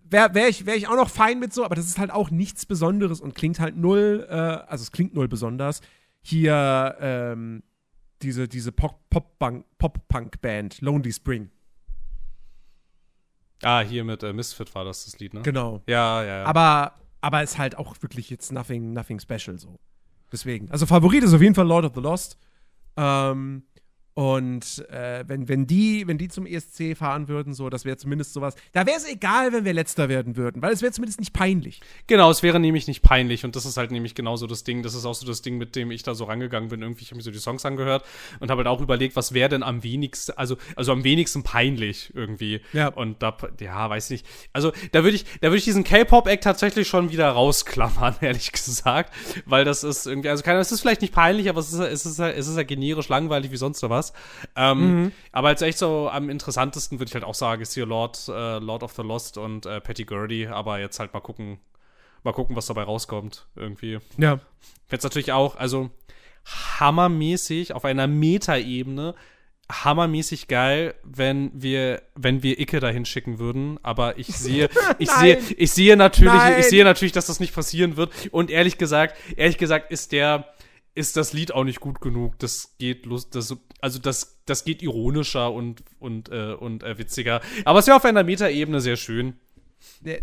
wäre 0.09 0.33
wär 0.33 0.47
ich, 0.47 0.65
wär 0.65 0.75
ich 0.75 0.87
auch 0.87 0.95
noch 0.95 1.09
fein 1.09 1.39
mit 1.39 1.53
so, 1.53 1.65
aber 1.65 1.75
das 1.75 1.87
ist 1.87 1.99
halt 1.99 2.11
auch 2.11 2.31
nichts 2.31 2.65
Besonderes 2.65 3.19
und 3.19 3.35
klingt 3.35 3.59
halt 3.59 3.75
null, 3.75 4.25
äh, 4.29 4.33
also 4.33 4.83
es 4.83 4.91
klingt 4.91 5.13
null 5.13 5.27
besonders. 5.27 5.81
Hier 6.21 6.95
ähm, 6.99 7.63
diese, 8.21 8.47
diese 8.47 8.71
Pop-Punk-Band, 8.71 9.65
Pop 9.77 10.81
Lonely 10.81 11.11
Spring. 11.11 11.49
Ah, 13.61 13.81
hier 13.81 14.03
mit 14.03 14.23
äh, 14.23 14.33
Misfit 14.33 14.73
war 14.73 14.85
das 14.85 15.05
das 15.05 15.19
Lied, 15.19 15.33
ne? 15.33 15.41
Genau. 15.41 15.81
Ja, 15.87 16.23
ja, 16.23 16.37
ja. 16.39 16.43
Aber, 16.45 16.93
aber 17.21 17.43
ist 17.43 17.57
halt 17.57 17.77
auch 17.77 17.95
wirklich 18.01 18.29
jetzt 18.29 18.51
nothing, 18.51 18.93
nothing 18.93 19.19
special 19.19 19.57
so. 19.59 19.79
Deswegen. 20.31 20.71
Also 20.71 20.85
Favorit 20.85 21.23
ist 21.23 21.33
auf 21.33 21.41
jeden 21.41 21.55
Fall 21.55 21.67
Lord 21.67 21.85
of 21.85 21.91
the 21.93 22.01
Lost. 22.01 22.37
Ähm, 22.97 23.63
und 24.13 24.85
äh, 24.89 25.23
wenn, 25.25 25.47
wenn, 25.47 25.67
die, 25.67 26.05
wenn 26.05 26.17
die 26.17 26.27
zum 26.27 26.45
ESC 26.45 26.97
fahren 26.97 27.29
würden, 27.29 27.53
so, 27.53 27.69
das 27.69 27.85
wäre 27.85 27.95
zumindest 27.95 28.33
sowas. 28.33 28.55
Da 28.73 28.85
wäre 28.85 28.97
es 28.97 29.09
egal, 29.09 29.53
wenn 29.53 29.63
wir 29.63 29.73
letzter 29.73 30.09
werden 30.09 30.35
würden, 30.35 30.61
weil 30.61 30.73
es 30.73 30.81
wäre 30.81 30.91
zumindest 30.91 31.19
nicht 31.19 31.31
peinlich. 31.31 31.79
Genau, 32.07 32.29
es 32.29 32.43
wäre 32.43 32.59
nämlich 32.59 32.87
nicht 32.87 33.03
peinlich. 33.03 33.45
Und 33.45 33.55
das 33.55 33.65
ist 33.65 33.77
halt 33.77 33.91
nämlich 33.91 34.13
genauso 34.13 34.47
das 34.47 34.65
Ding. 34.65 34.83
Das 34.83 34.95
ist 34.95 35.05
auch 35.05 35.13
so 35.13 35.25
das 35.25 35.41
Ding, 35.41 35.57
mit 35.57 35.77
dem 35.77 35.91
ich 35.91 36.03
da 36.03 36.13
so 36.13 36.25
rangegangen 36.25 36.69
bin. 36.69 36.81
Irgendwie, 36.81 37.03
ich 37.03 37.11
habe 37.11 37.17
mir 37.17 37.23
so 37.23 37.31
die 37.31 37.39
Songs 37.39 37.65
angehört 37.65 38.03
und 38.41 38.51
habe 38.51 38.59
halt 38.59 38.67
auch 38.67 38.81
überlegt, 38.81 39.15
was 39.15 39.33
wäre 39.33 39.47
denn 39.47 39.63
am 39.63 39.81
wenigsten, 39.83 40.33
also, 40.35 40.57
also 40.75 40.91
am 40.91 41.05
wenigsten 41.05 41.43
peinlich 41.43 42.11
irgendwie. 42.13 42.61
Ja. 42.73 42.89
Und 42.89 43.23
da, 43.23 43.37
ja, 43.61 43.89
weiß 43.89 44.09
nicht. 44.09 44.25
Also, 44.51 44.73
da 44.91 45.03
würde 45.03 45.15
ich, 45.15 45.25
da 45.39 45.47
würde 45.47 45.57
ich 45.57 45.63
diesen 45.63 45.85
K-Pop-Act 45.85 46.43
tatsächlich 46.43 46.87
schon 46.89 47.11
wieder 47.11 47.29
rausklammern, 47.29 48.15
ehrlich 48.21 48.51
gesagt. 48.51 49.13
Weil 49.45 49.63
das 49.63 49.85
ist 49.85 50.05
irgendwie, 50.05 50.29
also 50.29 50.43
keine, 50.43 50.59
es 50.59 50.71
ist 50.71 50.81
vielleicht 50.81 51.01
nicht 51.01 51.13
peinlich, 51.13 51.47
aber 51.47 51.61
es 51.61 51.71
ist, 51.71 51.79
es 51.79 52.05
ist, 52.05 52.19
es 52.19 52.47
ist 52.47 52.57
ja 52.57 52.63
generisch 52.63 53.07
langweilig 53.07 53.51
wie 53.51 53.57
sonst 53.57 53.81
was. 53.83 54.00
Ähm, 54.55 55.03
mhm. 55.03 55.11
Aber 55.31 55.49
als 55.49 55.61
echt 55.61 55.77
so 55.77 56.09
am 56.09 56.29
interessantesten 56.29 56.99
würde 56.99 57.09
ich 57.09 57.13
halt 57.13 57.23
auch 57.23 57.35
sagen, 57.35 57.61
ist 57.61 57.73
hier 57.73 57.85
Lord, 57.85 58.27
äh, 58.27 58.59
Lord 58.59 58.83
of 58.83 58.93
the 58.93 59.01
Lost 59.01 59.37
und 59.37 59.65
äh, 59.65 59.81
Patty 59.81 60.05
Gurdy. 60.05 60.47
Aber 60.47 60.79
jetzt 60.79 60.99
halt 60.99 61.13
mal 61.13 61.19
gucken, 61.21 61.59
mal 62.23 62.33
gucken, 62.33 62.55
was 62.55 62.65
dabei 62.65 62.83
rauskommt 62.83 63.47
irgendwie. 63.55 63.99
Ja. 64.17 64.39
Jetzt 64.89 65.03
natürlich 65.03 65.31
auch, 65.31 65.55
also 65.55 65.89
hammermäßig 66.79 67.73
auf 67.73 67.85
einer 67.85 68.07
Metaebene 68.07 69.15
hammermäßig 69.71 70.47
geil, 70.47 70.95
wenn 71.03 71.51
wir, 71.53 72.01
wenn 72.15 72.43
wir 72.43 72.59
Icke 72.59 72.79
dahin 72.79 73.05
schicken 73.05 73.39
würden. 73.39 73.79
Aber 73.83 74.17
ich 74.17 74.27
sehe, 74.35 74.69
ich 74.99 75.09
sehe, 75.09 75.37
ich 75.57 75.71
sehe 75.71 75.95
natürlich, 75.95 76.33
Nein. 76.33 76.59
ich 76.59 76.67
sehe 76.67 76.83
natürlich, 76.83 77.11
dass 77.11 77.27
das 77.27 77.39
nicht 77.39 77.55
passieren 77.55 77.97
wird. 77.97 78.11
Und 78.31 78.51
ehrlich 78.51 78.77
gesagt, 78.77 79.17
ehrlich 79.35 79.57
gesagt 79.57 79.91
ist 79.91 80.11
der, 80.11 80.53
ist 80.93 81.17
das 81.17 81.33
Lied 81.33 81.53
auch 81.53 81.63
nicht 81.63 81.79
gut 81.79 82.01
genug. 82.01 82.37
Das 82.39 82.75
geht 82.77 83.05
lust, 83.05 83.35
das, 83.35 83.55
also 83.79 83.99
das, 83.99 84.41
das 84.45 84.65
geht 84.65 84.81
ironischer 84.81 85.51
und, 85.51 85.83
und, 85.99 86.29
äh, 86.29 86.53
und 86.53 86.83
äh, 86.83 86.97
witziger. 86.97 87.41
Aber 87.65 87.79
es 87.79 87.87
wäre 87.87 87.97
auf 87.97 88.05
einer 88.05 88.23
Metaebene 88.23 88.81
sehr 88.81 88.97
schön. 88.97 89.39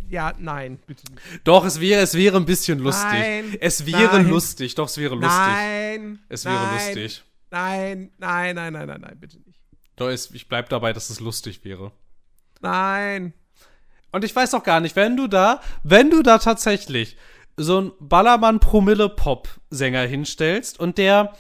Ja, 0.09 0.35
nein, 0.39 0.79
bitte 0.87 1.03
nicht. 1.13 1.23
Doch, 1.45 1.65
es 1.65 1.81
wäre, 1.81 2.01
es 2.03 2.15
wäre 2.15 2.37
ein 2.37 2.45
bisschen 2.45 2.79
lustig. 2.79 3.11
Nein, 3.11 3.57
es 3.61 3.87
wäre 3.87 4.19
nein, 4.19 4.29
lustig, 4.29 4.75
doch, 4.75 4.87
es 4.87 4.99
wäre 4.99 5.15
lustig. 5.15 5.31
Nein. 5.31 6.19
Es 6.29 6.45
wäre 6.45 6.55
nein, 6.55 6.75
lustig. 6.75 7.25
Nein, 7.51 8.11
nein, 8.19 8.55
nein, 8.55 8.73
nein, 8.73 8.87
nein, 8.87 9.01
nein, 9.01 9.17
bitte 9.19 9.39
nicht. 9.39 9.61
Doch, 9.97 10.09
es, 10.09 10.31
ich 10.31 10.49
bleib 10.49 10.69
dabei, 10.69 10.93
dass 10.93 11.11
es 11.11 11.19
lustig 11.19 11.65
wäre. 11.65 11.91
Nein. 12.61 13.33
Und 14.13 14.25
ich 14.25 14.35
weiß 14.35 14.55
auch 14.55 14.63
gar 14.63 14.81
nicht, 14.81 14.97
wenn 14.97 15.17
du 15.17 15.27
da, 15.27 15.61
wenn 15.83 16.11
du 16.11 16.23
da 16.23 16.39
tatsächlich 16.39 17.17
so 17.59 17.81
ein 17.81 17.93
Ballermann-Promille-Pop-Sänger 18.01 20.03
hinstellst 20.03 20.81
und 20.81 20.99
der 20.99 21.35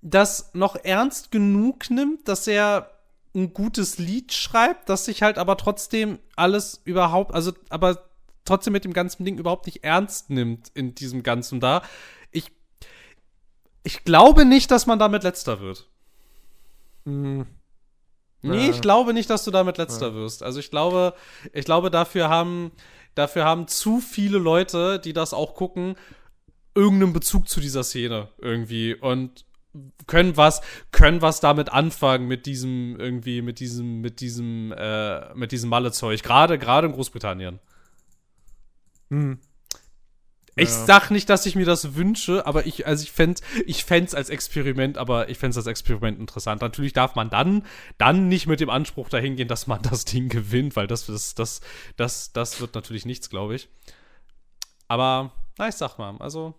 das 0.00 0.50
noch 0.54 0.76
ernst 0.76 1.30
genug 1.30 1.90
nimmt, 1.90 2.28
dass 2.28 2.46
er 2.46 2.90
ein 3.34 3.52
gutes 3.52 3.98
Lied 3.98 4.32
schreibt, 4.32 4.88
das 4.88 5.04
sich 5.04 5.22
halt 5.22 5.38
aber 5.38 5.56
trotzdem 5.56 6.18
alles 6.36 6.80
überhaupt, 6.84 7.34
also 7.34 7.52
aber 7.68 8.08
trotzdem 8.44 8.72
mit 8.72 8.84
dem 8.84 8.92
ganzen 8.92 9.24
Ding 9.24 9.38
überhaupt 9.38 9.66
nicht 9.66 9.84
ernst 9.84 10.30
nimmt 10.30 10.70
in 10.74 10.94
diesem 10.94 11.22
Ganzen 11.22 11.60
da. 11.60 11.82
Ich, 12.30 12.50
ich 13.82 14.04
glaube 14.04 14.44
nicht, 14.44 14.70
dass 14.70 14.86
man 14.86 14.98
damit 14.98 15.24
letzter 15.24 15.60
wird. 15.60 15.88
Mhm. 17.04 17.46
Nee, 18.42 18.70
ich 18.70 18.80
glaube 18.80 19.12
nicht, 19.12 19.28
dass 19.28 19.44
du 19.44 19.50
damit 19.50 19.78
letzter 19.78 20.08
ja. 20.08 20.14
wirst. 20.14 20.42
Also 20.42 20.60
ich 20.60 20.70
glaube, 20.70 21.14
ich 21.52 21.64
glaube, 21.64 21.90
dafür 21.90 22.28
haben, 22.28 22.70
dafür 23.16 23.44
haben 23.44 23.66
zu 23.66 23.98
viele 23.98 24.38
Leute, 24.38 25.00
die 25.00 25.12
das 25.12 25.34
auch 25.34 25.54
gucken, 25.54 25.96
irgendeinen 26.76 27.12
Bezug 27.12 27.48
zu 27.48 27.60
dieser 27.60 27.82
Szene 27.82 28.28
irgendwie 28.38 28.94
und 28.94 29.44
können 30.06 30.36
was, 30.36 30.60
können 30.92 31.22
was 31.22 31.40
damit 31.40 31.70
anfangen 31.70 32.28
mit 32.28 32.46
diesem 32.46 32.96
irgendwie, 32.98 33.42
mit 33.42 33.60
diesem, 33.60 34.00
mit 34.00 34.20
diesem, 34.20 34.72
äh, 34.72 35.34
mit 35.34 35.52
diesem 35.52 35.70
Malle-Zeug. 35.70 36.22
Gerade, 36.22 36.58
gerade 36.58 36.86
in 36.86 36.92
Großbritannien. 36.92 37.58
Hm. 39.10 39.38
Ich 40.58 40.70
ja. 40.70 40.86
sag 40.86 41.10
nicht, 41.10 41.28
dass 41.28 41.44
ich 41.44 41.54
mir 41.54 41.66
das 41.66 41.96
wünsche, 41.96 42.46
aber 42.46 42.64
ich, 42.64 42.86
also 42.86 43.02
ich 43.02 43.12
fände 43.12 43.42
ich 43.66 43.84
fänd's 43.84 44.14
als 44.14 44.30
Experiment, 44.30 44.96
aber 44.96 45.28
ich 45.28 45.36
fände 45.36 45.54
als 45.54 45.66
Experiment 45.66 46.18
interessant. 46.18 46.62
Natürlich 46.62 46.94
darf 46.94 47.14
man 47.14 47.28
dann, 47.28 47.66
dann 47.98 48.28
nicht 48.28 48.46
mit 48.46 48.60
dem 48.60 48.70
Anspruch 48.70 49.10
dahin 49.10 49.36
gehen, 49.36 49.48
dass 49.48 49.66
man 49.66 49.82
das 49.90 50.06
Ding 50.06 50.30
gewinnt, 50.30 50.74
weil 50.74 50.86
das, 50.86 51.06
das, 51.06 51.34
das, 51.34 51.60
das, 51.96 52.32
das 52.32 52.60
wird 52.60 52.74
natürlich 52.74 53.04
nichts, 53.04 53.28
glaube 53.28 53.54
ich. 53.54 53.68
Aber, 54.88 55.32
na, 55.58 55.68
ich 55.68 55.74
sag 55.74 55.98
mal, 55.98 56.16
also 56.20 56.54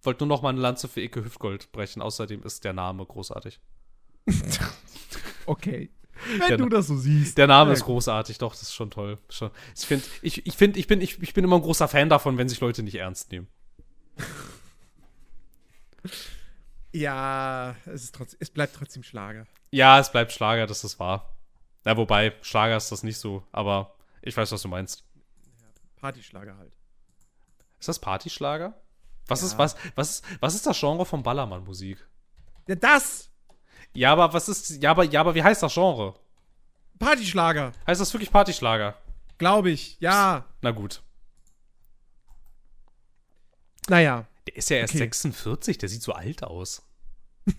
wollte 0.00 0.24
nur 0.24 0.28
noch 0.28 0.42
mal 0.42 0.50
eine 0.50 0.60
Lanze 0.60 0.88
für 0.88 1.02
Ike 1.02 1.22
Hüftgold 1.22 1.70
brechen. 1.72 2.00
Außerdem 2.00 2.42
ist 2.44 2.64
der 2.64 2.72
Name 2.72 3.04
großartig. 3.04 3.60
Okay. 5.48 5.90
Wenn 6.38 6.48
Der- 6.48 6.56
du 6.56 6.68
das 6.68 6.86
so 6.86 6.96
siehst. 6.96 7.36
Der 7.38 7.46
Name 7.46 7.70
Ja, 7.70 7.74
ist 7.74 7.84
großartig, 7.84 8.38
doch, 8.38 8.52
das 8.52 8.62
ist 8.62 8.74
schon 8.74 8.90
toll. 8.90 9.18
Schon. 9.28 9.50
Ich 9.76 9.86
finde, 9.86 10.04
ich, 10.22 10.46
ich, 10.46 10.56
find, 10.56 10.76
ich, 10.76 10.86
bin, 10.86 11.00
ich, 11.00 11.22
ich 11.22 11.34
bin 11.34 11.44
immer 11.44 11.56
ein 11.56 11.62
großer 11.62 11.88
Fan 11.88 12.08
davon, 12.08 12.38
wenn 12.38 12.48
sich 12.48 12.60
Leute 12.60 12.82
nicht 12.82 12.94
ernst 12.96 13.30
nehmen. 13.32 13.48
Ja, 16.92 17.76
es, 17.84 18.04
ist 18.04 18.14
trotzdem, 18.14 18.38
es 18.40 18.50
bleibt 18.50 18.74
trotzdem 18.76 19.02
Schlager. 19.02 19.46
Ja, 19.70 19.98
es 19.98 20.10
bleibt 20.10 20.32
Schlager, 20.32 20.66
das 20.66 20.82
ist 20.84 20.98
wahr. 20.98 21.36
Ja, 21.84 21.96
wobei, 21.96 22.32
Schlager 22.42 22.76
ist 22.76 22.90
das 22.90 23.02
nicht 23.02 23.18
so, 23.18 23.42
aber 23.52 23.94
ich 24.22 24.36
weiß, 24.36 24.50
was 24.52 24.62
du 24.62 24.68
meinst. 24.68 25.04
Partyschlager 25.96 26.56
halt. 26.56 26.72
Ist 27.78 27.88
das 27.88 27.98
Partyschlager? 27.98 28.80
Was 29.26 29.40
Ja. 29.42 29.48
ist, 29.48 29.58
was, 29.58 29.76
was, 29.94 30.10
ist- 30.10 30.24
was 30.40 30.54
ist 30.54 30.66
das 30.66 30.78
Genre 30.78 31.04
von 31.04 31.22
Ballermann-Musik? 31.22 31.98
Ja, 32.68 32.74
das! 32.76 33.30
Ja, 33.96 34.12
aber 34.12 34.32
was 34.32 34.48
ist, 34.48 34.82
ja, 34.82 34.90
aber, 34.90 35.04
ja, 35.04 35.20
aber 35.20 35.34
wie 35.34 35.42
heißt 35.42 35.62
das 35.62 35.74
Genre? 35.74 36.14
Partyschlager, 36.98 37.72
Heißt 37.86 38.00
das 38.00 38.12
wirklich 38.14 38.30
Partyschlager? 38.30 38.96
glaube 39.38 39.70
ich. 39.70 39.96
Ja. 40.00 40.46
Na 40.62 40.70
gut. 40.70 41.02
Naja. 43.88 44.26
Der 44.46 44.56
ist 44.56 44.70
ja 44.70 44.78
erst 44.78 44.94
Okay. 44.94 44.98
46, 45.04 45.78
der 45.78 45.88
sieht 45.88 46.02
so 46.02 46.12
alt 46.12 46.42
aus. 46.42 46.82
ich 47.46 47.54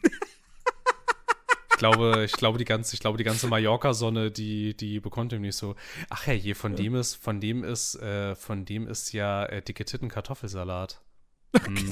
glaube, 1.77 2.23
ich 2.25 2.31
glaube, 2.31 2.57
die 2.57 2.65
ganze, 2.65 2.95
ich 2.95 2.99
glaube, 2.99 3.17
die 3.17 3.23
ganze 3.23 3.47
Mallorca-Sonne, 3.47 4.31
die, 4.31 4.75
die 4.75 4.99
bekommt 4.99 5.33
ihm 5.33 5.41
nicht 5.41 5.55
so. 5.55 5.75
Ach 6.09 6.25
ja, 6.25 6.33
je, 6.33 6.53
von 6.55 6.75
dem 6.75 6.95
ist, 6.95 7.15
von 7.15 7.39
dem 7.39 7.63
ist, 7.63 7.95
äh, 7.95 8.35
von 8.35 8.65
dem 8.65 8.87
ist 8.87 9.11
ja 9.13 9.45
äh, 9.45 9.61
dicke 9.61 9.85
Titten 9.85 10.09
Kartoffelsalat. 10.09 10.99
Hm. 11.65 11.75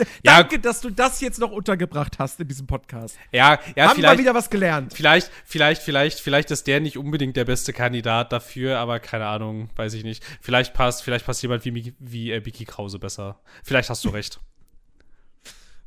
ja, 0.22 0.38
Danke, 0.38 0.58
dass 0.58 0.80
du 0.80 0.90
das 0.90 1.20
jetzt 1.20 1.38
noch 1.38 1.50
untergebracht 1.50 2.18
hast 2.18 2.40
in 2.40 2.48
diesem 2.48 2.66
Podcast. 2.66 3.16
ja, 3.32 3.58
ja, 3.76 3.88
Haben 3.88 4.02
wir 4.02 4.18
wieder 4.18 4.34
was 4.34 4.50
gelernt. 4.50 4.94
vielleicht, 4.94 5.30
vielleicht, 5.44 5.82
vielleicht, 5.82 6.20
vielleicht 6.20 6.50
ist 6.50 6.66
der 6.66 6.80
nicht 6.80 6.96
unbedingt 6.96 7.36
der 7.36 7.44
beste 7.44 7.72
Kandidat 7.72 8.32
dafür, 8.32 8.78
aber 8.78 9.00
keine 9.00 9.26
Ahnung, 9.26 9.68
weiß 9.76 9.94
ich 9.94 10.04
nicht. 10.04 10.24
Vielleicht 10.40 10.74
passt, 10.74 11.02
vielleicht 11.02 11.26
passt 11.26 11.42
jemand 11.42 11.64
wie, 11.64 11.94
wie 11.98 12.32
äh, 12.32 12.40
Biki 12.40 12.64
Krause 12.64 12.98
besser. 12.98 13.40
Vielleicht 13.62 13.90
hast 13.90 14.04
du 14.04 14.08
recht. 14.10 14.40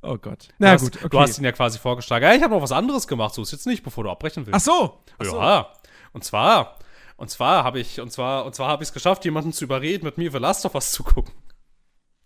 Oh 0.02 0.18
Gott. 0.18 0.50
Du 0.50 0.54
Na 0.60 0.72
hast, 0.72 0.82
gut, 0.82 0.98
okay. 0.98 1.10
Du 1.10 1.20
hast 1.20 1.38
ihn 1.38 1.46
ja 1.46 1.54
quasi 1.54 1.80
vorgeschlagen. 1.80 2.26
Ja, 2.26 2.34
ich 2.34 2.44
habe 2.44 2.54
noch 2.54 2.62
was 2.62 2.74
anderes 2.74 3.08
gemacht, 3.08 3.34
so 3.34 3.42
ist 3.42 3.52
jetzt 3.54 3.66
nicht, 3.66 3.84
bevor 3.84 4.04
du 4.04 4.10
abbrechen 4.12 4.46
willst. 4.46 4.56
Ach 4.56 4.74
so. 4.74 5.00
Ach 5.18 5.26
so. 5.26 5.40
Ja. 5.40 5.74
Und 6.12 6.24
zwar, 6.24 6.78
und 7.16 7.30
zwar 7.30 7.64
habe 7.64 7.80
ich, 7.80 8.02
und 8.02 8.12
zwar, 8.12 8.46
und 8.46 8.54
zwar 8.54 8.68
habe 8.68 8.84
ich 8.84 8.90
es 8.90 8.94
geschafft, 8.94 9.24
jemanden 9.24 9.54
zu 9.54 9.64
überreden, 9.64 10.04
mit 10.04 10.18
mir 10.18 10.30
The 10.30 10.40
Last 10.40 10.66
of 10.66 10.76
Us 10.76 10.92
zu 10.92 11.04
gucken. 11.04 11.34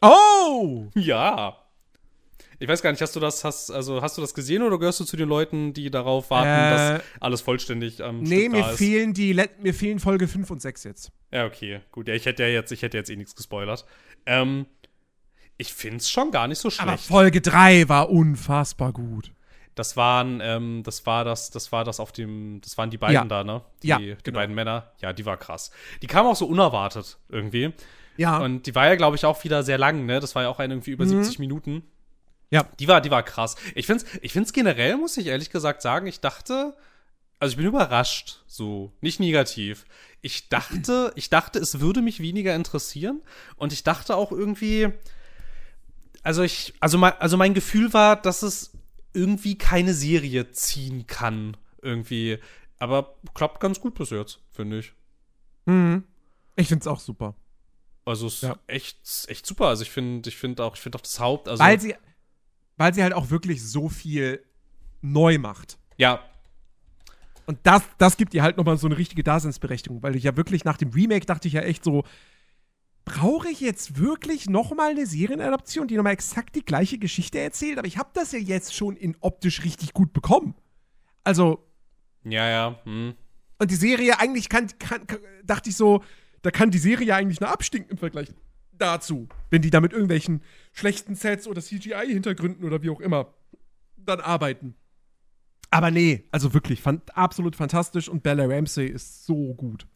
Oh! 0.01 0.87
Ja. 0.95 1.57
Ich 2.59 2.67
weiß 2.67 2.81
gar 2.81 2.91
nicht, 2.91 3.01
hast 3.01 3.15
du 3.15 3.19
das, 3.19 3.43
hast, 3.43 3.69
also 3.69 4.01
hast 4.01 4.17
du 4.17 4.21
das 4.21 4.33
gesehen 4.33 4.63
oder 4.63 4.79
gehörst 4.79 4.99
du 4.99 5.03
zu 5.05 5.15
den 5.15 5.29
Leuten, 5.29 5.73
die 5.73 5.91
darauf 5.91 6.31
warten, 6.31 6.47
Äh, 6.47 6.97
dass 6.97 7.03
alles 7.19 7.41
vollständig 7.41 8.01
am 8.03 8.21
Nee, 8.21 8.41
Stück 8.41 8.51
mir 8.53 8.63
fehlen 8.65 9.13
die 9.13 9.39
mir 9.59 9.73
fehlen 9.75 9.99
Folge 9.99 10.27
5 10.27 10.49
und 10.49 10.61
6 10.61 10.83
jetzt. 10.85 11.11
Ja, 11.31 11.45
okay, 11.45 11.81
gut. 11.91 12.07
Ja, 12.07 12.15
ich 12.15 12.25
hätte 12.25 12.43
ja 12.43 12.49
jetzt, 12.49 12.71
ich 12.71 12.81
hätte 12.81 12.97
jetzt 12.97 13.11
eh 13.11 13.15
nichts 13.15 13.35
gespoilert. 13.35 13.85
Ähm, 14.25 14.65
ich 15.57 15.73
find's 15.73 16.09
schon 16.09 16.31
gar 16.31 16.47
nicht 16.47 16.57
so 16.59 16.69
schlecht. 16.71 16.87
Aber 16.87 16.97
Folge 16.97 17.41
3 17.41 17.89
war 17.89 18.09
unfassbar 18.09 18.91
gut. 18.91 19.31
Das 19.75 19.95
waren, 19.95 20.39
ähm, 20.41 20.81
das 20.83 21.05
war 21.05 21.23
das, 21.25 21.51
das 21.51 21.71
war 21.71 21.83
das 21.83 21.99
auf 21.99 22.11
dem, 22.11 22.59
das 22.63 22.75
waren 22.79 22.89
die 22.89 22.97
beiden 22.97 23.13
Ja. 23.13 23.25
da, 23.25 23.43
ne? 23.43 23.61
Die, 23.83 23.87
Ja, 23.89 23.99
die 23.99 24.15
genau. 24.23 24.39
beiden 24.39 24.55
Männer. 24.55 24.91
Ja, 24.99 25.13
die 25.13 25.25
war 25.27 25.37
krass. 25.37 25.69
Die 26.01 26.07
kam 26.07 26.25
auch 26.25 26.35
so 26.35 26.47
unerwartet 26.47 27.19
irgendwie. 27.29 27.73
Ja. 28.17 28.39
Und 28.39 28.65
die 28.65 28.75
war 28.75 28.87
ja, 28.87 28.95
glaube 28.95 29.15
ich, 29.15 29.25
auch 29.25 29.43
wieder 29.43 29.63
sehr 29.63 29.77
lang, 29.77 30.05
ne? 30.05 30.19
Das 30.19 30.35
war 30.35 30.43
ja 30.43 30.49
auch 30.49 30.59
eine 30.59 30.73
irgendwie 30.73 30.91
über 30.91 31.05
70 31.05 31.39
Minuten. 31.39 31.73
Mhm. 31.73 31.83
Ja. 32.49 32.67
Die 32.79 32.87
war, 32.87 33.01
die 33.01 33.11
war 33.11 33.23
krass. 33.23 33.55
Ich 33.75 33.85
find's, 33.85 34.05
ich 34.21 34.33
find's 34.33 34.53
generell, 34.53 34.97
muss 34.97 35.17
ich 35.17 35.27
ehrlich 35.27 35.49
gesagt 35.49 35.81
sagen, 35.81 36.07
ich 36.07 36.19
dachte, 36.19 36.75
also 37.39 37.51
ich 37.51 37.57
bin 37.57 37.65
überrascht, 37.65 38.43
so, 38.47 38.91
nicht 39.01 39.19
negativ. 39.19 39.85
Ich 40.21 40.49
dachte, 40.49 41.11
ich 41.15 41.29
dachte, 41.29 41.59
es 41.59 41.79
würde 41.79 42.01
mich 42.01 42.19
weniger 42.19 42.55
interessieren 42.55 43.21
und 43.55 43.73
ich 43.73 43.83
dachte 43.83 44.15
auch 44.15 44.31
irgendwie, 44.31 44.89
also 46.23 46.41
ich, 46.43 46.73
also 46.79 46.97
mein, 46.97 47.13
also 47.19 47.37
mein 47.37 47.53
Gefühl 47.53 47.93
war, 47.93 48.15
dass 48.15 48.43
es 48.43 48.71
irgendwie 49.13 49.57
keine 49.57 49.93
Serie 49.93 50.51
ziehen 50.51 51.07
kann, 51.07 51.57
irgendwie. 51.81 52.39
Aber 52.79 53.15
klappt 53.33 53.59
ganz 53.59 53.79
gut 53.79 53.95
bis 53.95 54.11
jetzt, 54.11 54.39
finde 54.51 54.79
ich. 54.79 54.93
Mhm. 55.65 56.03
Ich 56.55 56.67
find's 56.67 56.87
auch 56.87 56.99
super. 56.99 57.35
Also 58.07 58.27
es 58.27 58.35
ist 58.35 58.41
Ja. 58.43 58.57
echt, 58.67 59.25
echt 59.27 59.45
super. 59.45 59.67
Also 59.67 59.83
ich 59.83 59.91
finde, 59.91 60.29
ich 60.29 60.37
finde 60.37 60.63
auch, 60.63 60.75
ich 60.75 60.81
finde 60.81 60.97
auch 60.97 61.01
das 61.01 61.19
Haupt, 61.19 61.47
also 61.49 61.63
weil 61.63 61.79
sie 61.79 61.95
weil 62.77 62.93
sie 62.93 63.01
halt 63.01 63.13
auch 63.13 63.29
wirklich 63.31 63.63
so 63.63 63.89
viel 63.89 64.43
neu 65.01 65.37
macht. 65.39 65.77
ja, 65.97 66.23
Und 67.47 67.57
das, 67.63 67.81
das 67.97 68.17
gibt 68.17 68.33
ihr 68.33 68.43
halt 68.43 68.57
nochmal 68.57 68.77
so 68.77 68.87
eine 68.87 68.97
richtige 68.97 69.23
Daseinsberechtigung, 69.23 70.03
weil 70.03 70.15
ich 70.15 70.23
ja 70.23 70.35
wirklich 70.37 70.63
nach 70.65 70.77
dem 70.77 70.91
Remake 70.91 71.25
dachte 71.25 71.47
ich 71.47 71.53
ja 71.55 71.61
echt 71.61 71.83
so, 71.83 72.03
brauche 73.05 73.49
ich 73.49 73.61
jetzt 73.61 73.97
wirklich 73.97 74.49
nochmal 74.49 74.91
eine 74.91 75.05
Serienadaption, 75.07 75.87
die 75.87 75.95
nochmal 75.95 76.13
exakt 76.13 76.55
die 76.55 76.63
gleiche 76.65 76.97
Geschichte 76.97 77.39
erzählt? 77.39 77.77
Aber 77.79 77.87
ich 77.87 77.97
habe 77.97 78.09
das 78.13 78.31
ja 78.33 78.39
jetzt 78.39 78.75
schon 78.75 78.95
in 78.97 79.15
optisch 79.21 79.63
richtig 79.63 79.93
gut 79.93 80.11
bekommen. 80.13 80.55
Also, 81.23 81.63
ja, 82.25 82.47
ja, 82.49 82.79
hm. 82.83 83.15
und 83.59 83.71
die 83.71 83.75
Serie 83.75 84.19
eigentlich 84.19 84.49
kann, 84.49 84.67
kann, 84.77 85.07
kann 85.07 85.19
dachte 85.43 85.69
ich 85.69 85.75
so, 85.77 86.03
da 86.47 86.51
kann 86.51 86.71
die 86.71 86.77
Serie 86.77 87.07
ja 87.07 87.17
eigentlich 87.17 87.41
nur 87.41 87.49
abstinken 87.49 87.91
im 87.91 87.97
Vergleich 87.97 88.29
dazu, 88.71 89.27
wenn 89.49 89.61
die 89.61 89.69
da 89.69 89.81
mit 89.81 89.91
irgendwelchen 89.91 90.41
schlechten 90.71 91.13
Sets 91.13 91.45
oder 91.45 91.61
CGI-Hintergründen 91.61 92.63
oder 92.63 92.81
wie 92.81 92.89
auch 92.89 93.01
immer 93.01 93.33
dann 93.97 94.21
arbeiten. 94.21 94.73
Aber 95.71 95.91
nee, 95.91 96.23
also 96.31 96.53
wirklich, 96.53 96.81
fand, 96.81 97.17
absolut 97.17 97.57
fantastisch 97.57 98.07
und 98.07 98.23
Bella 98.23 98.45
Ramsey 98.45 98.87
ist 98.87 99.25
so 99.25 99.55
gut. 99.55 99.87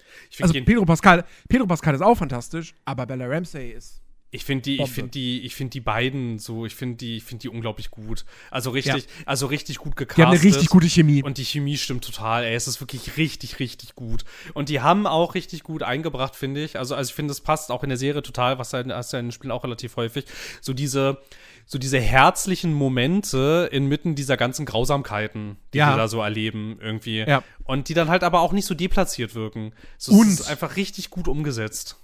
Also 0.41 0.53
Pedro 0.53 0.83
Pascal, 0.83 1.23
Pedro 1.47 1.67
Pascal 1.67 1.95
ist 1.95 2.01
auch 2.01 2.17
fantastisch, 2.17 2.75
aber 2.83 3.05
Bella 3.05 3.27
Ramsey 3.27 3.71
ist. 3.71 4.01
Ich 4.33 4.45
finde 4.45 4.61
die, 4.63 4.81
ich 4.81 4.89
finde 4.89 5.11
die, 5.11 5.41
ich 5.41 5.55
finde 5.55 5.71
die 5.71 5.81
beiden 5.81 6.39
so, 6.39 6.65
ich 6.65 6.73
finde 6.73 6.95
die, 6.95 7.17
ich 7.17 7.23
finde 7.23 7.41
die 7.41 7.49
unglaublich 7.49 7.91
gut. 7.91 8.23
Also 8.49 8.69
richtig, 8.69 9.03
Ja. 9.03 9.09
also 9.25 9.45
richtig 9.47 9.77
gut 9.77 9.97
gecastet. 9.97 10.17
Die 10.19 10.23
haben 10.25 10.31
eine 10.31 10.41
richtig 10.43 10.69
gute 10.69 10.87
Chemie. 10.89 11.21
Und 11.21 11.37
die 11.37 11.43
Chemie 11.43 11.77
stimmt 11.77 12.05
total, 12.05 12.45
ey. 12.45 12.55
Es 12.55 12.67
ist 12.67 12.79
wirklich 12.79 13.17
richtig, 13.17 13.59
richtig 13.59 13.93
gut. 13.95 14.23
Und 14.53 14.69
die 14.69 14.79
haben 14.79 15.05
auch 15.05 15.35
richtig 15.35 15.63
gut 15.63 15.83
eingebracht, 15.83 16.35
finde 16.37 16.63
ich. 16.63 16.79
Also, 16.79 16.95
also 16.95 17.09
ich 17.09 17.13
finde, 17.15 17.31
es 17.33 17.41
passt 17.41 17.71
auch 17.71 17.83
in 17.83 17.89
der 17.89 17.97
Serie 17.97 18.21
total, 18.23 18.57
was 18.57 18.71
halt, 18.71 18.87
hast 18.89 19.11
du 19.11 19.17
ja 19.17 19.19
in 19.19 19.27
den 19.27 19.31
Spielen 19.33 19.51
auch 19.51 19.65
relativ 19.65 19.97
häufig. 19.97 20.23
So 20.61 20.71
diese, 20.73 21.17
so 21.65 21.77
diese 21.77 21.99
herzlichen 21.99 22.73
Momente 22.73 23.67
inmitten 23.71 24.15
dieser 24.15 24.37
ganzen 24.37 24.65
Grausamkeiten, 24.65 25.57
die 25.73 25.79
Ja. 25.79 25.91
wir 25.91 25.97
da 25.97 26.07
so 26.07 26.21
erleben, 26.21 26.77
irgendwie. 26.81 27.19
Ja. 27.19 27.43
Und 27.65 27.89
die 27.89 27.93
dann 27.93 28.07
halt 28.07 28.23
aber 28.23 28.39
auch 28.39 28.53
nicht 28.53 28.65
so 28.65 28.75
deplatziert 28.75 29.35
wirken. 29.35 29.73
So, 29.97 30.13
Und- 30.13 30.27
es 30.29 30.39
ist 30.39 30.47
einfach 30.49 30.77
richtig 30.77 31.09
gut 31.09 31.27
umgesetzt. 31.27 31.97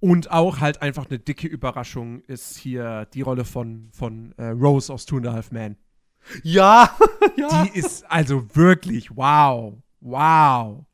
Und 0.00 0.30
auch 0.30 0.60
halt 0.60 0.80
einfach 0.80 1.08
eine 1.08 1.18
dicke 1.18 1.46
Überraschung 1.46 2.22
ist 2.22 2.56
hier 2.56 3.06
die 3.12 3.20
Rolle 3.20 3.44
von, 3.44 3.90
von 3.92 4.32
äh, 4.38 4.48
Rose 4.48 4.92
aus 4.92 5.04
Two 5.04 5.18
and 5.18 5.26
a 5.26 5.32
Half 5.34 5.52
Men. 5.52 5.76
Ja, 6.42 6.90
ja. 7.36 7.64
Die 7.64 7.78
ist 7.78 8.10
also 8.10 8.44
wirklich 8.54 9.14
wow. 9.16 9.74
Wow. 10.00 10.86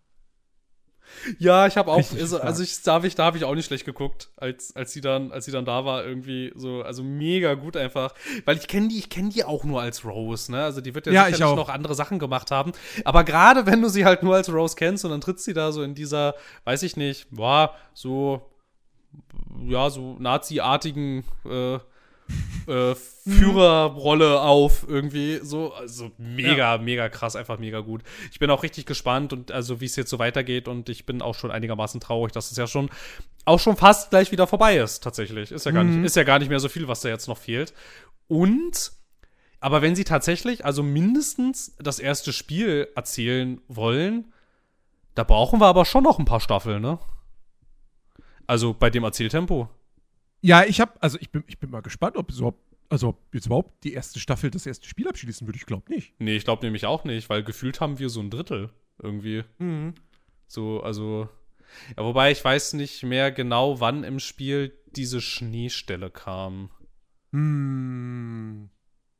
Ja, 1.38 1.66
ich 1.66 1.76
habe 1.76 1.90
auch, 1.90 2.12
also, 2.12 2.40
also 2.40 2.62
ich, 2.62 2.82
da 2.82 2.94
habe 2.94 3.06
ich, 3.06 3.14
da 3.14 3.26
hab 3.26 3.36
ich 3.36 3.44
auch 3.44 3.54
nicht 3.54 3.66
schlecht 3.66 3.84
geguckt, 3.84 4.30
als, 4.36 4.74
als 4.74 4.92
sie 4.92 5.00
dann, 5.00 5.32
als 5.32 5.44
sie 5.44 5.52
dann 5.52 5.64
da 5.64 5.84
war, 5.84 6.04
irgendwie 6.04 6.52
so, 6.54 6.82
also 6.82 7.02
mega 7.02 7.54
gut 7.54 7.76
einfach. 7.76 8.12
Weil 8.44 8.56
ich 8.56 8.68
kenne 8.68 8.88
die, 8.88 8.98
ich 8.98 9.08
kenne 9.08 9.30
die 9.30 9.44
auch 9.44 9.64
nur 9.64 9.80
als 9.80 10.04
Rose, 10.04 10.50
ne? 10.50 10.64
Also 10.64 10.80
die 10.80 10.94
wird 10.94 11.06
ja, 11.06 11.12
Ja, 11.12 11.24
sicherlich 11.26 11.56
noch 11.56 11.68
andere 11.68 11.94
Sachen 11.94 12.18
gemacht 12.18 12.50
haben. 12.50 12.72
Aber 13.04 13.24
gerade 13.24 13.66
wenn 13.66 13.82
du 13.82 13.88
sie 13.88 14.04
halt 14.04 14.22
nur 14.22 14.34
als 14.34 14.52
Rose 14.52 14.76
kennst 14.76 15.04
und 15.04 15.10
dann 15.10 15.20
tritt 15.20 15.40
sie 15.40 15.54
da 15.54 15.72
so 15.72 15.82
in 15.82 15.94
dieser, 15.94 16.34
weiß 16.64 16.82
ich 16.82 16.96
nicht, 16.96 17.28
boah, 17.30 17.74
so, 17.94 18.50
ja, 19.66 19.90
so 19.90 20.16
Nazi-artigen 20.18 21.24
äh, 21.44 21.78
äh, 22.66 22.94
Führerrolle 22.94 24.40
auf 24.40 24.84
irgendwie. 24.88 25.40
So 25.42 25.72
also 25.72 26.10
mega 26.18 26.78
mega 26.78 27.08
krass 27.08 27.36
einfach 27.36 27.58
mega 27.58 27.80
gut. 27.80 28.02
Ich 28.32 28.38
bin 28.38 28.50
auch 28.50 28.62
richtig 28.62 28.86
gespannt 28.86 29.32
und 29.32 29.52
also 29.52 29.80
wie 29.80 29.84
es 29.84 29.96
jetzt 29.96 30.10
so 30.10 30.18
weitergeht 30.18 30.68
und 30.68 30.88
ich 30.88 31.06
bin 31.06 31.22
auch 31.22 31.34
schon 31.34 31.50
einigermaßen 31.50 32.00
traurig 32.00 32.32
dass 32.32 32.50
es 32.50 32.56
ja 32.56 32.66
schon 32.66 32.90
auch 33.44 33.60
schon 33.60 33.76
fast 33.76 34.10
gleich 34.10 34.32
wieder 34.32 34.46
vorbei 34.46 34.76
ist 34.76 35.02
tatsächlich. 35.02 35.52
Ist 35.52 35.66
ja 35.66 35.72
gar 35.72 35.84
nicht 35.84 36.04
ist 36.04 36.16
ja 36.16 36.24
gar 36.24 36.38
nicht 36.38 36.48
mehr 36.48 36.60
so 36.60 36.68
viel 36.68 36.88
was 36.88 37.00
da 37.00 37.08
jetzt 37.08 37.28
noch 37.28 37.38
fehlt. 37.38 37.72
Und 38.28 38.92
aber 39.60 39.82
wenn 39.82 39.96
sie 39.96 40.04
tatsächlich 40.04 40.64
also 40.64 40.82
mindestens 40.82 41.76
das 41.78 41.98
erste 41.98 42.32
Spiel 42.32 42.88
erzählen 42.94 43.60
wollen 43.68 44.32
da 45.14 45.24
brauchen 45.24 45.60
wir 45.60 45.66
aber 45.66 45.84
schon 45.84 46.04
noch 46.04 46.18
ein 46.18 46.26
paar 46.26 46.40
Staffeln 46.40 46.82
ne 46.82 46.98
also 48.46 48.74
bei 48.74 48.90
dem 48.90 49.04
Erzähltempo 49.04 49.68
Ja, 50.40 50.64
ich 50.64 50.80
habe, 50.80 50.92
also 51.00 51.18
ich 51.20 51.30
bin, 51.30 51.44
ich 51.46 51.58
bin 51.58 51.70
mal 51.70 51.82
gespannt, 51.82 52.16
ob 52.16 52.30
es 52.30 52.38
überhaupt, 52.38 52.62
also 52.88 53.08
ob 53.08 53.34
jetzt 53.34 53.46
überhaupt 53.46 53.84
die 53.84 53.94
erste 53.94 54.20
Staffel 54.20 54.50
das 54.50 54.66
erste 54.66 54.88
Spiel 54.88 55.08
abschließen 55.08 55.46
würde. 55.46 55.58
Ich 55.58 55.66
glaube 55.66 55.90
nicht. 55.92 56.14
Nee, 56.20 56.36
ich 56.36 56.44
glaube 56.44 56.64
nämlich 56.64 56.86
auch 56.86 57.04
nicht, 57.04 57.28
weil 57.28 57.42
gefühlt 57.42 57.80
haben 57.80 57.98
wir 57.98 58.08
so 58.08 58.20
ein 58.20 58.30
Drittel 58.30 58.70
irgendwie. 59.02 59.44
So, 60.46 60.82
also. 60.82 61.28
Ja, 61.96 62.04
wobei 62.04 62.30
ich 62.30 62.44
weiß 62.44 62.74
nicht 62.74 63.02
mehr 63.02 63.32
genau, 63.32 63.80
wann 63.80 64.04
im 64.04 64.20
Spiel 64.20 64.72
diese 64.92 65.20
Schneestelle 65.20 66.10
kam. 66.10 66.70
Hm. 67.32 68.70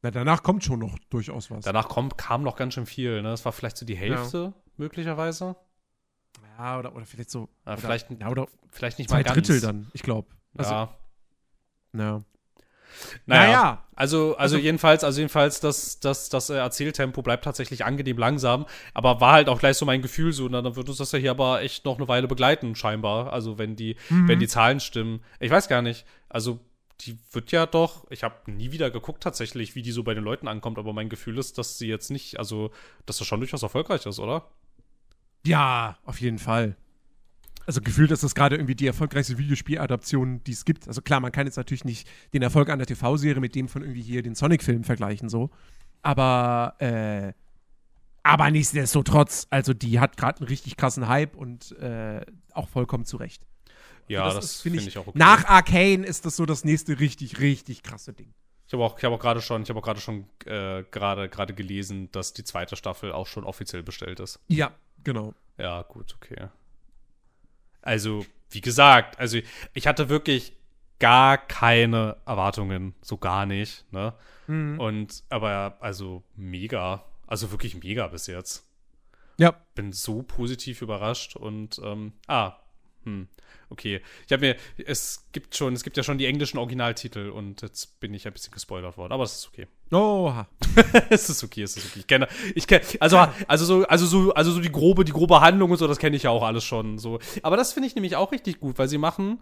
Na, 0.02 0.10
danach 0.10 0.42
kommt 0.42 0.62
schon 0.62 0.78
noch 0.78 0.96
durchaus 1.10 1.50
was. 1.50 1.64
Danach 1.64 1.88
kommt, 1.88 2.16
kam 2.16 2.42
noch 2.42 2.56
ganz 2.56 2.74
schön 2.74 2.86
viel, 2.86 3.22
ne? 3.22 3.30
Das 3.30 3.44
war 3.44 3.52
vielleicht 3.52 3.76
so 3.76 3.84
die 3.84 3.96
Hälfte, 3.96 4.54
möglicherweise. 4.76 5.56
Ja, 6.58 6.78
oder, 6.78 6.94
oder 6.94 7.06
vielleicht 7.06 7.30
so. 7.30 7.48
Ja, 7.66 7.72
oder, 7.72 7.80
vielleicht, 7.80 8.10
ja, 8.20 8.28
oder 8.28 8.46
vielleicht 8.70 8.98
nicht 8.98 9.08
zwei 9.10 9.16
mal 9.18 9.24
ganz. 9.24 9.34
Drittel 9.34 9.60
dann, 9.60 9.88
ich 9.92 10.02
glaube. 10.02 10.28
Also, 10.56 10.70
ja. 10.72 10.88
ja. 11.92 12.22
Naja. 13.26 13.46
Naja. 13.46 13.84
Also, 13.94 14.36
also, 14.36 14.36
Also- 14.38 14.56
jedenfalls, 14.58 15.04
also 15.04 15.20
jedenfalls, 15.20 15.60
das, 15.60 16.00
das, 16.00 16.28
das 16.28 16.48
äh, 16.50 16.54
Erzähltempo 16.56 17.20
bleibt 17.22 17.44
tatsächlich 17.44 17.84
angenehm 17.84 18.16
langsam, 18.16 18.64
aber 18.94 19.20
war 19.20 19.32
halt 19.32 19.48
auch 19.48 19.58
gleich 19.58 19.76
so 19.76 19.84
mein 19.84 20.02
Gefühl 20.02 20.32
so, 20.32 20.48
na, 20.48 20.62
dann 20.62 20.76
wird 20.76 20.88
uns 20.88 20.98
das 20.98 21.12
ja 21.12 21.18
hier 21.18 21.30
aber 21.32 21.62
echt 21.62 21.84
noch 21.84 21.96
eine 21.98 22.08
Weile 22.08 22.28
begleiten, 22.28 22.74
scheinbar. 22.74 23.32
Also 23.32 23.58
wenn 23.58 23.76
die, 23.76 23.96
Mhm. 24.08 24.28
wenn 24.28 24.38
die 24.38 24.48
Zahlen 24.48 24.80
stimmen. 24.80 25.22
Ich 25.40 25.50
weiß 25.50 25.68
gar 25.68 25.82
nicht. 25.82 26.06
Also 26.28 26.60
die 27.02 27.18
wird 27.32 27.52
ja 27.52 27.66
doch, 27.66 28.06
ich 28.10 28.22
habe 28.22 28.50
nie 28.50 28.72
wieder 28.72 28.90
geguckt 28.90 29.22
tatsächlich, 29.22 29.74
wie 29.74 29.82
die 29.82 29.92
so 29.92 30.02
bei 30.02 30.14
den 30.14 30.24
Leuten 30.24 30.48
ankommt, 30.48 30.78
aber 30.78 30.94
mein 30.94 31.10
Gefühl 31.10 31.36
ist, 31.38 31.58
dass 31.58 31.76
sie 31.78 31.88
jetzt 31.88 32.10
nicht, 32.10 32.38
also, 32.38 32.70
dass 33.04 33.18
das 33.18 33.26
schon 33.26 33.40
durchaus 33.40 33.62
erfolgreich 33.62 34.06
ist, 34.06 34.18
oder? 34.18 34.46
Ja, 35.46 35.98
auf 36.04 36.20
jeden 36.20 36.38
Fall. 36.38 36.76
Also 37.66 37.80
gefühlt 37.80 38.12
ist 38.12 38.22
das 38.22 38.34
gerade 38.34 38.56
irgendwie 38.56 38.76
die 38.76 38.86
erfolgreichste 38.86 39.38
Videospieladaption, 39.38 40.42
die 40.44 40.52
es 40.52 40.64
gibt. 40.64 40.86
Also 40.86 41.02
klar, 41.02 41.20
man 41.20 41.32
kann 41.32 41.46
jetzt 41.46 41.56
natürlich 41.56 41.84
nicht 41.84 42.08
den 42.32 42.42
Erfolg 42.42 42.70
einer 42.70 42.86
TV-Serie 42.86 43.40
mit 43.40 43.54
dem 43.54 43.68
von 43.68 43.82
irgendwie 43.82 44.02
hier 44.02 44.22
den 44.22 44.36
Sonic-Film 44.36 44.84
vergleichen, 44.84 45.28
so. 45.28 45.50
Aber, 46.02 46.74
äh, 46.78 47.32
aber 48.22 48.50
nichtsdestotrotz, 48.50 49.48
also 49.50 49.74
die 49.74 49.98
hat 49.98 50.16
gerade 50.16 50.40
einen 50.40 50.48
richtig 50.48 50.76
krassen 50.76 51.08
Hype 51.08 51.34
und 51.34 51.72
äh, 51.78 52.24
auch 52.52 52.68
vollkommen 52.68 53.04
zurecht. 53.04 53.42
Ja, 54.08 54.26
das 54.26 54.34
das, 54.36 54.44
ist, 54.44 54.62
finde 54.62 54.78
find 54.78 54.88
ich, 54.88 54.98
auch 54.98 55.08
okay. 55.08 55.18
Nach 55.18 55.44
Arcane 55.46 56.06
ist 56.06 56.24
das 56.24 56.36
so 56.36 56.46
das 56.46 56.64
nächste 56.64 57.00
richtig, 57.00 57.40
richtig 57.40 57.82
krasse 57.82 58.12
Ding. 58.12 58.32
Ich 58.68 58.72
habe 58.72 58.84
auch, 58.84 58.98
ich 58.98 59.04
hab 59.04 59.12
auch 59.12 59.18
gerade 59.18 59.40
schon, 59.40 59.62
ich 59.62 59.68
habe 59.68 59.80
auch 59.80 59.84
gerade 59.84 60.00
schon 60.00 60.26
äh, 60.44 60.84
gerade 60.90 61.28
gerade 61.28 61.54
gelesen, 61.54 62.10
dass 62.12 62.32
die 62.32 62.44
zweite 62.44 62.76
Staffel 62.76 63.12
auch 63.12 63.26
schon 63.26 63.44
offiziell 63.44 63.82
bestellt 63.82 64.20
ist. 64.20 64.40
Ja, 64.48 64.72
genau. 65.06 65.34
Ja, 65.56 65.82
gut, 65.82 66.14
okay. 66.16 66.48
Also, 67.80 68.26
wie 68.50 68.60
gesagt, 68.60 69.18
also 69.18 69.38
ich 69.72 69.86
hatte 69.86 70.08
wirklich 70.08 70.52
gar 70.98 71.38
keine 71.38 72.16
Erwartungen, 72.26 72.94
so 73.02 73.16
gar 73.16 73.46
nicht, 73.46 73.90
ne? 73.92 74.14
Mhm. 74.48 74.80
Und 74.80 75.24
aber 75.28 75.78
also 75.80 76.24
mega, 76.34 77.04
also 77.26 77.52
wirklich 77.52 77.80
mega 77.82 78.08
bis 78.08 78.26
jetzt. 78.26 78.66
Ja, 79.38 79.54
Bin 79.74 79.92
so 79.92 80.22
positiv 80.22 80.82
überrascht 80.82 81.36
und 81.36 81.80
ähm, 81.84 82.12
ah, 82.26 82.58
hm, 83.06 83.28
okay. 83.70 84.00
Ich 84.26 84.32
habe 84.32 84.40
mir, 84.44 84.56
es 84.84 85.24
gibt 85.30 85.56
schon, 85.56 85.72
es 85.74 85.84
gibt 85.84 85.96
ja 85.96 86.02
schon 86.02 86.18
die 86.18 86.26
englischen 86.26 86.58
Originaltitel 86.58 87.30
und 87.30 87.62
jetzt 87.62 88.00
bin 88.00 88.12
ich 88.12 88.26
ein 88.26 88.32
bisschen 88.32 88.52
gespoilert 88.52 88.96
worden, 88.96 89.12
aber 89.12 89.22
das 89.22 89.38
ist 89.38 89.48
okay. 89.48 89.68
oha. 89.92 90.48
es 91.10 91.30
ist 91.30 91.44
okay, 91.44 91.62
es 91.62 91.76
ist 91.76 91.86
okay. 91.86 92.00
Ich 92.00 92.06
kenne, 92.08 92.28
ich 92.54 92.66
kenne, 92.66 92.84
also, 92.98 93.18
also 93.46 93.64
so, 93.64 93.86
also 93.86 94.06
so, 94.06 94.34
also 94.34 94.50
so 94.50 94.60
die 94.60 94.72
grobe, 94.72 95.04
die 95.04 95.12
grobe 95.12 95.40
Handlung 95.40 95.70
und 95.70 95.78
so, 95.78 95.86
das 95.86 95.98
kenne 95.98 96.16
ich 96.16 96.24
ja 96.24 96.30
auch 96.30 96.42
alles 96.42 96.64
schon 96.64 96.98
so. 96.98 97.20
Aber 97.42 97.56
das 97.56 97.72
finde 97.72 97.86
ich 97.86 97.94
nämlich 97.94 98.16
auch 98.16 98.32
richtig 98.32 98.58
gut, 98.58 98.76
weil 98.78 98.88
sie 98.88 98.98
machen 98.98 99.38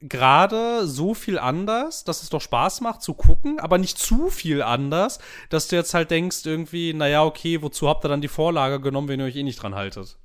gerade 0.00 0.86
so 0.88 1.14
viel 1.14 1.38
anders, 1.38 2.02
dass 2.02 2.22
es 2.22 2.28
doch 2.28 2.40
Spaß 2.40 2.80
macht 2.80 3.00
zu 3.00 3.14
gucken, 3.14 3.60
aber 3.60 3.78
nicht 3.78 3.96
zu 3.96 4.28
viel 4.28 4.60
anders, 4.60 5.20
dass 5.50 5.68
du 5.68 5.76
jetzt 5.76 5.94
halt 5.94 6.10
denkst 6.10 6.44
irgendwie, 6.44 6.92
naja, 6.92 7.22
okay, 7.24 7.62
wozu 7.62 7.88
habt 7.88 8.04
ihr 8.04 8.08
dann 8.08 8.20
die 8.20 8.28
Vorlage 8.28 8.80
genommen, 8.80 9.08
wenn 9.08 9.20
ihr 9.20 9.26
euch 9.26 9.36
eh 9.36 9.44
nicht 9.44 9.62
dran 9.62 9.76
haltet? 9.76 10.18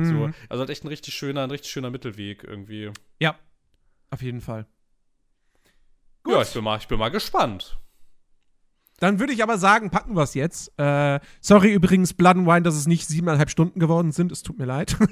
So, 0.00 0.12
Mhm. 0.28 0.34
also 0.48 0.60
halt 0.60 0.70
echt 0.70 0.84
ein 0.84 0.88
richtig 0.88 1.14
schöner, 1.14 1.42
ein 1.42 1.50
richtig 1.50 1.70
schöner 1.72 1.90
Mittelweg 1.90 2.44
irgendwie. 2.44 2.92
Ja, 3.18 3.34
auf 4.10 4.22
jeden 4.22 4.40
Fall. 4.40 4.66
Ja, 6.26 6.42
ich 6.42 6.52
bin 6.52 6.62
mal, 6.62 6.78
ich 6.78 6.86
bin 6.88 6.98
mal 6.98 7.08
gespannt. 7.10 7.78
Dann 9.00 9.18
würde 9.20 9.32
ich 9.32 9.42
aber 9.42 9.58
sagen, 9.58 9.90
packen 9.90 10.14
wir 10.16 10.22
es 10.22 10.34
jetzt. 10.34 10.72
Äh, 10.78 11.20
sorry 11.40 11.72
übrigens, 11.72 12.14
Blood 12.14 12.36
and 12.36 12.46
Wine, 12.46 12.62
dass 12.62 12.74
es 12.74 12.86
nicht 12.86 13.06
siebeneinhalb 13.06 13.48
Stunden 13.50 13.80
geworden 13.80 14.12
sind. 14.12 14.30
Es 14.32 14.42
tut 14.42 14.58
mir 14.58 14.64
leid. 14.66 14.96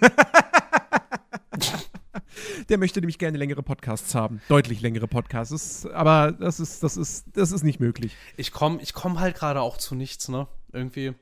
Der 2.69 2.79
möchte 2.79 3.01
nämlich 3.01 3.19
gerne 3.19 3.39
längere 3.39 3.63
Podcasts 3.63 4.15
haben. 4.15 4.41
Deutlich 4.49 4.81
längere 4.81 5.07
Podcasts. 5.09 5.87
Aber 5.87 6.33
das 6.33 6.59
ist, 6.61 6.83
das 6.83 6.97
ist, 6.97 7.25
das 7.35 7.53
ist 7.53 7.63
nicht 7.63 7.79
möglich. 7.81 8.17
ich 8.37 8.51
komme 8.53 8.81
ich 8.83 8.93
komm 8.93 9.21
halt 9.21 9.37
gerade 9.37 9.61
auch 9.61 9.77
zu 9.77 9.95
nichts, 9.95 10.29
ne? 10.29 10.49
Irgendwie. 10.73 11.15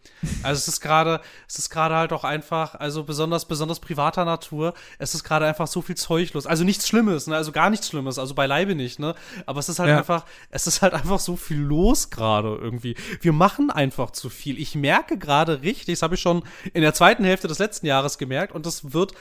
Also 0.42 0.58
es 0.58 0.68
ist 0.68 0.80
gerade, 0.80 1.20
es 1.46 1.58
ist 1.58 1.70
gerade 1.70 1.94
halt 1.94 2.12
auch 2.12 2.24
einfach, 2.24 2.74
also 2.74 3.04
besonders, 3.04 3.44
besonders 3.46 3.78
privater 3.78 4.24
Natur, 4.24 4.74
es 4.98 5.14
ist 5.14 5.22
gerade 5.22 5.46
einfach 5.46 5.66
so 5.66 5.80
viel 5.80 5.96
Zeug 5.96 6.32
los. 6.32 6.46
Also 6.46 6.64
nichts 6.64 6.88
Schlimmes, 6.88 7.26
ne? 7.26 7.36
Also 7.36 7.52
gar 7.52 7.70
nichts 7.70 7.88
Schlimmes, 7.88 8.18
also 8.18 8.34
beileibe 8.34 8.74
nicht, 8.74 8.98
ne? 8.98 9.14
Aber 9.46 9.60
es 9.60 9.68
ist 9.68 9.78
halt 9.78 9.90
Ja. 9.90 9.98
einfach, 9.98 10.24
es 10.50 10.66
ist 10.66 10.82
halt 10.82 10.94
einfach 10.94 11.20
so 11.20 11.36
viel 11.36 11.58
los 11.58 12.10
gerade 12.10 12.56
irgendwie. 12.56 12.96
Wir 13.20 13.32
machen 13.32 13.70
einfach 13.70 14.10
zu 14.10 14.28
viel. 14.28 14.58
Ich 14.58 14.74
merke 14.74 15.18
gerade 15.18 15.62
richtig, 15.62 15.94
das 15.96 16.02
habe 16.02 16.16
ich 16.16 16.20
schon 16.20 16.42
in 16.72 16.82
der 16.82 16.94
zweiten 16.94 17.22
Hälfte 17.24 17.46
des 17.46 17.58
letzten 17.58 17.86
Jahres 17.86 18.18
gemerkt 18.18 18.54
und 18.54 18.66
das 18.66 18.92
wird, 18.92 19.12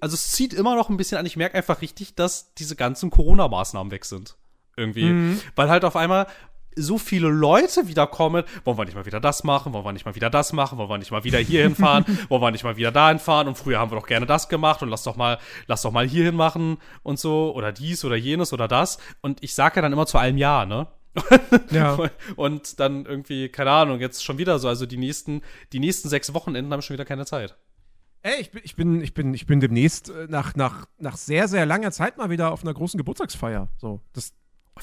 also 0.00 0.14
es 0.14 0.32
zieht 0.32 0.54
immer 0.54 0.74
noch 0.74 0.88
ein 0.88 0.96
bisschen 0.96 1.18
an. 1.18 1.26
Ich 1.26 1.36
merke 1.36 1.56
einfach 1.56 1.82
richtig, 1.82 2.14
dass 2.16 2.54
diese 2.54 2.74
ganzen 2.74 3.10
Corona-Maßnahmen 3.10 3.92
weg 3.92 4.06
sind. 4.06 4.36
Irgendwie. 4.76 5.38
Weil 5.56 5.68
halt 5.68 5.84
auf 5.84 5.96
einmal 5.96 6.26
so 6.78 6.98
viele 6.98 7.28
Leute 7.28 7.88
wieder 7.88 8.06
kommen, 8.06 8.44
wollen 8.64 8.78
wir 8.78 8.84
nicht 8.84 8.94
mal 8.94 9.06
wieder 9.06 9.20
das 9.20 9.44
machen, 9.44 9.72
wollen 9.72 9.84
wir 9.84 9.92
nicht 9.92 10.06
mal 10.06 10.14
wieder 10.14 10.30
das 10.30 10.52
machen, 10.52 10.78
wollen 10.78 10.88
wir 10.88 10.98
nicht 10.98 11.10
mal 11.10 11.24
wieder 11.24 11.38
hier 11.38 11.62
hinfahren, 11.62 12.04
wollen 12.28 12.42
wir 12.42 12.50
nicht 12.50 12.64
mal 12.64 12.76
wieder 12.76 12.92
dahin 12.92 13.18
fahren 13.18 13.48
und 13.48 13.58
früher 13.58 13.78
haben 13.78 13.90
wir 13.90 13.96
doch 13.96 14.06
gerne 14.06 14.26
das 14.26 14.48
gemacht 14.48 14.82
und 14.82 14.88
lass 14.88 15.02
doch 15.02 15.16
mal, 15.16 15.38
lass 15.66 15.82
doch 15.82 15.92
mal 15.92 16.06
hierhin 16.06 16.36
machen 16.36 16.78
und 17.02 17.18
so 17.18 17.52
oder 17.54 17.72
dies 17.72 18.04
oder 18.04 18.16
jenes 18.16 18.52
oder 18.52 18.68
das 18.68 18.98
und 19.20 19.42
ich 19.42 19.54
sage 19.54 19.76
ja 19.76 19.82
dann 19.82 19.92
immer 19.92 20.06
zu 20.06 20.18
allem 20.18 20.38
Ja, 20.38 20.64
ne? 20.66 20.86
Ja. 21.70 21.98
Und 22.36 22.80
dann 22.80 23.06
irgendwie, 23.06 23.48
keine 23.48 23.70
Ahnung, 23.70 24.00
jetzt 24.00 24.24
schon 24.24 24.38
wieder 24.38 24.58
so, 24.58 24.68
also 24.68 24.86
die 24.86 24.96
nächsten, 24.96 25.42
die 25.72 25.80
nächsten 25.80 26.08
sechs 26.08 26.32
Wochenenden 26.34 26.72
haben 26.72 26.82
schon 26.82 26.94
wieder 26.94 27.04
keine 27.04 27.26
Zeit. 27.26 27.56
Ey, 28.22 28.40
ich 28.40 28.50
bin, 28.50 28.62
ich 28.64 28.74
bin, 28.74 29.00
ich 29.00 29.14
bin, 29.14 29.34
ich 29.34 29.46
bin 29.46 29.60
demnächst 29.60 30.10
äh, 30.10 30.26
nach, 30.28 30.56
nach, 30.56 30.86
nach 30.98 31.16
sehr, 31.16 31.46
sehr 31.46 31.66
langer 31.66 31.92
Zeit 31.92 32.18
mal 32.18 32.30
wieder 32.30 32.52
auf 32.52 32.62
einer 32.62 32.74
großen 32.74 32.98
Geburtstagsfeier. 32.98 33.68
So, 33.76 34.00
das, 34.12 34.32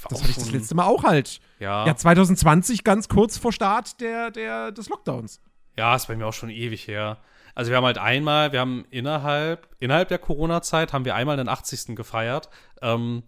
das 0.10 0.22
hatte 0.22 0.32
ich 0.32 0.38
das 0.38 0.52
letzte 0.52 0.76
Mal 0.76 0.86
auch 0.86 1.04
halt. 1.04 1.40
Ja, 1.60 1.86
Ja, 1.86 1.96
2020, 1.96 2.84
ganz 2.84 3.08
kurz 3.08 3.38
vor 3.38 3.52
Start 3.52 4.02
der, 4.02 4.32
der, 4.32 4.72
des 4.72 4.90
Lockdowns. 4.90 5.42
Ja, 5.78 5.96
ist 5.96 6.08
bei 6.08 6.16
mir 6.16 6.26
auch 6.28 6.34
schon 6.34 6.50
ewig 6.50 6.88
her. 6.88 7.18
Also 7.54 7.72
wir 7.72 7.78
haben 7.78 7.86
halt 7.86 7.98
einmal, 7.98 8.52
wir 8.52 8.60
haben 8.60 8.86
innerhalb, 8.90 9.68
innerhalb 9.80 10.10
der 10.10 10.18
Corona-Zeit 10.18 10.92
haben 10.92 11.06
wir 11.06 11.16
einmal 11.16 11.38
den 11.38 11.48
80. 11.48 11.96
gefeiert. 11.96 12.50
Ähm, 12.82 13.24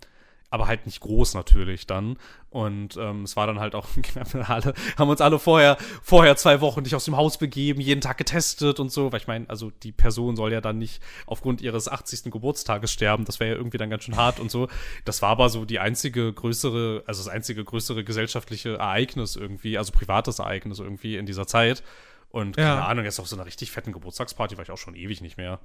aber 0.50 0.68
halt 0.68 0.86
nicht 0.86 1.02
groß 1.02 1.34
natürlich 1.34 1.88
dann. 1.88 2.18
Und 2.50 2.96
ähm, 2.98 3.24
es 3.24 3.36
war 3.36 3.48
dann 3.48 3.60
halt 3.60 3.76
auch, 3.76 3.86
wir 4.32 4.50
alle, 4.50 4.74
haben 4.98 5.10
uns 5.10 5.20
alle 5.20 5.40
vorher, 5.40 5.78
vorher 6.02 6.38
zwei 6.38 6.62
Wochen 6.62 6.82
nicht 6.84 6.96
aus 6.96 7.04
dem 7.06 7.18
Haus 7.18 7.38
begeben, 7.38 7.82
jeden 7.82 8.00
Tag 8.02 8.18
getestet 8.18 8.80
und 8.80 8.90
so. 8.92 9.12
Weil 9.12 9.20
ich 9.20 9.28
meine, 9.28 9.50
also 9.50 9.72
die 9.84 9.92
Person 9.92 10.36
soll 10.38 10.54
ja 10.54 10.62
dann 10.62 10.78
nicht 10.78 11.02
aufgrund 11.26 11.62
ihres 11.62 11.88
80. 11.90 12.32
Geburtstages 12.32 12.92
sterben. 12.92 13.26
Das 13.26 13.40
wäre 13.42 13.52
ja 13.52 13.58
irgendwie 13.58 13.78
dann 13.78 13.90
ganz 13.90 14.04
schön 14.06 14.16
hart 14.16 14.40
und 14.40 14.50
so. 14.50 14.70
Das 15.04 15.22
war 15.22 15.30
aber 15.30 15.50
so 15.50 15.66
die 15.66 15.80
einzige 15.80 16.32
größere, 16.32 17.04
also 17.06 17.24
das 17.24 17.28
einzige 17.28 17.66
größere 17.66 18.04
gesellschaftliche 18.06 18.78
Ereignis 18.78 19.36
irgendwie, 19.36 19.78
also 19.78 19.92
privates 19.92 20.40
Ereignis 20.40 20.80
irgendwie 20.80 21.18
in 21.18 21.26
dieser 21.26 21.46
Zeit. 21.48 21.84
Und 22.30 22.56
keine 22.56 22.68
Ja. 22.80 22.86
Ahnung, 22.86 23.04
jetzt 23.06 23.20
auf 23.20 23.28
so 23.28 23.36
einer 23.36 23.46
richtig 23.46 23.72
fetten 23.72 23.92
Geburtstagsparty 23.92 24.58
war 24.58 24.64
ich 24.64 24.72
auch 24.72 24.78
schon 24.78 24.96
ewig 24.96 25.22
nicht 25.22 25.38
mehr. 25.38 25.60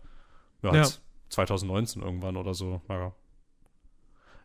Ja, 0.63 0.73
Ja. 0.75 0.83
jetzt 0.83 1.01
2019 1.29 2.03
irgendwann 2.03 2.37
oder 2.37 2.55
so. 2.55 2.81
Ja. 2.89 3.13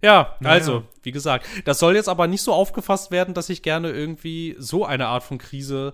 Ja, 0.01 0.35
also, 0.43 0.83
wie 1.03 1.11
gesagt, 1.11 1.45
das 1.65 1.79
soll 1.79 1.95
jetzt 1.95 2.09
aber 2.09 2.27
nicht 2.27 2.41
so 2.41 2.53
aufgefasst 2.53 3.11
werden, 3.11 3.33
dass 3.33 3.49
ich 3.49 3.63
gerne 3.63 3.89
irgendwie 3.91 4.55
so 4.59 4.85
eine 4.85 5.07
Art 5.07 5.23
von 5.23 5.37
Krise 5.37 5.93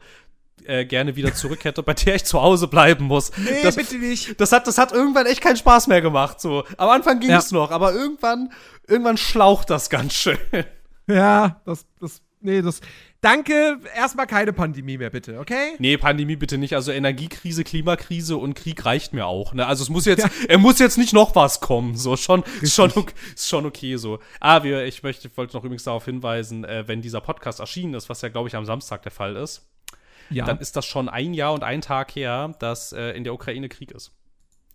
äh, 0.65 0.85
gerne 0.85 1.15
wieder 1.15 1.33
zurück 1.33 1.63
hätte, 1.63 1.83
bei 1.83 1.93
der 1.93 2.15
ich 2.15 2.25
zu 2.25 2.41
Hause 2.41 2.67
bleiben 2.67 3.05
muss. 3.05 3.31
das, 3.63 3.75
bitte 3.75 3.97
nicht. 3.97 4.39
das 4.39 4.51
hat, 4.51 4.67
das 4.67 4.77
hat 4.77 4.91
irgendwann 4.91 5.25
echt 5.25 5.41
keinen 5.41 5.57
Spaß 5.57 5.87
mehr 5.87 6.01
gemacht. 6.01 6.39
So, 6.41 6.63
am 6.77 6.89
Anfang 6.89 7.19
ging 7.19 7.31
Ja. 7.31 7.39
es 7.39 7.51
noch, 7.51 7.71
aber 7.71 7.93
irgendwann, 7.93 8.51
irgendwann 8.87 9.17
schlaucht 9.17 9.69
das 9.69 9.89
ganz 9.89 10.13
schön. 10.13 10.37
Ja, 11.07 11.61
das, 11.65 11.85
das, 11.99 12.21
nee, 12.39 12.61
das. 12.61 12.79
Danke, 13.23 13.79
erstmal 13.95 14.27
keine 14.27 14.51
Pandemie 14.51 14.97
mehr, 14.97 15.09
bitte, 15.09 15.39
okay? 15.39 15.75
Nee, 15.79 15.95
Pandemie 15.97 16.35
bitte 16.35 16.57
nicht. 16.57 16.75
Also 16.75 16.91
Energiekrise, 16.91 17.63
Klimakrise 17.63 18.35
und 18.35 18.53
Krieg 18.53 18.85
reicht 18.85 19.13
mir 19.13 19.25
auch. 19.25 19.53
Ne? 19.53 19.65
Also 19.65 19.81
es 19.81 19.89
muss 19.89 20.03
jetzt, 20.03 20.27
er 20.49 20.57
muss 20.57 20.77
jetzt 20.79 20.97
nicht 20.97 21.13
noch 21.13 21.33
was 21.33 21.61
kommen. 21.61 21.95
So 21.95 22.17
schon, 22.17 22.43
schon, 22.65 22.91
okay, 22.93 23.13
ist 23.33 23.47
schon 23.47 23.65
okay 23.65 23.95
so. 23.95 24.19
Ah, 24.41 24.63
wir, 24.63 24.83
ich 24.85 25.03
möchte, 25.03 25.29
wollte 25.37 25.55
noch 25.55 25.63
übrigens 25.63 25.83
darauf 25.85 26.03
hinweisen, 26.03 26.65
äh, 26.65 26.83
wenn 26.85 27.01
dieser 27.01 27.21
Podcast 27.21 27.61
erschienen 27.61 27.93
ist, 27.93 28.09
was 28.09 28.21
ja 28.21 28.27
glaube 28.27 28.49
ich 28.49 28.55
am 28.57 28.65
Samstag 28.65 29.03
der 29.03 29.11
Fall 29.13 29.37
ist, 29.37 29.65
Ja. 30.29 30.43
dann 30.43 30.59
ist 30.59 30.75
das 30.75 30.85
schon 30.85 31.07
ein 31.07 31.33
Jahr 31.33 31.53
und 31.53 31.63
ein 31.63 31.79
Tag 31.79 32.13
her, 32.17 32.53
dass 32.59 32.91
äh, 32.91 33.11
in 33.11 33.23
der 33.23 33.33
Ukraine 33.33 33.69
Krieg 33.69 33.91
ist. 33.91 34.11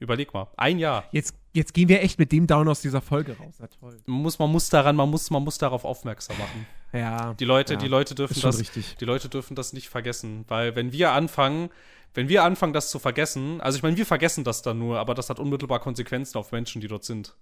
Überleg 0.01 0.33
mal, 0.33 0.47
ein 0.57 0.79
Jahr. 0.79 1.05
jetzt, 1.13 1.35
jetzt 1.59 1.75
gehen 1.75 1.89
wir 1.89 2.03
echt 2.03 2.19
mit 2.19 2.33
dem 2.33 2.47
Down 2.47 2.69
aus 2.69 2.81
dieser 2.81 3.01
Folge 3.03 3.37
raus. 3.37 3.57
Na 3.59 3.67
toll. 3.67 3.99
Man 4.07 4.23
muss, 4.23 4.39
man 4.39 4.51
muss 4.51 4.69
daran, 4.71 4.97
man 4.97 5.11
muss, 5.11 5.31
man 5.31 5.43
muss 5.45 5.59
darauf 5.59 5.85
aufmerksam 5.85 6.39
machen. 6.39 6.67
Ja. 6.93 7.35
Die 7.35 7.45
Leute, 7.45 7.75
Ja, 7.75 7.79
die 7.79 7.89
Leute 7.89 8.15
dürfen 8.15 8.41
das, 8.41 8.59
richtig. 8.59 8.97
die 8.99 9.05
Leute 9.05 9.29
dürfen 9.29 9.55
das 9.55 9.73
nicht 9.73 9.89
vergessen, 9.89 10.45
weil 10.49 10.75
wenn 10.77 10.93
wir 10.93 11.13
anfangen, 11.13 11.71
wenn 12.15 12.29
wir 12.29 12.45
anfangen, 12.45 12.73
das 12.73 12.91
zu 12.91 12.99
vergessen, 12.99 13.61
also 13.61 13.77
ich 13.77 13.83
meine, 13.83 13.97
wir 13.97 14.07
vergessen 14.07 14.43
das 14.45 14.63
dann 14.63 14.79
nur, 14.79 14.99
aber 14.99 15.15
das 15.15 15.29
hat 15.29 15.39
unmittelbar 15.39 15.81
Konsequenzen 15.81 16.39
auf 16.39 16.53
Menschen, 16.53 16.81
die 16.81 16.89
dort 16.89 17.05
sind. 17.05 17.37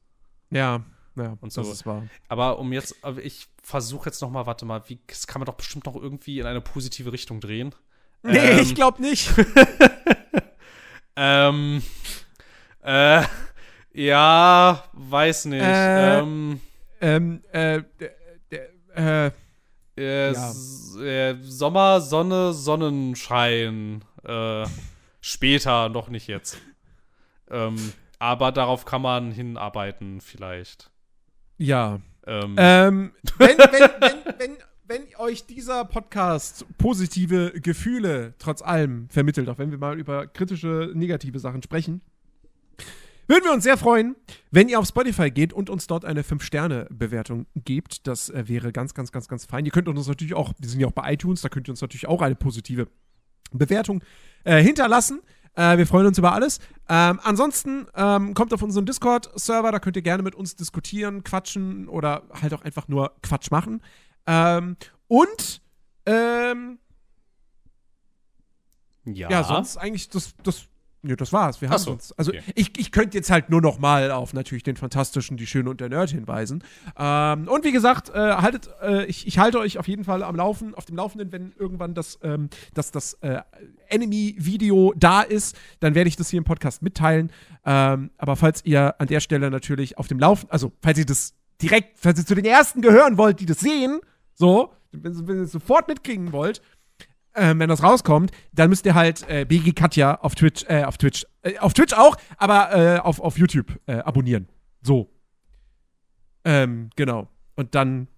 Ja. 0.51 0.83
Ja, 1.15 1.37
Und 1.41 1.51
so. 1.53 1.63
das 1.63 1.71
ist 1.71 1.87
wahr. 1.87 2.03
Aber 2.29 2.59
um 2.59 2.73
jetzt, 2.75 2.95
ich 3.23 3.49
versuche 3.63 4.11
jetzt 4.11 4.21
noch 4.21 4.31
mal, 4.31 4.45
warte 4.45 4.67
mal, 4.67 4.83
wie, 4.89 4.99
das 5.07 5.27
kann 5.27 5.41
man 5.41 5.47
doch 5.47 5.55
bestimmt 5.55 5.87
noch 5.87 5.97
irgendwie 5.97 6.41
in 6.41 6.47
eine 6.47 6.61
positive 6.61 7.11
Richtung 7.11 7.41
drehen. 7.41 7.75
Nee, 8.23 8.37
Ähm, 8.39 8.59
ich 8.59 8.75
glaube 8.75 9.01
nicht. 9.01 9.31
Ähm, 11.19 11.83
äh, 12.83 13.23
ja, 13.97 14.85
weiß 14.93 15.47
nicht. 15.47 15.63
Äh, 15.63 16.19
ähm, 16.19 16.61
ähm, 17.01 17.43
äh, 17.53 17.83
äh, 18.95 19.31
äh, 19.97 20.33
ja. 20.33 20.53
äh, 21.03 21.37
Sommer, 21.43 22.01
Sonne, 22.01 22.53
Sonnenschein. 22.53 24.05
Äh, 24.25 24.67
später, 25.21 25.89
noch 25.89 26.09
nicht 26.09 26.27
jetzt. 26.27 26.59
Ähm, 27.51 27.77
aber 28.19 28.53
darauf 28.53 28.85
kann 28.85 29.03
man 29.03 29.33
hinarbeiten, 29.33 30.21
vielleicht. 30.21 30.91
ja. 31.59 32.01
Ähm, 32.27 32.57
Ähm, 32.59 33.13
wenn, 33.39 33.57
wenn, 33.57 33.91
wenn, 34.39 34.57
wenn 34.89 35.03
euch 35.19 35.47
dieser 35.47 35.85
Podcast 35.85 36.67
positive 36.77 37.53
Gefühle 37.61 38.35
trotz 38.39 38.63
allem 38.63 39.09
vermittelt, 39.11 39.49
auch 39.49 39.59
wenn 39.59 39.71
wir 39.71 39.79
mal 39.79 39.99
über 39.99 40.27
kritische, 40.27 40.91
negative 40.95 41.39
Sachen 41.39 41.63
sprechen, 41.63 42.03
würden 43.27 43.45
wir 43.45 43.53
uns 43.53 43.65
sehr 43.65 43.77
freuen, 43.77 44.17
wenn 44.51 44.69
ihr 44.69 44.79
auf 44.79 44.87
Spotify 44.87 45.31
geht 45.31 45.53
und 45.53 45.71
uns 45.71 45.87
dort 45.87 46.05
eine 46.05 46.23
5-Sterne-Bewertung 46.23 47.47
gebt. 47.55 48.07
Das 48.07 48.31
äh, 48.31 48.49
wäre 48.49 48.73
ganz, 48.73 48.95
ganz, 48.95 49.13
ganz, 49.13 49.29
ganz 49.29 49.45
fein. 49.47 49.65
Ihr 49.65 49.73
könnt 49.73 49.89
uns 49.89 50.07
natürlich 50.07 50.35
auch, 50.35 50.53
wir 50.59 50.69
sind 50.69 50.81
ja 50.81 50.87
auch 50.87 50.93
bei 50.93 51.13
iTunes, 51.13 51.41
da 51.41 51.49
könnt 51.49 51.69
ihr 51.69 51.73
uns 51.73 51.81
natürlich 51.81 52.07
auch 52.07 52.23
eine 52.23 52.35
positive 52.35 52.89
Bewertung 53.53 54.03
äh, 54.45 54.63
hinterlassen. 54.63 55.23
Äh, 55.55 55.79
wir 55.79 55.87
freuen 55.87 56.07
uns 56.07 56.19
über 56.19 56.33
alles. 56.33 56.61
Ähm, 56.89 57.19
ansonsten 57.23 57.87
ähm, 57.95 58.35
kommt 58.35 58.53
auf 58.53 58.63
unseren 58.63 58.87
Discord-Server, 58.87 59.73
da 59.73 59.79
könnt 59.81 59.97
ihr 59.97 60.03
gerne 60.03 60.23
mit 60.23 60.35
uns 60.35 60.55
diskutieren, 60.55 61.25
quatschen 61.25 61.89
oder 61.89 62.25
halt 62.41 62.55
auch 62.55 62.63
einfach 62.63 62.89
nur 62.89 63.13
Quatsch 63.23 63.51
machen. 63.51 63.83
Ähm, 64.27 64.77
und 65.09 65.63
ähm, 66.05 66.79
ja. 69.05 69.31
ja, 69.31 69.45
sonst 69.45 69.77
eigentlich 69.77 70.09
das, 70.11 70.35
das, 70.43 70.67
ja, 71.09 71.17
das 71.17 71.33
war's. 71.33 71.61
Wir 71.61 71.71
haben 71.71 71.79
so, 71.79 71.91
sonst, 71.91 72.19
also 72.19 72.31
okay. 72.31 72.43
ich, 72.55 72.79
ich 72.79 72.93
könnte 72.93 73.17
jetzt 73.17 73.31
halt 73.31 73.51
nur 73.51 73.61
noch 73.61 73.79
mal 73.79 74.11
auf 74.11 74.35
natürlich 74.35 74.63
den 74.63 74.77
fantastischen, 74.77 75.37
die 75.37 75.47
Schöne 75.47 75.71
und 75.71 75.81
der 75.81 75.89
Nerd 75.89 76.11
hinweisen. 76.11 76.63
Ähm, 76.99 77.49
und 77.49 77.65
wie 77.65 77.73
gesagt, 77.73 78.11
äh, 78.11 78.13
haltet, 78.15 78.69
äh, 78.83 79.05
ich, 79.07 79.27
ich 79.27 79.39
halte 79.39 79.59
euch 79.59 79.79
auf 79.79 79.89
jeden 79.89 80.05
Fall 80.05 80.23
am 80.23 80.37
Laufen, 80.37 80.75
auf 80.75 80.85
dem 80.85 80.97
Laufenden, 80.97 81.33
wenn 81.33 81.53
irgendwann 81.59 81.95
das, 81.95 82.19
ähm, 82.23 82.49
das, 82.75 82.91
das 82.91 83.15
äh, 83.15 83.41
Enemy-Video 83.89 84.93
da 84.97 85.23
ist, 85.23 85.57
dann 85.81 85.95
werde 85.95 86.09
ich 86.09 86.17
das 86.17 86.31
hier 86.31 86.39
im 86.39 86.45
Podcast 86.45 86.83
mitteilen. 86.83 87.31
Ähm, 87.65 88.11
aber 88.19 88.37
falls 88.37 88.65
ihr 88.65 89.01
an 89.01 89.07
der 89.09 89.21
Stelle 89.21 89.51
natürlich 89.51 89.99
auf 89.99 90.09
dem 90.09 90.19
Laufen, 90.19 90.49
also 90.51 90.73
falls 90.83 90.99
ihr 90.99 91.07
das 91.07 91.35
direkt, 91.63 91.99
falls 91.99 92.19
ihr 92.19 92.27
zu 92.27 92.35
den 92.35 92.45
ersten 92.45 92.83
gehören 92.83 93.17
wollt, 93.17 93.41
die 93.41 93.47
das 93.47 93.61
sehen, 93.61 94.01
so, 94.35 94.73
wenn, 94.93 95.27
wenn 95.27 95.37
ihr 95.37 95.43
es 95.43 95.53
sofort 95.53 95.89
mitkriegen 95.89 96.33
wollt, 96.33 96.61
ähm, 97.37 97.61
wenn 97.61 97.69
das 97.69 97.83
rauskommt, 97.83 98.33
dann 98.53 98.71
müsst 98.71 98.87
ihr 98.87 98.95
halt 98.95 99.29
äh, 99.29 99.45
BG 99.45 99.73
Katja 99.73 100.17
auf 100.17 100.35
Twitch, 100.35 100.65
äh, 100.69 100.85
auf 100.85 100.99
Twitch, 100.99 101.27
äh, 101.43 101.59
auf 101.59 101.75
Twitch 101.75 101.93
auch, 101.95 102.17
aber 102.37 102.75
äh, 102.75 102.99
auf, 102.99 103.21
auf 103.21 103.39
YouTube 103.39 103.79
äh, 103.87 103.99
abonnieren. 103.99 104.49
So. 104.83 105.11
Ähm, 106.45 106.91
genau. 106.97 107.29
Und 107.55 107.75
dann 107.75 108.09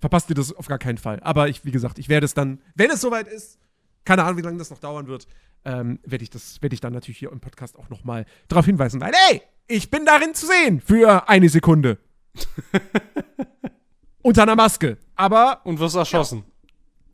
verpasst 0.00 0.28
ihr 0.30 0.34
das 0.34 0.52
auf 0.52 0.66
gar 0.66 0.78
keinen 0.78 0.98
Fall. 0.98 1.20
Aber 1.20 1.48
ich, 1.48 1.64
wie 1.64 1.70
gesagt, 1.70 1.98
ich 1.98 2.08
werde 2.08 2.24
es 2.24 2.34
dann, 2.34 2.60
wenn 2.74 2.90
es 2.90 3.00
soweit 3.00 3.28
ist, 3.28 3.58
keine 4.04 4.24
Ahnung, 4.24 4.36
wie 4.38 4.42
lange 4.42 4.58
das 4.58 4.70
noch 4.70 4.78
dauern 4.78 5.06
wird, 5.06 5.26
ähm, 5.64 6.00
werde 6.04 6.24
ich 6.24 6.30
das, 6.30 6.60
werde 6.60 6.74
ich 6.74 6.80
dann 6.80 6.92
natürlich 6.92 7.18
hier 7.18 7.30
im 7.30 7.40
Podcast 7.40 7.76
auch 7.78 7.88
noch 7.88 8.02
mal 8.04 8.26
darauf 8.48 8.66
hinweisen, 8.66 9.00
weil, 9.00 9.12
ey, 9.30 9.42
ich 9.68 9.90
bin 9.90 10.04
darin 10.04 10.34
zu 10.34 10.46
sehen 10.46 10.80
für 10.80 11.28
eine 11.28 11.48
Sekunde. 11.48 11.98
Unter 14.22 14.42
einer 14.42 14.56
Maske. 14.56 14.98
Aber, 15.14 15.60
Und 15.64 15.78
wirst 15.78 15.96
erschossen. 15.96 16.44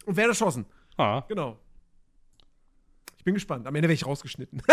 und 0.06 0.16
werde 0.16 0.30
erschossen. 0.30 0.66
Ah. 0.98 1.24
Genau. 1.28 1.58
Ich 3.16 3.24
bin 3.24 3.34
gespannt. 3.34 3.66
Am 3.66 3.74
Ende 3.74 3.88
werde 3.88 3.94
ich 3.94 4.06
rausgeschnitten. 4.06 4.62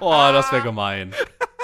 Oh, 0.00 0.10
das 0.32 0.50
wäre 0.52 0.62
gemein. 0.62 1.12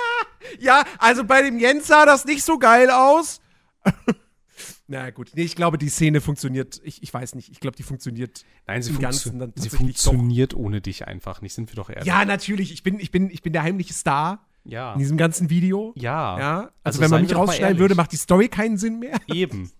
ja, 0.60 0.84
also 0.98 1.24
bei 1.24 1.42
dem 1.42 1.58
Jens 1.58 1.86
sah 1.86 2.04
das 2.04 2.24
nicht 2.24 2.44
so 2.44 2.58
geil 2.58 2.90
aus. 2.90 3.40
Na 4.86 5.10
gut, 5.10 5.30
nee, 5.34 5.42
ich 5.42 5.56
glaube, 5.56 5.78
die 5.78 5.88
Szene 5.88 6.20
funktioniert. 6.20 6.80
Ich, 6.84 7.02
ich 7.02 7.12
weiß 7.12 7.34
nicht. 7.34 7.50
Ich 7.50 7.60
glaube, 7.60 7.76
die 7.76 7.82
funktioniert. 7.82 8.44
Nein, 8.66 8.82
sie, 8.82 8.90
Im 8.90 8.96
funktio- 8.96 9.02
Ganzen 9.02 9.38
dann 9.38 9.52
sie 9.56 9.70
funktioniert 9.70 10.54
ohne 10.54 10.80
dich 10.80 11.06
einfach 11.06 11.40
nicht, 11.42 11.54
sind 11.54 11.70
wir 11.70 11.76
doch 11.76 11.90
ehrlich. 11.90 12.04
Ja, 12.06 12.24
natürlich. 12.24 12.72
Ich 12.72 12.82
bin, 12.82 12.98
ich 13.00 13.10
bin, 13.10 13.30
ich 13.30 13.42
bin 13.42 13.52
der 13.52 13.62
heimliche 13.62 13.92
Star 13.94 14.46
Ja. 14.64 14.92
in 14.92 14.98
diesem 14.98 15.16
ganzen 15.16 15.48
Video. 15.50 15.92
Ja. 15.96 16.38
Ja. 16.38 16.56
Also, 16.58 16.72
Also 16.84 17.00
wenn 17.00 17.10
man 17.10 17.22
mich 17.22 17.30
doch 17.32 17.38
rausschneiden 17.40 17.78
würde, 17.78 17.94
macht 17.94 18.12
die 18.12 18.16
Story 18.16 18.48
keinen 18.48 18.78
Sinn 18.78 18.98
mehr. 18.98 19.16
Eben. 19.26 19.70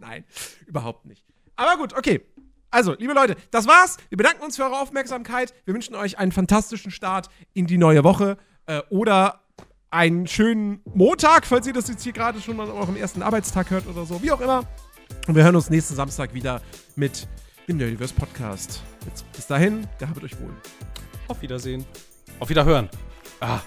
Nein, 0.00 0.24
überhaupt 0.66 1.04
nicht. 1.06 1.24
Aber 1.58 1.76
gut, 1.76 1.94
okay. 1.94 2.22
Also, 2.70 2.94
liebe 2.94 3.12
Leute, 3.12 3.36
das 3.50 3.66
war's. 3.66 3.96
Wir 4.10 4.16
bedanken 4.16 4.42
uns 4.44 4.56
für 4.56 4.62
eure 4.62 4.78
Aufmerksamkeit. 4.78 5.52
Wir 5.64 5.74
wünschen 5.74 5.94
euch 5.94 6.18
einen 6.18 6.32
fantastischen 6.32 6.90
Start 6.90 7.28
in 7.52 7.66
die 7.66 7.78
neue 7.78 8.04
Woche 8.04 8.38
äh, 8.66 8.80
oder 8.90 9.40
einen 9.90 10.26
schönen 10.26 10.80
Montag, 10.84 11.46
falls 11.46 11.66
ihr 11.66 11.72
das 11.72 11.88
jetzt 11.88 12.04
hier 12.04 12.12
gerade 12.12 12.40
schon 12.40 12.60
an 12.60 12.70
eurem 12.70 12.96
ersten 12.96 13.22
Arbeitstag 13.22 13.70
hört 13.70 13.86
oder 13.86 14.04
so. 14.04 14.22
Wie 14.22 14.30
auch 14.30 14.40
immer. 14.40 14.64
Und 15.26 15.34
wir 15.34 15.42
hören 15.42 15.56
uns 15.56 15.68
nächsten 15.70 15.94
Samstag 15.94 16.32
wieder 16.34 16.60
mit 16.94 17.26
dem 17.66 17.78
Nerdiverse 17.78 18.14
Podcast. 18.14 18.82
Jetzt, 19.06 19.30
bis 19.32 19.46
dahin, 19.46 19.86
gehabt 19.98 20.22
euch 20.22 20.38
wohl. 20.38 20.54
Auf 21.26 21.42
Wiedersehen. 21.42 21.84
Auf 22.38 22.50
Wiederhören. 22.50 22.88
Ah. 23.40 23.60